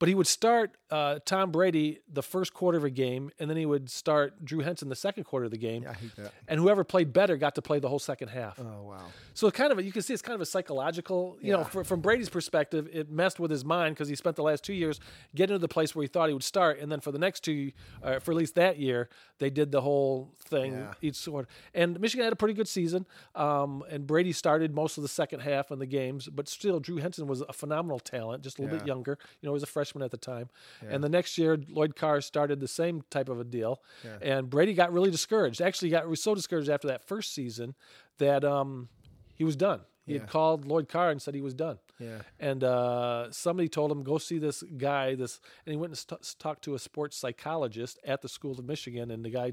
but 0.00 0.08
he 0.08 0.14
would 0.16 0.26
start 0.26 0.72
uh, 0.90 1.20
Tom 1.24 1.52
Brady 1.52 2.00
the 2.12 2.22
first 2.22 2.52
quarter 2.52 2.76
of 2.76 2.82
a 2.82 2.90
game, 2.90 3.30
and 3.38 3.48
then 3.48 3.56
he 3.56 3.64
would 3.64 3.88
start 3.88 4.44
Drew 4.44 4.58
Henson 4.58 4.88
the 4.88 4.96
second 4.96 5.22
quarter 5.22 5.44
of 5.44 5.52
the 5.52 5.58
game, 5.58 5.86
I 5.88 5.92
hate 5.92 6.16
that. 6.16 6.32
and 6.48 6.58
whoever 6.58 6.82
played 6.82 7.12
better 7.12 7.36
got 7.36 7.54
to 7.54 7.62
play 7.62 7.78
the 7.78 7.88
whole 7.88 8.00
second 8.00 8.28
half. 8.28 8.58
Oh 8.58 8.82
wow. 8.82 9.04
So 9.34 9.48
kind 9.52 9.70
of 9.70 9.78
a, 9.78 9.82
you 9.84 9.92
can 9.92 10.02
see 10.02 10.12
it's 10.12 10.22
kind 10.22 10.34
of 10.34 10.40
a 10.40 10.46
psychological, 10.46 11.38
you 11.40 11.52
know, 11.52 11.58
Yeah. 11.60 11.64
fr- 11.64 11.82
from 11.84 12.00
Brady's 12.00 12.28
perspective, 12.28 12.88
it 12.92 13.08
messed 13.10 13.38
with 13.38 13.50
his 13.52 13.64
mind 13.64 13.94
because 13.94 14.08
he 14.08 14.16
spent 14.16 14.34
the 14.34 14.42
last 14.42 14.64
two 14.64 14.72
years 14.72 14.98
getting 15.36 15.54
to 15.54 15.58
the 15.60 15.68
place 15.68 15.94
where 15.94 16.02
he 16.02 16.08
thought 16.08 16.28
he 16.28 16.34
would 16.34 16.42
start, 16.42 16.80
and 16.80 16.90
then 16.90 16.98
for 16.98 17.12
the 17.12 17.18
next 17.18 17.44
two, 17.44 17.70
uh, 18.02 18.18
for 18.18 18.32
at 18.32 18.36
least 18.36 18.56
that 18.56 18.78
year, 18.78 19.08
they 19.38 19.50
did 19.50 19.70
the 19.70 19.80
whole 19.82 20.32
thing 20.44 20.72
Yeah. 20.72 20.94
each 21.02 21.16
sort. 21.16 21.46
And 21.72 22.00
Michigan 22.00 22.24
had 22.24 22.32
a 22.32 22.36
pretty 22.36 22.54
good 22.54 22.68
season, 22.68 23.06
um, 23.36 23.84
and 23.90 24.06
Brady 24.06 24.32
started 24.32 24.74
most 24.74 24.96
of 24.98 25.02
the 25.02 25.08
second 25.08 25.40
half 25.40 25.70
in 25.70 25.78
the 25.78 25.86
games, 25.86 26.28
but 26.28 26.48
still, 26.48 26.80
Drew 26.80 26.96
Henson 26.96 27.26
was 27.28 27.42
a 27.42 27.52
phenomenal 27.52 28.00
talent, 28.00 28.42
just 28.42 28.58
a 28.58 28.62
little 28.62 28.78
bit 28.78 28.86
younger. 28.86 29.18
You 29.40 29.46
know, 29.46 29.52
he 29.52 29.54
was 29.54 29.62
a 29.62 29.66
freshman 29.66 29.89
at 30.02 30.10
the 30.10 30.16
time, 30.16 30.48
and 30.88 31.02
the 31.04 31.08
next 31.08 31.36
year, 31.38 31.58
Lloyd 31.68 31.96
Carr 31.96 32.20
started 32.20 32.60
the 32.60 32.68
same 32.68 33.02
type 33.10 33.28
of 33.28 33.38
a 33.40 33.44
deal, 33.44 33.80
and 34.22 34.48
Brady 34.48 34.74
got 34.74 34.92
really 34.92 35.10
discouraged. 35.10 35.60
Actually, 35.60 35.90
got 35.90 36.08
was 36.08 36.22
so 36.22 36.34
discouraged 36.34 36.68
after 36.70 36.88
that 36.88 37.06
first 37.06 37.34
season 37.34 37.74
that 38.18 38.44
um, 38.44 38.88
he 39.34 39.44
was 39.44 39.56
done. 39.56 39.80
He 40.06 40.14
Yeah. 40.14 40.20
had 40.20 40.28
called 40.30 40.64
Lloyd 40.66 40.88
Carr 40.88 41.10
and 41.10 41.20
said 41.22 41.34
he 41.34 41.40
was 41.42 41.54
done. 41.54 41.78
Yeah. 41.98 42.22
And 42.40 42.64
uh, 42.64 43.30
somebody 43.30 43.68
told 43.68 43.92
him 43.92 44.02
go 44.02 44.16
see 44.18 44.38
this 44.38 44.62
guy. 44.62 45.14
This 45.14 45.38
and 45.66 45.72
he 45.72 45.76
went 45.76 45.90
and 45.90 45.98
st- 45.98 46.34
talked 46.38 46.62
to 46.64 46.74
a 46.74 46.78
sports 46.78 47.16
psychologist 47.16 47.98
at 48.04 48.22
the 48.22 48.28
School 48.28 48.52
of 48.58 48.64
Michigan, 48.64 49.10
and 49.10 49.24
the 49.24 49.30
guy 49.30 49.52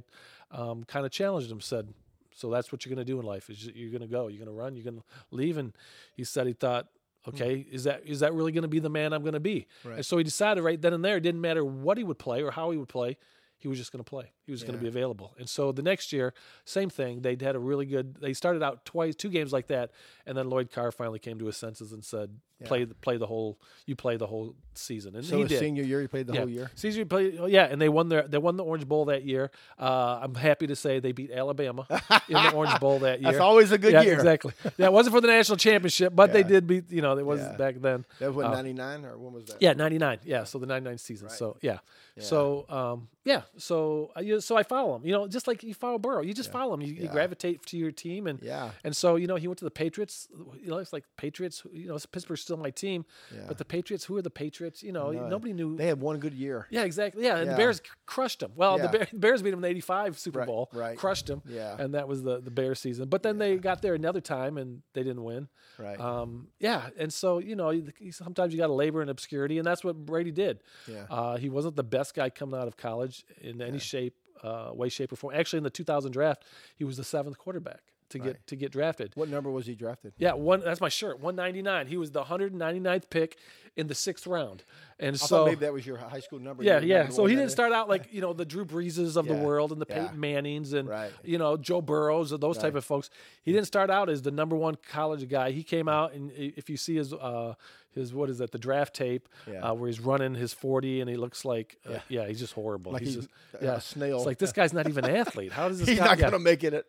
um, 0.51 0.83
kind 0.85 1.05
of 1.05 1.11
challenged 1.11 1.51
him. 1.51 1.59
Said, 1.61 1.93
"So 2.33 2.49
that's 2.49 2.71
what 2.71 2.85
you're 2.85 2.95
going 2.95 3.05
to 3.05 3.11
do 3.11 3.19
in 3.19 3.25
life? 3.25 3.49
Is 3.49 3.65
you're 3.67 3.91
going 3.91 4.01
to 4.01 4.07
go? 4.07 4.29
You're 4.29 4.43
going 4.43 4.55
to 4.55 4.59
run? 4.63 4.75
You're 4.75 4.85
going 4.85 4.97
to 4.97 5.03
leave?" 5.31 5.57
And 5.57 5.73
he 6.15 6.23
said 6.23 6.47
he 6.47 6.53
thought. 6.53 6.87
Hmm. 7.27 7.35
Okay, 7.35 7.65
is 7.71 7.83
that 7.83 8.03
is 8.05 8.21
that 8.21 8.33
really 8.33 8.51
going 8.51 8.63
to 8.63 8.67
be 8.67 8.79
the 8.79 8.89
man 8.89 9.13
I'm 9.13 9.21
going 9.21 9.33
to 9.33 9.39
be? 9.39 9.67
Right. 9.83 9.97
And 9.97 10.05
so 10.05 10.17
he 10.17 10.23
decided 10.23 10.61
right 10.61 10.81
then 10.81 10.93
and 10.93 11.03
there, 11.03 11.17
it 11.17 11.21
didn't 11.21 11.41
matter 11.41 11.63
what 11.63 11.97
he 11.97 12.03
would 12.03 12.19
play 12.19 12.41
or 12.41 12.51
how 12.51 12.71
he 12.71 12.77
would 12.77 12.89
play, 12.89 13.17
he 13.57 13.67
was 13.67 13.77
just 13.77 13.91
going 13.91 14.03
to 14.03 14.09
play. 14.09 14.31
He 14.47 14.51
was 14.53 14.63
going 14.63 14.73
to 14.75 14.81
be 14.81 14.87
available. 14.87 15.35
And 15.37 15.47
so 15.47 15.71
the 15.71 15.83
next 15.83 16.11
year, 16.11 16.33
same 16.65 16.89
thing. 16.89 17.21
They 17.21 17.37
had 17.39 17.55
a 17.55 17.59
really 17.59 17.85
good. 17.85 18.15
They 18.21 18.33
started 18.33 18.63
out 18.63 18.85
twice, 18.85 19.13
two 19.13 19.29
games 19.29 19.51
like 19.53 19.67
that, 19.67 19.91
and 20.25 20.35
then 20.37 20.49
Lloyd 20.49 20.71
Carr 20.71 20.91
finally 20.91 21.19
came 21.19 21.37
to 21.39 21.45
his 21.45 21.57
senses 21.57 21.91
and 21.91 22.01
said, 22.03 22.29
"Play, 22.63 22.85
play 22.85 23.17
the 23.17 23.27
whole. 23.27 23.59
You 23.85 23.97
play 23.97 24.15
the 24.15 24.25
whole 24.27 24.55
season." 24.73 25.15
And 25.17 25.25
So 25.25 25.37
he 25.39 25.43
did. 25.43 25.59
senior 25.59 25.83
year, 25.83 25.99
he 25.99 26.07
played 26.07 26.27
the 26.27 26.33
yeah. 26.33 26.39
whole 26.39 26.49
year. 26.49 26.71
Senior 26.75 27.03
play, 27.05 27.37
oh, 27.37 27.45
yeah, 27.45 27.65
and 27.65 27.81
they 27.81 27.89
won 27.89 28.07
their 28.07 28.25
they 28.25 28.37
won 28.37 28.55
the 28.55 28.63
Orange 28.63 28.87
Bowl 28.87 29.03
that 29.05 29.23
year. 29.25 29.51
Uh, 29.77 30.19
I'm 30.23 30.33
happy 30.33 30.65
to 30.67 30.77
say 30.77 30.99
they 31.01 31.11
beat 31.11 31.29
Alabama 31.31 31.85
in 32.29 32.33
the 32.35 32.53
Orange 32.53 32.79
Bowl 32.79 32.99
that 32.99 33.19
year. 33.21 33.31
That's 33.33 33.41
always 33.41 33.73
a 33.73 33.77
good 33.77 33.91
yeah, 33.91 34.01
year. 34.03 34.13
exactly. 34.13 34.53
Yeah, 34.77 34.85
it 34.85 34.93
wasn't 34.93 35.13
for 35.13 35.19
the 35.19 35.27
national 35.27 35.57
championship, 35.57 36.15
but 36.15 36.31
they 36.31 36.43
did 36.43 36.65
beat. 36.67 36.89
You 36.89 37.01
know, 37.01 37.17
it 37.17 37.25
was 37.25 37.41
Yeah. 37.41 37.57
back 37.57 37.75
then. 37.81 38.05
That 38.19 38.27
was 38.27 38.35
what 38.37 38.45
Uh, 38.45 38.51
'99 38.53 39.03
or 39.03 39.17
when 39.17 39.33
was 39.33 39.43
that? 39.45 39.57
Yeah, 39.61 39.73
ninety 39.73 39.97
nine. 39.97 40.19
Yeah, 40.23 40.45
so 40.45 40.57
the 40.57 40.65
ninety 40.67 40.87
nine 40.87 40.97
season. 40.99 41.27
Right. 41.27 41.37
So 41.37 41.57
yeah. 41.61 41.79
So 42.19 42.65
um, 42.69 43.09
yeah. 43.25 43.41
So 43.57 44.11
I 44.15 44.21
you, 44.21 44.36
so 44.39 44.55
I 44.57 44.63
follow 44.63 44.95
him. 44.95 45.05
You 45.05 45.11
know, 45.13 45.27
just 45.27 45.47
like 45.47 45.63
you 45.63 45.73
follow 45.73 45.97
Burrow, 45.97 46.21
you 46.21 46.33
just 46.33 46.51
follow 46.51 46.73
him. 46.73 46.81
You, 46.81 46.93
you 46.93 47.07
gravitate 47.07 47.65
to 47.67 47.77
your 47.77 47.91
team, 47.91 48.27
and 48.27 48.41
Yeah. 48.41 48.71
and 48.83 48.95
so 48.95 49.15
you 49.15 49.27
know 49.27 49.35
he 49.35 49.47
went 49.47 49.59
to 49.59 49.65
the 49.65 49.71
Patriots. 49.71 50.27
You 50.61 50.69
know, 50.69 50.77
it's 50.77 50.93
like 50.93 51.03
Patriots. 51.17 51.63
You 51.71 51.87
know, 51.87 51.97
Pittsburgh's 52.11 52.41
still 52.41 52.57
my 52.57 52.69
team, 52.69 53.05
Yeah. 53.33 53.45
but 53.47 53.57
the 53.57 53.65
Patriots. 53.65 54.05
Who 54.05 54.17
are 54.17 54.21
the 54.21 54.29
Patriots? 54.29 54.83
You 54.83 54.91
know, 54.91 55.11
No, 55.11 55.27
nobody 55.27 55.53
knew. 55.53 55.75
They 55.77 55.87
had 55.87 55.99
one 56.01 56.19
good 56.19 56.33
year. 56.33 56.67
yeah, 56.69 56.83
exactly. 56.83 57.23
Yeah, 57.23 57.37
and 57.37 57.45
Yeah. 57.45 57.51
the 57.53 57.57
Bears 57.57 57.81
crushed 58.05 58.39
them. 58.41 58.51
Well, 58.55 58.77
the 58.77 58.83
Yeah. 58.85 58.91
Bear, 58.91 59.07
Bears 59.13 59.41
beat 59.41 59.51
them 59.51 59.59
in 59.59 59.63
the 59.63 59.69
'85 59.69 60.17
Super 60.19 60.39
Right, 60.39 60.47
Bowl. 60.47 60.69
right. 60.73 60.97
Crushed 60.97 61.27
them. 61.27 61.41
Yeah. 61.45 61.75
and 61.79 61.93
that 61.93 62.07
was 62.07 62.23
the 62.23 62.39
the 62.39 62.51
Bears 62.51 62.79
season. 62.79 63.09
But 63.09 63.23
then 63.23 63.37
they 63.37 63.57
got 63.57 63.81
there 63.81 63.93
another 63.93 64.21
time 64.21 64.57
and 64.57 64.81
they 64.93 65.03
didn't 65.03 65.23
win. 65.23 65.47
Right. 65.77 65.99
Um, 65.99 66.47
yeah, 66.59 66.89
and 66.97 67.11
so 67.13 67.37
you 67.39 67.55
know, 67.55 67.71
sometimes 68.11 68.53
you 68.53 68.57
got 68.59 68.67
to 68.67 68.73
labor 68.73 69.01
in 69.01 69.09
obscurity, 69.09 69.57
and 69.57 69.65
that's 69.67 69.83
what 69.83 69.95
Brady 70.05 70.31
did. 70.31 70.61
Yeah. 70.87 71.05
Uh, 71.09 71.37
he 71.37 71.49
wasn't 71.49 71.75
the 71.75 71.83
best 71.83 72.13
guy 72.15 72.29
coming 72.29 72.59
out 72.59 72.67
of 72.67 72.77
college 72.77 73.25
in 73.41 73.61
any 73.61 73.77
shape, 73.79 74.15
uh, 74.43 74.71
way, 74.73 74.89
shape, 74.89 75.11
or 75.11 75.15
form. 75.15 75.33
Actually, 75.35 75.57
in 75.57 75.63
the 75.63 75.69
2000 75.69 76.11
draft, 76.11 76.43
he 76.75 76.83
was 76.83 76.97
the 76.97 77.03
seventh 77.03 77.37
quarterback 77.37 77.81
to 78.09 78.19
Right. 78.19 78.25
get 78.27 78.47
to 78.47 78.55
get 78.55 78.71
drafted. 78.71 79.11
what 79.15 79.29
number 79.29 79.49
was 79.51 79.65
he 79.65 79.75
drafted? 79.75 80.13
Yeah, 80.17 80.33
one. 80.33 80.61
That's 80.61 80.81
my 80.81 80.89
shirt. 80.89 81.19
199. 81.19 81.87
He 81.87 81.97
was 81.97 82.11
the 82.11 82.23
199th 82.23 83.09
pick 83.09 83.37
in 83.75 83.87
the 83.87 83.93
sixth 83.95 84.25
round, 84.25 84.63
and 84.99 85.13
I 85.13 85.17
so 85.17 85.45
maybe 85.45 85.57
that 85.59 85.71
was 85.73 85.85
your 85.85 85.97
high 85.97 86.19
school 86.19 86.39
number. 86.39 86.63
Yeah, 86.63 86.79
yeah. 86.79 87.09
So 87.09 87.25
he 87.25 87.35
didn't 87.35 87.47
is? 87.47 87.51
start 87.51 87.71
out 87.73 87.87
like 87.89 88.07
you 88.11 88.21
know 88.21 88.33
the 88.33 88.45
Drew 88.45 88.65
Breeses 88.65 89.17
of 89.17 89.27
the 89.27 89.35
world 89.35 89.71
and 89.71 89.79
the 89.81 89.85
yeah. 89.89 90.03
Peyton 90.05 90.19
Mannings 90.19 90.73
and 90.73 90.89
Right. 90.89 91.11
you 91.23 91.37
know 91.37 91.57
Joe 91.57 91.81
Burrows 91.81 92.31
and 92.31 92.41
those 92.41 92.57
type 92.57 92.75
of 92.75 92.83
folks. 92.85 93.09
He 93.43 93.51
didn't 93.51 93.67
start 93.67 93.89
out 93.89 94.09
as 94.09 94.21
the 94.23 94.31
number 94.31 94.55
one 94.55 94.75
college 94.89 95.27
guy. 95.29 95.51
He 95.51 95.63
came 95.63 95.87
out 95.87 96.13
and 96.13 96.31
if 96.35 96.69
you 96.69 96.77
see 96.77 96.95
his 96.95 97.13
uh 97.13 97.53
his 97.93 98.13
what 98.13 98.29
is 98.29 98.37
that 98.39 98.51
the 98.51 98.59
draft 98.59 98.93
tape 98.95 99.27
Yeah. 99.51 99.61
uh, 99.69 99.73
where 99.73 99.87
he's 99.87 99.99
running 99.99 100.35
his 100.35 100.53
40 100.53 101.01
and 101.01 101.09
he 101.09 101.15
looks 101.15 101.43
like 101.45 101.77
uh, 101.87 101.97
yeah. 102.09 102.27
he's 102.27 102.39
just 102.39 102.53
horrible. 102.53 102.91
Like 102.93 103.01
he's 103.01 103.15
he's 103.15 103.27
just 103.27 103.63
a 103.63 103.81
snail. 103.81 104.17
It's 104.17 104.25
like 104.25 104.37
this 104.39 104.51
guy's 104.51 104.71
not 104.73 104.87
even 104.87 105.05
an 105.05 105.15
athlete. 105.15 105.51
How 105.51 105.67
does 105.67 105.79
this 105.79 105.87
He's 105.89 105.97
guy? 105.99 106.05
not 106.05 106.17
yeah. 106.17 106.21
going 106.29 106.33
to 106.33 106.39
make 106.39 106.63
it 106.63 106.73
it 106.73 106.85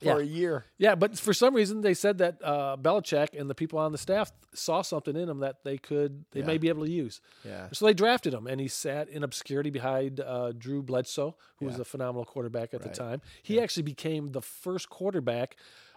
for 0.00 0.04
Yeah. 0.06 0.18
a 0.18 0.22
year. 0.22 0.64
Yeah, 0.78 0.94
but 0.94 1.18
for 1.18 1.32
some 1.32 1.54
reason 1.54 1.80
they 1.80 1.94
said 1.94 2.18
that 2.18 2.36
uh, 2.44 2.76
Belichick 2.76 3.38
and 3.38 3.48
the 3.48 3.54
people 3.54 3.78
on 3.78 3.92
the 3.92 3.98
staff 3.98 4.30
saw 4.54 4.82
something 4.82 5.16
in 5.16 5.28
him 5.28 5.40
that 5.40 5.64
they 5.64 5.78
could 5.78 6.24
they 6.32 6.42
may 6.42 6.58
be 6.58 6.68
able 6.68 6.84
to 6.84 6.90
use. 6.90 7.20
Yeah. 7.44 7.68
So 7.72 7.86
they 7.86 7.94
drafted 7.94 8.34
him, 8.34 8.46
and 8.46 8.60
he 8.60 8.68
sat 8.68 9.08
in 9.08 9.22
obscurity 9.22 9.70
behind 9.70 10.20
uh, 10.20 10.52
Drew 10.52 10.82
Bledsoe, 10.82 11.36
who 11.58 11.66
was 11.66 11.78
a 11.78 11.84
phenomenal 11.84 12.24
quarterback 12.24 12.74
at 12.74 12.80
Right. 12.80 12.92
the 12.92 12.96
time. 12.98 13.22
He 13.42 13.60
actually 13.60 13.84
became 13.84 14.28
the 14.28 14.42
first 14.42 14.88
quarterback 14.90 15.56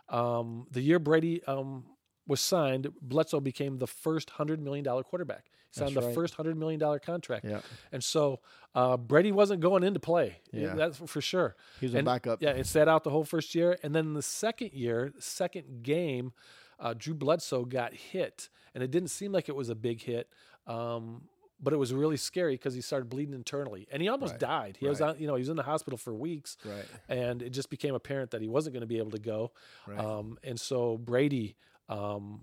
um, 0.10 0.66
the 0.72 0.82
year 0.82 0.98
Brady 0.98 1.44
um, 1.44 1.86
was 2.26 2.42
signed, 2.42 2.88
Bledsoe 3.02 3.40
became 3.40 3.78
the 3.78 3.88
first 3.88 4.32
hundred 4.32 4.60
million 4.62 4.84
dollar 4.84 5.04
quarterback. 5.04 5.46
He 5.74 5.80
signed 5.80 5.96
That's 5.96 6.04
the 6.04 6.08
right. 6.10 6.16
first 6.16 6.34
hundred 6.36 6.58
million 6.58 6.80
dollar 6.80 7.00
contract. 7.00 7.46
Yeah. 7.46 7.62
And 7.92 8.04
so 8.04 8.40
uh, 8.76 8.98
Brady 8.98 9.32
wasn't 9.32 9.62
going 9.62 9.84
into 9.84 10.00
play. 10.00 10.38
Yeah. 10.52 10.74
That's 10.76 10.98
for 10.98 11.22
sure. 11.22 11.56
He 11.80 11.86
was 11.86 11.96
a 11.96 12.04
backup. 12.04 12.42
Yeah, 12.42 12.52
it 12.52 12.66
sat 12.66 12.88
out 12.88 13.04
the 13.04 13.10
whole 13.12 13.24
first 13.24 13.54
year, 13.56 13.78
and 13.84 13.94
then 13.94 14.14
the 14.14 14.22
second 14.22 14.74
year, 14.74 15.14
second 15.20 15.84
game, 15.84 16.34
uh, 16.80 16.94
Drew 16.98 17.14
Bledsoe 17.14 17.66
got 17.66 17.94
hit, 17.94 18.50
and 18.74 18.84
it 18.84 18.90
didn't 18.92 19.10
seem 19.10 19.32
like 19.32 19.50
it 19.50 19.56
was 19.56 19.70
a 19.70 19.76
big 19.76 20.02
hit. 20.02 20.30
Um, 20.68 21.24
but 21.62 21.74
it 21.74 21.78
was 21.78 21.94
really 21.94 22.16
scary 22.16 22.54
because 22.54 22.74
he 22.74 22.80
started 22.80 23.10
bleeding 23.10 23.34
internally, 23.34 23.86
and 23.92 24.02
he 24.02 24.08
almost 24.08 24.34
Right. 24.34 24.40
died. 24.40 24.78
He 24.80 24.88
was 24.88 25.02
on, 25.02 25.20
you 25.20 25.28
know, 25.28 25.36
he 25.36 25.42
was 25.42 25.50
in 25.50 25.58
the 25.58 25.64
hospital 25.64 25.98
for 25.98 26.14
weeks, 26.14 26.56
Right. 26.64 26.86
and 27.10 27.42
it 27.42 27.50
just 27.50 27.70
became 27.70 27.96
apparent 27.96 28.32
that 28.32 28.42
he 28.42 28.48
wasn't 28.48 28.74
going 28.76 28.82
to 28.82 28.88
be 28.88 28.98
able 28.98 29.12
to 29.12 29.20
go. 29.20 29.52
Right. 29.86 30.00
Um, 30.00 30.38
and 30.42 30.58
so 30.60 30.98
Brady 30.98 31.58
um, 31.90 32.42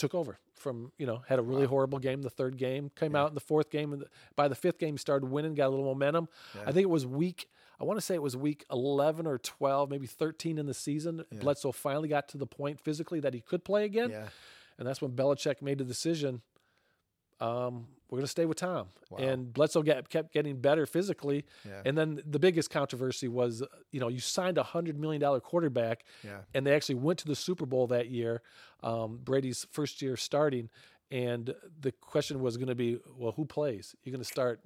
took 0.00 0.14
over 0.14 0.38
from, 0.54 0.92
you 0.98 1.06
know, 1.06 1.22
had 1.28 1.38
a 1.38 1.42
really 1.42 1.66
horrible 1.66 1.98
game 1.98 2.22
the 2.22 2.30
third 2.30 2.56
game, 2.56 2.90
came 2.94 3.16
out 3.16 3.28
in 3.28 3.34
the 3.34 3.40
fourth 3.40 3.70
game. 3.70 3.92
And 3.92 4.02
the, 4.02 4.06
by 4.36 4.48
the 4.48 4.54
fifth 4.54 4.78
game, 4.78 4.98
started 4.98 5.26
winning, 5.26 5.54
got 5.54 5.68
a 5.68 5.70
little 5.70 5.84
momentum. 5.86 6.28
I 6.66 6.72
think 6.72 6.84
it 6.84 6.90
was 6.90 7.06
week, 7.06 7.48
I 7.80 7.84
want 7.84 7.98
to 7.98 8.04
say 8.04 8.14
it 8.14 8.22
was 8.22 8.36
week 8.36 8.64
11 8.70 9.26
or 9.26 9.38
12, 9.38 9.90
maybe 9.90 10.06
13 10.06 10.58
in 10.58 10.66
the 10.66 10.74
season. 10.74 11.24
Bledsoe 11.32 11.72
finally 11.72 12.08
got 12.08 12.28
to 12.30 12.38
the 12.38 12.46
point 12.46 12.80
physically 12.80 13.20
that 13.20 13.32
he 13.34 13.40
could 13.40 13.64
play 13.64 13.84
again. 13.84 14.10
Yeah. 14.10 14.28
And 14.78 14.86
that's 14.88 15.00
when 15.00 15.12
Belichick 15.12 15.62
made 15.62 15.78
the 15.78 15.84
decision. 15.84 16.42
Um, 17.40 17.86
we're 18.10 18.16
going 18.18 18.24
to 18.24 18.30
stay 18.30 18.44
with 18.44 18.58
Tom. 18.58 18.88
Wow. 19.08 19.18
And 19.18 19.52
Bledsoe 19.52 19.82
get, 19.82 20.08
kept 20.08 20.32
getting 20.32 20.56
better 20.60 20.84
physically. 20.84 21.44
Yeah. 21.64 21.82
And 21.84 21.96
then 21.96 22.20
the 22.26 22.38
biggest 22.40 22.68
controversy 22.70 23.28
was, 23.28 23.62
you 23.92 24.00
know, 24.00 24.08
you 24.08 24.18
signed 24.20 24.58
a 24.58 24.62
hundred 24.62 24.98
million 24.98 25.20
dollar 25.20 25.40
quarterback, 25.40 26.04
Yeah. 26.24 26.38
and 26.52 26.66
they 26.66 26.74
actually 26.74 26.96
went 26.96 27.20
to 27.20 27.26
the 27.28 27.36
Super 27.36 27.66
Bowl 27.66 27.86
that 27.88 28.08
year, 28.10 28.42
um, 28.82 29.20
Brady's 29.22 29.66
first 29.70 30.02
year 30.02 30.16
starting. 30.16 30.68
And 31.12 31.54
the 31.80 31.92
question 31.92 32.40
was 32.40 32.56
going 32.56 32.68
to 32.68 32.74
be, 32.74 32.98
well, 33.16 33.32
who 33.32 33.44
plays? 33.44 33.94
You're 34.04 34.12
going 34.12 34.22
to 34.22 34.28
start, 34.28 34.60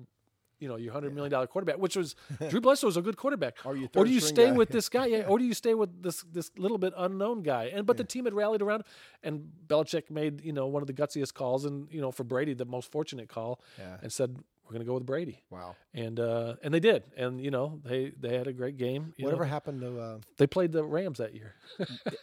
you 0.65 0.69
know, 0.71 0.77
your 0.85 0.93
hundred 0.93 1.15
million 1.15 1.31
dollar 1.31 1.47
quarterback, 1.47 1.79
which 1.79 1.97
was 1.97 2.17
Drew 2.51 2.61
Bledsoe 2.61 2.87
was 2.89 2.97
a 2.97 3.03
good 3.03 3.17
quarterback. 3.19 3.55
Or 3.65 3.75
do 3.75 4.11
you 4.11 4.21
stay 4.21 4.47
guy. 4.47 4.53
with 4.61 4.71
this 4.71 4.89
guy? 4.89 5.07
Yeah, 5.07 5.25
or 5.31 5.39
do 5.39 5.45
you 5.45 5.55
stay 5.55 5.75
with 5.75 6.03
this 6.03 6.23
this 6.37 6.51
little 6.57 6.79
bit 6.79 6.93
unknown 6.97 7.43
guy? 7.43 7.65
And 7.75 7.87
but 7.87 7.97
the 7.99 8.05
team 8.05 8.25
had 8.25 8.35
rallied 8.35 8.63
around, 8.63 8.85
and 9.23 9.35
Belichick 9.67 10.11
made 10.11 10.43
you 10.49 10.53
know 10.53 10.67
one 10.67 10.83
of 10.83 10.87
the 10.87 10.95
gutsiest 10.95 11.35
calls, 11.35 11.65
and 11.67 11.87
you 11.91 12.01
know 12.01 12.11
for 12.11 12.25
Brady 12.25 12.55
the 12.55 12.65
most 12.77 12.91
fortunate 12.91 13.29
call, 13.29 13.61
Yeah. 13.79 13.99
and 14.03 14.11
said 14.13 14.31
we're 14.65 14.73
going 14.73 14.81
to 14.87 14.87
go 14.87 14.95
with 14.95 15.05
Brady, 15.05 15.43
Wow. 15.51 15.77
and 15.93 16.19
uh, 16.19 16.55
and 16.63 16.73
they 16.73 16.81
did, 16.81 17.03
and 17.19 17.39
you 17.41 17.51
know 17.51 17.81
they 17.85 18.13
they 18.19 18.39
had 18.39 18.47
a 18.47 18.53
great 18.55 18.79
game. 18.79 19.13
Whatever 19.19 19.45
know, 19.45 19.51
happened 19.51 19.81
to 19.83 20.01
uh, 20.01 20.19
they 20.39 20.47
played 20.47 20.73
the 20.73 20.83
Rams 20.83 21.19
that 21.19 21.35
year. 21.35 21.55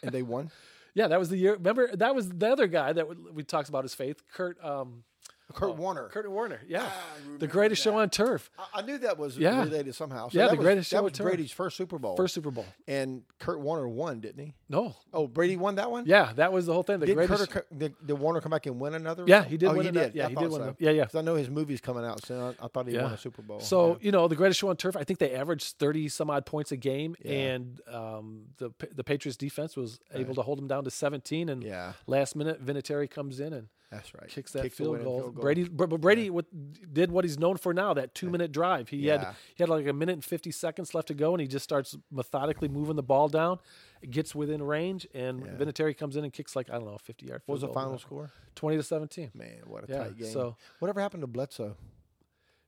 and 0.02 0.12
they 0.12 0.24
won? 0.24 0.50
yeah, 0.96 1.08
that 1.08 1.20
was 1.20 1.30
the 1.30 1.38
year. 1.38 1.54
Remember 1.54 1.96
that 1.96 2.16
was 2.16 2.30
the 2.30 2.50
other 2.52 2.66
guy 2.68 2.94
that 2.94 3.08
we- 3.08 3.32
we 3.38 3.44
talked 3.44 3.70
about 3.70 3.84
his 3.84 3.94
faith, 3.94 4.24
Kurt. 4.34 4.58
Um, 4.66 5.04
Kurt 5.52 5.76
Warner. 5.76 6.10
Kurt 6.10 6.30
Warner. 6.30 6.62
Yeah, 6.68 6.84
Ah, 6.86 7.04
the 7.40 7.48
greatest 7.48 7.82
show 7.82 7.98
on 7.98 8.10
turf, 8.10 8.50
I, 8.58 8.80
I 8.80 8.82
knew 8.82 8.98
that 9.00 9.18
was 9.18 9.38
Yeah. 9.38 9.64
related 9.64 9.96
somehow. 9.96 10.30
So 10.30 10.38
Yeah, 10.38 10.46
that 10.46 10.52
the 10.52 10.58
was, 10.58 10.64
greatest 10.66 10.90
that 10.92 10.98
show 10.98 11.04
was 11.04 11.12
on 11.12 11.14
turf. 11.18 11.26
Brady's 11.28 11.52
first 11.52 11.78
Super 11.78 11.98
Bowl. 12.00 12.16
first 12.16 12.34
Super 12.34 12.52
Bowl. 12.52 12.66
and 12.88 13.24
Kurt 13.40 13.60
Warner 13.60 13.88
won, 13.88 14.20
didn't 14.20 14.44
he? 14.44 14.54
No, 14.70 14.96
Oh, 15.14 15.28
Brady 15.28 15.58
won 15.58 15.76
that 15.76 15.92
one. 15.92 16.06
yeah, 16.06 16.32
that 16.34 16.54
was 16.54 16.66
the 16.66 16.74
whole 16.74 16.84
thing. 16.84 17.00
The 17.00 17.06
Did 17.08 17.16
greatest. 17.16 17.50
Kurt, 17.50 17.78
did, 17.78 17.94
did 18.06 18.14
Warner 18.14 18.40
come 18.42 18.52
back 18.52 18.66
and 18.66 18.80
win 18.80 18.94
another? 18.94 19.24
Yeah, 19.28 19.44
he 19.44 19.58
did 19.58 19.68
Oh, 19.70 19.74
win 19.74 19.82
he 19.84 19.88
another- 19.90 20.08
did. 20.08 20.16
yeah, 20.16 20.26
I 20.26 20.30
he 20.30 20.36
did 20.36 20.42
win 20.50 20.52
so. 20.62 20.68
a- 20.70 20.76
yeah, 20.80 20.92
yeah. 20.92 21.06
I 21.14 21.22
know 21.22 21.36
his 21.36 21.50
movie's 21.50 21.82
coming 21.82 22.06
out 22.06 22.26
soon. 22.26 22.42
I, 22.42 22.66
I 22.66 22.68
thought 22.68 22.88
he 22.88 22.98
won 22.98 23.12
a 23.14 23.18
Super 23.18 23.42
Bowl. 23.42 23.60
So 23.60 23.90
Yeah. 23.92 23.96
you 24.02 24.12
know 24.12 24.28
the 24.28 24.36
greatest 24.36 24.60
show 24.60 24.70
on 24.70 24.78
turf. 24.78 24.96
I 24.96 25.04
think 25.04 25.20
they 25.20 25.34
averaged 25.34 25.78
thirty 25.78 26.08
some 26.10 26.30
odd 26.30 26.46
points 26.46 26.72
a 26.72 26.78
game, 26.78 27.16
Yeah. 27.24 27.32
and 27.32 27.82
um, 27.88 28.46
the 28.58 28.72
the 28.94 29.04
Patriots 29.04 29.38
defense 29.38 29.76
was 29.76 30.00
able 30.14 30.36
to 30.36 30.42
hold 30.42 30.58
them 30.58 30.68
down 30.68 30.84
to 30.86 30.92
seventeen. 30.92 31.50
And 31.50 31.64
yeah, 31.64 31.94
last 32.08 32.36
minute, 32.36 32.66
Vinatieri 32.66 33.10
comes 33.10 33.40
in 33.40 33.54
and 33.54 33.68
that's 33.92 34.14
right. 34.16 34.28
kicks 34.30 34.52
that 34.54 34.64
Kicked 34.64 34.78
the 34.78 34.84
field 34.86 35.04
goal. 35.04 35.30
Brady, 35.32 35.66
but 35.66 35.88
Brady 36.02 36.30
what, 36.30 36.46
did 36.94 37.12
what 37.12 37.26
he's 37.26 37.38
known 37.38 37.58
for 37.58 37.74
now. 37.74 37.94
That 37.94 38.16
two 38.16 38.30
minute 38.30 38.52
drive. 38.52 38.90
He 38.90 38.98
Yeah. 38.98 39.18
had 39.26 39.36
he 39.56 39.64
had 39.64 39.70
like 39.70 39.86
a 39.86 39.94
minute 39.94 40.14
and 40.14 40.24
fifty 40.26 40.52
seconds 40.52 40.94
left 40.96 41.10
to 41.10 41.14
go, 41.14 41.34
and 41.34 41.42
he 41.42 41.48
just 41.48 41.64
starts 41.64 41.98
methodically 42.12 42.68
moving 42.70 42.96
the 42.96 43.04
ball 43.04 43.28
down. 43.28 43.60
It 44.02 44.10
gets 44.12 44.34
within 44.34 44.64
range, 44.64 45.08
and 45.14 45.42
Yeah. 45.42 45.52
Vinatieri 45.58 45.96
comes 45.98 46.16
in 46.16 46.24
and 46.24 46.32
kicks 46.34 46.56
like 46.56 46.70
I 46.70 46.74
don't 46.74 46.86
know, 46.86 46.98
fifty 46.98 47.28
yard. 47.28 47.42
What 47.46 47.54
was 47.54 47.62
the 47.62 47.68
final 47.68 48.00
score? 48.00 48.32
Twenty 48.56 48.78
to 48.78 48.84
seventeen. 48.84 49.32
Man, 49.34 49.60
what 49.66 49.88
a 49.88 49.92
Yeah, 49.92 50.04
tight 50.06 50.18
game. 50.18 50.32
so- 50.32 50.56
whatever 50.80 51.02
happened 51.02 51.22
to 51.24 51.28
Bledsoe? 51.28 51.76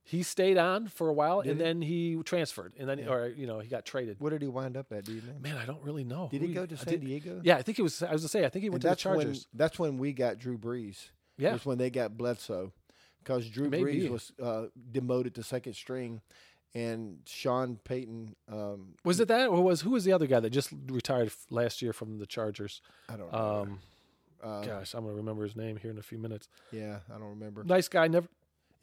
He 0.06 0.22
stayed 0.22 0.58
on 0.58 0.88
for 0.88 1.08
a 1.08 1.14
while, 1.14 1.40
Did 1.42 1.52
and 1.52 1.60
he? 1.60 1.64
then 1.64 1.82
he 1.82 2.22
transferred, 2.24 2.74
and 2.78 2.86
then 2.86 2.98
Yeah. 2.98 3.08
or 3.08 3.28
you 3.28 3.46
know 3.46 3.58
he 3.60 3.68
got 3.68 3.86
traded. 3.86 4.20
What 4.20 4.30
did 4.30 4.42
he 4.42 4.48
wind 4.48 4.76
up 4.76 4.92
at? 4.92 5.04
Do 5.06 5.12
you 5.14 5.22
know? 5.22 5.32
Man, 5.40 5.56
I 5.56 5.64
don't 5.64 5.82
really 5.82 6.04
know. 6.04 6.28
Did 6.30 6.42
Who 6.42 6.48
he 6.48 6.52
go 6.54 6.66
to 6.66 6.76
San 6.76 7.00
Diego? 7.00 7.40
Yeah, 7.42 7.56
I 7.56 7.62
think 7.62 7.76
he 7.76 7.82
was. 7.82 8.02
I 8.02 8.12
was 8.12 8.20
gonna 8.22 8.28
say. 8.28 8.44
I 8.44 8.50
think 8.50 8.62
he 8.62 8.66
And 8.66 8.74
went 8.74 8.82
to 8.82 8.88
the 8.88 8.90
that's 8.90 9.04
when 9.06 9.14
Chargers. 9.20 9.46
that's 9.54 9.78
when 9.78 9.96
we 9.98 10.12
got 10.12 10.38
Drew 10.38 10.58
Brees. 10.58 11.08
Yeah. 11.38 11.54
was 11.54 11.64
when 11.66 11.78
they 11.78 11.88
got 11.90 12.16
Bledsoe, 12.18 12.72
because 13.20 13.48
Drew 13.48 13.68
Maybe. 13.70 14.02
Brees 14.02 14.10
was 14.10 14.32
uh, 14.42 14.66
demoted 14.92 15.34
to 15.36 15.42
second 15.42 15.72
string, 15.72 16.20
and 16.74 17.20
Sean 17.26 17.76
Payton. 17.82 18.36
Um, 18.52 18.94
Was 19.04 19.20
it 19.20 19.28
that, 19.28 19.48
or 19.48 19.62
was 19.62 19.80
who 19.80 19.90
was 19.90 20.04
the 20.04 20.12
other 20.12 20.26
guy 20.26 20.38
that 20.40 20.50
just 20.50 20.70
retired 20.88 21.28
f- 21.28 21.46
last 21.50 21.80
year 21.80 21.92
from 21.94 22.18
the 22.18 22.26
Chargers? 22.26 22.82
I 23.08 23.16
don't 23.16 23.32
know. 23.32 23.38
Um, 23.38 23.80
uh, 24.42 24.60
gosh, 24.64 24.92
I'm 24.94 25.04
gonna 25.04 25.16
remember 25.16 25.44
his 25.44 25.56
name 25.56 25.76
here 25.78 25.90
in 25.90 25.96
a 25.98 26.02
few 26.02 26.18
minutes. 26.18 26.48
yeah, 26.72 26.98
I 27.08 27.18
don't 27.18 27.30
remember. 27.30 27.64
Nice 27.64 27.88
guy. 27.88 28.06
Never, 28.08 28.28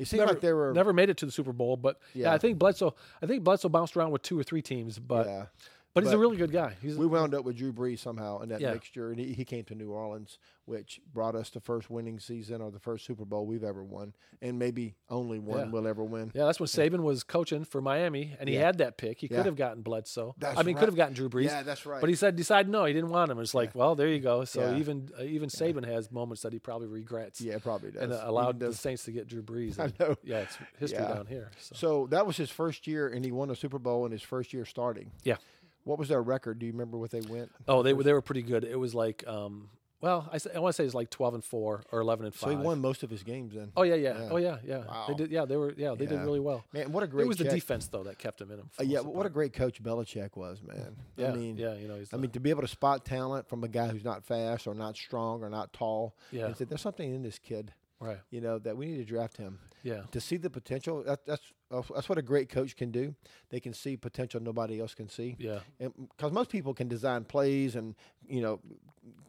It 0.02 0.08
seemed 0.08 0.22
never, 0.22 0.34
like 0.34 0.42
they 0.42 0.52
were 0.52 0.74
never 0.74 0.94
made 0.94 1.10
it 1.10 1.18
to 1.18 1.26
the 1.28 1.32
Super 1.32 1.54
Bowl, 1.54 1.78
but 1.78 2.00
yeah. 2.14 2.30
Yeah. 2.30 2.34
I 2.34 2.38
think 2.40 2.58
Bledsoe. 2.58 2.96
I 3.22 3.28
think 3.28 3.44
Bledsoe 3.44 3.70
bounced 3.70 3.96
around 3.96 4.12
with 4.12 4.24
two 4.24 4.38
or 4.40 4.44
three 4.44 4.62
teams, 4.62 4.98
but 4.98 5.28
yeah. 5.28 5.46
But 5.94 6.04
he's 6.04 6.14
a 6.14 6.18
really 6.18 6.38
good 6.38 6.52
guy. 6.52 6.76
He's 6.82 6.98
We 6.98 7.06
wound 7.06 7.34
up 7.34 7.44
with 7.46 7.58
Drew 7.58 7.74
Brees 7.74 8.00
somehow 8.00 8.40
in 8.42 8.50
that 8.50 8.62
Yeah. 8.62 8.74
mixture, 8.74 9.10
and 9.10 9.20
he, 9.20 9.34
he 9.34 9.46
came 9.46 9.64
to 9.66 9.76
New 9.76 9.92
Orleans, 9.92 10.38
which 10.66 11.02
brought 11.14 11.36
us 11.36 11.50
the 11.50 11.60
first 11.60 11.90
winning 11.90 12.20
season 12.20 12.62
or 12.62 12.72
the 12.72 12.80
first 12.80 13.06
Super 13.06 13.26
Bowl 13.26 13.46
we've 13.46 13.64
ever 13.64 13.84
won, 13.84 14.14
and 14.42 14.58
maybe 14.58 14.96
only 15.10 15.40
one 15.40 15.60
Yeah. 15.60 15.66
we'll 15.72 15.88
ever 15.88 16.04
win. 16.04 16.32
yeah. 16.34 16.46
That's 16.46 16.60
when 16.60 16.68
Saban 16.68 17.02
was 17.04 17.24
coaching 17.24 17.66
for 17.66 17.82
Miami, 17.82 18.36
and 18.40 18.48
he 18.48 18.56
Yeah. 18.56 18.66
had 18.68 18.78
that 18.78 18.98
pick. 18.98 19.20
He 19.20 19.28
Yeah. 19.30 19.38
could 19.38 19.46
have 19.48 19.56
gotten 19.56 19.82
Bledsoe. 19.82 20.36
That's 20.38 20.58
I 20.58 20.64
mean, 20.64 20.76
right. 20.76 20.80
could 20.82 20.90
have 20.90 20.96
gotten 20.96 21.14
Drew 21.14 21.30
Brees. 21.30 21.46
Yeah, 21.46 21.64
that's 21.64 21.86
right. 21.86 22.00
But 22.00 22.10
he 22.10 22.16
said 22.16 22.36
decided 22.36 22.72
no, 22.72 22.86
he 22.86 22.94
didn't 22.94 23.10
want 23.10 23.30
him. 23.32 23.40
It's 23.40 23.54
like, 23.54 23.76
well, 23.76 23.96
there 23.96 24.08
you 24.08 24.20
go. 24.20 24.46
So 24.46 24.62
Yeah. 24.62 24.78
even 24.78 25.10
uh, 25.20 25.24
even 25.24 25.50
Saban 25.50 25.86
has 25.86 26.12
moments 26.12 26.42
that 26.44 26.54
he 26.54 26.60
probably 26.60 26.88
regrets. 26.88 27.42
yeah, 27.42 27.58
probably 27.58 27.92
does. 27.92 28.04
and 28.04 28.14
uh, 28.14 28.22
allowed 28.24 28.60
the 28.60 28.74
Saints 28.74 29.04
to 29.06 29.12
get 29.12 29.28
Drew 29.28 29.42
Brees. 29.44 29.80
I 29.80 29.92
know. 30.00 30.16
Yeah, 30.24 30.40
it's 30.40 30.58
history 30.80 31.00
Yeah. 31.04 31.14
down 31.14 31.26
here. 31.26 31.52
So. 31.60 31.76
So 31.76 32.08
that 32.08 32.26
was 32.26 32.38
his 32.38 32.50
first 32.50 32.88
year, 32.88 33.08
and 33.10 33.26
he 33.26 33.32
won 33.32 33.50
a 33.50 33.56
Super 33.56 33.80
Bowl 33.80 34.06
in 34.06 34.12
his 34.12 34.22
first 34.22 34.54
year 34.54 34.66
starting. 34.66 35.12
Yeah. 35.24 35.38
What 35.84 35.98
was 36.00 36.10
their 36.10 36.22
record? 36.22 36.60
Do 36.60 36.66
you 36.66 36.72
remember 36.72 36.98
what 36.98 37.12
they 37.12 37.22
went? 37.22 37.52
Oh, 37.68 37.84
they 37.84 37.94
were 37.94 38.04
they 38.04 38.14
were 38.14 38.22
pretty 38.22 38.44
good. 38.44 38.64
It 38.64 38.80
was 38.80 38.94
like, 38.94 39.24
um, 39.28 39.70
well, 40.02 40.28
I, 40.34 40.40
I 40.56 40.60
want 40.60 40.74
to 40.76 40.82
say 40.82 40.86
it's 40.86 40.96
like 40.96 41.10
twelve 41.12 41.34
and 41.36 41.44
four 41.44 41.84
or 41.92 42.00
eleven 42.02 42.26
and 42.26 42.34
five. 42.34 42.52
So 42.52 42.58
he 42.58 42.64
won 42.64 42.82
most 42.82 43.04
of 43.04 43.10
his 43.10 43.22
games 43.24 43.54
then. 43.54 43.72
Oh 43.76 43.84
yeah, 43.84 43.96
yeah, 43.96 44.20
Yeah. 44.20 44.30
Oh 44.32 44.38
yeah, 44.38 44.58
yeah. 44.66 44.78
Wow. 44.80 45.06
They 45.08 45.14
did. 45.14 45.32
Yeah, 45.32 45.46
they 45.46 45.56
were. 45.58 45.74
Yeah, 45.78 45.94
they 45.96 46.06
did 46.08 46.20
really 46.22 46.40
well. 46.40 46.64
Man, 46.74 46.92
what 46.92 47.04
a 47.04 47.08
great 47.08 47.26
it 47.26 47.28
was 47.28 47.38
the 47.38 47.44
defense 47.46 47.88
though 47.88 48.04
that 48.04 48.18
kept 48.18 48.42
him 48.42 48.50
in 48.52 48.58
them. 48.58 48.70
Uh, 48.80 48.84
yeah, 48.84 49.00
what 49.02 49.26
a 49.26 49.30
great 49.30 49.54
coach 49.54 49.82
Belichick 49.82 50.36
was, 50.36 50.62
man. 50.64 50.96
Yeah, 51.18 51.32
I 51.32 51.36
mean, 51.36 51.58
yeah, 51.58 51.76
you 51.76 51.88
know, 51.88 51.96
he's. 51.98 52.12
I 52.12 52.18
the- 52.18 52.22
mean, 52.24 52.32
to 52.32 52.40
be 52.40 52.50
able 52.50 52.62
to 52.62 52.68
spot 52.68 53.06
talent 53.06 53.48
from 53.48 53.64
a 53.64 53.68
guy 53.68 53.88
who's 53.90 54.04
not 54.04 54.24
fast 54.26 54.66
or 54.66 54.74
not 54.74 54.96
strong 54.96 55.44
or 55.44 55.50
not 55.50 55.72
tall, 55.74 56.16
Yeah. 56.32 56.48
and 56.48 56.58
say 56.58 56.66
there's 56.66 56.82
something 56.82 57.14
in 57.14 57.22
this 57.22 57.38
kid, 57.38 57.72
right. 58.02 58.20
you 58.30 58.42
know, 58.42 58.60
that 58.60 58.76
we 58.76 58.88
need 58.88 58.98
to 58.98 59.06
draft 59.06 59.38
him. 59.38 59.60
Yeah, 59.84 60.02
To 60.12 60.20
see 60.22 60.38
the 60.38 60.50
potential, 60.50 61.04
that, 61.04 61.26
that's 61.26 61.42
uh, 61.72 61.82
that's 61.96 62.08
what 62.10 62.18
a 62.18 62.22
great 62.22 62.50
coach 62.50 62.76
can 62.76 62.92
do. 62.92 63.16
They 63.50 63.60
can 63.60 63.74
see 63.74 63.98
potential 63.98 64.40
nobody 64.42 64.80
else 64.80 64.94
can 64.94 65.10
see. 65.10 65.38
yeah, 65.40 65.60
because 65.80 66.32
most 66.32 66.50
people 66.52 66.74
can 66.76 66.88
design 66.88 67.24
plays 67.24 67.76
and 67.76 67.96
you 68.28 68.42
know 68.42 68.60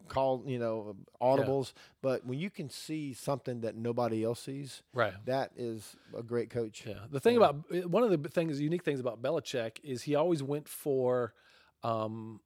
call 0.09 0.43
you 0.45 0.59
know 0.59 0.95
audibles, 1.19 1.73
but 2.03 2.23
when 2.25 2.37
you 2.37 2.51
can 2.51 2.69
see 2.69 3.13
something 3.13 3.61
that 3.61 3.75
nobody 3.75 4.23
else 4.23 4.41
sees, 4.41 4.83
right. 4.93 5.13
that 5.25 5.51
is 5.55 5.95
a 6.15 6.21
great 6.21 6.51
coach. 6.51 6.83
Yeah. 6.85 6.95
The 7.09 7.19
thing 7.19 7.39
Yeah. 7.39 7.49
about 7.49 7.63
uh, 7.73 7.87
one 7.87 8.03
of 8.03 8.11
the 8.11 8.29
things, 8.29 8.61
unique 8.61 8.83
things 8.83 8.99
about 8.99 9.23
Belichick 9.23 9.77
is 9.83 10.03
he 10.03 10.13
always 10.13 10.43
went 10.43 10.67
for 10.69 11.33
um, 11.81 12.41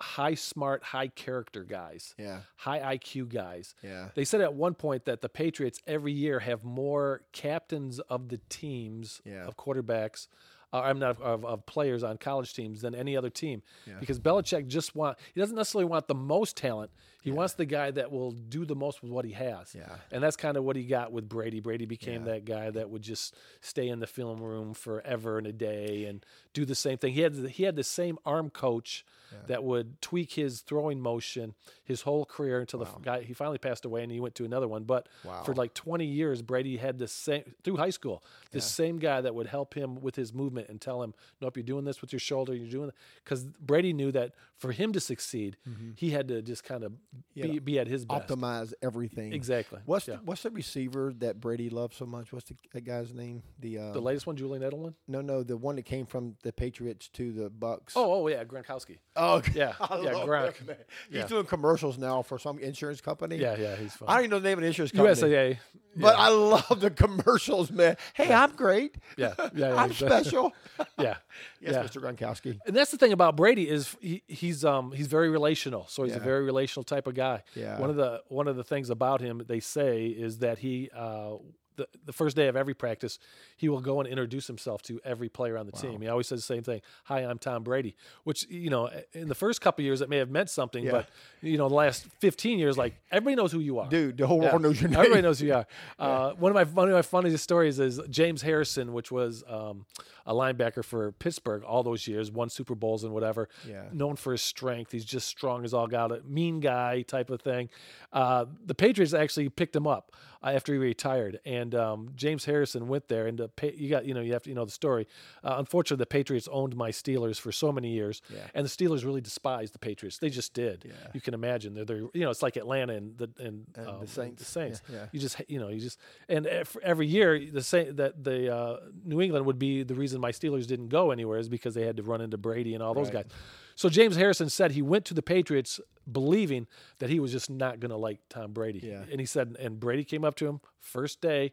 high 0.00 0.34
smart, 0.34 0.82
high 0.82 1.08
character 1.08 1.62
guys, 1.64 2.14
Yeah, 2.18 2.40
high 2.56 2.96
IQ 2.96 3.28
guys. 3.28 3.74
yeah, 3.82 4.08
They 4.14 4.24
said 4.24 4.40
at 4.40 4.54
one 4.54 4.74
point 4.74 5.04
that 5.04 5.20
the 5.20 5.28
Patriots 5.28 5.78
every 5.86 6.12
year 6.12 6.40
have 6.40 6.64
more 6.64 7.22
captains 7.32 7.98
of 8.00 8.28
the 8.28 8.38
teams 8.48 9.20
Yeah. 9.24 9.46
of 9.46 9.56
quarterbacks. 9.56 10.26
Uh, 10.72 10.82
I'm 10.82 10.98
not 11.00 11.20
of, 11.20 11.44
of 11.44 11.66
players 11.66 12.04
on 12.04 12.16
college 12.16 12.54
teams 12.54 12.82
than 12.82 12.94
any 12.94 13.16
other 13.16 13.28
team 13.30 13.62
Yeah. 13.86 13.98
because 13.98 14.20
Belichick 14.20 14.68
just 14.68 14.94
want 14.94 15.18
he 15.34 15.40
doesn't 15.40 15.56
necessarily 15.56 15.86
want 15.88 16.06
the 16.06 16.14
most 16.14 16.56
talent. 16.56 16.90
He 17.22 17.30
wants 17.30 17.54
the 17.54 17.66
guy 17.66 17.90
that 17.90 18.10
will 18.10 18.30
do 18.32 18.64
the 18.64 18.74
most 18.74 19.02
with 19.02 19.10
what 19.10 19.24
he 19.24 19.32
has. 19.32 19.74
Yeah. 19.74 19.96
And 20.10 20.22
that's 20.22 20.36
kind 20.36 20.56
of 20.56 20.64
what 20.64 20.76
he 20.76 20.84
got 20.84 21.12
with 21.12 21.28
Brady. 21.28 21.60
Brady 21.60 21.86
became 21.86 22.24
Yeah. 22.26 22.32
that 22.32 22.44
guy 22.44 22.70
that 22.70 22.88
would 22.90 23.02
just 23.02 23.34
stay 23.60 23.88
in 23.88 24.00
the 24.00 24.06
film 24.06 24.40
room 24.42 24.72
forever 24.74 25.38
and 25.38 25.46
a 25.46 25.52
day 25.52 26.04
and 26.06 26.24
do 26.54 26.64
the 26.64 26.74
same 26.74 26.98
thing. 26.98 27.12
He 27.12 27.20
had 27.20 27.34
the, 27.34 27.48
he 27.48 27.64
had 27.64 27.76
the 27.76 27.84
same 27.84 28.18
arm 28.24 28.50
coach 28.50 29.04
that 29.46 29.62
would 29.62 30.02
tweak 30.02 30.32
his 30.32 30.60
throwing 30.60 31.00
motion 31.00 31.54
his 31.84 32.02
whole 32.02 32.24
career 32.24 32.58
until 32.58 32.80
the 32.80 32.86
guy 33.00 33.22
he 33.22 33.32
finally 33.32 33.58
passed 33.58 33.84
away 33.84 34.02
and 34.02 34.10
he 34.10 34.18
went 34.18 34.34
to 34.34 34.44
another 34.44 34.66
one. 34.66 34.82
But 34.82 35.06
Wow. 35.24 35.44
for 35.44 35.54
like 35.54 35.72
20 35.72 36.04
years, 36.04 36.42
Brady 36.42 36.78
had 36.78 36.98
the 36.98 37.06
same 37.06 37.44
through 37.62 37.76
high 37.76 37.90
school, 37.90 38.24
this 38.50 38.64
same 38.64 38.98
guy 38.98 39.20
that 39.20 39.32
would 39.36 39.46
help 39.46 39.74
him 39.74 40.00
with 40.00 40.16
his 40.16 40.34
movement 40.34 40.68
and 40.68 40.80
tell 40.80 41.00
him, 41.04 41.14
"Nope, 41.40 41.56
you're 41.58 41.62
doing 41.62 41.84
this 41.84 42.00
with 42.00 42.12
your 42.12 42.18
shoulder. 42.18 42.56
You're 42.56 42.70
doing 42.70 42.90
because 43.22 43.44
Brady 43.44 43.92
knew 43.92 44.10
that 44.10 44.34
for 44.56 44.72
him 44.72 44.92
to 44.94 45.00
succeed, 45.00 45.56
Mm-hmm. 45.68 45.90
he 45.94 46.10
had 46.10 46.26
to 46.26 46.42
just 46.42 46.64
kind 46.64 46.82
of 46.82 46.92
be, 47.34 47.58
be 47.58 47.78
at 47.78 47.86
his 47.86 48.04
best. 48.04 48.28
Optimize 48.28 48.72
everything. 48.82 49.32
Exactly. 49.32 49.80
What's 49.84 50.08
yeah. 50.08 50.16
the, 50.16 50.22
what's 50.22 50.42
the 50.42 50.50
receiver 50.50 51.12
that 51.18 51.40
Brady 51.40 51.70
loves 51.70 51.96
so 51.96 52.06
much? 52.06 52.32
What's 52.32 52.48
the 52.48 52.56
that 52.72 52.84
guy's 52.84 53.12
name? 53.14 53.42
The 53.58 53.78
uh, 53.78 53.92
the 53.92 54.00
latest 54.00 54.26
one, 54.26 54.36
Julian 54.36 54.62
Edelman. 54.62 54.94
No, 55.08 55.20
no, 55.20 55.42
the 55.42 55.56
one 55.56 55.76
that 55.76 55.84
came 55.84 56.06
from 56.06 56.36
the 56.42 56.52
Patriots 56.52 57.08
to 57.14 57.32
the 57.32 57.50
Bucks. 57.50 57.94
Oh, 57.96 58.22
oh 58.22 58.28
yeah, 58.28 58.44
Gronkowski. 58.44 58.98
Oh, 59.16 59.42
yeah, 59.54 59.74
yeah, 59.80 60.12
Gronk. 60.24 60.56
Him, 60.56 60.76
he's 61.10 61.24
doing 61.26 61.46
commercials 61.46 61.98
now 61.98 62.22
for 62.22 62.38
some 62.38 62.58
insurance 62.58 63.00
company. 63.00 63.36
Yeah, 63.36 63.56
yeah, 63.56 63.76
he's 63.76 63.94
fun. 63.94 64.08
I 64.08 64.14
don't 64.14 64.20
even 64.22 64.30
know 64.30 64.38
the 64.40 64.48
name 64.48 64.58
of 64.58 64.62
the 64.62 64.68
insurance 64.68 64.92
company. 64.92 65.14
USAA. 65.14 65.58
But 65.96 66.16
I 66.16 66.28
love 66.28 66.80
the 66.80 66.90
commercials, 66.90 67.70
man. 67.70 67.96
Hey, 68.14 68.28
yeah. 68.28 68.44
I'm 68.44 68.52
great. 68.52 68.94
Yeah, 69.16 69.34
yeah, 69.38 69.48
yeah 69.54 69.74
I'm 69.74 69.92
special. 69.92 70.52
yeah, 70.98 71.16
yes, 71.60 71.90
Mr. 71.90 72.00
Gronkowski. 72.00 72.58
And 72.66 72.76
that's 72.76 72.90
the 72.90 72.96
thing 72.96 73.12
about 73.12 73.36
Brady 73.36 73.68
is 73.68 73.96
he, 74.00 74.22
he's 74.28 74.64
um 74.64 74.92
he's 74.92 75.08
very 75.08 75.30
relational. 75.30 75.86
So 75.88 76.04
he's 76.04 76.14
a 76.14 76.20
very 76.20 76.44
relational 76.44 76.84
type 76.84 76.99
of 77.06 77.14
guy. 77.14 77.42
Yeah. 77.54 77.78
One 77.78 77.90
of 77.90 77.96
the 77.96 78.22
one 78.28 78.48
of 78.48 78.56
the 78.56 78.64
things 78.64 78.90
about 78.90 79.20
him 79.20 79.42
they 79.46 79.60
say 79.60 80.06
is 80.06 80.38
that 80.38 80.58
he 80.58 80.90
uh 80.94 81.36
the, 81.80 81.88
the 82.04 82.12
first 82.12 82.36
day 82.36 82.48
of 82.48 82.56
every 82.56 82.74
practice, 82.74 83.18
he 83.56 83.68
will 83.68 83.80
go 83.80 84.00
and 84.00 84.08
introduce 84.08 84.46
himself 84.46 84.82
to 84.82 85.00
every 85.04 85.28
player 85.28 85.56
on 85.56 85.66
the 85.66 85.72
wow. 85.74 85.80
team. 85.80 86.00
He 86.02 86.08
always 86.08 86.26
says 86.26 86.40
the 86.40 86.54
same 86.54 86.62
thing. 86.62 86.82
Hi, 87.04 87.20
I'm 87.20 87.38
Tom 87.38 87.62
Brady. 87.62 87.96
Which 88.24 88.48
you 88.50 88.70
know, 88.70 88.90
in 89.12 89.28
the 89.28 89.34
first 89.34 89.60
couple 89.60 89.84
years, 89.84 90.00
it 90.00 90.08
may 90.08 90.18
have 90.18 90.30
meant 90.30 90.50
something, 90.50 90.84
yeah. 90.84 90.90
but 90.90 91.08
you 91.40 91.56
know, 91.56 91.68
the 91.68 91.74
last 91.74 92.06
15 92.20 92.58
years, 92.58 92.76
like 92.76 92.94
everybody 93.10 93.36
knows 93.36 93.52
who 93.52 93.60
you 93.60 93.78
are. 93.78 93.88
Dude, 93.88 94.18
the 94.18 94.26
whole 94.26 94.40
world 94.40 94.62
knows 94.62 94.80
your 94.80 94.90
name. 94.90 94.98
Everybody 94.98 95.22
knows 95.22 95.40
who 95.40 95.46
you 95.46 95.54
are. 95.54 95.66
yeah. 95.98 96.04
uh, 96.04 96.34
one 96.34 96.50
of 96.50 96.54
my 96.54 96.64
one 96.64 96.88
of 96.88 96.94
my 96.94 97.02
funniest 97.02 97.42
stories 97.42 97.78
is 97.80 97.98
James 98.10 98.42
Harrison, 98.42 98.92
which 98.92 99.10
was 99.10 99.42
um, 99.48 99.86
a 100.26 100.34
linebacker 100.34 100.84
for 100.84 101.12
Pittsburgh 101.12 101.64
all 101.64 101.82
those 101.82 102.06
years, 102.06 102.30
won 102.30 102.50
Super 102.50 102.74
Bowls 102.74 103.04
and 103.04 103.12
whatever. 103.12 103.48
Yeah. 103.66 103.84
Known 103.92 104.16
for 104.16 104.32
his 104.32 104.42
strength, 104.42 104.92
he's 104.92 105.04
just 105.04 105.26
strong 105.26 105.64
as 105.64 105.72
all 105.72 105.86
got 105.86 106.12
a 106.12 106.20
mean 106.26 106.60
guy 106.60 107.02
type 107.02 107.30
of 107.30 107.40
thing. 107.40 107.70
Uh, 108.12 108.44
the 108.64 108.74
Patriots 108.74 109.14
actually 109.14 109.48
picked 109.48 109.74
him 109.74 109.86
up 109.86 110.14
uh, 110.42 110.50
after 110.50 110.72
he 110.72 110.78
retired, 110.78 111.40
and 111.44 111.69
um, 111.74 112.10
James 112.14 112.44
Harrison 112.44 112.88
went 112.88 113.08
there. 113.08 113.26
And 113.26 113.38
the, 113.38 113.50
you 113.74 113.88
got 113.88 114.04
you 114.04 114.14
know 114.14 114.20
you 114.20 114.32
have 114.32 114.42
to 114.44 114.50
you 114.50 114.54
know 114.54 114.64
the 114.64 114.70
story. 114.70 115.06
Uh, 115.42 115.56
unfortunately, 115.58 116.02
the 116.02 116.06
Patriots 116.06 116.48
owned 116.50 116.76
my 116.76 116.90
Steelers 116.90 117.38
for 117.38 117.52
so 117.52 117.72
many 117.72 117.90
years, 117.90 118.22
yeah. 118.32 118.40
and 118.54 118.64
the 118.64 118.70
Steelers 118.70 119.04
really 119.04 119.20
despised 119.20 119.74
the 119.74 119.78
Patriots. 119.78 120.18
They 120.18 120.30
just 120.30 120.54
did. 120.54 120.84
Yeah. 120.86 120.92
You 121.12 121.20
can 121.20 121.34
imagine 121.34 121.74
they're, 121.74 121.84
they're 121.84 121.98
you 121.98 122.22
know 122.22 122.30
it's 122.30 122.42
like 122.42 122.56
Atlanta 122.56 122.94
and 122.94 123.16
the 123.16 123.30
and, 123.38 123.66
and 123.76 123.88
um, 123.88 124.00
the 124.00 124.06
Saints. 124.06 124.42
The 124.42 124.50
Saints. 124.50 124.82
Yeah, 124.90 125.06
You 125.12 125.20
just 125.20 125.40
you 125.48 125.58
know 125.58 125.68
you 125.68 125.80
just 125.80 125.98
and 126.28 126.46
every 126.82 127.06
year 127.06 127.40
the 127.50 127.62
same 127.62 127.96
that 127.96 128.22
the 128.22 128.54
uh, 128.54 128.76
New 129.04 129.20
England 129.20 129.46
would 129.46 129.58
be 129.58 129.82
the 129.82 129.94
reason 129.94 130.20
my 130.20 130.32
Steelers 130.32 130.66
didn't 130.66 130.88
go 130.88 131.10
anywhere 131.10 131.38
is 131.38 131.48
because 131.48 131.74
they 131.74 131.86
had 131.86 131.96
to 131.96 132.02
run 132.02 132.20
into 132.20 132.38
Brady 132.38 132.74
and 132.74 132.82
all 132.82 132.94
those 132.94 133.12
right. 133.12 133.28
guys. 133.28 133.32
So 133.80 133.88
James 133.88 134.16
Harrison 134.16 134.50
said 134.50 134.72
he 134.72 134.82
went 134.82 135.06
to 135.06 135.14
the 135.14 135.22
Patriots 135.22 135.80
believing 136.12 136.66
that 136.98 137.08
he 137.08 137.18
was 137.18 137.32
just 137.32 137.48
not 137.48 137.80
going 137.80 137.88
to 137.88 137.96
like 137.96 138.18
Tom 138.28 138.52
Brady. 138.52 138.80
Yeah. 138.84 139.04
And 139.10 139.18
he 139.18 139.24
said, 139.24 139.56
and 139.58 139.80
Brady 139.80 140.04
came 140.04 140.22
up 140.22 140.34
to 140.34 140.46
him 140.46 140.60
first 140.80 141.22
day, 141.22 141.52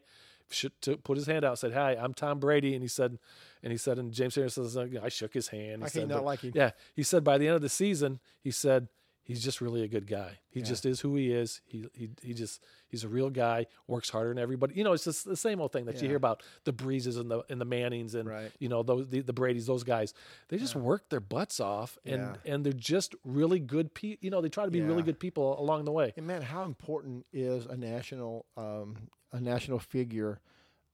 to 0.82 0.98
put 0.98 1.16
his 1.16 1.26
hand 1.26 1.46
out, 1.46 1.58
said, 1.58 1.72
"Hi, 1.72 1.92
I'm 1.92 2.12
Tom 2.12 2.38
Brady," 2.38 2.74
and 2.74 2.82
he 2.82 2.88
said, 2.88 3.18
and 3.62 3.72
he 3.72 3.78
said, 3.78 3.98
and 3.98 4.12
James 4.12 4.34
Harrison 4.34 4.68
said, 4.68 5.00
I 5.02 5.08
shook 5.08 5.32
his 5.32 5.48
hand. 5.48 5.80
He 5.80 5.86
I 5.86 5.88
said, 5.88 6.08
not 6.08 6.22
like 6.22 6.40
him. 6.40 6.52
Yeah, 6.54 6.72
he 6.94 7.02
said 7.02 7.24
by 7.24 7.38
the 7.38 7.46
end 7.46 7.56
of 7.56 7.62
the 7.62 7.70
season, 7.70 8.20
he 8.42 8.50
said 8.50 8.88
he's 9.28 9.44
just 9.44 9.60
really 9.60 9.82
a 9.84 9.88
good 9.88 10.06
guy. 10.08 10.38
He 10.50 10.58
Yeah. 10.60 10.66
just 10.66 10.84
is 10.84 11.00
who 11.00 11.14
he 11.14 11.30
is. 11.32 11.60
He 11.66 11.84
he 11.94 12.08
he 12.22 12.34
just 12.34 12.64
he's 12.88 13.04
a 13.04 13.08
real 13.08 13.30
guy. 13.30 13.66
Works 13.86 14.08
harder 14.10 14.30
than 14.30 14.38
everybody. 14.38 14.74
You 14.74 14.82
know, 14.82 14.94
it's 14.94 15.04
just 15.04 15.24
the 15.24 15.36
same 15.36 15.60
old 15.60 15.70
thing 15.72 15.84
that 15.84 16.00
you 16.02 16.08
hear 16.08 16.16
about 16.16 16.42
the 16.64 16.72
Breeses 16.72 17.16
and 17.18 17.30
the 17.30 17.42
and 17.48 17.60
the 17.60 17.64
Mannings 17.66 18.14
and 18.16 18.26
Right. 18.28 18.50
you 18.58 18.68
know 18.68 18.82
those 18.82 19.06
the, 19.08 19.20
the 19.20 19.32
Brady's. 19.32 19.66
Those 19.66 19.84
guys, 19.84 20.14
they 20.48 20.56
just 20.58 20.74
work 20.74 21.08
their 21.10 21.20
butts 21.20 21.60
off 21.60 21.98
and 22.04 22.22
Yeah. 22.44 22.52
and 22.54 22.64
they're 22.66 22.72
just 22.72 23.14
really 23.22 23.60
good 23.60 23.94
people. 23.94 24.24
You 24.24 24.30
know, 24.30 24.40
they 24.40 24.48
try 24.48 24.64
to 24.64 24.70
be 24.72 24.80
really 24.80 25.02
good 25.04 25.20
people 25.20 25.60
along 25.60 25.84
the 25.84 25.92
way. 25.92 26.12
And 26.16 26.26
man, 26.26 26.42
how 26.42 26.64
important 26.64 27.26
is 27.32 27.66
a 27.66 27.76
national 27.76 28.46
um, 28.56 28.96
a 29.30 29.40
national 29.40 29.78
figure? 29.78 30.40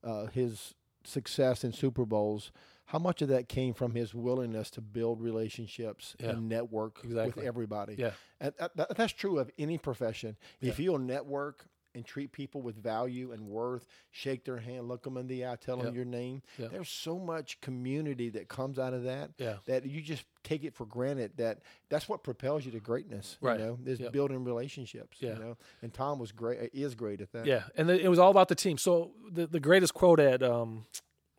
Uh, 0.03 0.27
his 0.27 0.75
success 1.03 1.63
in 1.63 1.73
Super 1.73 2.05
Bowls. 2.05 2.51
How 2.85 2.99
much 2.99 3.21
of 3.21 3.29
that 3.29 3.49
came 3.49 3.73
from 3.73 3.95
his 3.95 4.13
willingness 4.13 4.69
to 4.71 4.81
build 4.81 5.21
relationships 5.21 6.15
Yeah. 6.19 6.29
and 6.31 6.47
network 6.49 6.99
Exactly. 7.03 7.41
with 7.41 7.47
everybody? 7.47 7.95
Yeah. 7.97 8.11
And 8.39 8.53
that, 8.59 8.75
that- 8.77 8.95
that's 8.97 9.13
true 9.13 9.39
of 9.39 9.49
any 9.57 9.77
profession. 9.77 10.37
If 10.61 10.79
you'll 10.79 10.99
network 10.99 11.65
and 11.95 12.03
treat 12.05 12.33
people 12.33 12.61
with 12.61 12.75
value 12.75 13.31
and 13.31 13.47
worth, 13.47 13.87
shake 14.11 14.43
their 14.43 14.57
hand, 14.57 14.85
look 14.89 15.03
them 15.03 15.15
in 15.15 15.27
the 15.27 15.45
eye, 15.47 15.55
tell 15.55 15.77
them 15.77 15.95
your 15.95 16.03
name. 16.03 16.41
Yep. 16.59 16.71
There's 16.71 16.89
so 16.89 17.17
much 17.17 17.61
community 17.61 18.27
that 18.31 18.49
comes 18.49 18.77
out 18.77 18.93
of 18.93 19.03
that 19.03 19.31
Yeah. 19.37 19.55
that 19.65 19.85
you 19.85 20.01
just 20.01 20.25
take 20.43 20.65
it 20.65 20.75
for 20.75 20.85
granted 20.85 21.37
that 21.37 21.61
that's 21.87 22.09
what 22.09 22.21
propels 22.21 22.65
you 22.65 22.71
to 22.73 22.81
greatness. 22.81 23.37
Right. 23.39 23.57
You 23.61 23.65
know, 23.65 23.79
is 23.85 24.01
Yep. 24.01 24.11
building 24.11 24.43
relationships. 24.43 25.19
Yeah. 25.21 25.33
You 25.35 25.39
know, 25.39 25.57
and 25.81 25.93
Tom 25.93 26.19
was 26.19 26.33
great. 26.33 26.69
Is 26.73 26.95
great 26.95 27.21
at 27.21 27.31
that. 27.31 27.45
Yeah, 27.45 27.63
and 27.77 27.89
it 27.89 28.09
was 28.09 28.19
all 28.19 28.29
about 28.29 28.49
the 28.49 28.55
team. 28.55 28.77
So 28.77 29.13
the 29.31 29.47
the 29.47 29.61
greatest 29.61 29.93
quote 29.93 30.19
at 30.19 30.43
um, 30.43 30.85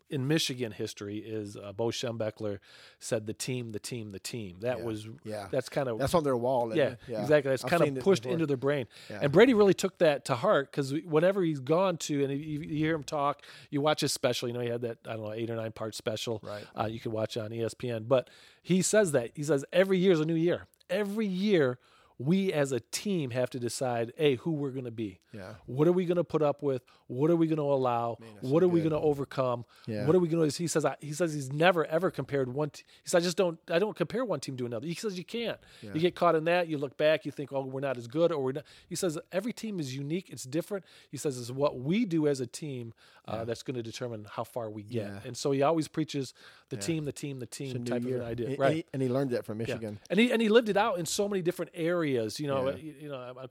in 0.09 0.27
Michigan 0.27 0.71
history 0.71 1.17
is 1.17 1.57
uh, 1.57 1.73
Bo 1.73 1.87
Schembechler 1.87 2.59
said, 2.99 3.25
"The 3.27 3.33
team, 3.33 3.71
the 3.73 3.79
team, 3.79 4.11
the 4.11 4.19
team." 4.19 4.57
That 4.61 4.79
Yeah. 4.79 4.83
was 4.85 5.07
Yeah. 5.23 5.47
That's 5.51 5.69
kind 5.69 5.89
of 5.89 5.99
That's 5.99 6.13
on 6.13 6.23
their 6.23 6.37
wall. 6.37 6.75
yeah, 6.75 6.95
yeah, 7.07 7.21
exactly. 7.21 7.49
That's 7.51 7.63
I've 7.65 7.69
kind 7.69 7.97
of 7.97 8.03
pushed 8.03 8.25
into 8.25 8.45
their 8.45 8.57
brain. 8.57 8.87
Yeah. 9.09 9.19
And 9.23 9.31
Brady 9.31 9.53
really 9.53 9.73
took 9.73 9.97
that 9.97 10.25
to 10.25 10.35
heart 10.35 10.71
because 10.71 10.93
whenever 11.05 11.43
he's 11.43 11.59
gone 11.59 11.97
to, 11.97 12.23
and 12.23 12.31
you, 12.31 12.61
you 12.61 12.77
hear 12.77 12.95
him 12.95 13.03
talk, 13.03 13.41
you 13.69 13.81
watch 13.81 14.01
his 14.01 14.13
special. 14.13 14.47
You 14.47 14.53
know, 14.53 14.61
he 14.61 14.69
had 14.69 14.81
that 14.81 14.97
I 15.05 15.13
don't 15.13 15.23
know 15.23 15.33
eight 15.33 15.49
or 15.49 15.55
nine 15.55 15.71
part 15.73 15.93
special. 15.95 16.39
Right. 16.43 16.65
Uh, 16.79 16.85
you 16.85 16.99
can 16.99 17.11
watch 17.11 17.35
on 17.37 17.49
ESPN. 17.51 18.07
But 18.07 18.29
he 18.61 18.81
says 18.81 19.11
that 19.11 19.31
he 19.35 19.43
says 19.43 19.65
every 19.73 19.97
year 19.97 20.13
is 20.13 20.19
a 20.21 20.25
new 20.25 20.35
year. 20.35 20.67
Every 20.89 21.27
year. 21.27 21.79
We 22.19 22.51
as 22.51 22.71
a 22.71 22.79
team 22.79 23.29
have 23.31 23.49
to 23.51 23.59
decide, 23.59 24.11
hey, 24.17 24.35
who 24.35 24.51
we're 24.51 24.71
going 24.71 24.85
to 24.85 24.91
be. 24.91 25.19
Yeah. 25.33 25.53
What 25.67 25.87
are 25.87 25.91
we 25.91 26.05
going 26.05 26.17
to 26.17 26.23
put 26.23 26.41
up 26.41 26.63
with? 26.63 26.81
What 27.05 27.29
are 27.29 27.35
we 27.35 27.45
going 27.47 27.57
to 27.57 27.63
allow? 27.63 28.17
that's 28.19 28.47
what 28.47 28.63
are 28.63 28.67
we 28.67 28.79
going 28.79 28.91
to 28.91 28.99
overcome? 28.99 29.65
Yeah. 29.85 30.05
What 30.05 30.15
are 30.15 30.19
we 30.19 30.27
going 30.27 30.49
to? 30.49 30.57
He 30.57 30.67
says. 30.67 30.83
I, 30.83 30.95
he 30.99 31.13
says 31.13 31.33
he's 31.33 31.53
never 31.53 31.85
ever 31.85 32.09
compared 32.09 32.51
one. 32.51 32.71
T- 32.71 32.83
he 33.03 33.09
says 33.09 33.21
I 33.21 33.23
just 33.23 33.37
don't. 33.37 33.59
I 33.69 33.77
don't 33.77 33.95
compare 33.95 34.25
one 34.25 34.39
team 34.39 34.57
to 34.57 34.65
another. 34.65 34.87
He 34.87 34.95
says 34.95 35.17
you 35.17 35.23
can't. 35.25 35.59
Yeah. 35.81 35.91
You 35.93 35.99
get 35.99 36.15
caught 36.15 36.33
in 36.35 36.45
that. 36.45 36.67
You 36.67 36.77
look 36.79 36.97
back. 36.97 37.25
You 37.25 37.31
think, 37.31 37.53
oh, 37.53 37.61
we're 37.61 37.81
not 37.81 37.97
as 37.97 38.07
good, 38.07 38.31
or 38.31 38.43
we're 38.43 38.53
not. 38.53 38.63
He 38.89 38.95
says 38.95 39.19
every 39.31 39.53
team 39.53 39.79
is 39.79 39.95
unique. 39.95 40.29
It's 40.29 40.43
different. 40.43 40.85
He 41.11 41.17
says 41.17 41.37
it's 41.37 41.51
what 41.51 41.79
we 41.79 42.05
do 42.05 42.27
as 42.27 42.39
a 42.39 42.47
team 42.47 42.93
uh, 43.27 43.45
that's 43.45 43.61
going 43.63 43.75
to 43.75 43.83
determine 43.83 44.25
how 44.29 44.43
far 44.43 44.69
we 44.69 44.83
get. 44.83 45.07
Yeah. 45.07 45.19
And 45.25 45.37
so 45.37 45.51
he 45.51 45.61
always 45.61 45.87
preaches 45.87 46.33
the 46.69 46.77
team, 46.77 47.05
the 47.05 47.11
team, 47.11 47.39
the 47.39 47.45
team 47.45 47.83
type 47.85 48.03
year. 48.03 48.15
of 48.15 48.21
an 48.21 48.27
idea. 48.27 48.47
And, 48.49 48.59
right. 48.59 48.69
and 48.69 48.75
he, 48.75 48.85
and 48.93 49.01
he 49.03 49.09
learned 49.09 49.31
that 49.31 49.45
from 49.45 49.59
Yeah. 49.59 49.67
Michigan. 49.67 49.99
And 50.09 50.19
he 50.19 50.31
and 50.31 50.41
he 50.41 50.49
lived 50.49 50.69
it 50.69 50.77
out 50.77 50.97
in 50.97 51.05
so 51.05 51.27
many 51.29 51.41
different 51.41 51.71
areas. 51.73 52.06
Is 52.15 52.39
you 52.39 52.47
know, 52.47 52.69
Yeah. 52.69 52.75
you, 52.77 52.93
you 53.01 53.09
know, 53.09 53.17
I'm, 53.17 53.37
I'm, 53.37 53.49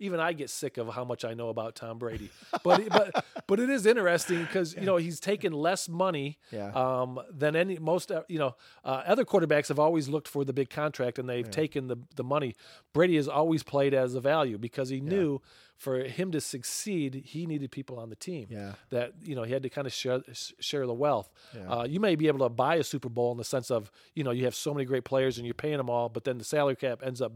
even 0.00 0.20
I 0.20 0.32
get 0.32 0.50
sick 0.50 0.76
of 0.76 0.88
how 0.88 1.04
much 1.04 1.24
I 1.24 1.34
know 1.34 1.48
about 1.48 1.76
Tom 1.76 1.98
Brady. 1.98 2.30
But 2.62 2.88
but 2.90 3.24
but 3.46 3.60
it 3.60 3.70
is 3.70 3.86
interesting 3.86 4.42
because 4.42 4.74
you 4.74 4.82
know 4.82 4.96
he's 4.96 5.20
taken 5.20 5.52
less 5.52 5.88
money 5.88 6.38
Yeah. 6.52 6.72
um, 6.74 7.20
than 7.30 7.56
any 7.56 7.78
most. 7.78 8.10
uh, 8.12 8.22
You 8.28 8.38
know, 8.38 8.56
uh, 8.84 9.02
other 9.06 9.24
quarterbacks 9.24 9.68
have 9.68 9.78
always 9.78 10.08
looked 10.08 10.28
for 10.28 10.44
the 10.44 10.52
big 10.52 10.68
contract 10.70 11.18
and 11.18 11.28
they've 11.28 11.50
taken 11.50 11.86
the 11.88 11.96
the 12.16 12.24
money. 12.24 12.54
Brady 12.92 13.16
has 13.16 13.28
always 13.28 13.62
played 13.62 13.94
as 13.94 14.14
a 14.14 14.20
value 14.20 14.58
because 14.58 14.88
he 14.90 15.00
knew 15.00 15.40
for 15.76 15.98
him 16.04 16.32
to 16.32 16.40
succeed, 16.40 17.22
he 17.26 17.46
needed 17.46 17.70
people 17.70 17.98
on 17.98 18.08
the 18.10 18.16
team. 18.16 18.46
Yeah. 18.50 18.74
That 18.90 19.12
you 19.22 19.34
know 19.34 19.42
he 19.42 19.52
had 19.52 19.62
to 19.64 19.68
kind 19.70 19.86
of 19.86 19.92
share 19.92 20.22
share 20.60 20.86
the 20.86 20.94
wealth. 20.94 21.30
Yeah. 21.54 21.68
Uh, 21.80 21.84
you 21.84 22.00
may 22.00 22.14
be 22.16 22.28
able 22.28 22.40
to 22.40 22.48
buy 22.48 22.76
a 22.76 22.84
Super 22.84 23.08
Bowl 23.08 23.32
in 23.32 23.38
the 23.38 23.44
sense 23.44 23.70
of 23.70 23.90
you 24.14 24.24
know 24.24 24.30
you 24.30 24.44
have 24.44 24.54
so 24.54 24.72
many 24.72 24.84
great 24.84 25.04
players 25.04 25.36
and 25.38 25.46
you're 25.46 25.54
paying 25.54 25.76
them 25.78 25.90
all, 25.90 26.08
but 26.08 26.24
then 26.24 26.38
the 26.38 26.44
salary 26.44 26.76
cap 26.76 27.00
ends 27.02 27.20
up 27.20 27.32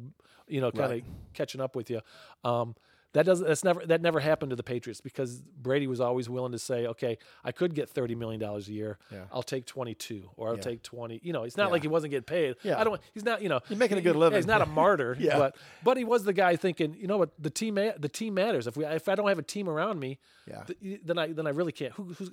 you 0.46 0.60
know 0.60 0.70
kind 0.70 0.90
Right. 0.90 1.02
of 1.02 1.34
catching 1.34 1.60
up 1.60 1.76
with 1.76 1.90
you. 1.90 2.00
Um, 2.44 2.74
that 3.14 3.24
doesn't. 3.24 3.46
That's 3.46 3.64
never. 3.64 3.84
That 3.86 4.02
never 4.02 4.20
happened 4.20 4.50
to 4.50 4.56
the 4.56 4.62
Patriots 4.62 5.00
because 5.00 5.40
Brady 5.40 5.86
was 5.86 6.00
always 6.00 6.28
willing 6.28 6.52
to 6.52 6.58
say, 6.58 6.86
"Okay, 6.86 7.16
I 7.42 7.52
could 7.52 7.74
get 7.74 7.88
thirty 7.88 8.14
million 8.14 8.38
dollars 8.40 8.68
a 8.68 8.72
year. 8.72 8.98
Yeah. 9.10 9.24
I'll 9.32 9.42
take 9.42 9.64
twenty-two, 9.64 10.28
or 10.36 10.48
I'll 10.48 10.56
Yeah. 10.56 10.60
take 10.60 10.82
twenty. 10.82 11.18
You 11.22 11.32
know, 11.32 11.44
it's 11.44 11.56
not 11.56 11.68
Yeah. 11.68 11.72
like 11.72 11.82
he 11.82 11.88
wasn't 11.88 12.10
getting 12.10 12.24
paid. 12.24 12.56
Yeah. 12.62 12.78
I 12.78 12.84
don't. 12.84 13.00
He's 13.14 13.24
not. 13.24 13.40
You 13.42 13.48
know, 13.48 13.60
He's 13.68 13.78
making 13.78 13.96
a 13.98 14.02
good 14.02 14.16
living. 14.16 14.36
He's 14.36 14.46
not 14.46 14.60
a 14.60 14.66
martyr. 14.66 15.16
Yeah. 15.20 15.38
But 15.38 15.56
but 15.82 15.96
he 15.96 16.04
was 16.04 16.24
the 16.24 16.32
guy 16.34 16.56
thinking, 16.56 16.94
you 17.00 17.06
know 17.06 17.16
what, 17.18 17.30
the 17.38 17.50
team 17.50 17.74
the 17.76 18.08
team 18.12 18.34
matters. 18.34 18.66
If 18.66 18.76
we 18.76 18.84
if 18.84 19.08
I 19.08 19.14
don't 19.14 19.28
have 19.28 19.38
a 19.38 19.42
team 19.42 19.68
around 19.70 20.00
me, 20.00 20.18
Yeah. 20.46 20.64
th- 20.64 21.00
then 21.04 21.18
I 21.18 21.32
then 21.32 21.46
I 21.46 21.50
really 21.50 21.72
can't. 21.72 21.92
Who 21.94 22.04
who's 22.12 22.30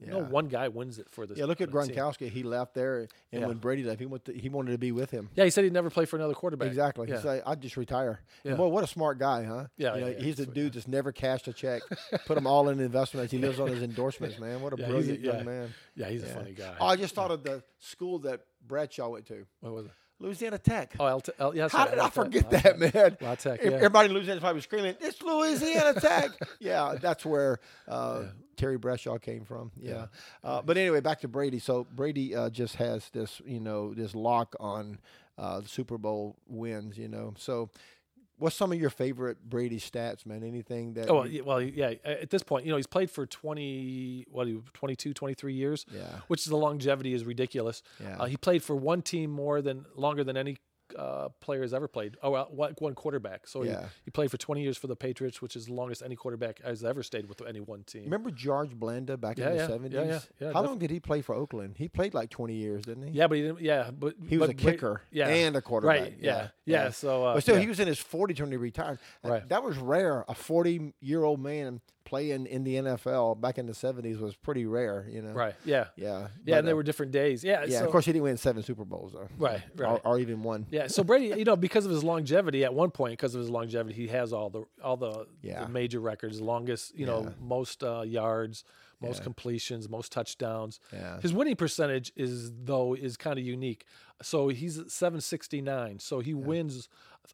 no 0.00 0.20
one 0.20 0.48
guy 0.48 0.68
wins 0.68 0.98
it 0.98 1.08
for 1.10 1.26
this. 1.26 1.38
Yeah, 1.38 1.44
look 1.44 1.60
at 1.60 1.70
the 1.70 1.82
team. 1.86 1.94
Gronkowski. 1.96 2.28
He 2.30 2.42
left 2.42 2.74
there, 2.74 3.08
and 3.32 3.40
Yeah. 3.42 3.46
when 3.46 3.58
Brady 3.58 3.84
left, 3.84 4.00
he 4.00 4.06
went. 4.06 4.24
To, 4.26 4.32
he 4.32 4.48
wanted 4.48 4.72
to 4.72 4.78
be 4.78 4.92
with 4.92 5.10
him. 5.10 5.30
Yeah, 5.34 5.44
he 5.44 5.50
said 5.50 5.64
he'd 5.64 5.72
never 5.72 5.90
play 5.90 6.04
for 6.04 6.16
another 6.16 6.34
quarterback. 6.34 6.68
Exactly. 6.68 7.08
Yeah. 7.08 7.16
He 7.16 7.22
said, 7.22 7.42
"I'd 7.46 7.60
just 7.60 7.76
retire." 7.76 8.20
Yeah. 8.42 8.54
Boy, 8.54 8.68
what 8.68 8.84
a 8.84 8.86
smart 8.86 9.18
guy, 9.18 9.44
huh? 9.44 9.66
Yeah, 9.76 9.94
You 9.94 10.00
know, 10.00 10.06
yeah, 10.08 10.12
yeah. 10.18 10.22
he's 10.24 10.36
the 10.36 10.44
Sweet 10.44 10.54
dude 10.54 10.72
that's 10.74 10.88
never 10.88 11.12
cashed 11.12 11.48
a 11.48 11.52
check, 11.52 11.82
put 12.26 12.34
them 12.34 12.46
all 12.46 12.68
in 12.68 12.80
investments. 12.80 13.32
He 13.32 13.38
lives 13.38 13.58
on 13.60 13.68
his 13.68 13.82
endorsements, 13.82 14.38
man. 14.38 14.60
What 14.62 14.72
a 14.72 14.76
Yeah, 14.80 14.86
he's 14.86 14.94
a- 14.94 14.98
brilliant 14.98 15.20
young 15.24 15.36
yeah. 15.38 15.42
man. 15.42 15.74
Yeah, 15.96 16.08
he's 16.08 16.22
a 16.22 16.26
funny 16.26 16.52
guy. 16.52 16.74
Oh, 16.80 16.86
I 16.86 16.96
just 16.96 17.14
thought 17.14 17.30
of 17.30 17.42
the 17.44 17.62
school 17.78 18.18
that 18.20 18.40
Bradshaw 18.66 19.08
went 19.10 19.26
to, 19.26 19.46
what 19.60 19.72
was 19.72 19.86
it? 19.86 19.92
Louisiana 20.20 20.58
Tech. 20.58 20.94
Oh, 20.98 21.06
L- 21.06 21.22
L- 21.40 21.56
yeah, 21.56 21.68
How 21.70 21.86
did 21.86 21.98
I 21.98 22.08
forget 22.08 22.48
that, 22.50 22.78
man? 22.78 23.16
La 23.20 23.34
Tech, 23.34 23.60
yeah. 23.62 23.72
Everybody 23.72 24.08
in 24.08 24.14
Louisiana's 24.14 24.40
probably 24.40 24.62
screaming, 24.62 24.94
"It's 25.00 25.20
Louisiana 25.20 26.00
Tech!" 26.00 26.30
yeah, 26.60 26.94
that's 27.00 27.26
where 27.26 27.58
uh, 27.88 28.22
Terry 28.56 28.78
Bradshaw 28.78 29.18
came 29.18 29.44
from. 29.44 29.70
Yeah, 29.76 30.06
Uh, 30.42 30.62
but 30.62 30.76
anyway, 30.76 31.00
back 31.00 31.20
to 31.20 31.28
Brady. 31.28 31.58
So 31.58 31.86
Brady 31.94 32.34
uh, 32.34 32.50
just 32.50 32.76
has 32.76 33.08
this, 33.10 33.40
you 33.44 33.60
know, 33.60 33.94
this 33.94 34.14
lock 34.14 34.54
on 34.60 34.98
uh, 35.38 35.60
the 35.60 35.68
Super 35.68 35.98
Bowl 35.98 36.36
wins. 36.46 36.96
You 36.98 37.08
know, 37.08 37.34
so 37.36 37.70
what's 38.38 38.56
some 38.56 38.72
of 38.72 38.80
your 38.80 38.90
favorite 38.90 39.38
Brady 39.48 39.78
stats, 39.78 40.26
man? 40.26 40.42
Anything 40.42 40.94
that? 40.94 41.08
Oh 41.08 41.22
well, 41.22 41.28
well, 41.44 41.62
yeah. 41.62 41.94
At 42.04 42.30
this 42.30 42.42
point, 42.42 42.64
you 42.64 42.70
know, 42.70 42.76
he's 42.76 42.86
played 42.86 43.10
for 43.10 43.26
twenty, 43.26 44.26
what, 44.30 44.46
22, 44.74 45.12
23 45.14 45.54
years. 45.54 45.86
Yeah. 45.92 46.02
Which 46.28 46.40
is 46.40 46.46
the 46.46 46.56
longevity 46.56 47.14
is 47.14 47.24
ridiculous. 47.24 47.82
Yeah. 48.00 48.16
Uh, 48.18 48.24
he 48.26 48.36
played 48.36 48.62
for 48.62 48.76
one 48.76 49.02
team 49.02 49.30
more 49.30 49.62
than 49.62 49.86
longer 49.94 50.24
than 50.24 50.36
any 50.36 50.58
uh, 50.96 51.28
player 51.40 51.62
has 51.62 51.72
ever 51.74 51.88
played. 51.88 52.16
Oh, 52.22 52.30
well, 52.30 52.48
one 52.78 52.94
quarterback. 52.94 53.46
So 53.46 53.62
Yeah. 53.62 53.82
he, 53.82 53.86
he 54.06 54.10
played 54.10 54.30
for 54.30 54.36
20 54.36 54.62
years 54.62 54.76
for 54.76 54.86
the 54.86 54.96
Patriots, 54.96 55.40
which 55.42 55.56
is 55.56 55.66
the 55.66 55.72
longest 55.74 56.02
any 56.04 56.16
quarterback 56.16 56.62
has 56.62 56.84
ever 56.84 57.02
stayed 57.02 57.28
with 57.28 57.42
any 57.46 57.60
one 57.60 57.82
team. 57.84 58.04
Remember 58.04 58.30
George 58.30 58.70
Blanda 58.70 59.16
back 59.16 59.38
Yeah, 59.38 59.50
in 59.50 59.56
the 59.58 59.66
seventies? 59.66 59.92
yeah, 59.94 60.04
yeah, 60.04 60.20
yeah, 60.40 60.52
How 60.52 60.62
def- 60.62 60.70
long 60.70 60.78
did 60.78 60.90
he 60.90 61.00
play 61.00 61.20
for 61.22 61.34
Oakland? 61.34 61.76
He 61.78 61.88
played 61.88 62.14
like 62.14 62.30
twenty 62.30 62.54
years, 62.54 62.84
didn't 62.84 63.08
he? 63.08 63.10
Yeah, 63.12 63.26
but 63.26 63.36
he 63.36 63.42
didn't. 63.42 63.60
Yeah, 63.60 63.90
but 63.90 64.14
He 64.28 64.38
was 64.38 64.48
but 64.48 64.54
a 64.54 64.58
kicker 64.58 65.02
Yeah, 65.10 65.28
and 65.28 65.56
a 65.56 65.62
quarterback. 65.62 66.00
Right. 66.00 66.16
Yeah. 66.20 66.48
Yeah. 66.64 66.90
So, 66.90 67.24
uh, 67.24 67.34
but 67.34 67.42
still, 67.42 67.56
yeah. 67.56 67.62
he 67.62 67.66
was 67.68 67.80
in 67.80 67.86
his 67.88 67.98
40s 67.98 68.40
when 68.40 68.50
he 68.50 68.56
retired. 68.56 68.98
Right. 69.22 69.48
That 69.48 69.62
was 69.62 69.76
rare. 69.76 70.24
A 70.28 70.34
40 70.34 70.92
year 71.00 71.24
old 71.24 71.40
man 71.40 71.80
playing 72.04 72.46
in 72.46 72.64
the 72.64 72.74
NFL 72.76 73.40
back 73.40 73.58
in 73.58 73.66
the 73.66 73.72
70s 73.72 74.18
was 74.20 74.34
pretty 74.36 74.66
rare, 74.66 75.06
you 75.10 75.22
know? 75.22 75.32
right. 75.32 75.54
Yeah. 75.64 75.86
Yeah. 75.96 76.06
Yeah, 76.06 76.28
But, 76.44 76.58
and 76.58 76.66
there 76.68 76.74
uh, 76.74 76.76
were 76.76 76.82
different 76.82 77.12
days. 77.12 77.42
Yeah. 77.42 77.64
Yeah, 77.66 77.78
so, 77.80 77.86
of 77.86 77.90
course, 77.90 78.04
he 78.04 78.12
didn't 78.12 78.24
win 78.24 78.36
seven 78.36 78.62
Super 78.62 78.84
Bowls, 78.84 79.12
though. 79.12 79.28
Right. 79.38 79.62
Right. 79.76 79.88
Or, 79.90 80.00
or 80.06 80.18
even 80.18 80.42
one. 80.42 80.66
Yeah, 80.70 80.86
so 80.88 81.02
Brady, 81.02 81.38
you 81.38 81.44
know, 81.44 81.56
because 81.56 81.84
of 81.86 81.90
his 81.90 82.04
longevity, 82.04 82.64
at 82.64 82.74
one 82.74 82.90
point, 82.90 83.12
because 83.12 83.34
of 83.34 83.40
his 83.40 83.50
longevity, 83.50 83.94
he 83.94 84.08
has 84.08 84.32
all 84.32 84.50
the 84.50 84.64
all 84.82 84.96
the, 84.96 85.26
Yeah. 85.42 85.64
the 85.64 85.68
major 85.70 86.00
records, 86.00 86.40
longest, 86.40 86.96
you 86.98 87.06
know, 87.06 87.22
Yeah. 87.24 87.30
most 87.40 87.82
uh, 87.82 88.02
yards, 88.02 88.64
most 89.00 89.18
Yeah. 89.18 89.24
completions, 89.24 89.88
most 89.88 90.12
touchdowns. 90.12 90.80
Yeah. 90.92 91.20
His 91.20 91.32
winning 91.32 91.56
percentage 91.56 92.12
is 92.16 92.52
though 92.64 92.94
is 92.94 93.16
kind 93.16 93.38
of 93.38 93.44
unique. 93.44 93.86
So 94.24 94.48
he's 94.48 94.78
at 94.78 94.90
769. 94.90 95.98
So 96.00 96.20
he 96.20 96.34
wins 96.34 96.88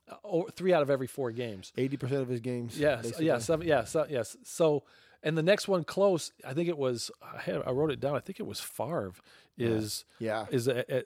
uh, 0.09 0.43
three 0.53 0.73
out 0.73 0.83
of 0.83 0.91
every 0.91 1.07
four 1.07 1.31
games. 1.33 1.73
80% 1.77 2.13
of 2.21 2.29
his 2.29 2.41
games. 2.41 2.79
Yes, 2.79 3.03
basically. 3.03 3.27
yeah, 3.27 3.39
seven, 3.39 3.67
yeah, 3.67 3.85
so, 3.85 4.07
yes. 4.09 4.37
So, 4.45 4.83
and 5.23 5.37
the 5.37 5.43
next 5.43 5.69
one 5.69 5.85
close, 5.85 6.33
I 6.47 6.53
think 6.55 6.69
it 6.69 6.79
was. 6.79 7.11
I, 7.23 7.41
had, 7.41 7.63
I 7.67 7.71
wrote 7.71 7.91
it 7.91 8.01
down. 8.01 8.15
I 8.17 8.21
think 8.21 8.41
it 8.41 8.47
was 8.47 8.61
Favre. 8.61 9.13
Is 9.59 10.07
Yeah. 10.19 10.47
is 10.51 10.69
at, 10.69 10.89
at, 10.89 11.05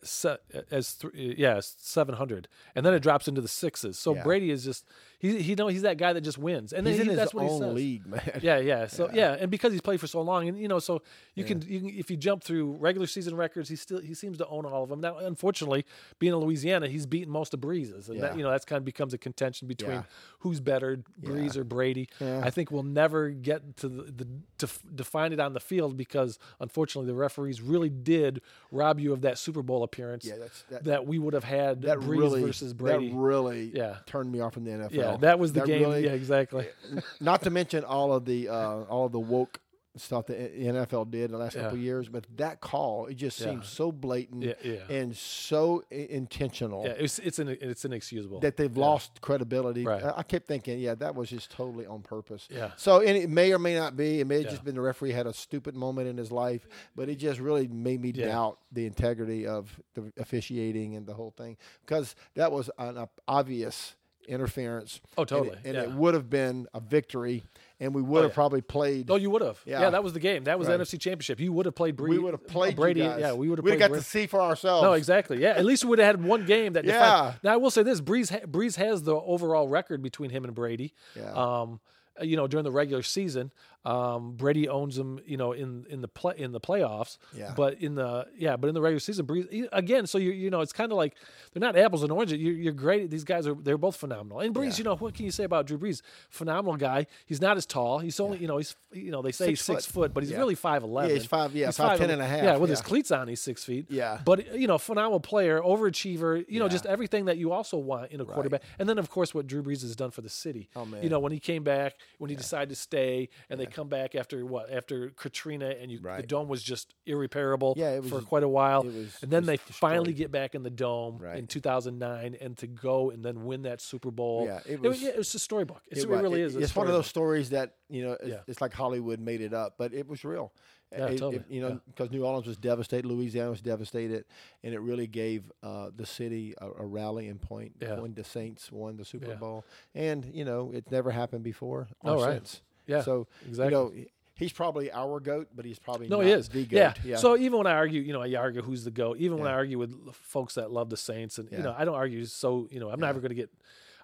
as 0.71 0.95
th- 0.95 1.13
yeah 1.37 1.59
seven 1.61 2.15
hundred, 2.15 2.47
and 2.77 2.87
then 2.87 2.95
it 2.95 3.01
drops 3.01 3.27
into 3.27 3.41
the 3.41 3.49
sixes. 3.49 3.99
So 3.99 4.15
Yeah. 4.15 4.23
Brady 4.23 4.53
is 4.53 4.63
just 4.65 4.85
he 5.25 5.41
he 5.43 5.55
know 5.55 5.69
he's 5.69 5.83
that 5.83 5.97
guy 5.97 6.13
that 6.13 6.21
just 6.21 6.37
wins, 6.37 6.73
and 6.73 6.87
then 6.87 6.93
He's 6.93 6.99
he, 6.99 7.03
in 7.05 7.09
his 7.11 7.17
that's 7.19 7.33
what 7.33 7.45
he 7.45 7.51
own 7.51 7.61
says. 7.61 7.75
league, 7.75 8.07
man. 8.07 8.21
Yeah, 8.43 8.59
yeah. 8.59 8.87
So 8.87 9.09
yeah. 9.13 9.37
and 9.41 9.51
because 9.51 9.73
he's 9.73 9.81
played 9.81 9.99
for 10.01 10.07
so 10.07 10.21
long, 10.21 10.49
and 10.49 10.59
you 10.59 10.69
know, 10.69 10.79
so 10.79 11.01
you 11.35 11.45
can 11.45 11.63
you 11.63 11.81
can 11.81 11.89
if 11.91 12.11
you 12.11 12.17
jump 12.17 12.45
through 12.45 12.73
regular 12.79 13.07
season 13.07 13.35
records, 13.35 13.69
he 13.71 13.77
still 13.77 14.01
he 14.01 14.13
seems 14.13 14.37
to 14.39 14.47
own 14.49 14.67
all 14.67 14.83
of 14.83 14.91
them. 14.91 15.01
Now, 15.01 15.17
unfortunately, 15.19 15.87
being 16.19 16.33
in 16.35 16.39
Louisiana, 16.41 16.89
he's 16.89 17.07
beaten 17.07 17.33
most 17.33 17.55
of 17.55 17.61
Breezes, 17.61 18.09
and 18.11 18.21
that 18.21 18.37
you 18.37 18.43
know 18.43 18.51
that's 18.51 18.65
kind 18.67 18.79
of 18.79 18.85
becomes 18.85 19.15
a 19.15 19.19
contention 19.19 19.67
between 19.67 19.93
Yeah. 19.93 20.03
who's 20.41 20.61
better, 20.61 20.99
Brees 21.23 21.57
or 21.57 21.65
Brady. 21.65 22.09
Yeah. 22.21 22.43
I 22.45 22.51
think 22.51 22.71
we'll 22.71 22.83
never 22.83 23.31
get 23.31 23.77
to 23.79 23.89
the, 23.89 24.03
the 24.13 24.29
to 24.59 24.69
define 24.95 25.33
it 25.33 25.41
on 25.41 25.53
the 25.55 25.61
field 25.61 25.97
because 25.97 26.39
unfortunately 26.61 27.11
the 27.11 27.17
referees 27.19 27.61
really 27.63 27.89
did 27.89 28.41
rob 28.71 29.01
you 29.01 29.13
of 29.13 29.23
that 29.23 29.39
Super 29.39 29.63
Bowl 29.63 29.83
appearance 29.83 30.25
Yeah, 30.27 30.37
that's 30.39 30.63
that, 30.71 30.85
that 30.85 31.07
we 31.07 31.19
would 31.19 31.35
have 31.35 31.45
had 31.45 31.83
that 31.83 31.99
Brees 31.99 32.09
really 32.19 32.43
versus 32.43 32.73
Brady. 32.75 33.09
That 33.09 33.17
really 33.17 33.71
Yeah. 33.75 33.97
turned 34.07 34.31
me 34.31 34.41
off 34.41 34.55
from 34.55 34.65
the 34.65 34.71
NFL. 34.73 34.93
yeah, 34.93 35.14
that 35.19 35.39
was 35.39 35.53
the 35.53 35.61
That 35.61 35.67
game. 35.67 35.83
really- 35.83 36.05
yeah, 36.05 36.13
exactly. 36.13 36.67
Not 37.21 37.43
to 37.43 37.51
mention 37.51 37.85
all 37.85 38.13
of 38.13 38.25
the 38.25 38.49
uh, 38.49 38.83
all 38.85 39.07
of 39.07 39.13
the 39.13 39.21
woke 39.21 39.61
stuff 39.97 40.27
that 40.27 40.37
the 40.57 40.65
NFL 40.65 41.09
did 41.09 41.27
in 41.27 41.31
the 41.31 41.39
last 41.39 41.55
Yeah. 41.55 41.63
couple 41.63 41.79
of 41.79 41.85
years, 41.85 42.09
but 42.09 42.27
that 42.37 42.61
call 42.61 43.07
it 43.07 43.15
just 43.15 43.39
Yeah. 43.39 43.47
seems 43.51 43.69
so 43.69 43.93
blatant 43.93 44.43
Yeah, 44.43 44.79
and 44.91 45.17
so 45.17 45.85
i- 45.93 45.95
intentional 45.95 46.83
Yeah, 46.85 46.95
it's 46.99 47.21
it's 47.21 47.39
an, 47.39 47.51
it's 47.61 47.85
inexcusable. 47.85 48.41
that 48.41 48.57
they've 48.57 48.77
lost 48.77 49.21
credibility. 49.21 49.85
Right. 49.85 50.03
I, 50.03 50.15
I 50.17 50.23
kept 50.25 50.49
thinking, 50.49 50.81
yeah, 50.81 50.97
that 50.97 51.15
was 51.15 51.31
just 51.31 51.53
totally 51.53 51.87
on 51.87 52.03
purpose. 52.03 52.49
Yeah. 52.51 52.73
So 52.77 53.03
and 53.03 53.17
it 53.17 53.31
may 53.31 53.53
or 53.53 53.61
may 53.61 53.77
not 53.77 53.97
be. 53.97 54.19
It 54.19 54.27
may 54.27 54.43
have 54.43 54.51
just 54.51 54.65
been 54.65 54.75
the 54.75 54.81
referee 54.81 55.13
had 55.13 55.29
a 55.29 55.33
stupid 55.33 55.77
moment 55.77 56.09
in 56.09 56.17
his 56.17 56.33
life, 56.33 56.67
but 56.97 57.09
it 57.09 57.19
just 57.21 57.39
really 57.39 57.69
made 57.69 58.01
me 58.03 58.11
doubt 58.11 58.59
the 58.73 58.87
integrity 58.87 59.47
of 59.47 59.81
the 59.95 60.13
officiating 60.19 60.97
and 60.97 61.07
the 61.07 61.15
whole 61.15 61.31
thing 61.31 61.57
because 61.87 62.17
that 62.35 62.51
was 62.51 62.69
an 62.81 62.99
ob- 62.99 63.11
obvious 63.29 63.95
interference. 64.27 65.01
Oh, 65.17 65.23
and 65.23 65.27
it- 65.31 65.35
totally. 65.35 65.59
And, 65.65 65.75
yeah. 65.75 65.83
it 65.83 65.91
would 65.93 66.15
have 66.15 66.29
been 66.31 66.67
a 66.75 66.81
victory, 66.81 67.45
and 67.81 67.95
we 67.95 68.03
would 68.03 68.23
have 68.23 68.31
yeah. 68.31 68.35
probably 68.35 68.61
played. 68.61 69.11
Oh, 69.11 69.17
you 69.17 69.31
would 69.31 69.43
have. 69.43 69.61
Yeah. 69.65 69.81
Yeah. 69.83 69.91
that 69.91 70.03
was 70.05 70.13
the 70.13 70.21
game. 70.21 70.45
That 70.45 70.59
was 70.59 70.69
Right. 70.69 70.77
the 70.77 70.85
NFC 70.85 70.99
Championship. 71.01 71.41
You 71.41 71.53
would 71.53 71.67
have 71.67 71.75
played 71.75 71.97
Brady. 71.97 72.19
we 72.19 72.23
would 72.25 72.35
have 72.35 72.47
played 72.47 72.77
Brady. 72.77 73.01
Yeah, 73.01 73.33
we 73.33 73.49
would 73.49 73.59
have 73.59 73.65
We'd 73.65 73.79
got 73.79 73.91
Brady. 73.91 74.03
to 74.05 74.09
see 74.09 74.27
for 74.27 74.41
ourselves. 74.41 74.83
No, 74.83 74.93
exactly. 74.95 75.41
Yeah, 75.41 75.51
at 75.51 75.65
least 75.65 75.85
we 75.85 75.91
would 75.91 75.99
have 75.99 76.17
had 76.17 76.25
one 76.25 76.47
game 76.47 76.75
that. 76.75 76.85
Yeah. 76.85 76.93
Defined. 76.93 77.37
Now 77.43 77.53
I 77.55 77.57
will 77.57 77.71
say 77.71 77.83
this: 77.83 78.01
Brees 78.01 78.31
ha- 78.31 78.47
Brees 78.47 78.77
has 78.77 79.03
the 79.03 79.15
overall 79.17 79.69
record 79.69 80.03
between 80.03 80.31
him 80.31 80.45
and 80.45 80.55
Brady. 80.55 80.95
Yeah. 81.17 81.33
Um, 81.33 81.81
you 82.23 82.37
know, 82.37 82.47
during 82.47 82.63
the 82.65 82.71
regular 82.71 83.03
season, 83.03 83.51
um, 83.85 84.33
Brady 84.37 84.69
owns 84.69 84.97
them, 84.97 85.21
You 85.27 85.37
know, 85.37 85.53
in 85.53 85.87
in 85.91 86.01
the 86.01 86.09
play 86.09 86.35
in 86.39 86.53
the 86.53 86.61
playoffs. 86.61 87.19
Yeah. 87.37 87.53
But 87.57 87.81
in 87.83 87.95
the 87.95 88.27
yeah, 88.37 88.57
but 88.57 88.69
in 88.69 88.75
the 88.75 88.81
regular 88.81 89.01
season, 89.01 89.27
Brees 89.27 89.69
again. 89.73 90.07
So 90.07 90.19
you 90.19 90.31
you 90.33 90.51
know, 90.51 90.61
it's 90.61 90.73
kind 90.73 90.91
of 90.93 90.97
like 90.97 91.15
they're 91.53 91.61
not 91.61 91.77
apples 91.77 92.03
and 92.03 92.11
oranges. 92.13 92.39
You're, 92.39 92.55
you're 92.55 92.73
great. 92.73 93.11
These 93.11 93.25
guys 93.25 93.47
are 93.47 93.55
they're 93.55 93.79
both 93.79 93.97
phenomenal. 93.97 94.41
And 94.41 94.55
Brees, 94.55 94.73
Yeah. 94.73 94.79
you 94.79 94.85
know, 94.85 94.97
what 94.97 95.15
can 95.15 95.25
you 95.25 95.31
say 95.31 95.45
about 95.45 95.67
Drew 95.67 95.79
Brees? 95.79 96.01
Phenomenal 96.31 96.77
guy. 96.77 97.07
He's 97.27 97.41
not 97.41 97.57
as 97.57 97.67
tall. 97.67 97.99
He's 97.99 98.19
only 98.21 98.39
you 98.39 98.47
know 98.49 98.57
he's 98.57 98.75
you 98.93 99.11
know 99.11 99.21
they 99.23 99.33
say 99.33 99.47
Six 99.47 99.51
he's 99.51 99.61
six 99.63 99.87
foot. 99.87 99.93
foot, 99.95 100.15
but 100.15 100.23
he's 100.23 100.33
Yeah. 100.33 100.39
really 100.39 100.55
five 100.55 100.83
eleven. 100.83 101.11
Yeah, 101.11 101.17
he's 101.17 101.27
five- 101.27 101.55
yeah, 101.55 101.69
5'10 101.69 102.11
and 102.11 102.23
a 102.23 102.27
half, 102.27 102.43
Yeah, 102.43 102.57
with 102.57 102.71
his 102.71 102.81
cleats 102.81 103.11
on, 103.11 103.29
he's 103.29 103.41
six 103.41 103.65
feet. 103.65 103.87
Yeah. 103.91 104.21
But 104.25 104.55
you 104.59 104.67
know, 104.67 104.79
phenomenal 104.79 105.21
player, 105.21 105.61
overachiever. 105.61 106.45
You 106.49 106.59
know, 106.61 106.69
just 106.69 106.87
everything 106.87 107.27
that 107.27 107.37
you 107.39 107.53
also 107.53 107.77
want 107.77 108.11
in 108.13 108.21
a 108.21 108.25
quarterback. 108.25 108.63
And 108.79 108.89
then, 108.89 108.99
of 108.99 109.11
course, 109.11 109.35
what 109.35 109.47
Drew 109.47 109.63
Brees 109.63 109.83
has 109.83 109.95
done 109.97 110.11
for 110.11 110.21
the 110.23 110.29
city. 110.29 110.69
Oh, 110.75 110.85
man. 110.85 111.03
You 111.03 111.09
know, 111.09 111.19
when 111.19 111.33
he 111.33 111.39
came 111.41 111.63
back, 111.65 111.95
when 112.19 112.31
he 112.31 112.37
decided 112.37 112.69
to 112.71 112.75
stay, 112.77 113.29
and 113.51 113.61
they 113.61 113.67
come 113.75 113.89
back 113.89 114.15
after 114.15 114.45
what? 114.47 114.71
After 114.73 115.11
Katrina, 115.11 115.67
and 115.81 115.91
you, 115.91 115.99
the 115.99 116.23
dome 116.27 116.49
was 116.49 116.63
just 116.63 116.95
irreparable. 117.07 117.75
Yeah, 117.77 117.91
it 117.91 118.05
for 118.05 118.21
quite 118.21 118.43
a 118.43 118.49
while. 118.49 118.83
was 118.83 119.19
and 119.23 119.31
then 119.31 119.45
they 119.45 119.57
finally 119.57 120.13
get 120.15 120.31
back 120.31 120.55
in 120.55 120.63
the 120.63 120.71
dome 120.71 121.19
Right. 121.19 121.39
in 121.39 121.47
2009, 121.47 122.37
and 122.41 122.57
to 122.59 122.67
go 122.67 123.11
and 123.11 123.25
then 123.25 123.45
win 123.45 123.63
that 123.63 123.81
Super 123.81 124.11
Bowl. 124.11 124.45
Yeah, 124.47 124.61
it 124.67 124.73
it, 124.75 124.81
was- 124.83 125.03
yeah, 125.03 125.11
it 125.11 125.19
was 125.19 125.35
a 125.35 125.39
storybook. 125.39 125.83
It's, 125.91 126.05
it, 126.05 126.09
wa- 126.11 126.21
really 126.21 126.41
it- 126.43 126.47
is. 126.47 126.57
It's 126.57 126.75
one 126.77 126.87
of 126.87 126.93
those 126.93 127.07
stories 127.07 127.51
that 127.51 127.75
you 127.89 128.05
know. 128.05 128.13
It's, 128.13 128.29
Yeah. 128.29 128.41
it's 128.47 128.61
like 128.61 128.73
Hollywood 128.73 129.21
made 129.21 129.41
it 129.41 129.53
up, 129.53 129.75
but 129.77 129.93
it 129.93 130.09
was 130.09 130.25
real. 130.25 130.53
Yeah, 130.93 131.07
It- 131.07 131.19
totally. 131.19 131.37
it- 131.37 131.45
you 131.51 131.61
know, 131.61 131.81
because 131.87 132.11
New 132.13 132.25
Orleans 132.25 132.47
was 132.47 132.57
devastated, 132.57 133.07
Louisiana 133.07 133.51
was 133.51 133.61
devastated, 133.61 134.25
and 134.63 134.73
it 134.75 134.79
really 134.81 135.07
gave 135.09 135.51
uh, 135.63 135.91
the 135.95 136.07
city 136.07 136.55
a, 136.59 136.67
a 136.83 136.87
rallying 136.87 137.39
point 137.39 137.73
when 137.81 138.15
the 138.15 138.23
Saints 138.25 138.71
won 138.71 138.97
the 138.97 139.05
Super. 139.05 139.35
Bowl. 139.35 139.65
And 139.95 140.25
you 140.33 140.45
know, 140.45 140.71
it's 140.73 140.91
never 140.91 141.11
happened 141.11 141.43
before 141.43 141.89
or 142.03 142.11
Oh, 142.13 142.23
right. 142.25 142.35
since. 142.47 142.63
Yeah, 142.87 143.03
So 143.03 143.27
exactly. 143.47 143.65
you 143.65 143.71
know, 143.71 143.93
he's 144.35 144.53
probably 144.53 144.91
our 144.93 145.21
goat, 145.21 145.49
but 145.55 145.65
he's 145.65 145.79
probably 145.79 146.09
No, 146.09 146.19
not 146.19 146.27
he 146.27 146.33
is. 146.33 146.49
the 146.49 146.65
goat. 146.65 146.77
Yeah. 146.77 146.93
yeah. 147.05 147.17
So 147.17 147.37
even 147.37 147.59
when 147.59 147.67
I 147.67 147.73
argue, 147.73 148.01
you 148.03 148.13
know, 148.13 148.23
I 148.23 148.35
argue 148.35 148.63
who's 148.63 148.85
the 148.85 148.91
goat. 148.91 149.19
Even 149.19 149.39
when 149.39 149.49
I 149.49 149.53
argue 149.53 149.79
with 149.79 149.95
folks 150.15 150.55
that 150.55 150.71
love 150.71 150.91
the 150.91 150.97
Saints, 150.97 151.39
and 151.39 151.49
Yeah. 151.51 151.59
you 151.59 151.65
know, 151.65 151.75
I 151.77 151.85
don't 151.85 151.95
argue. 151.95 152.25
So 152.27 152.69
you 152.71 152.81
know, 152.81 152.91
I'm 152.91 153.01
never 153.01 153.21
going 153.21 153.31
to 153.31 153.35
get. 153.37 153.51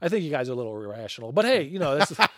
I 0.03 0.09
think 0.09 0.25
you 0.25 0.31
guys 0.31 0.49
are 0.49 0.53
a 0.53 0.57
little 0.57 0.75
irrational, 0.83 1.31
but 1.31 1.45
hey, 1.45 1.65
you 1.65 1.79
know, 1.79 1.99
this 1.99 2.11
is, 2.11 2.19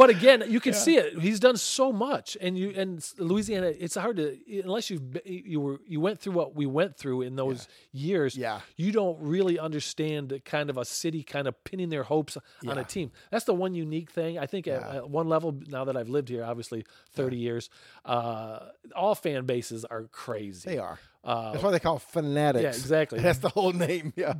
but 0.00 0.08
again, 0.08 0.42
you 0.48 0.60
can 0.60 0.72
see 0.72 0.96
it. 0.96 1.18
He's 1.20 1.38
done 1.40 1.58
so 1.58 1.92
much, 1.92 2.34
and 2.40 2.56
you 2.56 2.72
and 2.74 3.06
Louisiana. 3.18 3.66
It's 3.78 3.96
hard 3.96 4.16
to 4.16 4.38
unless 4.64 4.88
you've 4.88 5.02
you 5.26 5.60
were 5.60 5.78
you 5.86 6.00
went 6.00 6.18
through 6.20 6.32
what 6.32 6.56
we 6.56 6.64
went 6.64 6.96
through 6.96 7.20
in 7.22 7.36
those 7.36 7.68
years. 7.92 8.34
Yeah. 8.34 8.60
you 8.76 8.92
don't 8.92 9.18
really 9.20 9.58
understand 9.58 10.40
kind 10.46 10.70
of 10.70 10.78
a 10.78 10.86
city 10.86 11.22
kind 11.22 11.46
of 11.46 11.54
pinning 11.64 11.90
their 11.90 12.04
hopes 12.04 12.38
on 12.66 12.78
a 12.78 12.84
team. 12.84 13.12
That's 13.30 13.44
the 13.44 13.52
one 13.54 13.74
unique 13.74 14.10
thing. 14.10 14.38
I 14.38 14.46
think 14.46 14.66
at, 14.66 14.80
Yeah. 14.80 14.96
at 14.96 15.10
one 15.10 15.28
level 15.28 15.50
now 15.66 15.84
that 15.84 15.96
I've 15.98 16.08
lived 16.08 16.30
here, 16.30 16.44
obviously 16.44 16.86
thirty 17.12 17.36
years, 17.36 17.68
uh, 18.06 18.70
all 18.96 19.14
fan 19.14 19.44
bases 19.44 19.84
are 19.84 20.04
crazy. 20.04 20.70
they 20.70 20.78
are. 20.78 20.98
Uh, 21.22 21.52
That's 21.52 21.62
why 21.62 21.70
they 21.70 21.78
call 21.78 21.96
it 21.96 22.02
fanatics. 22.02 22.62
yeah, 22.62 22.68
exactly. 22.70 23.18
That's 23.22 23.40
the 23.40 23.50
whole 23.50 23.72
name. 23.72 24.12
Yeah. 24.16 24.34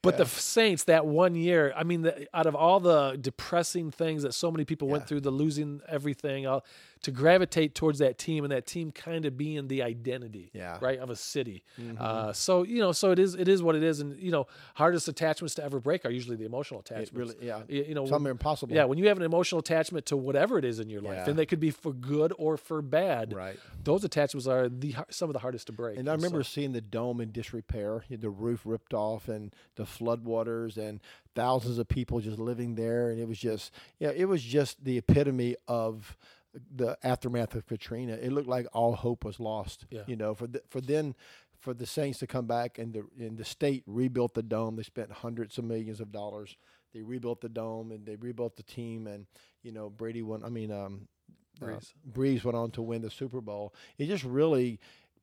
But 0.00 0.16
the 0.16 0.26
Saints 0.26 0.84
that 0.84 1.06
one 1.06 1.34
year, 1.34 1.72
I 1.76 1.84
mean, 1.84 2.02
the, 2.02 2.26
out 2.34 2.46
of 2.46 2.54
all 2.54 2.80
the 2.80 3.18
depressing 3.20 3.90
things 3.90 4.22
that 4.22 4.32
so 4.32 4.50
many 4.50 4.64
people 4.64 4.88
went 4.88 5.06
through, 5.06 5.20
the 5.20 5.30
losing 5.30 5.80
everything, 5.88 6.46
uh, 6.46 6.60
to 7.02 7.10
gravitate 7.10 7.74
towards 7.74 7.98
that 7.98 8.16
team 8.16 8.44
and 8.44 8.52
that 8.52 8.64
team 8.64 8.92
kind 8.92 9.24
of 9.26 9.36
being 9.36 9.66
the 9.66 9.82
identity, 9.82 10.50
Yeah. 10.54 10.78
right, 10.80 10.98
of 11.00 11.10
a 11.10 11.16
city. 11.16 11.64
Mm-hmm. 11.80 11.96
Uh, 12.00 12.32
so 12.32 12.62
you 12.62 12.78
know, 12.78 12.92
so 12.92 13.10
it 13.10 13.18
is, 13.18 13.34
it 13.34 13.48
is 13.48 13.60
what 13.62 13.74
it 13.74 13.82
is, 13.82 13.98
and 14.00 14.16
you 14.20 14.30
know, 14.30 14.46
hardest 14.76 15.08
attachments 15.08 15.54
to 15.56 15.64
ever 15.64 15.80
break 15.80 16.04
are 16.04 16.10
usually 16.10 16.36
the 16.36 16.44
emotional 16.44 16.80
attachments. 16.80 17.12
really, 17.12 17.34
yeah. 17.42 17.62
You, 17.68 17.84
you 17.88 17.94
know, 17.94 18.06
Some 18.06 18.26
are 18.26 18.30
impossible. 18.30 18.74
yeah, 18.74 18.84
when 18.84 18.98
you 18.98 19.08
have 19.08 19.16
an 19.16 19.24
emotional 19.24 19.58
attachment 19.58 20.06
to 20.06 20.16
whatever 20.16 20.58
it 20.58 20.64
is 20.64 20.78
in 20.78 20.88
your 20.88 21.00
life, 21.00 21.16
Yeah. 21.24 21.30
and 21.30 21.38
they 21.38 21.46
could 21.46 21.60
be 21.60 21.70
for 21.70 21.92
good 21.92 22.32
or 22.38 22.56
for 22.56 22.80
bad, 22.82 23.32
Right. 23.32 23.58
those 23.82 24.04
attachments 24.04 24.46
are 24.46 24.68
the 24.68 24.94
some 25.10 25.28
of 25.28 25.32
the 25.34 25.40
hardest 25.40 25.66
to 25.66 25.72
break. 25.72 25.98
And 25.98 26.08
I 26.08 26.12
so- 26.12 26.16
remember 26.16 26.42
seeing 26.44 26.72
the 26.72 26.80
dome 26.80 27.20
in 27.20 27.32
disrepair, 27.32 28.04
the 28.10 28.30
roof 28.30 28.62
ripped 28.64 28.94
off, 28.94 29.28
and 29.28 29.52
the 29.74 29.84
floodwaters, 29.84 30.76
and 30.76 31.00
thousands 31.34 31.78
of 31.78 31.88
people 31.88 32.20
just 32.20 32.38
living 32.38 32.74
there, 32.76 33.10
and 33.10 33.18
it 33.18 33.26
was 33.26 33.38
just, 33.38 33.72
yeah, 33.98 34.10
it 34.10 34.26
was 34.26 34.42
just 34.42 34.84
the 34.84 34.98
epitome 34.98 35.56
of 35.66 36.16
the 36.74 36.98
aftermath 37.02 37.54
of 37.54 37.66
Katrina. 37.66 38.14
It 38.14 38.32
looked 38.32 38.48
like 38.48 38.66
all 38.72 38.94
hope 38.94 39.24
was 39.24 39.40
lost. 39.40 39.86
Yeah. 39.90 40.02
You 40.06 40.16
know, 40.16 40.34
for 40.34 40.46
the, 40.46 40.62
for 40.68 40.80
then. 40.80 41.14
For 41.60 41.74
the 41.74 41.86
Saints 41.86 42.18
to 42.18 42.26
come 42.26 42.48
back 42.48 42.76
and 42.76 42.92
the 42.92 43.04
and 43.24 43.38
the 43.38 43.44
state 43.44 43.84
rebuilt 43.86 44.34
the 44.34 44.42
dome, 44.42 44.74
they 44.74 44.82
spent 44.82 45.12
hundreds 45.12 45.58
of 45.58 45.64
millions 45.64 46.00
of 46.00 46.10
dollars 46.10 46.56
they 46.92 47.02
rebuilt 47.02 47.40
the 47.40 47.48
dome 47.48 47.90
and 47.90 48.04
they 48.06 48.16
rebuilt 48.16 48.56
the 48.56 48.62
team, 48.62 49.06
and 49.06 49.26
you 49.62 49.72
know 49.72 49.90
Brady 49.90 50.22
won. 50.22 50.44
I 50.44 50.48
mean, 50.48 50.70
um, 50.70 51.08
Brees. 51.60 51.76
Uh, 51.76 52.10
Brees 52.12 52.44
went 52.44 52.56
on 52.56 52.70
to 52.72 52.82
win 52.82 53.02
the 53.02 53.10
Super 53.10 53.40
Bowl. 53.40 53.74
It 53.98 54.06
just 54.06 54.24
really 54.24 54.78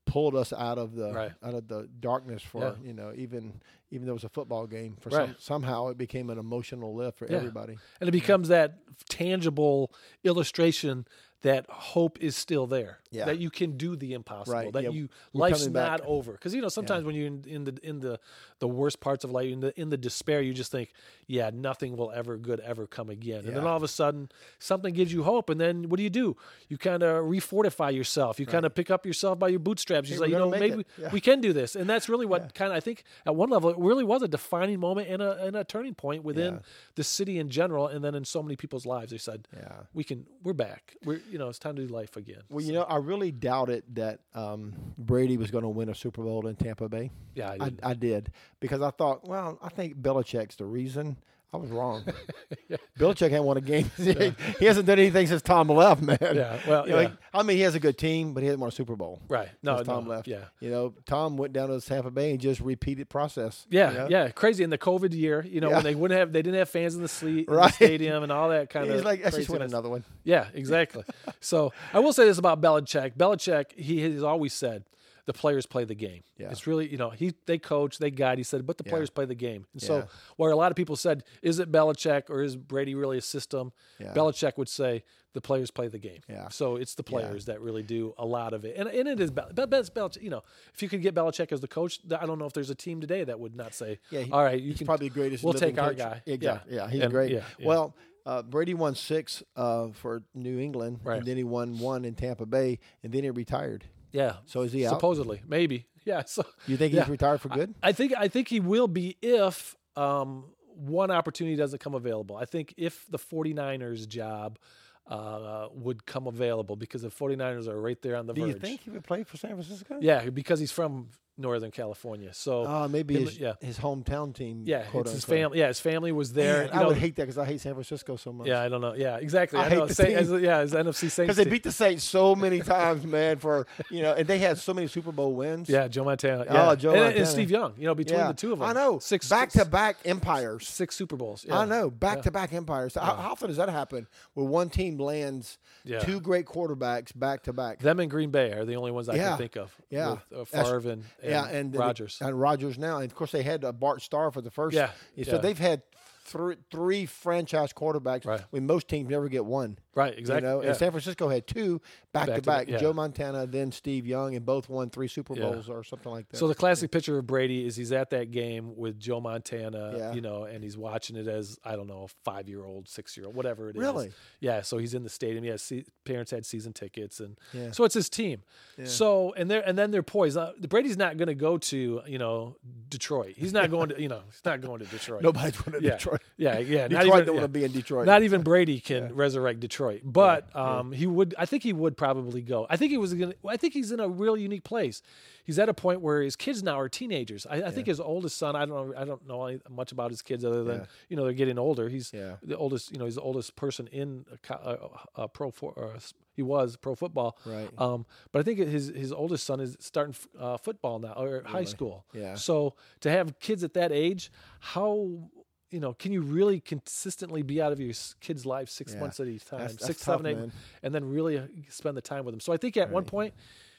pulled 0.10 0.36
us 0.36 0.52
out 0.52 0.78
of 0.78 0.96
the 0.96 1.12
right. 1.14 1.32
out 1.44 1.54
of 1.54 1.68
the 1.68 1.88
darkness 2.00 2.42
for 2.42 2.62
yeah. 2.64 2.88
you 2.88 2.94
know 2.94 3.12
even 3.16 3.54
even 3.92 4.06
though 4.06 4.12
it 4.12 4.16
was 4.16 4.24
a 4.24 4.30
football 4.30 4.68
game 4.68 4.96
for 5.00 5.10
right. 5.10 5.28
some, 5.28 5.36
somehow 5.40 5.88
it 5.88 5.98
became 5.98 6.30
an 6.30 6.38
emotional 6.38 6.96
lift 6.96 7.18
for 7.18 7.28
yeah. 7.28 7.38
everybody 7.38 7.78
and 8.00 8.08
it 8.08 8.12
becomes 8.12 8.48
that 8.48 8.78
tangible 9.08 9.92
illustration 10.24 11.06
that 11.42 11.66
hope 11.70 12.20
is 12.20 12.36
still 12.36 12.68
there. 12.68 13.00
Yeah. 13.12 13.26
That 13.26 13.40
you 13.40 13.50
can 13.50 13.78
do 13.78 13.96
the 13.96 14.14
impossible. 14.14 14.58
Right. 14.58 14.74
That 14.74 14.84
yeah. 14.84 14.90
you 14.90 15.10
We're 15.34 15.42
life's 15.42 15.68
not 15.68 16.02
over. 16.06 16.34
Because 16.34 16.54
you 16.54 16.62
know 16.62 16.70
sometimes 16.70 17.04
yeah. 17.04 17.08
when 17.08 17.16
you're 17.16 17.28
in, 17.28 17.44
in, 17.48 17.64
the 17.64 17.78
in 17.82 18.00
the 18.00 18.20
the 18.60 18.68
worst 18.68 19.00
parts 19.00 19.24
of 19.24 19.32
life, 19.32 19.52
in 19.52 19.60
the 19.62 19.80
in 19.80 19.90
the 19.90 19.98
despair, 19.98 20.42
you 20.42 20.54
just 20.54 20.72
think, 20.72 20.94
yeah, 21.28 21.50
nothing 21.54 21.96
will 21.96 22.12
ever 22.12 22.38
good 22.38 22.60
ever 22.60 22.88
come 22.88 23.10
again. 23.10 23.46
And 23.46 23.56
then 23.56 23.66
all 23.66 23.78
of 23.78 23.84
a 23.84 23.88
sudden, 23.88 24.30
something 24.60 24.94
gives 24.94 25.12
you 25.14 25.24
hope, 25.24 25.50
and 25.50 25.60
then 25.60 25.90
what 25.90 25.98
do 25.98 26.04
you 26.04 26.10
do? 26.10 26.36
You 26.68 26.78
kind 26.78 27.04
of 27.04 27.26
refortify 27.26 27.94
yourself. 27.94 28.40
You 28.40 28.46
right. 28.46 28.52
kind 28.52 28.66
of 28.66 28.76
pick 28.76 28.92
up 28.92 29.06
yourself 29.06 29.40
by 29.40 29.48
your 29.48 29.60
bootstraps. 29.60 30.10
You 30.10 30.16
hey, 30.16 30.26
say, 30.26 30.32
you 30.32 30.38
know, 30.38 30.50
maybe 30.50 30.86
we 31.12 31.22
can 31.22 31.42
do 31.42 31.54
this. 31.54 31.76
And 31.76 31.90
that's 31.90 32.10
really 32.10 32.26
what 32.26 32.54
kind 32.54 32.72
of 32.72 32.78
I 32.78 32.80
think 32.80 33.04
at 33.26 33.36
one 33.36 33.50
level 33.50 33.70
it 33.70 33.78
really 33.78 34.04
was 34.04 34.22
a 34.22 34.28
defining 34.28 34.80
moment 34.80 35.10
and 35.10 35.22
a 35.22 35.44
and 35.44 35.56
a 35.56 35.64
turning 35.64 35.96
point 35.96 36.24
within 36.24 36.62
the 36.96 37.04
city 37.04 37.40
in 37.40 37.50
general, 37.50 37.88
and 37.88 38.04
then 38.04 38.16
in 38.16 38.26
so 38.26 38.44
many 38.44 38.56
people's 38.56 38.86
lives. 38.86 39.12
They 39.12 39.18
said, 39.18 39.48
yeah, 39.56 39.72
we 39.94 40.04
can, 40.04 40.26
we're 40.44 40.54
back. 40.54 40.96
We're 41.04 41.22
you 41.30 41.38
know, 41.38 41.50
it's 41.50 41.60
time 41.60 41.76
to 41.76 41.86
do 41.86 41.94
life 41.94 42.18
again. 42.18 42.42
Well, 42.50 42.62
so. 42.62 42.68
you 42.68 42.74
know, 42.74 42.84
I 42.84 42.98
really 42.98 43.32
doubted 43.32 43.84
that 43.94 44.20
um, 44.34 44.74
Brady 44.98 45.38
was 45.38 45.52
going 45.52 45.64
to 45.64 45.70
win 45.70 45.90
a 45.90 45.96
Super 45.96 46.24
Bowl 46.24 46.48
in 46.48 46.56
Tampa 46.56 46.90
Bay. 46.90 47.12
Yeah, 47.36 47.52
I 47.52 47.70
did. 47.70 47.80
I, 47.84 47.90
I 47.90 47.94
did 47.94 48.32
because 48.60 48.82
I 48.82 48.92
thought, 48.92 49.28
well, 49.28 49.58
I 49.62 49.70
think 49.70 49.98
Belichick's 49.98 50.56
the 50.56 50.66
reason. 50.66 51.18
I 51.52 51.58
was 51.58 51.72
wrong. 51.72 52.04
yeah. 52.70 52.78
Belichick 53.00 53.32
hasn't 53.32 53.44
won 53.44 53.58
a 53.58 53.62
game. 53.62 53.90
Yeah. 53.98 54.32
he 54.60 54.66
hasn't 54.66 54.86
done 54.86 55.00
anything 55.00 55.28
since 55.28 55.42
Tom 55.42 55.68
left, 55.68 56.02
man. 56.02 56.18
Yeah, 56.22 56.60
well, 56.68 56.86
you 56.88 56.94
know, 56.94 57.00
yeah. 57.02 57.12
I 57.34 57.44
mean, 57.44 57.58
he 57.58 57.64
has 57.64 57.76
a 57.76 57.80
good 57.80 57.98
team, 57.98 58.34
but 58.34 58.42
he 58.42 58.48
hasn't 58.48 58.62
won 58.62 58.70
a 58.70 58.72
Super 58.72 58.96
Bowl. 58.96 59.20
Right. 59.28 59.50
No, 59.62 59.84
Tom 59.84 60.06
no. 60.06 60.12
left. 60.12 60.28
Yeah. 60.28 60.46
You 60.60 60.70
know, 60.70 60.94
Tom 61.06 61.38
went 61.38 61.54
down 61.54 61.70
to 61.70 61.82
Tampa 61.82 62.12
Bay 62.12 62.32
and 62.32 62.40
just 62.40 62.60
repeated 62.62 63.10
process. 63.10 63.66
Yeah, 63.70 63.92
you 63.92 63.98
know? 63.98 64.08
yeah, 64.10 64.30
crazy. 64.30 64.64
In 64.64 64.70
the 64.70 64.78
COVID 64.78 65.14
year, 65.14 65.46
you 65.48 65.60
know, 65.60 65.70
when 65.72 65.84
they 65.84 65.96
wouldn't 65.96 66.20
have, 66.20 66.32
they 66.32 66.42
didn't 66.42 66.60
have 66.60 66.70
fans 66.70 66.96
in 66.96 67.02
the, 67.02 67.08
sleep, 67.08 67.50
right. 67.50 67.68
the 67.68 67.74
stadium 67.74 68.24
and 68.24 68.32
all 68.32 68.50
that 68.50 68.70
kind 68.70 68.86
He's 68.86 68.94
of. 68.94 69.00
He's 69.00 69.06
like, 69.06 69.24
let's 69.24 69.36
just 69.36 69.50
win 69.50 69.62
another 69.62 69.90
one. 69.90 70.04
Yeah, 70.24 70.48
exactly. 70.54 71.04
so 71.40 71.74
I 71.94 72.00
will 72.00 72.14
say 72.14 72.26
this 72.26 72.38
about 72.38 72.62
Belichick. 72.62 73.16
Belichick, 73.16 73.72
he 73.78 74.02
has 74.02 74.24
always 74.24 74.54
said 74.54 74.84
the 75.30 75.34
players 75.34 75.68
play 75.68 75.86
the 75.86 75.94
game. 75.94 76.24
Yeah. 76.40 76.50
It's 76.50 76.66
really, 76.66 76.90
you 76.90 76.98
know, 76.98 77.12
he 77.12 77.36
they 77.46 77.60
coach, 77.60 78.00
they 78.00 78.10
guide. 78.10 78.40
He 78.40 78.44
said, 78.44 78.66
but 78.66 78.80
the 78.80 78.84
yeah. 78.84 78.94
players 78.94 79.12
play 79.12 79.26
the 79.26 79.36
game. 79.36 79.68
And 79.74 79.84
yeah. 79.84 79.88
so, 79.88 80.08
where 80.38 80.50
a 80.50 80.56
lot 80.56 80.72
of 80.72 80.76
people 80.76 80.96
said, 80.96 81.24
is 81.44 81.60
it 81.60 81.72
Belichick 81.72 82.32
or 82.32 82.42
is 82.42 82.56
Brady 82.56 82.96
really 82.96 83.20
a 83.20 83.22
system? 83.22 83.72
Yeah. 84.00 84.16
Belichick 84.16 84.58
would 84.58 84.70
say 84.70 85.04
the 85.34 85.40
players 85.40 85.70
play 85.70 85.88
the 85.88 86.00
game. 86.00 86.22
Yeah. 86.28 86.50
So 86.50 86.78
it's 86.78 86.96
the 86.96 87.04
players 87.04 87.46
that 87.46 87.62
really 87.62 87.84
do 87.84 88.16
a 88.18 88.26
lot 88.26 88.54
of 88.54 88.66
it, 88.66 88.76
and 88.76 88.90
and 88.90 89.08
it 89.08 89.20
is 89.20 89.30
Bel- 89.30 89.52
Belichick. 89.54 90.24
You 90.24 90.32
know, 90.32 90.42
if 90.74 90.82
you 90.82 90.90
could 90.90 91.04
get 91.04 91.14
Belichick 91.14 91.52
as 91.52 91.62
the 91.62 91.68
coach, 91.68 92.00
I 92.20 92.26
don't 92.26 92.40
know 92.40 92.46
if 92.46 92.54
there's 92.54 92.72
a 92.72 92.76
team 92.76 93.00
today 93.00 93.24
that 93.24 93.40
would 93.40 93.56
not 93.56 93.76
say, 93.76 94.00
yeah, 94.10 94.22
he, 94.22 94.32
all 94.32 94.44
right, 94.44 94.60
you 94.60 94.70
he's 94.70 94.80
can 94.80 94.88
probably 94.88 95.10
the 95.10 95.14
greatest. 95.14 95.44
We'll 95.44 95.54
take 95.54 95.78
our 95.78 95.90
coach. 95.90 96.00
guy. 96.00 96.24
Exactly. 96.26 96.76
Yeah, 96.76 96.90
he's 96.90 97.04
and, 97.04 97.12
great. 97.12 97.40
Well. 97.64 97.96
Uh, 98.26 98.44
Brady 98.44 98.76
won 98.76 98.94
six 98.94 99.42
uh, 99.56 99.88
for 99.94 100.22
New 100.36 100.60
England, 100.60 101.00
right. 101.04 101.18
and 101.18 101.26
then 101.26 101.36
he 101.36 101.44
won 101.44 101.80
one 101.80 102.06
in 102.06 102.14
Tampa 102.14 102.46
Bay, 102.46 102.78
and 103.02 103.12
then 103.12 103.24
he 103.24 103.30
retired. 103.32 103.86
Yeah. 104.12 104.38
So 104.46 104.62
is 104.62 104.72
he 104.72 104.86
out? 104.86 104.92
Supposedly, 104.92 105.42
maybe. 105.48 105.86
Yeah. 106.06 106.24
So 106.26 106.44
you 106.66 106.76
think 106.76 106.94
yeah. 106.94 107.02
he's 107.02 107.10
retired 107.10 107.40
for 107.40 107.50
good? 107.50 107.76
I, 107.84 107.90
I, 107.90 107.92
think 107.92 108.14
I 108.18 108.30
think 108.30 108.48
he 108.48 108.60
will 108.60 108.88
be 108.88 109.18
if 109.22 109.76
um, 109.96 110.46
one 110.74 111.12
opportunity 111.12 111.56
doesn't 111.56 111.80
come 111.80 111.94
available. 111.94 112.36
I 112.36 112.46
think 112.46 112.74
if 112.78 113.06
the 113.10 113.20
49ers 113.20 114.08
job 114.08 114.58
uh, 115.06 115.68
would 115.72 116.06
come 116.06 116.26
available 116.26 116.76
because 116.76 117.02
the 117.02 117.10
49ers 117.10 117.68
are 117.68 117.80
right 117.80 118.02
there 118.02 118.16
on 118.16 118.28
the 118.28 118.34
Do 118.34 118.42
verge. 118.42 118.52
Do 118.52 118.56
you 118.56 118.60
think 118.60 118.82
he 118.82 118.90
would 118.92 119.04
play 119.04 119.24
for 119.24 119.38
San 119.38 119.52
Francisco? 119.52 119.98
Yeah, 120.00 120.30
because 120.30 120.60
he's 120.60 120.72
from 120.72 121.10
Northern 121.40 121.72
California. 121.72 122.34
So 122.34 122.66
uh, 122.66 122.88
maybe 122.88 123.16
him, 123.16 123.26
his, 123.26 123.40
yeah. 123.40 123.54
his 123.62 123.80
hometown 123.80 124.36
team. 124.36 124.64
Yeah, 124.66 124.84
his 124.84 125.24
family. 125.26 125.60
Yeah, 125.60 125.68
his 125.68 125.80
family 125.80 126.12
was 126.12 126.34
there. 126.34 126.66
Man, 126.66 126.70
I 126.74 126.82
know, 126.82 126.88
would 126.90 126.98
hate 126.98 127.16
that 127.16 127.24
because 127.24 127.38
I 127.38 127.46
hate 127.46 127.62
San 127.62 127.74
Francisco 127.74 128.18
so 128.18 128.34
much. 128.34 128.48
Yeah, 128.48 128.62
I 128.62 128.70
don't 128.70 128.82
know. 128.82 128.94
Yeah, 128.94 129.18
exactly. 129.18 129.60
I, 129.60 129.66
I 129.66 129.70
hate 129.70 129.78
know. 129.78 129.86
the 129.88 129.96
Saint, 129.96 130.10
as, 130.14 130.32
yeah, 130.32 130.58
as 130.58 130.74
NFC 130.74 131.10
Saints 131.10 131.18
because 131.18 131.38
they 131.38 131.46
beat 131.46 131.64
the 131.64 131.72
Saints 131.72 132.04
so 132.04 132.36
many 132.36 132.60
times, 132.60 133.06
man. 133.06 133.38
For 133.38 133.66
you 133.90 134.02
know, 134.02 134.14
and 134.14 134.28
they 134.28 134.40
had 134.40 134.58
so 134.58 134.74
many 134.74 134.88
Super 134.88 135.12
Bowl 135.12 135.34
wins. 135.34 135.70
Yeah, 135.70 135.88
Joe 135.88 136.04
Montana. 136.04 136.46
Yeah. 136.46 136.70
Oh, 136.70 136.76
Joe 136.76 136.92
and, 136.92 137.00
Montana. 137.00 137.20
and 137.20 137.28
Steve 137.28 137.50
Young. 137.50 137.74
You 137.78 137.86
know, 137.86 137.96
between 137.96 138.20
yeah. 138.20 138.28
the 138.28 138.34
two 138.34 138.52
of 138.52 138.60
them, 138.60 138.68
I 138.68 138.74
know 138.74 139.00
six 139.00 139.30
back 139.30 139.50
to 139.52 139.66
back 139.66 139.98
empires, 140.06 140.68
six 140.68 140.96
Super 140.96 141.16
Bowls. 141.16 141.46
I 141.50 141.66
know 141.66 141.90
back 141.90 142.22
to 142.24 142.32
back 142.32 142.54
empires. 142.54 142.96
How, 142.96 143.16
how, 143.16 143.32
often 143.32 143.48
does 143.48 143.58
that 143.58 143.70
happen? 143.70 144.08
Where 144.34 144.46
one 144.46 144.70
team 144.70 144.98
lands 144.98 145.58
two 146.02 146.20
great 146.20 146.46
quarterbacks 146.46 147.18
back 147.18 147.44
to 147.44 147.54
back. 147.54 147.80
Them 147.80 148.00
and 148.00 148.10
Green 148.10 148.32
Bay 148.32 148.52
are 148.52 148.66
the 148.66 148.76
only 148.76 148.92
ones 148.92 149.10
I 149.10 149.18
can 149.18 149.38
think 149.38 149.56
of. 149.56 149.76
Yeah, 149.90 150.18
with, 150.30 150.54
uh, 150.54 150.64
Favre 150.64 150.90
and, 150.90 151.04
yeah, 151.30 151.48
and 151.48 151.76
Rodgers 151.76 152.18
and 152.22 152.40
Rodgers 152.40 152.78
now. 152.78 152.98
And 152.98 153.12
of 153.12 153.16
course, 153.16 153.32
they 153.32 153.44
had 153.44 153.64
uh, 153.64 153.72
Bart 153.72 154.02
Starr 154.02 154.32
for 154.32 154.42
the 154.42 154.52
first. 154.52 154.76
Yeah. 154.76 154.92
So 155.24 155.34
yeah. 155.34 155.38
they've 155.38 155.58
had 155.58 155.84
three, 156.30 156.56
three 156.72 157.06
franchise 157.06 157.74
quarterbacks 157.74 158.26
right. 158.26 158.42
when 158.52 158.66
most 158.66 158.88
teams 158.88 159.10
never 159.10 159.30
get 159.30 159.46
one. 159.46 159.78
Right, 159.96 160.18
exactly. 160.18 160.48
You 160.48 160.56
know? 160.56 160.62
yeah. 160.62 160.70
And 160.70 160.78
San 160.78 160.92
Francisco 160.92 161.30
had 161.30 161.48
two 161.48 161.82
back, 162.14 162.28
back 162.28 162.36
to 162.36 162.42
back. 162.42 162.68
Yeah. 162.68 162.78
Joe 162.78 162.94
Montana, 162.94 163.48
then 163.48 163.72
Steve 163.72 164.06
Young, 164.06 164.36
and 164.36 164.46
both 164.46 164.70
won 164.70 164.90
three 164.90 165.08
Super 165.08 165.36
Bowls 165.36 165.68
yeah. 165.68 165.74
or 165.74 165.84
something 165.84 166.12
like 166.12 166.30
that. 166.30 166.38
So 166.38 166.48
the 166.48 166.56
classic 166.56 166.92
picture 166.92 167.18
of 167.18 167.28
Brady 167.28 167.66
is 167.66 167.76
he's 167.76 167.92
at 167.92 168.10
that 168.12 168.32
game 168.32 168.76
with 168.76 169.00
Joe 169.00 169.20
Montana, 169.20 170.12
you 170.14 170.22
know, 170.22 170.44
and 170.44 170.64
he's 170.64 170.78
watching 170.78 171.16
it 171.16 171.28
as 171.28 171.58
I 171.64 171.76
don't 171.76 171.88
know, 171.88 172.08
five 172.24 172.48
year 172.48 172.64
old, 172.64 172.88
six 172.88 173.18
year 173.18 173.26
old, 173.26 173.36
whatever 173.36 173.70
it 173.70 173.76
is. 173.76 173.82
Really? 173.82 174.12
Yeah. 174.40 174.62
So 174.62 174.78
he's 174.78 174.94
in 174.94 175.04
the 175.04 175.10
stadium. 175.10 175.44
Yeah. 175.44 175.56
See, 175.58 175.86
parents 176.06 176.32
had 176.32 176.46
season 176.46 176.74
tickets, 176.74 177.20
and 177.20 177.38
so 177.74 177.84
it's 177.84 177.96
his 177.96 178.10
team. 178.10 178.44
So 178.84 179.34
and 179.36 179.50
they're 179.50 179.68
and 179.68 179.78
then 179.78 179.92
they're 179.92 180.04
poised. 180.04 180.38
Uh, 180.38 180.54
Brady's 180.68 180.98
not 180.98 181.18
going 181.18 181.28
to 181.28 181.36
go 181.36 181.58
to 181.58 182.02
you 182.06 182.18
know 182.18 182.56
Detroit. 182.90 183.36
He's 183.38 183.54
not 183.54 183.70
going 183.70 183.90
to 183.90 184.02
you 184.02 184.08
know 184.08 184.22
he's 184.30 184.42
not 184.46 184.62
going 184.62 184.80
to 184.80 184.86
Detroit. 184.86 185.22
Nobody's 185.24 185.58
going 185.58 185.82
to 185.82 185.90
Detroit. 185.90 186.22
Yeah. 186.38 186.60
Yeah. 186.60 186.88
Detroit 186.88 186.92
not 186.92 187.06
even, 187.06 187.26
don't 187.26 187.36
want 187.36 187.44
to 187.46 187.60
be 187.60 187.64
in 187.64 187.72
Detroit. 187.72 188.06
Not 188.06 188.24
even 188.24 188.42
Brady 188.42 188.80
can 188.80 189.14
resurrect 189.16 189.60
Detroit, 189.60 189.89
but 190.04 190.56
um, 190.56 190.92
he 190.92 191.08
would. 191.08 191.36
I 191.38 191.46
think 191.46 191.64
he 191.64 191.74
would 191.74 191.98
probably 191.98 192.42
go. 192.42 192.68
I 192.70 192.78
think 192.78 192.92
he 192.92 192.98
was 192.98 193.14
gonna. 193.14 193.34
I 193.48 193.58
think 193.58 193.74
he's 193.74 193.92
in 193.92 194.00
a 194.00 194.08
real 194.08 194.38
unique 194.38 194.64
place. 194.64 195.02
He's 195.44 195.58
at 195.58 195.70
a 195.70 195.74
point 195.74 196.02
where 196.02 196.22
his 196.22 196.36
kids 196.36 196.62
now 196.62 196.80
are 196.80 196.90
teenagers. 196.90 197.48
I, 197.50 197.56
I 197.56 197.58
yeah. 197.58 197.70
think 197.72 197.88
his 197.88 198.00
oldest 198.00 198.38
son. 198.38 198.56
I 198.56 198.66
don't 198.66 198.90
know. 198.90 198.94
I 198.96 199.06
don't 199.06 199.28
know 199.28 199.60
much 199.70 199.92
about 199.92 200.12
his 200.12 200.22
kids 200.22 200.46
other 200.46 200.64
than 200.64 200.80
yeah. 200.80 200.86
you 201.10 201.18
know 201.18 201.24
they're 201.24 201.34
getting 201.34 201.58
older. 201.58 201.90
He's 201.90 202.12
yeah. 202.14 202.36
the 202.44 202.58
oldest. 202.58 202.92
You 202.92 203.00
know, 203.00 203.06
he's 203.06 203.16
the 203.16 203.22
oldest 203.22 203.56
person 203.56 203.88
in 203.88 204.26
a, 204.50 204.54
a, 204.54 204.78
a 205.16 205.28
pro 205.28 205.52
for. 205.52 205.74
Uh, 205.78 206.00
he 206.40 206.44
was 206.44 206.78
pro 206.78 206.96
football. 206.96 207.38
Right. 207.46 207.70
Um, 207.78 208.06
but 208.32 208.40
I 208.40 208.44
think 208.44 208.60
his 208.60 208.88
his 208.96 209.12
oldest 209.12 209.46
son 209.46 209.60
is 209.60 209.76
starting 209.80 210.16
uh, 210.40 210.56
football 210.58 211.00
now 211.00 211.14
or 211.18 211.28
really? 211.28 211.44
high 211.44 211.66
school. 211.66 212.06
Yeah. 212.14 212.36
So 212.36 212.76
to 213.02 213.12
have 213.12 213.40
kids 213.40 213.64
at 213.64 213.74
that 213.74 213.92
age, 213.92 214.32
how 214.60 215.30
you 215.70 215.80
know, 215.80 215.94
can 215.94 216.12
you 216.12 216.22
really 216.22 216.60
consistently 216.60 217.44
be 217.44 217.62
out 217.62 217.72
of 217.72 217.80
your 217.80 217.94
kid's 218.20 218.46
life 218.46 218.70
six 218.70 218.94
yeah. 218.94 219.00
months 219.00 219.20
at 219.20 219.28
a 219.28 219.38
time, 219.40 219.60
that's, 219.60 219.74
that's 219.74 219.86
six, 219.86 220.00
tough, 220.00 220.18
seven, 220.18 220.26
eight, 220.26 220.38
man. 220.38 220.52
and 220.84 220.94
then 220.94 221.06
really 221.06 221.38
uh, 221.38 221.44
spend 221.70 221.96
the 221.96 222.02
time 222.02 222.26
with 222.26 222.34
them? 222.34 222.40
So 222.40 222.54
I 222.54 222.58
think 222.58 222.78
at 222.78 222.88
right. 222.88 222.92
one 222.92 223.06
point 223.06 223.34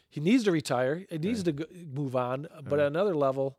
he 0.09 0.21
needs 0.21 0.45
to 0.45 0.53
retire. 0.53 1.05
He 1.09 1.19
needs 1.19 1.45
right. 1.47 1.57
to 1.57 1.67
move 1.93 2.17
on. 2.17 2.49
But 2.63 2.73
right. 2.73 2.81
at 2.81 2.87
another 2.87 3.15
level, 3.15 3.59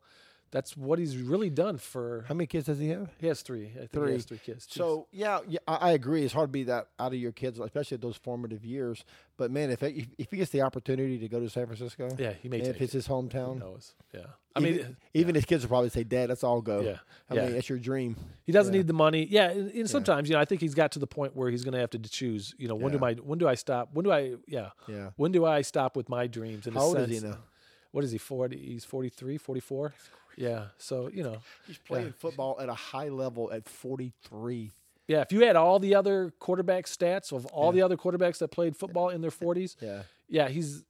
that's 0.51 0.75
what 0.75 0.99
he's 0.99 1.17
really 1.17 1.49
done 1.49 1.77
for. 1.77 2.25
How 2.27 2.33
many 2.33 2.45
kids 2.45 2.65
does 2.65 2.77
he 2.77 2.89
have? 2.89 3.09
He 3.17 3.27
has 3.27 3.41
three. 3.41 3.71
I 3.73 3.79
think 3.79 3.91
three. 3.91 4.07
He 4.07 4.13
has 4.13 4.25
three 4.25 4.37
kids. 4.37 4.67
So 4.69 5.07
yeah, 5.11 5.39
yeah, 5.47 5.59
I 5.67 5.91
agree. 5.91 6.23
It's 6.23 6.33
hard 6.33 6.49
to 6.49 6.51
be 6.51 6.63
that 6.63 6.87
out 6.99 7.13
of 7.13 7.19
your 7.19 7.31
kids, 7.31 7.59
especially 7.59 7.95
at 7.95 8.01
those 8.01 8.17
formative 8.17 8.65
years. 8.65 9.03
But 9.37 9.49
man, 9.49 9.71
if 9.71 9.81
if, 9.81 10.07
if 10.17 10.31
he 10.31 10.37
gets 10.37 10.51
the 10.51 10.61
opportunity 10.61 11.17
to 11.19 11.27
go 11.27 11.39
to 11.39 11.49
San 11.49 11.65
Francisco, 11.65 12.09
yeah, 12.17 12.33
he 12.33 12.49
may. 12.49 12.59
If 12.59 12.81
it's 12.81 12.93
it. 12.93 12.97
his 12.97 13.07
hometown, 13.07 13.53
Who 13.53 13.59
knows? 13.59 13.93
Yeah. 14.13 14.21
I 14.53 14.59
mean, 14.59 14.73
even, 14.73 14.97
even 15.13 15.35
his 15.35 15.45
kids 15.45 15.63
will 15.63 15.69
probably 15.69 15.89
say, 15.89 16.03
"Dad, 16.03 16.29
let's 16.29 16.43
all 16.43 16.61
go." 16.61 16.81
Yeah, 16.81 16.97
I 17.29 17.35
yeah. 17.35 17.45
mean, 17.45 17.55
it's 17.55 17.69
your 17.69 17.79
dream. 17.79 18.17
He 18.43 18.51
doesn't 18.51 18.73
yeah. 18.73 18.79
need 18.79 18.87
the 18.87 18.93
money. 18.93 19.25
Yeah, 19.29 19.49
and, 19.49 19.71
and 19.71 19.89
sometimes 19.89 20.27
you 20.27 20.35
know, 20.35 20.41
I 20.41 20.45
think 20.45 20.59
he's 20.59 20.75
got 20.75 20.91
to 20.93 20.99
the 20.99 21.07
point 21.07 21.35
where 21.35 21.49
he's 21.49 21.63
going 21.63 21.73
to 21.73 21.79
have 21.79 21.91
to 21.91 21.99
choose. 21.99 22.53
You 22.57 22.67
know, 22.67 22.75
when 22.75 22.91
do 22.91 23.03
I 23.03 23.13
when 23.13 23.39
do 23.39 23.47
I 23.47 23.55
stop? 23.55 23.89
When 23.93 24.03
do 24.03 24.11
I 24.11 24.35
yeah 24.47 24.71
yeah 24.87 25.11
when 25.15 25.31
do 25.31 25.45
I 25.45 25.61
stop 25.61 25.95
with 25.95 26.09
my 26.09 26.27
dreams? 26.27 26.67
In 26.67 26.73
How 26.73 26.81
old 26.81 26.97
sense, 26.97 27.11
is 27.11 27.21
he 27.21 27.27
now? 27.29 27.37
What 27.91 28.03
is 28.03 28.11
he? 28.11 28.17
Forty? 28.17 28.57
He's 28.57 28.85
43, 28.85 29.37
44? 29.37 29.93
Yeah. 30.35 30.65
So 30.77 31.09
you 31.13 31.23
know, 31.23 31.37
he's 31.67 31.77
playing 31.77 32.13
football 32.17 32.57
at 32.61 32.69
a 32.69 32.73
high 32.73 33.09
level 33.09 33.51
at 33.51 33.67
forty 33.67 34.13
three. 34.23 34.71
Yeah, 35.07 35.21
if 35.21 35.31
you 35.31 35.41
had 35.41 35.55
all 35.55 35.79
the 35.79 35.95
other 35.95 36.31
quarterback 36.39 36.85
stats 36.85 37.33
of 37.33 37.45
all 37.47 37.71
the 37.71 37.81
other 37.81 37.97
quarterbacks 37.97 38.37
that 38.37 38.47
played 38.49 38.77
football 38.77 39.09
in 39.09 39.19
their 39.19 39.31
40s, 39.31 39.75
yeah, 39.81 40.03
yeah, 40.29 40.47
he's 40.47 40.85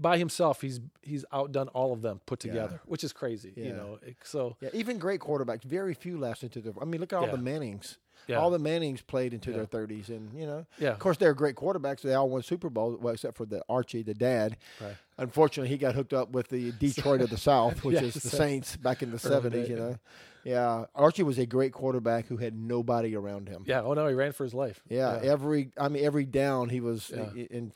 by 0.00 0.18
himself, 0.18 0.60
he's 0.60 0.80
he's 1.02 1.24
outdone 1.32 1.68
all 1.68 1.92
of 1.92 2.02
them 2.02 2.20
put 2.26 2.40
together, 2.40 2.80
yeah. 2.82 2.86
which 2.90 3.04
is 3.04 3.12
crazy. 3.12 3.52
Yeah. 3.56 3.66
You 3.66 3.72
know, 3.74 3.98
so 4.24 4.56
yeah, 4.60 4.70
even 4.72 4.98
great 4.98 5.20
quarterbacks, 5.20 5.62
very 5.62 5.94
few 5.94 6.18
last 6.18 6.42
into 6.42 6.60
the. 6.60 6.74
I 6.80 6.84
mean, 6.84 7.00
look 7.00 7.12
at 7.12 7.20
all 7.20 7.28
the 7.28 7.38
Mannings. 7.38 7.98
Yeah. 8.26 8.36
All 8.36 8.50
the 8.50 8.58
Mannings 8.58 9.02
played 9.02 9.34
into 9.34 9.52
their 9.52 9.66
30s, 9.66 10.08
and 10.08 10.32
you 10.38 10.46
know, 10.46 10.66
yeah. 10.78 10.90
Of 10.90 10.98
course, 10.98 11.16
they're 11.16 11.34
great 11.34 11.56
quarterbacks. 11.56 12.02
They 12.02 12.14
all 12.14 12.28
won 12.28 12.42
Super 12.42 12.70
Bowl, 12.70 12.96
well, 13.00 13.14
except 13.14 13.36
for 13.36 13.46
the 13.46 13.62
Archie, 13.68 14.02
the 14.02 14.14
dad. 14.14 14.56
Right. 14.80 14.96
Unfortunately, 15.18 15.68
he 15.68 15.76
got 15.76 15.94
hooked 15.94 16.12
up 16.12 16.30
with 16.30 16.48
the 16.48 16.72
Detroit 16.78 17.20
of 17.20 17.30
the 17.30 17.36
South, 17.36 17.84
which 17.84 18.00
is 18.00 18.14
the 18.14 18.20
Saints 18.20 18.76
back 18.76 19.02
in 19.02 19.10
the 19.10 19.16
70s. 19.18 19.68
You 19.68 19.76
know, 19.76 19.96
yeah, 20.44 20.84
Archie 20.94 21.22
was 21.22 21.38
a 21.38 21.46
great 21.46 21.72
quarterback 21.72 22.26
who 22.26 22.36
had 22.36 22.56
nobody 22.56 23.14
around 23.14 23.48
him. 23.48 23.64
Yeah. 23.66 23.82
Oh 23.82 23.94
no, 23.94 24.06
he 24.06 24.14
ran 24.14 24.32
for 24.32 24.44
his 24.44 24.54
life. 24.54 24.82
Yeah. 24.88 25.20
yeah. 25.22 25.30
Every, 25.30 25.70
I 25.78 25.88
mean, 25.88 26.04
every 26.04 26.24
down 26.24 26.68
he 26.68 26.80
was 26.80 27.10
in 27.10 27.72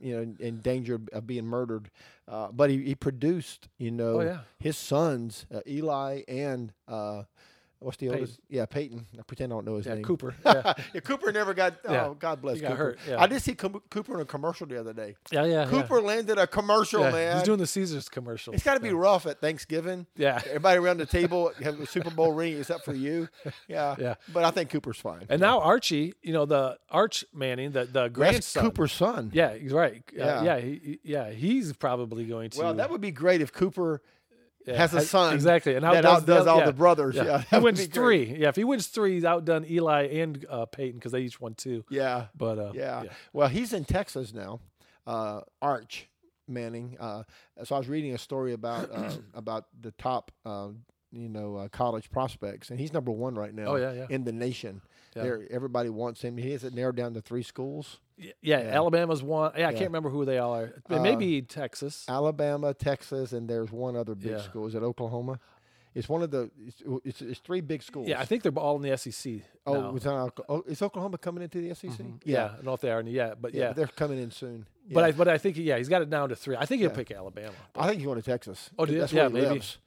you 0.00 0.16
know, 0.16 0.34
in 0.38 0.60
danger 0.60 1.00
of 1.12 1.26
being 1.26 1.46
murdered. 1.46 1.90
Uh, 2.26 2.48
but 2.52 2.70
he, 2.70 2.82
he 2.82 2.94
produced, 2.94 3.68
you 3.78 3.90
know, 3.90 4.20
oh, 4.20 4.20
yeah. 4.20 4.38
his 4.58 4.76
sons, 4.76 5.46
uh, 5.54 5.60
Eli 5.66 6.22
and 6.28 6.72
uh, 6.88 7.24
What's 7.80 7.96
the 7.96 8.06
Peyton. 8.06 8.20
oldest? 8.20 8.40
Yeah, 8.50 8.66
Peyton. 8.66 9.06
I 9.18 9.22
pretend 9.22 9.52
I 9.52 9.56
don't 9.56 9.64
know 9.64 9.76
his 9.76 9.86
yeah, 9.86 9.94
name. 9.94 10.04
Cooper. 10.04 10.34
Yeah. 10.44 10.74
yeah, 10.94 11.00
Cooper 11.00 11.32
never 11.32 11.54
got. 11.54 11.76
Yeah. 11.84 12.06
Oh, 12.06 12.14
God 12.14 12.42
bless. 12.42 12.56
He 12.56 12.62
Cooper. 12.62 12.74
hurt. 12.76 12.98
Yeah. 13.08 13.20
I 13.20 13.26
did 13.26 13.40
see 13.40 13.54
Cooper 13.54 14.14
in 14.14 14.20
a 14.20 14.24
commercial 14.24 14.66
the 14.66 14.78
other 14.78 14.92
day. 14.92 15.16
Yeah, 15.30 15.44
yeah. 15.44 15.66
Cooper 15.66 16.00
landed 16.02 16.38
a 16.38 16.46
commercial, 16.46 17.02
man. 17.02 17.36
He's 17.36 17.44
doing 17.44 17.58
the 17.58 17.66
Caesars 17.66 18.08
commercial. 18.08 18.52
It's 18.52 18.62
got 18.62 18.74
to 18.74 18.80
be 18.80 18.92
rough 18.92 19.26
at 19.26 19.40
Thanksgiving. 19.40 20.06
Yeah. 20.16 20.40
Everybody 20.46 20.78
around 20.78 20.98
the 20.98 21.06
table 21.06 21.52
have 21.62 21.80
a 21.80 21.86
Super 21.86 22.10
Bowl 22.10 22.32
ring 22.32 22.58
except 22.58 22.84
for 22.84 22.94
you. 22.94 23.28
Yeah. 23.68 23.96
Yeah. 24.00 24.14
But 24.32 24.44
I 24.44 24.50
think 24.50 24.70
Cooper's 24.70 24.98
fine. 24.98 25.26
And 25.28 25.40
now 25.40 25.60
Archie, 25.60 26.14
you 26.22 26.32
know 26.32 26.46
the 26.46 26.78
Arch 26.90 27.24
Manning, 27.34 27.72
the 27.72 27.84
the 27.84 28.08
grandson. 28.08 28.40
That's 28.40 28.52
Cooper's 28.54 28.92
son. 28.92 29.30
Yeah, 29.34 29.54
he's 29.54 29.72
right. 29.72 30.02
Yeah, 30.14 30.24
uh, 30.24 30.42
yeah, 30.42 30.58
he, 30.58 30.98
yeah. 31.02 31.30
He's 31.30 31.72
probably 31.72 32.24
going 32.24 32.50
to. 32.50 32.58
Well, 32.60 32.74
that 32.74 32.88
would 32.90 33.00
be 33.00 33.10
great 33.10 33.40
if 33.42 33.52
Cooper 33.52 34.00
yeah, 34.66 34.76
has 34.76 34.94
a 34.94 35.00
son 35.00 35.34
exactly, 35.34 35.74
and 35.74 35.84
how 35.84 35.92
that 35.92 36.04
outdoes 36.04 36.46
all 36.46 36.58
yeah, 36.58 36.66
the 36.66 36.72
brothers. 36.72 37.16
Yeah, 37.16 37.24
yeah 37.24 37.42
he 37.50 37.58
wins 37.58 37.86
three. 37.86 38.36
Yeah, 38.38 38.48
if 38.48 38.56
he 38.56 38.64
wins 38.64 38.86
three, 38.88 39.14
he's 39.14 39.24
outdone 39.24 39.64
Eli 39.68 40.06
and 40.06 40.44
uh, 40.48 40.66
Peyton 40.66 40.98
because 40.98 41.12
they 41.12 41.20
each 41.20 41.40
won 41.40 41.54
two. 41.54 41.84
Yeah, 41.90 42.26
but 42.36 42.58
uh, 42.58 42.72
yeah. 42.74 43.04
well, 43.32 43.48
he's 43.48 43.72
in 43.72 43.84
Texas 43.84 44.34
now. 44.34 44.60
Uh, 45.06 45.40
Arch 45.62 46.08
Manning. 46.46 46.96
Uh, 47.00 47.22
so 47.64 47.74
I 47.74 47.78
was 47.78 47.88
reading 47.88 48.14
a 48.14 48.18
story 48.18 48.52
about 48.52 48.90
uh, 48.92 49.12
about 49.34 49.66
the 49.80 49.92
top, 49.92 50.30
uh, 50.44 50.68
you 51.10 51.28
know, 51.28 51.66
college 51.72 52.10
prospects, 52.10 52.70
and 52.70 52.78
he's 52.78 52.92
number 52.92 53.10
one 53.10 53.34
right 53.34 53.54
now. 53.54 53.66
Oh, 53.66 53.76
yeah, 53.76 53.92
yeah. 53.92 54.06
in 54.10 54.24
the 54.24 54.32
nation. 54.32 54.82
Yeah. 55.16 55.36
Everybody 55.50 55.88
wants 55.88 56.22
him. 56.22 56.36
He 56.36 56.52
has 56.52 56.62
it 56.62 56.74
narrowed 56.74 56.96
down 56.96 57.14
to 57.14 57.20
three 57.20 57.42
schools. 57.42 57.98
Yeah, 58.20 58.32
yeah, 58.42 58.56
Alabama's 58.58 59.22
one. 59.22 59.52
Yeah, 59.56 59.68
I 59.68 59.72
can't 59.72 59.86
remember 59.86 60.10
who 60.10 60.24
they 60.24 60.38
all 60.38 60.54
are. 60.54 60.74
Maybe 60.88 61.38
uh, 61.38 61.52
Texas. 61.52 62.04
Alabama, 62.08 62.74
Texas, 62.74 63.32
and 63.32 63.48
there's 63.48 63.72
one 63.72 63.96
other 63.96 64.14
big 64.14 64.32
yeah. 64.32 64.40
school. 64.42 64.66
Is 64.66 64.74
it 64.74 64.82
Oklahoma? 64.82 65.40
It's 65.94 66.08
one 66.08 66.22
of 66.22 66.30
the. 66.30 66.50
It's, 66.66 66.82
it's, 67.04 67.22
it's, 67.22 67.40
three 67.40 67.62
big 67.62 67.82
schools. 67.82 68.08
Yeah, 68.08 68.20
I 68.20 68.24
think 68.24 68.42
they're 68.42 68.52
all 68.52 68.76
in 68.76 68.88
the 68.88 68.96
SEC. 68.96 69.40
Oh, 69.66 69.90
not, 69.92 70.38
oh, 70.48 70.62
is 70.66 70.82
Oklahoma 70.82 71.18
coming 71.18 71.42
into 71.42 71.60
the 71.60 71.74
SEC? 71.74 71.90
Mm-hmm. 71.90 72.16
Yeah. 72.24 72.36
yeah. 72.36 72.44
I 72.44 72.48
don't 72.56 72.64
know 72.64 72.74
if 72.74 72.80
they 72.80 72.90
are 72.92 73.02
yet, 73.02 73.40
but 73.40 73.54
yeah, 73.54 73.68
but 73.68 73.76
they're 73.76 73.86
coming 73.86 74.18
in 74.18 74.30
soon. 74.30 74.66
But 74.92 75.04
I, 75.04 75.12
but 75.12 75.28
I 75.28 75.38
think 75.38 75.56
yeah, 75.56 75.78
he's 75.78 75.88
got 75.88 76.02
it 76.02 76.10
down 76.10 76.28
to 76.28 76.36
three. 76.36 76.56
I 76.56 76.66
think 76.66 76.80
he'll 76.80 76.90
pick 76.90 77.10
Alabama. 77.10 77.52
I 77.74 77.86
think 77.86 77.98
he's 77.98 78.06
going 78.06 78.20
to 78.20 78.24
Texas. 78.24 78.70
Oh, 78.78 78.86
that's 78.86 79.12
yeah, 79.12 79.22
where 79.22 79.28
he 79.30 79.34
maybe. 79.34 79.48
lives. 79.54 79.78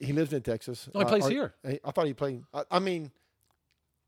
He 0.00 0.12
lives 0.12 0.32
in 0.32 0.42
Texas. 0.42 0.88
Oh, 0.94 0.98
he 0.98 1.04
plays 1.04 1.26
uh, 1.26 1.28
here. 1.28 1.54
I 1.64 1.90
thought 1.92 2.06
he 2.06 2.14
played. 2.14 2.42
I, 2.52 2.64
I 2.70 2.78
mean. 2.78 3.12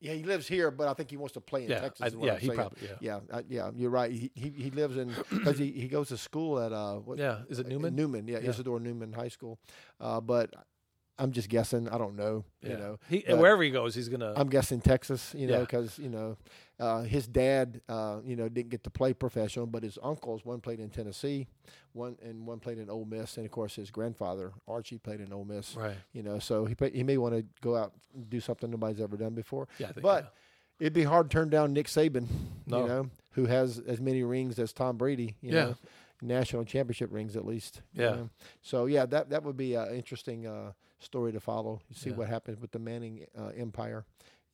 Yeah, 0.00 0.12
he 0.12 0.22
lives 0.22 0.46
here, 0.46 0.70
but 0.70 0.86
I 0.86 0.94
think 0.94 1.10
he 1.10 1.16
wants 1.16 1.34
to 1.34 1.40
play 1.40 1.64
in 1.64 1.70
yeah, 1.70 1.80
Texas. 1.80 2.14
I, 2.14 2.24
yeah, 2.24 2.36
he 2.36 2.46
saying. 2.46 2.56
probably. 2.56 2.88
Yeah, 3.00 3.18
yeah, 3.30 3.36
uh, 3.36 3.42
yeah. 3.48 3.70
You're 3.74 3.90
right. 3.90 4.12
He 4.12 4.30
he, 4.34 4.50
he 4.50 4.70
lives 4.70 4.96
in 4.96 5.08
because 5.30 5.58
he, 5.58 5.72
he 5.72 5.88
goes 5.88 6.08
to 6.08 6.16
school 6.16 6.60
at 6.60 6.72
uh 6.72 6.96
what, 6.96 7.18
yeah 7.18 7.40
is 7.48 7.58
it 7.58 7.66
uh, 7.66 7.68
Newman 7.68 7.96
Newman 7.96 8.28
yeah, 8.28 8.38
yeah. 8.38 8.50
Isidore 8.50 8.78
Newman 8.78 9.12
High 9.12 9.28
School, 9.28 9.58
uh, 10.00 10.20
but 10.20 10.54
I'm 11.18 11.32
just 11.32 11.48
guessing. 11.48 11.88
I 11.88 11.98
don't 11.98 12.16
know. 12.16 12.44
Yeah. 12.62 12.70
You 12.70 12.76
know, 12.76 12.98
he, 13.08 13.24
wherever 13.28 13.62
he 13.62 13.70
goes, 13.70 13.94
he's 13.94 14.08
gonna. 14.08 14.32
I'm 14.36 14.48
guessing 14.48 14.80
Texas. 14.80 15.34
You 15.36 15.48
know, 15.48 15.60
because 15.60 15.98
you 15.98 16.08
know, 16.08 16.36
uh, 16.78 17.02
his 17.02 17.26
dad, 17.26 17.80
uh, 17.88 18.18
you 18.24 18.36
know, 18.36 18.48
didn't 18.48 18.70
get 18.70 18.84
to 18.84 18.90
play 18.90 19.12
professional, 19.12 19.66
but 19.66 19.82
his 19.82 19.98
uncles, 20.02 20.44
one 20.44 20.60
played 20.60 20.80
in 20.80 20.90
Tennessee, 20.90 21.48
one 21.92 22.16
and 22.22 22.46
one 22.46 22.60
played 22.60 22.78
in 22.78 22.88
Ole 22.88 23.04
Miss, 23.04 23.36
and 23.36 23.44
of 23.44 23.52
course 23.52 23.74
his 23.74 23.90
grandfather 23.90 24.52
Archie 24.66 24.98
played 24.98 25.20
in 25.20 25.32
Ole 25.32 25.44
Miss. 25.44 25.74
Right. 25.74 25.96
You 26.12 26.22
know, 26.22 26.38
so 26.38 26.64
he 26.64 26.76
he 26.92 27.02
may 27.02 27.18
want 27.18 27.34
to 27.34 27.44
go 27.60 27.76
out 27.76 27.92
and 28.14 28.28
do 28.30 28.40
something 28.40 28.70
nobody's 28.70 29.00
ever 29.00 29.16
done 29.16 29.34
before. 29.34 29.68
Yeah. 29.78 29.88
Think, 29.88 30.02
but 30.02 30.34
it'd 30.78 30.92
be 30.92 31.04
hard 31.04 31.30
to 31.30 31.34
turn 31.34 31.48
down 31.48 31.72
Nick 31.72 31.86
Saban. 31.86 32.26
No. 32.66 32.82
You 32.82 32.88
know, 32.88 33.10
who 33.32 33.46
has 33.46 33.78
as 33.80 34.00
many 34.00 34.22
rings 34.22 34.58
as 34.58 34.72
Tom 34.72 34.96
Brady. 34.96 35.34
You 35.40 35.52
yeah. 35.52 35.64
Know, 35.64 35.76
national 36.22 36.64
championship 36.64 37.12
rings 37.12 37.36
at 37.36 37.44
least. 37.44 37.82
Yeah. 37.92 38.10
You 38.10 38.16
know? 38.16 38.30
So 38.62 38.86
yeah, 38.86 39.06
that 39.06 39.30
that 39.30 39.42
would 39.44 39.56
be 39.56 39.74
an 39.74 39.94
interesting 39.94 40.46
uh, 40.46 40.72
story 40.98 41.32
to 41.32 41.40
follow. 41.40 41.80
You 41.88 41.96
See 41.96 42.10
yeah. 42.10 42.16
what 42.16 42.28
happens 42.28 42.60
with 42.60 42.72
the 42.72 42.78
Manning 42.78 43.26
uh, 43.38 43.48
empire. 43.56 44.04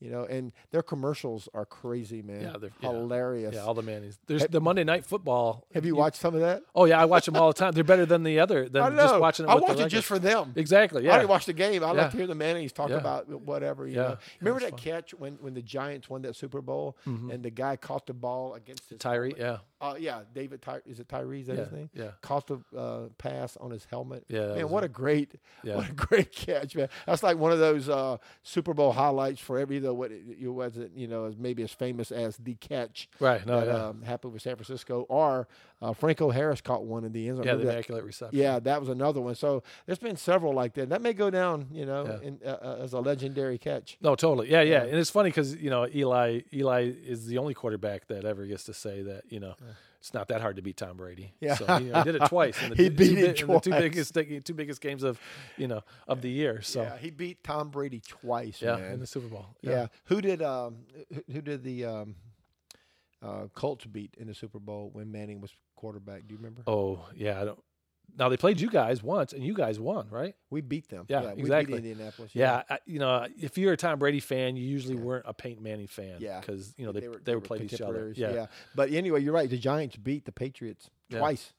You 0.01 0.11
know, 0.11 0.25
and 0.25 0.53
their 0.71 0.83
commercials 0.83 1.49
are 1.55 1.65
crazy, 1.65 2.21
man. 2.21 2.43
Yeah, 2.43 2.57
they're 2.61 2.71
hilarious. 2.81 3.55
Yeah, 3.55 3.63
all 3.63 3.73
the 3.73 3.81
Manny's. 3.81 4.19
There's 4.27 4.43
have, 4.43 4.51
the 4.51 4.61
Monday 4.61 4.85
Night 4.85 5.07
Football. 5.07 5.67
Have 5.73 5.87
you, 5.87 5.93
you, 5.93 5.97
watched 5.97 6.19
some 6.19 6.35
of 6.35 6.41
that? 6.41 6.63
Oh 6.75 6.85
yeah, 6.85 7.01
I 7.01 7.07
watch 7.07 7.25
them 7.25 7.37
all 7.37 7.49
the 7.49 7.55
time. 7.59 7.73
They're 7.73 7.85
better 7.85 8.05
than 8.05 8.23
the 8.23 8.41
other 8.41 8.69
than 8.69 8.83
I 8.83 8.89
know. 8.91 8.97
just 8.97 9.21
watching. 9.21 9.47
It 9.47 9.51
I 9.51 9.55
watch 9.55 9.79
it 9.79 9.89
just 9.89 10.07
for 10.07 10.19
them. 10.19 10.53
Exactly. 10.57 11.05
Yeah. 11.05 11.15
I 11.15 11.19
didn't 11.19 11.31
watch 11.31 11.47
the 11.47 11.55
game. 11.55 11.83
I 11.83 11.87
yeah. 11.87 11.93
like 11.93 12.11
to 12.11 12.17
hear 12.19 12.27
the 12.27 12.35
Mannings 12.35 12.73
talk 12.73 12.91
yeah. 12.91 12.97
about 12.97 13.29
whatever. 13.29 13.87
You 13.87 13.97
yeah. 13.97 14.03
know. 14.03 14.19
Remember 14.41 14.61
that 14.61 14.71
fun. 14.73 14.79
catch 14.81 15.15
when 15.15 15.35
when 15.41 15.55
the 15.55 15.63
Giants 15.63 16.11
won 16.11 16.21
that 16.23 16.37
Super 16.37 16.61
Bowl 16.61 16.99
mm-hmm. 17.07 17.31
and 17.31 17.43
the 17.43 17.51
guy 17.51 17.77
caught 17.77 18.07
the 18.07 18.15
ball 18.15 18.55
against 18.55 18.91
his 18.91 18.99
Tyree? 18.99 19.35
Helmet? 19.39 19.41
Yeah. 19.41 19.59
Uh, 19.85 19.95
yeah, 19.99 20.21
David. 20.35 20.63
Ty- 20.63 20.81
is 20.87 20.99
it 20.99 21.09
Tyree? 21.09 21.41
Is 21.41 21.49
that 21.49 21.57
yeah. 21.57 21.65
his 21.65 21.73
name? 21.73 21.91
Yeah. 21.95 22.11
Caught 22.23 22.47
the 22.47 22.79
uh, 22.79 23.01
pass 23.19 23.57
on 23.59 23.71
his 23.71 23.85
helmet. 23.85 24.25
Yeah. 24.29 24.55
Man, 24.55 24.71
what 24.71 24.83
a, 24.83 24.87
a 24.87 24.89
great, 24.89 25.35
yeah. 25.63 25.77
what 25.77 25.91
a 25.91 25.93
great 26.07 26.33
catch, 26.33 26.75
man. 26.75 26.89
That's 27.07 27.23
like 27.23 27.37
one 27.37 27.53
of 27.53 27.59
those 27.59 27.91
uh, 27.91 28.17
Super 28.43 28.73
Bowl 28.73 28.93
highlights 28.93 29.41
for 29.41 29.59
every 29.59 29.79
though 29.81 29.93
what 29.93 30.11
it, 30.11 30.23
it 30.41 30.49
wasn't 30.49 30.97
you 30.97 31.07
know 31.07 31.27
as 31.27 31.37
maybe 31.37 31.63
as 31.63 31.73
famous 31.73 32.11
as 32.11 32.39
the 32.39 32.55
catch. 32.55 33.11
Right. 33.21 33.45
No. 33.45 33.61
That, 33.61 33.67
yeah. 33.67 33.87
um, 33.87 34.03
happened 34.03 34.33
with 34.33 34.41
San 34.41 34.57
Francisco, 34.57 35.05
or 35.11 35.49
uh, 35.83 35.93
Franco 35.93 36.31
Harris 36.31 36.63
caught 36.63 36.85
one 36.85 37.05
in 37.05 37.13
the 37.13 37.29
end 37.29 37.37
zone. 37.37 37.47
Yeah, 37.47 37.57
the 37.57 37.71
immaculate 37.71 38.05
reception. 38.05 38.39
Yeah, 38.39 38.59
that 38.61 38.81
was 38.81 38.89
another 38.89 39.21
one. 39.21 39.35
So 39.35 39.63
there's 39.85 39.99
been 39.99 40.17
several 40.17 40.55
like 40.55 40.73
that. 40.75 40.89
That 40.89 41.03
may 41.03 41.13
go 41.13 41.29
down, 41.29 41.69
you 41.71 41.85
know, 41.85 42.07
yeah. 42.07 42.29
in, 42.29 42.41
uh, 42.45 42.49
uh 42.49 42.79
as 42.83 42.95
a 42.95 43.01
legendary 43.01 43.59
catch. 43.59 43.99
No, 44.01 44.15
totally. 44.15 44.51
Yeah, 44.51 44.63
yeah. 44.63 44.85
And 44.85 44.97
it's 44.97 45.11
funny 45.11 45.29
because 45.29 45.57
you 45.57 45.69
know 45.69 45.87
Eli 45.95 46.41
Eli 46.55 46.91
is 47.05 47.27
the 47.27 47.37
only 47.37 47.53
quarterback 47.53 48.07
that 48.07 48.25
ever 48.25 48.47
gets 48.47 48.65
to 48.65 48.73
say 48.73 49.03
that 49.03 49.25
you 49.29 49.41
know. 49.41 49.55
It's 50.05 50.13
not 50.13 50.29
that 50.29 50.43
hard 50.43 50.57
to 50.57 50.63
beat 50.63 50.77
Tom 50.77 50.99
Brady. 50.99 51.33
Yeah, 51.41 51.55
so, 51.55 51.79
you 51.79 51.91
know, 51.91 51.99
he 52.01 52.05
did 52.05 52.17
it 52.17 52.29
twice. 52.29 52.63
In 52.63 52.69
the 52.77 52.77
he 52.77 52.91
two, 52.91 52.95
beat 52.95 53.17
it 53.17 53.39
twice. 53.39 53.65
the 53.65 53.71
two 53.71 53.79
biggest 53.79 54.15
two 54.45 54.53
biggest 54.53 54.83
games 54.83 55.03
of 55.03 55.19
you 55.57 55.67
know 55.67 55.81
of 56.07 56.21
the 56.21 56.29
year. 56.29 56.61
So 56.61 56.83
yeah, 56.83 56.99
he 56.99 57.09
beat 57.09 57.43
Tom 57.43 57.71
Brady 57.71 58.03
twice. 58.07 58.61
Yeah, 58.61 58.77
man. 58.77 58.93
in 58.93 59.01
the 59.01 59.07
Super 59.07 59.29
Bowl. 59.29 59.47
Yeah. 59.63 59.71
yeah. 59.71 59.87
Who 60.05 60.21
did 60.21 60.43
um 60.43 60.81
who 61.33 61.41
did 61.41 61.65
the 61.65 61.87
um 61.87 62.17
uh, 63.23 63.47
Colts 63.55 63.87
beat 63.87 64.15
in 64.19 64.27
the 64.27 64.35
Super 64.35 64.59
Bowl 64.59 64.91
when 64.93 65.11
Manning 65.11 65.41
was 65.41 65.53
quarterback? 65.75 66.27
Do 66.29 66.35
you 66.35 66.37
remember? 66.37 66.65
Oh 66.67 67.09
yeah, 67.17 67.41
I 67.41 67.47
don't. 67.47 67.63
Now 68.17 68.29
they 68.29 68.37
played 68.37 68.61
you 68.61 68.71
guys 68.71 69.03
once, 69.03 69.33
and 69.33 69.43
you 69.43 69.55
guys 69.55 69.81
won, 69.81 70.09
right? 70.11 70.35
We 70.51 70.61
beat 70.61 70.89
them. 70.89 71.07
Yeah, 71.09 71.23
yeah 71.23 71.31
exactly. 71.31 71.79
Indianapolis. 71.79 72.31
Yeah, 72.35 72.63
yeah 72.69 72.77
I, 72.77 72.79
you 72.87 72.99
know, 72.99 73.27
if 73.37 73.59
you're 73.59 73.73
a 73.73 73.77
Tom 73.77 73.99
Brady 73.99 74.21
fan, 74.21 74.57
you 74.57 74.65
usually 74.65 74.95
yeah. 74.95 75.03
weren't 75.03 75.25
a 75.27 75.35
Peyton 75.35 75.63
Manning 75.63 75.89
fan. 75.89 76.17
Yeah, 76.21 76.41
because 76.41 76.75
you 76.77 76.87
know 76.87 76.93
they 76.93 77.01
they, 77.01 77.09
were, 77.09 77.21
they, 77.25 77.35
were 77.35 77.41
playing 77.41 77.65
each 77.65 77.81
other. 77.81 78.13
Yeah. 78.17 78.33
yeah, 78.33 78.47
but 78.75 78.93
anyway, 78.93 79.23
you're 79.23 79.33
right. 79.33 79.51
The 79.51 79.59
Giants 79.59 79.97
beat 79.97 80.25
the 80.25 80.33
Patriots 80.33 80.89
twice. 81.11 81.53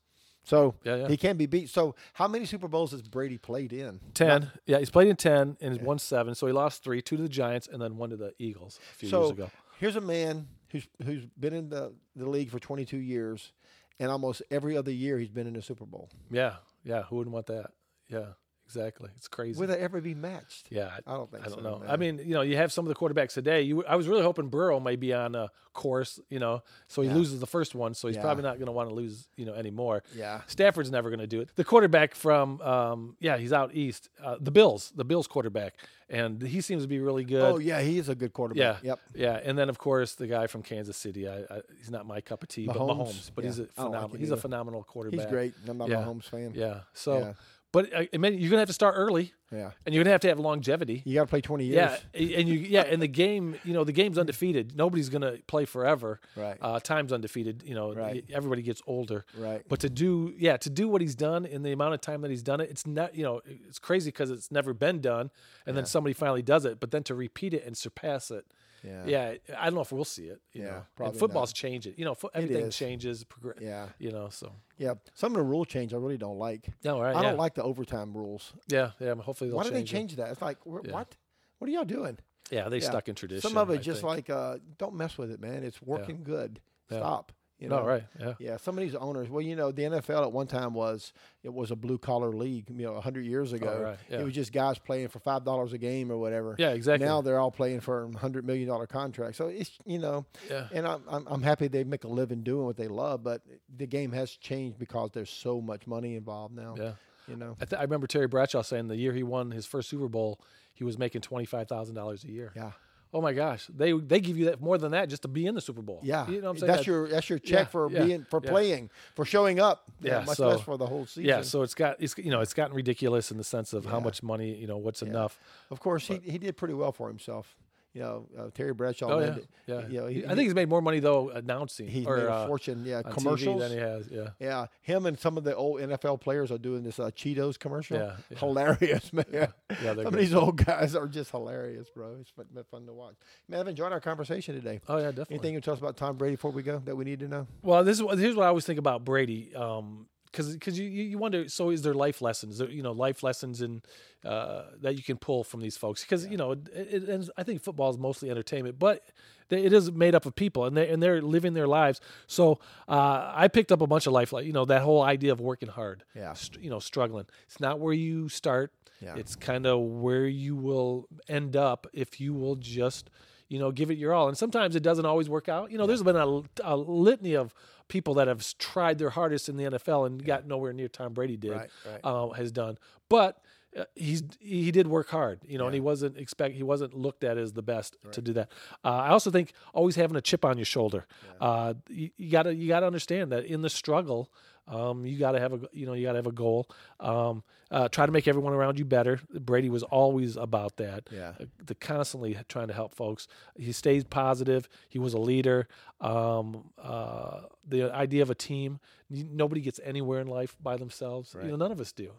So 0.45 0.75
he 1.07 1.17
can 1.17 1.37
be 1.37 1.47
beat. 1.47 1.69
So 1.69 1.95
how 2.13 2.27
many 2.27 2.45
Super 2.45 2.67
Bowls 2.67 2.91
has 2.91 3.01
Brady 3.01 3.37
played 3.37 3.73
in? 3.73 3.99
Ten. 4.13 4.41
Not, 4.41 4.49
yeah, 4.65 4.79
he's 4.79 4.91
played 4.91 5.07
in 5.07 5.15
ten 5.15 5.57
and 5.59 5.73
he's 5.73 5.81
won 5.81 5.99
seven. 5.99 6.35
So 6.35 6.47
he 6.47 6.53
lost 6.53 6.83
three, 6.83 7.01
two 7.01 7.17
to 7.17 7.23
the 7.23 7.29
Giants, 7.29 7.67
and 7.71 7.81
then 7.81 7.97
one 7.97 8.11
to 8.11 8.15
the 8.15 8.33
Eagles 8.39 8.79
a 8.93 8.97
few 8.97 9.09
so 9.09 9.21
years 9.21 9.31
ago. 9.31 9.51
Here's 9.79 9.95
a 9.95 10.01
man 10.01 10.47
who's 10.69 10.87
who's 11.03 11.25
been 11.25 11.53
in 11.53 11.69
the, 11.69 11.93
the 12.15 12.29
league 12.29 12.51
for 12.51 12.59
22 12.59 12.97
years, 12.97 13.51
and 13.99 14.11
almost 14.11 14.41
every 14.51 14.77
other 14.77 14.91
year 14.91 15.17
he's 15.19 15.29
been 15.29 15.47
in 15.47 15.55
a 15.55 15.61
Super 15.61 15.85
Bowl. 15.85 16.09
Yeah, 16.29 16.55
yeah. 16.83 17.03
Who 17.03 17.17
wouldn't 17.17 17.33
want 17.33 17.47
that? 17.47 17.71
Yeah. 18.07 18.33
Exactly. 18.65 19.09
It's 19.15 19.27
crazy. 19.27 19.59
Will 19.59 19.67
they 19.67 19.77
ever 19.77 20.01
be 20.01 20.15
matched? 20.15 20.67
Yeah, 20.69 20.89
I, 21.05 21.13
don't 21.13 21.29
think. 21.29 21.45
I 21.45 21.49
don't 21.49 21.59
so, 21.59 21.63
know. 21.63 21.79
Man. 21.79 21.89
I 21.89 21.97
mean, 21.97 22.19
you 22.19 22.33
know, 22.33 22.41
you 22.41 22.57
have 22.57 22.73
some 22.73 22.85
of 22.85 22.89
the 22.89 22.95
quarterbacks 22.95 23.33
today. 23.33 23.61
You, 23.61 23.85
I 23.85 23.95
was 23.95 24.07
really 24.07 24.23
hoping 24.23 24.49
Burrow 24.49 24.79
may 24.79 24.95
be 24.95 25.13
on 25.13 25.35
a 25.35 25.51
course, 25.73 26.19
you 26.29 26.39
know, 26.39 26.63
so 26.87 27.01
he 27.01 27.09
yeah. 27.09 27.13
loses 27.13 27.39
the 27.39 27.45
first 27.45 27.75
one, 27.75 27.93
so 27.93 28.07
he's 28.07 28.15
yeah. 28.15 28.23
probably 28.23 28.43
not 28.43 28.55
going 28.55 28.65
to 28.65 28.71
want 28.71 28.89
to 28.89 28.95
lose, 28.95 29.27
you 29.35 29.45
know, 29.45 29.53
anymore. 29.53 30.01
Yeah. 30.15 30.41
Stafford's 30.47 30.89
never 30.89 31.09
going 31.09 31.19
to 31.19 31.27
do 31.27 31.41
it. 31.41 31.49
The 31.55 31.63
quarterback 31.63 32.15
from, 32.15 32.59
um, 32.61 33.17
yeah, 33.19 33.37
he's 33.37 33.53
out 33.53 33.75
east. 33.75 34.09
Uh, 34.23 34.37
the 34.39 34.51
Bills, 34.51 34.91
the 34.95 35.05
Bills 35.05 35.27
quarterback, 35.27 35.75
and 36.09 36.41
he 36.41 36.61
seems 36.61 36.83
to 36.83 36.87
be 36.87 36.99
really 36.99 37.23
good. 37.23 37.43
Oh 37.43 37.57
yeah, 37.57 37.81
he 37.81 37.97
is 37.97 38.09
a 38.09 38.15
good 38.15 38.33
quarterback. 38.33 38.83
Yeah. 38.83 38.89
Yep. 38.89 38.99
Yeah, 39.15 39.39
and 39.43 39.57
then 39.57 39.69
of 39.69 39.77
course 39.77 40.13
the 40.13 40.27
guy 40.27 40.47
from 40.47 40.63
Kansas 40.63 40.97
City. 40.97 41.27
I, 41.27 41.39
I 41.39 41.61
he's 41.77 41.89
not 41.89 42.05
my 42.05 42.21
cup 42.21 42.43
of 42.43 42.49
tea, 42.49 42.67
Mahomes. 42.67 42.73
but 42.73 42.79
Mahomes. 42.79 43.31
But 43.35 43.43
yeah. 43.43 43.49
he's 43.49 43.59
a 43.59 43.65
phenomenal. 43.65 44.09
Like 44.09 44.19
he's 44.19 44.27
either. 44.29 44.37
a 44.37 44.41
phenomenal 44.41 44.83
quarterback. 44.83 45.19
He's 45.19 45.29
great. 45.29 45.53
I'm 45.67 45.77
not 45.77 45.91
a 45.91 45.95
Mahomes 45.95 46.25
fan. 46.25 46.53
Yeah. 46.55 46.81
So. 46.93 47.35
But 47.75 47.93
uh, 47.93 48.05
I 48.13 48.17
mean, 48.17 48.39
you're 48.39 48.49
gonna 48.49 48.61
have 48.61 48.69
to 48.69 48.73
start 48.73 48.95
early. 48.97 49.33
Yeah. 49.51 49.71
And 49.85 49.93
you're 49.93 50.03
gonna 50.03 50.11
have 50.13 50.21
to 50.21 50.27
have 50.29 50.39
longevity. 50.39 51.01
You 51.05 51.13
got 51.13 51.21
to 51.21 51.27
play 51.27 51.41
20 51.41 51.65
years. 51.65 51.75
Yeah, 52.13 52.21
and 52.39 52.49
you 52.49 52.55
yeah, 52.59 52.81
and 52.81 53.01
the 53.01 53.07
game, 53.07 53.55
you 53.63 53.73
know, 53.73 53.83
the 53.83 53.91
game's 53.91 54.17
undefeated. 54.17 54.75
Nobody's 54.75 55.09
gonna 55.09 55.37
play 55.47 55.65
forever. 55.65 56.19
Right. 56.35 56.57
Uh, 56.61 56.79
time's 56.79 57.13
undefeated. 57.13 57.63
You 57.65 57.75
know, 57.75 57.93
Right. 57.93 58.25
everybody 58.33 58.61
gets 58.63 58.81
older. 58.87 59.25
Right. 59.37 59.63
But 59.67 59.81
to 59.81 59.89
do 59.89 60.33
yeah, 60.37 60.57
to 60.57 60.69
do 60.69 60.87
what 60.87 61.01
he's 61.01 61.15
done 61.15 61.45
in 61.45 61.63
the 61.63 61.71
amount 61.71 61.93
of 61.93 62.01
time 62.01 62.21
that 62.21 62.31
he's 62.31 62.43
done 62.43 62.59
it, 62.61 62.69
it's 62.69 62.87
not 62.87 63.13
you 63.15 63.23
know, 63.23 63.41
it's 63.67 63.79
crazy 63.79 64.09
because 64.09 64.31
it's 64.31 64.51
never 64.51 64.73
been 64.73 65.01
done, 65.01 65.29
and 65.65 65.75
then 65.77 65.85
somebody 65.85 66.13
finally 66.13 66.41
does 66.41 66.65
it. 66.65 66.79
But 66.79 66.91
then 66.91 67.03
to 67.03 67.15
repeat 67.15 67.53
it 67.53 67.65
and 67.65 67.75
surpass 67.77 68.31
it. 68.31 68.45
Yeah. 68.85 69.05
Yeah, 69.05 69.33
I 69.57 69.65
don't 69.65 69.75
know 69.75 69.81
if 69.81 69.91
we'll 69.91 70.05
see 70.05 70.25
it. 70.25 70.39
You 70.53 70.63
Yeah, 70.63 70.69
know, 70.69 70.85
probably 70.95 71.11
and 71.11 71.19
football's 71.19 71.53
changing. 71.53 71.95
You 71.97 72.05
know, 72.05 72.13
fo- 72.15 72.29
everything 72.33 72.69
changes. 72.69 73.23
Progr- 73.23 73.59
Yeah. 73.61 73.89
You 73.99 74.11
know, 74.11 74.29
so 74.29 74.51
Yeah. 74.77 74.93
Some 75.13 75.31
of 75.33 75.37
the 75.37 75.43
rule 75.43 75.65
change 75.65 75.93
I 75.93 75.97
really 75.97 76.17
don't 76.17 76.37
like. 76.37 76.67
no, 76.83 77.01
right? 77.01 77.15
I 77.15 77.21
yeah. 77.21 77.29
don't 77.29 77.37
like 77.39 77.55
the 77.55 77.63
overtime 77.63 78.15
rules. 78.15 78.53
Yeah, 78.67 78.91
yeah. 78.99 79.15
Hopefully 79.15 79.49
they'll 79.49 79.57
Why 79.57 79.63
did 79.63 79.73
they 79.73 79.83
change 79.83 80.13
it. 80.13 80.17
that? 80.17 80.29
It's 80.31 80.41
like, 80.41 80.57
Yeah. 80.65 80.91
what? 80.93 81.15
What 81.57 81.69
are 81.69 81.71
y'all 81.73 81.85
doing? 81.85 82.17
Yeah, 82.51 82.69
they 82.69 82.77
Yeah. 82.77 82.89
stuck 82.89 83.07
in 83.09 83.15
tradition. 83.15 83.41
Some 83.41 83.57
of 83.57 83.71
I 83.71 83.75
it 83.75 83.79
just 83.81 84.01
think. 84.01 84.09
like, 84.09 84.29
uh, 84.29 84.59
don't 84.77 84.93
mess 84.95 85.17
with 85.17 85.31
it, 85.31 85.39
man. 85.39 85.63
It's 85.63 85.81
working 85.81 86.23
good. 86.23 86.59
Stop. 86.87 87.31
You 87.59 87.67
oh, 87.67 87.75
know? 87.75 87.81
no, 87.81 87.87
right? 87.87 88.03
Yeah. 88.19 88.33
Yeah, 88.39 88.57
some 88.57 88.77
of 88.77 88.83
these 88.83 88.95
owners. 88.95 89.29
Well, 89.29 89.41
you 89.41 89.55
know, 89.55 89.71
the 89.71 89.83
NFL 89.83 90.23
at 90.23 90.31
one 90.31 90.47
time 90.47 90.73
was 90.73 91.13
it 91.41 91.53
was 91.53 91.71
a 91.71 91.75
blue 91.75 91.97
collar 91.97 92.31
league. 92.31 92.65
You 92.69 92.85
know, 92.85 92.99
hundred 92.99 93.25
years 93.25 93.53
oh, 93.53 93.55
ago, 93.55 93.75
Oh, 93.79 93.83
right, 93.83 93.97
yeah. 94.09 94.19
it 94.19 94.23
was 94.23 94.33
just 94.33 94.51
guys 94.51 94.77
playing 94.77 95.07
for 95.07 95.19
five 95.19 95.45
dollars 95.45 95.71
a 95.71 95.77
game 95.77 96.11
or 96.11 96.17
whatever. 96.17 96.55
Yeah, 96.57 96.71
exactly. 96.71 97.07
Now 97.07 97.21
they're 97.21 97.39
all 97.39 97.51
playing 97.51 97.79
for 97.79 98.11
hundred 98.17 98.45
million 98.45 98.67
dollar 98.67 98.87
contracts. 98.87 99.37
So 99.37 99.47
it's 99.47 99.71
you 99.85 99.99
know, 99.99 100.25
Yeah. 100.49 100.67
and 100.73 100.85
I'm, 100.85 101.01
I'm 101.07 101.27
I'm 101.27 101.41
happy 101.43 101.67
they 101.69 101.85
make 101.85 102.03
a 102.03 102.09
living 102.09 102.43
doing 102.43 102.65
what 102.65 102.75
they 102.75 102.89
love. 102.89 103.23
But 103.23 103.41
the 103.73 103.87
game 103.87 104.11
has 104.11 104.31
changed 104.31 104.77
because 104.77 105.11
there's 105.13 105.29
so 105.29 105.61
much 105.61 105.87
money 105.87 106.15
involved 106.15 106.55
now. 106.55 106.75
Yeah. 106.77 106.91
You 107.27 107.37
know. 107.37 107.55
I, 107.59 107.65
th- 107.65 107.79
I 107.79 107.83
remember 107.83 108.05
Terry 108.05 108.27
Bradshaw 108.27 108.61
saying 108.63 108.87
the 108.89 108.97
year 108.97 109.13
he 109.13 109.23
won 109.23 109.51
his 109.51 109.65
first 109.65 109.89
Super 109.89 110.07
Bowl, 110.09 110.41
he 110.73 110.83
was 110.83 110.97
making 110.97 111.21
twenty 111.21 111.45
five 111.45 111.69
thousand 111.69 111.95
dollars 111.95 112.25
a 112.25 112.31
year. 112.31 112.51
Yeah. 112.53 112.71
Oh 113.17 113.21
my 113.21 113.31
gosh, 113.31 113.65
they 113.73 113.93
they 113.93 114.19
give 114.19 114.37
you 114.37 114.45
that 114.45 114.59
more 114.61 114.77
than 114.77 114.91
that 114.91 115.07
just 115.07 115.21
to 115.21 115.29
be 115.29 115.45
in 115.45 115.55
the 115.55 115.61
Super 115.61 115.81
Bowl. 115.81 116.01
Yeah, 116.03 116.27
you 116.29 116.41
know 116.41 116.47
what 116.47 116.49
I'm 116.49 116.57
saying. 116.59 116.67
that's 116.67 116.79
That- 116.81 116.87
your 116.87 117.07
that's 117.07 117.29
your 117.29 117.39
check 117.39 117.59
Yeah, 117.59 117.63
for 117.65 117.89
yeah, 117.89 118.03
being 118.03 118.25
for 118.29 118.41
yeah. 118.43 118.49
playing 118.51 118.89
for 119.15 119.23
showing 119.23 119.57
up. 119.61 119.85
Yeah, 120.01 120.25
much 120.25 120.35
so- 120.35 120.49
less 120.49 120.59
for 120.61 120.77
the 120.77 120.85
whole 120.85 121.05
season. 121.05 121.23
yeah. 121.23 121.41
So 121.41 121.61
it's 121.61 121.73
got 121.73 121.95
it's 122.01 122.13
you 122.17 122.29
know 122.29 122.41
it's 122.41 122.53
gotten 122.53 122.75
ridiculous 122.75 123.31
in 123.31 123.37
the 123.37 123.43
sense 123.45 123.71
of 123.71 123.85
how 123.85 124.01
much 124.01 124.21
money 124.21 124.53
you 124.53 124.67
know 124.67 124.77
what's 124.77 125.01
enough. 125.01 125.39
of 125.71 125.79
course 125.79 126.07
he 126.07 126.17
he 126.29 126.37
did 126.37 126.57
pretty 126.57 126.73
well 126.73 126.91
for 126.91 127.07
himself. 127.07 127.55
You 127.95 128.01
know, 128.01 128.27
uh, 128.37 128.49
Terry 128.53 128.73
Bradshaw. 128.73 129.07
Oh 129.07 129.19
yeah, 129.19 129.25
landed- 129.25 129.47
yeah. 129.67 129.87
You 129.87 130.01
know, 130.01 130.07
he, 130.07 130.25
I 130.25 130.29
think 130.29 130.41
he's 130.41 130.53
made 130.53 130.67
more 130.67 130.81
money 130.81 130.99
though 130.99 131.29
announcing 131.29 131.87
he's 131.87 132.05
or 132.05 132.17
made 132.17 132.25
a 132.25 132.33
uh, 132.33 132.47
fortune. 132.47 132.83
Yeah, 132.85 133.01
commercials. 133.03 133.61
than 133.61 133.71
he 133.71 133.77
has. 133.77 134.09
Yeah. 134.11 134.29
Yeah, 134.37 134.65
him 134.81 135.05
and 135.05 135.17
some 135.17 135.37
of 135.37 135.45
the 135.45 135.55
old 135.55 135.79
NFL 135.79 136.19
players 136.19 136.51
are 136.51 136.57
doing 136.57 136.83
this 136.83 136.99
uh, 136.99 137.09
Cheetos 137.11 137.57
commercial. 137.57 137.97
Yeah, 137.97 138.17
yeah. 138.29 138.37
hilarious, 138.37 139.13
man. 139.13 139.23
Yeah, 139.31 139.47
they're 139.69 139.95
some 139.95 140.07
of 140.07 140.19
these 140.19 140.33
old 140.33 140.57
guys 140.57 140.93
are 140.93 141.07
just 141.07 141.31
hilarious, 141.31 141.89
bro. 141.89 142.17
It's 142.19 142.31
fun, 142.31 142.47
been 142.53 142.65
fun 142.65 142.85
to 142.87 142.93
watch. 142.93 143.15
Man, 143.47 143.61
I've 143.61 143.67
enjoyed 143.69 143.93
our 143.93 144.01
conversation 144.01 144.55
today. 144.55 144.81
Oh 144.89 144.97
yeah, 144.97 145.07
definitely. 145.07 145.35
Anything 145.35 145.53
you 145.53 145.61
tell 145.61 145.73
us 145.73 145.79
about 145.79 145.95
Tom 145.95 146.17
Brady 146.17 146.35
before 146.35 146.51
we 146.51 146.63
go 146.63 146.79
that 146.79 146.97
we 146.97 147.05
need 147.05 147.21
to 147.21 147.29
know? 147.29 147.47
Well, 147.61 147.85
this 147.85 148.01
is 148.01 148.19
here's 148.19 148.35
what 148.35 148.43
I 148.43 148.47
always 148.49 148.65
think 148.65 148.77
about 148.77 149.05
Brady. 149.05 149.55
Um, 149.55 150.07
because 150.35 150.53
because 150.53 150.77
you, 150.79 150.87
you 150.87 151.17
wonder 151.17 151.47
so 151.49 151.69
is 151.69 151.81
there 151.81 151.93
life 151.93 152.21
lessons? 152.21 152.57
There- 152.57 152.69
you 152.69 152.83
know 152.83 152.91
life 152.91 153.23
lessons 153.23 153.61
in 153.61 153.81
uh, 154.23 154.63
that 154.81 154.95
you 154.97 155.03
can 155.03 155.17
pull 155.17 155.43
from 155.43 155.61
these 155.61 155.77
folks? 155.77 156.03
Because 156.03 156.25
you 156.27 156.37
know 156.37 156.51
it, 156.51 156.67
it, 156.73 157.03
and 157.09 157.29
I 157.37 157.43
think 157.43 157.61
football 157.61 157.89
is 157.89 157.97
mostly 157.97 158.29
entertainment 158.29 158.77
but 158.79 159.07
it 159.49 159.71
is 159.73 159.91
made 159.91 160.15
up 160.15 160.25
of 160.25 160.33
people 160.35 160.65
and 160.65 160.75
they 160.75 160.89
and 160.89 161.01
they're 161.01 161.21
living 161.21 161.53
their 161.53 161.67
lives. 161.67 162.01
So 162.27 162.59
uh, 162.87 163.31
I 163.35 163.47
picked 163.47 163.71
up 163.71 163.81
a 163.81 163.87
bunch 163.87 164.07
of 164.07 164.13
life 164.13 164.33
like 164.33 164.45
you 164.45 164.53
know 164.53 164.65
that 164.65 164.81
whole 164.81 165.03
idea 165.03 165.31
of 165.31 165.39
working 165.39 165.69
hard 165.69 166.03
Yeah. 166.15 166.33
Str- 166.33 166.59
you 166.59 166.69
know 166.69 166.79
struggling. 166.79 167.27
It's 167.47 167.59
not 167.59 167.79
where 167.79 167.93
you 167.93 168.27
start. 168.29 168.71
Yeah. 169.01 169.15
it's 169.17 169.35
kind 169.35 169.65
of 169.67 169.79
where 169.81 170.25
you 170.25 170.55
will 170.55 171.07
end 171.27 171.55
up 171.57 171.85
if 171.93 172.19
you 172.21 172.33
will 172.33 172.55
just 172.55 173.09
you 173.47 173.59
know 173.59 173.71
give 173.71 173.91
it 173.91 173.97
your 173.97 174.13
all. 174.13 174.27
And 174.27 174.37
sometimes 174.37 174.75
it 174.75 174.83
doesn't 174.83 175.05
always 175.05 175.29
work 175.29 175.49
out. 175.49 175.71
You 175.71 175.77
know 175.77 175.85
there's 175.85 176.03
been 176.03 176.15
a, 176.15 176.41
a 176.63 176.75
litany 176.75 177.35
of 177.35 177.53
people 177.87 178.15
that 178.15 178.27
have 178.27 178.43
tried 178.57 178.97
their 178.97 179.11
hardest 179.11 179.49
in 179.49 179.57
the 179.57 179.63
NFL 179.65 180.07
and 180.07 180.23
got 180.23 180.47
nowhere 180.47 180.73
near 180.73 180.87
Tom 180.87 181.13
Brady 181.13 181.37
did 181.37 181.51
Right, 181.51 181.69
right. 181.85 181.99
Uh, 182.03 182.29
has 182.29 182.51
done. 182.51 182.77
But 183.09 183.39
uh, 183.77 183.83
he's 183.93 184.23
he 184.39 184.71
did 184.71 184.87
work 184.87 185.09
hard 185.09 185.41
you 185.45 185.57
know 185.57 185.65
and 185.65 185.73
he 185.73 185.81
wasn't 185.81 186.17
expect 186.17 186.55
he 186.55 186.63
wasn't 186.63 186.93
looked 186.93 187.25
at 187.25 187.37
as 187.37 187.51
the 187.53 187.61
best 187.61 187.97
to 188.11 188.21
do 188.21 188.33
that. 188.33 188.49
Uh, 188.83 188.89
I 188.89 189.09
also 189.09 189.29
think 189.31 189.51
always 189.73 189.95
having 189.97 190.15
a 190.15 190.21
chip 190.21 190.45
on 190.45 190.57
your 190.57 190.65
shoulder. 190.65 191.05
Uh, 191.41 191.73
you, 191.89 192.09
you 192.17 192.31
gotta 192.31 192.55
you 192.55 192.67
gotta 192.69 192.85
understand 192.87 193.31
that 193.33 193.43
in 193.45 193.61
the 193.61 193.69
struggle 193.69 194.31
um, 194.67 195.05
you 195.05 195.17
got 195.19 195.33
to 195.33 195.39
have 195.39 195.53
a 195.53 195.59
you 195.71 195.85
know 195.85 195.93
you 195.93 196.05
got 196.05 196.13
to 196.13 196.17
have 196.17 196.27
a 196.27 196.31
goal. 196.31 196.67
Um, 196.99 197.43
uh, 197.71 197.89
try 197.89 198.05
to 198.05 198.11
make 198.11 198.27
everyone 198.27 198.53
around 198.53 198.77
you 198.77 198.85
better. 198.85 199.19
Brady 199.33 199.69
was 199.69 199.83
always 199.83 200.37
about 200.37 200.77
that. 200.77 201.09
Yeah. 201.11 201.33
Uh, 201.39 201.45
the 201.65 201.73
constantly 201.75 202.37
trying 202.47 202.67
to 202.67 202.73
help 202.73 202.93
folks. 202.93 203.27
He 203.57 203.71
stayed 203.71 204.09
positive. 204.09 204.69
He 204.87 204.99
was 204.99 205.13
a 205.13 205.17
leader. 205.17 205.67
Um, 205.99 206.69
uh, 206.81 207.41
the 207.67 207.91
idea 207.93 208.21
of 208.21 208.29
a 208.29 208.35
team. 208.35 208.79
Nobody 209.09 209.61
gets 209.61 209.79
anywhere 209.83 210.19
in 210.19 210.27
life 210.27 210.55
by 210.61 210.77
themselves. 210.77 211.35
You 211.43 211.49
know, 211.49 211.55
none 211.57 211.71
of 211.71 211.79
us 211.79 211.91
do. 211.91 212.11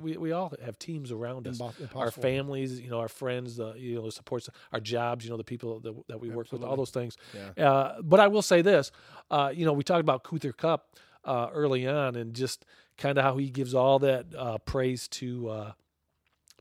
We, 0.00 0.16
we 0.18 0.32
all 0.32 0.52
have 0.62 0.78
teams 0.78 1.10
around 1.10 1.48
us. 1.48 1.58
Impo- 1.58 1.96
Our 1.96 2.10
families, 2.10 2.80
you 2.80 2.90
know, 2.90 3.00
our 3.00 3.08
friends, 3.08 3.58
uh, 3.58 3.72
you 3.76 3.94
know, 3.96 4.04
the 4.06 4.12
supports, 4.12 4.50
our 4.72 4.80
jobs, 4.80 5.24
you 5.24 5.30
know, 5.30 5.38
the 5.38 5.44
people 5.44 5.80
that, 5.80 5.94
that 6.08 6.20
we 6.20 6.28
work 6.28 6.52
with, 6.52 6.62
all 6.62 6.76
those 6.76 6.90
things. 6.90 7.16
Yeah. 7.56 7.70
Uh, 7.70 8.02
but 8.02 8.20
I 8.20 8.28
will 8.28 8.42
say 8.42 8.60
this, 8.60 8.92
uh, 9.30 9.52
you 9.54 9.64
know, 9.64 9.72
we 9.72 9.82
talked 9.84 10.00
about 10.00 10.22
Cooper 10.22 10.52
Kupp 10.52 10.86
uh, 11.24 11.48
early 11.52 11.86
on, 11.86 12.16
and 12.16 12.34
just 12.34 12.64
kind 12.98 13.18
of 13.18 13.24
how 13.24 13.36
he 13.36 13.50
gives 13.50 13.74
all 13.74 13.98
that 14.00 14.26
uh, 14.36 14.58
praise 14.58 15.08
to 15.08 15.48
uh, 15.48 15.72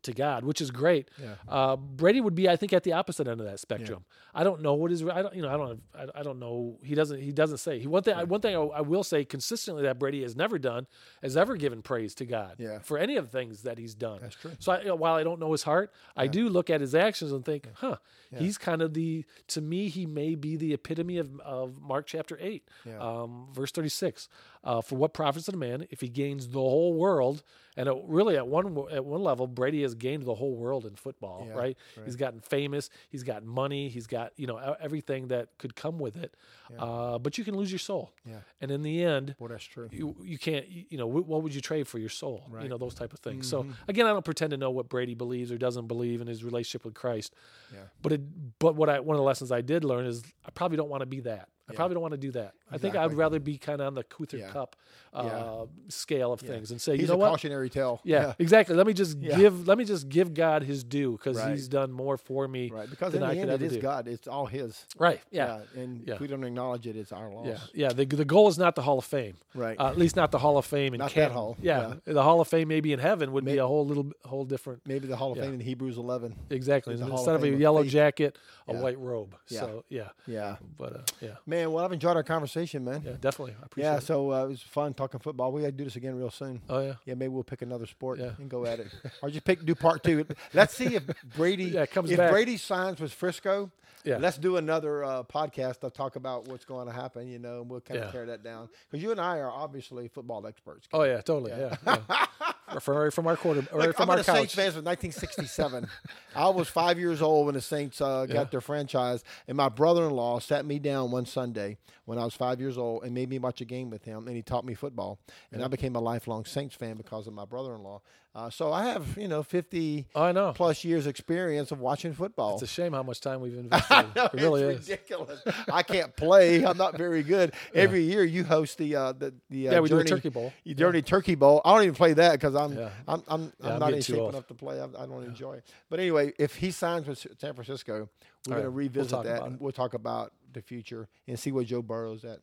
to 0.03 0.11
God, 0.11 0.43
which 0.43 0.59
is 0.59 0.70
great. 0.70 1.09
Yeah. 1.22 1.36
Uh, 1.47 1.78
Brady 1.78 2.20
would 2.20 2.36
be, 2.36 2.49
I 2.49 2.57
think, 2.57 2.74
at 2.74 2.84
the 2.84 2.91
opposite 2.91 3.26
end 3.26 3.39
of 3.39 3.45
that 3.47 3.61
spectrum. 3.61 4.03
I 4.36 4.43
don't 4.43 4.61
know 4.61 4.74
what 4.74 4.91
his, 4.91 5.01
I 5.01 5.22
don't, 5.22 5.34
you 5.34 5.41
know, 5.41 5.47
I 5.47 5.55
don't, 5.55 5.82
I, 5.97 6.20
I 6.20 6.24
don't 6.24 6.39
know. 6.39 6.78
He 6.84 6.93
doesn't, 6.93 7.22
he 7.22 7.32
doesn't 7.32 7.59
say. 7.59 7.80
He 7.80 7.88
one 7.88 8.03
thing, 8.03 8.18
one 8.28 8.41
thing 8.41 8.53
I, 8.53 8.59
I 8.59 8.82
will 8.82 9.05
say 9.05 9.24
consistently 9.24 9.84
that 9.84 9.99
Brady 9.99 10.22
has 10.24 10.36
never 10.36 10.59
done 10.59 10.88
has 11.22 11.38
ever 11.38 11.55
given 11.55 11.82
praise 11.82 12.14
to 12.16 12.26
God 12.26 12.55
Yeah. 12.57 12.80
for 12.80 12.97
any 12.97 13.16
of 13.16 13.32
the 13.32 13.38
things 13.38 13.61
that 13.61 13.78
he's 13.78 13.95
done. 13.95 14.20
That's 14.24 14.36
true. 14.36 14.51
So 14.59 14.74
I, 14.74 14.80
you 14.82 14.88
know, 14.88 14.95
while 14.95 15.16
I 15.16 15.24
don't 15.24 15.39
know 15.39 15.53
his 15.53 15.64
heart, 15.64 15.93
I 16.18 16.28
do 16.28 16.49
look 16.49 16.70
at 16.70 16.82
his 16.82 16.93
actions 16.93 17.32
and 17.32 17.45
think, 17.45 17.70
huh, 17.76 17.95
he's 18.38 18.57
kind 18.57 18.82
of 18.82 18.93
the, 18.93 19.24
to 19.49 19.61
me, 19.61 19.88
he 19.88 20.05
may 20.05 20.36
be 20.36 20.57
the 20.57 20.74
epitome 20.74 21.18
of, 21.20 21.39
of 21.39 21.80
Mark 21.82 22.07
chapter 22.07 22.38
8, 22.41 22.68
Yeah. 22.86 22.97
um, 22.99 23.47
verse 23.53 23.72
36. 23.72 24.28
Uh, 24.64 24.80
for 24.82 24.95
what 24.95 25.14
profits 25.14 25.47
a 25.49 25.57
man 25.57 25.86
if 25.89 25.99
he 25.99 26.07
gains 26.07 26.47
the 26.47 26.59
whole 26.59 26.93
world? 26.93 27.43
And 27.76 27.89
it, 27.89 27.95
really, 28.05 28.38
at 28.38 28.47
one 28.47 28.86
at 28.91 29.03
one 29.03 29.22
level, 29.24 29.47
Brady 29.47 29.82
has 29.82 29.95
gained 29.95 30.24
the 30.26 30.36
whole 30.36 30.55
world 30.55 30.86
in 30.86 30.95
football, 30.95 31.45
Yeah, 31.47 31.53
right? 31.55 31.78
He's 32.05 32.16
gotten 32.16 32.39
famous, 32.39 32.89
he's 33.09 33.24
got 33.24 33.43
money, 33.43 33.89
he's 33.89 34.05
got 34.07 34.32
you 34.38 34.45
know 34.45 34.57
everything 34.80 35.30
that 35.30 35.49
could 35.57 35.76
come 35.76 35.97
with 35.97 36.16
it. 36.16 36.36
Uh, 36.78 37.18
but 37.20 37.38
you 37.38 37.43
can 37.43 37.55
lose 37.55 37.72
your 37.72 37.80
soul, 37.80 38.11
Yeah. 38.26 38.38
and 38.61 38.70
in 38.72 38.84
the 38.84 39.03
end, 39.03 39.36
Boy, 39.39 39.47
that's 39.47 39.64
true. 39.64 39.89
you 39.91 40.16
you 40.24 40.38
can't 40.38 40.66
you 40.70 40.97
know 40.97 41.09
wh- 41.09 41.28
what 41.28 41.41
would 41.43 41.53
you 41.53 41.61
trade 41.61 41.88
for 41.88 41.97
your 41.99 42.09
soul 42.09 42.45
Right. 42.49 42.64
you 42.64 42.70
know 42.70 42.78
those 42.78 42.93
type 42.95 43.11
of 43.14 43.20
things 43.20 43.47
so 43.47 43.64
Mm-hmm. 43.64 43.72
again 43.89 44.05
i 44.05 44.09
don't 44.09 44.26
pretend 44.26 44.51
to 44.51 44.57
know 44.57 44.72
what 44.72 44.88
brady 44.89 45.14
believes 45.14 45.51
or 45.51 45.57
doesn't 45.57 45.88
believe 45.88 46.20
in 46.22 46.28
his 46.28 46.43
relationship 46.43 46.84
with 46.86 46.93
christ 46.95 47.34
Yeah. 47.74 47.80
but 48.01 48.11
it 48.14 48.22
but 48.59 48.76
what 48.76 48.89
i 48.89 48.99
one 48.99 49.16
of 49.16 49.20
the 49.20 49.24
lessons 49.24 49.51
i 49.51 49.61
did 49.61 49.84
learn 49.84 50.05
is 50.05 50.24
i 50.45 50.51
probably 50.51 50.78
don't 50.78 50.89
want 50.89 51.01
to 51.01 51.05
be 51.05 51.20
that 51.22 51.49
i 51.70 51.74
probably 51.74 51.93
don't 51.95 52.01
want 52.01 52.14
to 52.14 52.18
do 52.18 52.32
that 52.32 52.53
i 52.72 52.78
think 52.78 52.95
i'd 52.95 53.14
rather 53.14 53.39
be 53.39 53.57
kind 53.57 53.82
of 53.82 53.88
on 53.88 53.93
the 53.95 54.03
Cooper 54.03 54.38
Yeah. 54.38 54.49
Kupp 54.49 54.76
uh, 55.14 55.24
Yeah. 55.26 55.66
scale 55.89 56.34
of 56.34 56.39
things 56.39 56.72
and 56.72 56.82
say 56.82 56.93
He's 56.93 57.01
you 57.03 57.07
know 57.09 57.14
a 57.14 57.18
what 57.18 57.30
cautionary 57.30 57.70
tale. 57.70 58.01
yeah, 58.03 58.34
exactly. 58.39 58.76
Let 58.76 58.88
me 58.88 58.93
just 58.93 59.20
give 59.20 59.68
let 59.68 59.78
me 59.78 59.86
just 59.86 60.09
give 60.09 60.34
God 60.34 60.64
his 60.64 60.84
due 60.84 61.11
because 61.11 61.38
Right. 61.38 61.51
he's 61.51 61.68
done 61.68 61.91
more 61.91 62.18
for 62.18 62.47
me 62.47 62.72
Right. 62.72 62.89
Because 62.89 63.14
than 63.14 63.22
in 63.22 63.30
the 63.30 63.36
I 63.36 63.38
end, 63.39 63.51
it 63.51 63.61
is 63.61 63.74
do. 63.74 63.80
God. 63.82 64.07
It's 64.07 64.28
all 64.28 64.47
His. 64.47 64.86
Right. 64.97 65.22
Yeah. 65.30 65.59
And 65.76 66.09
if 66.09 66.20
we 66.20 66.26
don't 66.28 66.43
acknowledge 66.43 66.88
it, 66.88 66.95
it's 66.95 67.11
our 67.11 67.30
loss. 67.32 67.45
Yeah, 67.45 67.57
yeah. 67.76 67.89
The, 67.93 68.05
the 68.05 68.26
goal 68.26 68.47
is 68.47 68.57
not 68.57 68.74
the 68.74 68.82
Hall 68.82 68.97
of 68.97 69.05
Fame, 69.05 69.36
Right. 69.53 69.80
Uh, 69.80 69.89
at 69.89 69.97
least 69.99 70.16
not 70.16 70.32
the 70.32 70.39
Hall 70.39 70.57
of 70.57 70.66
Fame 70.66 70.95
in 70.95 70.99
Not 70.99 71.14
that 71.14 71.32
hall, 71.32 71.57
Yeah, 71.61 71.95
the 72.05 72.24
Hall 72.24 72.41
of 72.41 72.47
Fame 72.47 72.68
maybe 72.70 72.91
in 72.91 72.97
heaven 72.99 73.34
would 73.34 73.45
be 73.45 73.57
a 73.57 73.68
whole 73.68 73.86
little 73.86 74.11
whole 74.26 74.45
different. 74.45 74.82
Maybe 74.88 75.05
the 75.07 75.16
Hall 75.18 75.32
of. 75.34 75.38
Fame 75.38 75.53
in 75.53 75.59
Hebrews 75.59 75.97
11. 75.99 76.36
Exactly. 76.49 76.95
Of 76.95 77.01
Instead 77.01 77.36
of 77.36 77.43
a 77.43 77.49
yellow 77.49 77.84
faith. 77.84 77.91
jacket, 77.91 78.38
a 78.68 78.74
white 78.74 78.97
robe. 78.97 79.36
Yeah. 79.49 79.59
So 79.59 79.84
yeah, 79.89 80.09
Yeah. 80.26 80.55
but 80.78 80.95
uh, 80.95 80.99
yeah, 81.22 81.36
Man, 81.45 81.72
well, 81.72 81.86
I've 81.86 81.91
enjoyed 81.91 82.16
our 82.18 82.24
conversation, 82.24 82.62
man. 82.86 83.01
yeah, 83.05 83.11
definitely. 83.20 83.55
I 83.61 83.66
appreciate 83.66 83.91
Yeah, 83.91 83.97
it. 83.97 84.03
so 84.03 84.32
uh, 84.32 84.45
it 84.45 84.49
was 84.49 84.61
fun 84.61 84.93
talking 84.93 85.20
football. 85.20 85.51
We 85.51 85.61
got 85.61 85.68
to 85.68 85.72
do 85.74 85.84
this 85.84 85.95
again 85.95 86.16
real 86.16 86.30
soon. 86.32 86.61
Oh 86.70 86.80
yeah. 86.80 86.93
Yeah, 87.05 87.14
maybe 87.16 87.30
we'll 87.30 87.43
pick 87.43 87.61
another 87.61 87.86
sport 87.86 88.20
Yeah. 88.20 88.32
and 88.38 88.49
go 88.49 88.66
at 88.66 88.80
it, 88.80 88.88
or 89.22 89.30
just 89.30 89.45
pick 89.45 89.66
do 89.66 89.76
part 89.76 90.03
two. 90.03 90.26
Let's 90.53 90.74
see 90.76 90.95
if 90.95 91.03
Brady 91.36 91.66
Yeah, 91.66 91.86
comes 91.86 92.09
if 92.11 92.18
back. 92.18 92.32
Brady 92.32 92.57
signs 92.57 92.99
with 92.99 93.11
Frisco. 93.14 93.72
Yeah. 94.06 94.18
Let's 94.18 94.38
do 94.38 94.58
another 94.58 95.04
uh, 95.04 95.24
podcast 95.24 95.80
to 95.82 95.89
talk 95.89 96.16
about 96.16 96.47
what's 96.47 96.66
going 96.66 96.88
to 96.88 96.93
happen. 96.93 97.28
You 97.28 97.39
know, 97.39 97.62
and 97.62 97.70
we'll 97.70 97.82
kind 97.82 97.99
of 98.01 98.06
Yeah. 98.08 98.12
tear 98.12 98.26
that 98.28 98.43
down 98.43 98.70
because 98.89 99.01
you 99.04 99.12
and 99.12 99.20
I 99.22 99.39
are 99.39 99.51
obviously 99.51 100.08
football 100.10 100.45
experts. 100.47 100.88
Oh 100.91 101.04
yeah, 101.04 101.22
totally. 101.22 101.51
Yeah. 101.51 101.76
yeah. 101.88 102.26
Or 102.74 102.80
from 102.80 103.12
from 103.12 103.28
our 103.28 103.38
quarter 103.38 103.68
or 103.72 103.82
Look, 103.82 103.95
from 103.97 104.10
I'm 104.10 104.16
our 104.16 104.18
a 104.22 104.24
Saints 104.24 104.56
couch. 104.56 104.56
fan 104.56 104.72
since 104.72 104.84
1967. 104.84 105.88
I 106.36 106.49
was 106.49 106.68
five 106.70 106.97
years 106.97 107.22
old 107.22 107.45
when 107.45 107.54
the 107.54 107.62
Saints 107.62 108.01
uh, 108.01 108.26
got 108.26 108.34
Yeah. 108.34 108.43
their 108.45 108.62
franchise, 108.62 109.24
and 109.47 109.56
my 109.56 109.70
brother-in-law 109.70 110.39
sat 110.39 110.66
me 110.66 110.80
down 110.80 111.12
one 111.12 111.28
Sunday 111.28 111.78
when 112.06 112.18
I 112.18 112.24
was 112.26 112.34
five. 112.34 112.60
years 112.60 112.78
old 112.78 113.04
and 113.04 113.14
made 113.14 113.30
me 113.30 113.38
watch 113.38 113.62
a 113.62 113.66
game 113.66 113.91
with 113.91 114.06
him, 114.06 114.28
and 114.28 114.36
he 114.36 114.41
taught 114.41 114.66
me 114.66 114.74
football, 114.74 115.20
and 115.51 115.60
yeah. 115.60 115.66
I 115.66 115.68
became 115.68 115.95
a 115.95 115.99
lifelong 115.99 116.45
Saints 116.45 116.74
fan 116.74 116.95
because 116.97 117.28
of 117.28 117.34
my 117.34 117.45
brother-in-law. 117.45 118.01
Uh, 118.36 118.49
so 118.49 118.73
I 118.73 118.86
have 118.86 119.15
you 119.15 119.27
know 119.27 119.43
fifty 119.43 120.07
I 120.15 120.31
know. 120.31 120.53
plus 120.53 120.84
years 120.84 121.05
experience 121.05 121.71
of 121.71 121.79
watching 121.79 122.13
football. 122.13 122.55
It's 122.55 122.63
a 122.63 122.67
shame 122.67 122.93
how 122.93 123.03
much 123.03 123.21
time 123.21 123.41
we've 123.41 123.57
invested. 123.57 124.07
know, 124.15 124.25
it 124.25 124.34
really 124.34 124.63
is 124.63 124.89
ridiculous. 124.89 125.39
I 125.71 125.84
can't 125.84 126.15
play. 126.15 126.65
I'm 126.65 126.77
not 126.77 126.97
very 126.97 127.23
good. 127.23 127.53
Yeah. 127.73 127.81
Every 127.81 128.03
year 128.03 128.23
you 128.23 128.43
host 128.43 128.77
the 128.77 128.95
uh, 128.95 129.11
the 129.13 129.34
the 129.49 129.69
uh, 129.69 129.73
yeah 129.73 129.79
we 129.79 129.89
Journey, 129.89 130.03
do 130.03 130.13
a 130.13 130.17
turkey 130.17 130.29
bowl. 130.29 130.53
You 130.63 130.75
Journey 130.75 130.99
yeah. 130.99 131.05
Turkey 131.05 131.36
Bowl. 131.36 131.61
I 131.63 131.73
don't 131.73 131.84
even 131.84 131.95
play 131.95 132.13
that 132.13 132.34
because 132.34 132.55
I'm, 132.55 132.77
yeah. 132.77 132.89
I'm 133.07 133.23
I'm 133.27 133.53
I'm, 133.61 133.71
I'm 133.71 133.79
not 133.79 133.89
even 133.89 134.01
shape 134.01 134.17
enough 134.17 134.47
to 134.47 134.53
play. 134.53 134.79
I, 134.79 134.86
I 134.86 135.05
don't 135.05 135.23
enjoy 135.23 135.53
it. 135.53 135.65
But 135.89 135.99
anyway, 135.99 136.34
if 136.38 136.55
he 136.55 136.71
signs 136.71 137.07
with 137.07 137.25
San 137.39 137.53
Francisco, 137.53 138.09
we're 138.47 138.53
going 138.55 138.63
to 138.63 138.69
revisit 138.69 139.13
we'll 139.13 139.23
that 139.23 139.43
and 139.43 139.59
we'll 139.59 139.71
talk 139.71 139.93
about 139.93 140.34
the 140.53 140.61
future 140.61 141.07
and 141.27 141.39
see 141.39 141.51
where 141.51 141.63
Joe 141.63 141.81
Burrow's 141.81 142.23
at. 142.25 142.39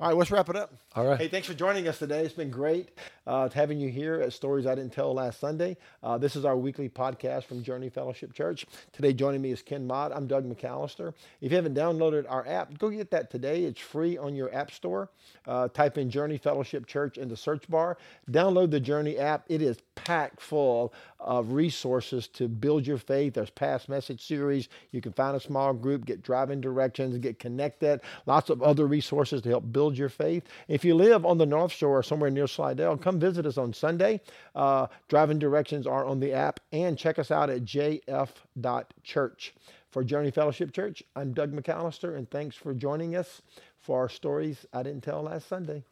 All 0.00 0.08
right, 0.08 0.16
let's 0.16 0.30
wrap 0.30 0.48
it 0.48 0.56
up. 0.56 0.72
All 0.94 1.06
right. 1.06 1.18
Hey, 1.18 1.28
thanks 1.28 1.46
for 1.46 1.54
joining 1.54 1.88
us 1.88 1.98
today. 1.98 2.24
It's 2.24 2.34
been 2.34 2.50
great 2.50 2.90
uh, 3.26 3.48
having 3.48 3.78
you 3.78 3.88
here 3.88 4.20
at 4.20 4.32
Stories 4.32 4.66
I 4.66 4.74
Didn't 4.74 4.92
Tell 4.92 5.14
Last 5.14 5.40
Sunday. 5.40 5.76
Uh, 6.02 6.18
this 6.18 6.36
is 6.36 6.44
our 6.44 6.56
weekly 6.56 6.88
podcast 6.88 7.44
from 7.44 7.62
Journey 7.62 7.88
Fellowship 7.88 8.32
Church. 8.32 8.66
Today, 8.92 9.12
joining 9.12 9.42
me 9.42 9.50
is 9.50 9.62
Ken 9.62 9.86
Mott. 9.86 10.12
I'm 10.14 10.26
Doug 10.26 10.44
McAllister. 10.44 11.14
If 11.40 11.50
you 11.50 11.56
haven't 11.56 11.74
downloaded 11.74 12.24
our 12.28 12.46
app, 12.46 12.78
go 12.78 12.90
get 12.90 13.10
that 13.10 13.30
today. 13.30 13.64
It's 13.64 13.80
free 13.80 14.16
on 14.18 14.34
your 14.34 14.54
app 14.54 14.70
store. 14.70 15.10
Uh, 15.46 15.68
type 15.68 15.98
in 15.98 16.10
Journey 16.10 16.38
Fellowship 16.38 16.86
Church 16.86 17.18
in 17.18 17.28
the 17.28 17.36
search 17.36 17.68
bar. 17.68 17.98
Download 18.30 18.70
the 18.70 18.80
Journey 18.80 19.18
app. 19.18 19.44
It 19.48 19.62
is 19.62 19.78
packed 19.94 20.40
full 20.40 20.92
of 21.20 21.52
resources 21.52 22.28
to 22.28 22.48
build 22.48 22.86
your 22.86 22.98
faith. 22.98 23.34
There's 23.34 23.50
past 23.50 23.88
message 23.88 24.26
series. 24.26 24.68
You 24.90 25.00
can 25.00 25.12
find 25.12 25.36
a 25.36 25.40
small 25.40 25.72
group, 25.72 26.04
get 26.04 26.22
driving 26.22 26.60
directions, 26.60 27.16
get 27.18 27.38
connected. 27.38 28.00
Lots 28.26 28.50
of 28.50 28.62
other 28.62 28.86
resources 28.86 29.42
to 29.42 29.53
help 29.54 29.72
build 29.72 29.96
your 29.96 30.08
faith. 30.08 30.44
If 30.68 30.84
you 30.84 30.94
live 30.94 31.24
on 31.24 31.38
the 31.38 31.46
North 31.46 31.72
Shore 31.72 31.98
or 31.98 32.02
somewhere 32.02 32.30
near 32.30 32.46
Slidell, 32.46 32.96
come 32.98 33.18
visit 33.18 33.46
us 33.46 33.58
on 33.58 33.72
Sunday. 33.72 34.20
Uh, 34.54 34.88
driving 35.08 35.38
directions 35.38 35.86
are 35.86 36.04
on 36.04 36.20
the 36.20 36.32
app 36.32 36.60
and 36.72 36.98
check 36.98 37.18
us 37.18 37.30
out 37.30 37.50
at 37.50 37.64
jf.church. 37.64 39.54
For 39.90 40.02
Journey 40.02 40.32
Fellowship 40.32 40.72
Church, 40.72 41.04
I'm 41.14 41.32
Doug 41.32 41.52
McAllister, 41.52 42.16
and 42.16 42.28
thanks 42.28 42.56
for 42.56 42.74
joining 42.74 43.14
us 43.14 43.42
for 43.78 44.00
our 44.00 44.08
stories 44.08 44.66
I 44.72 44.82
didn't 44.82 45.04
tell 45.04 45.22
last 45.22 45.46
Sunday. 45.46 45.84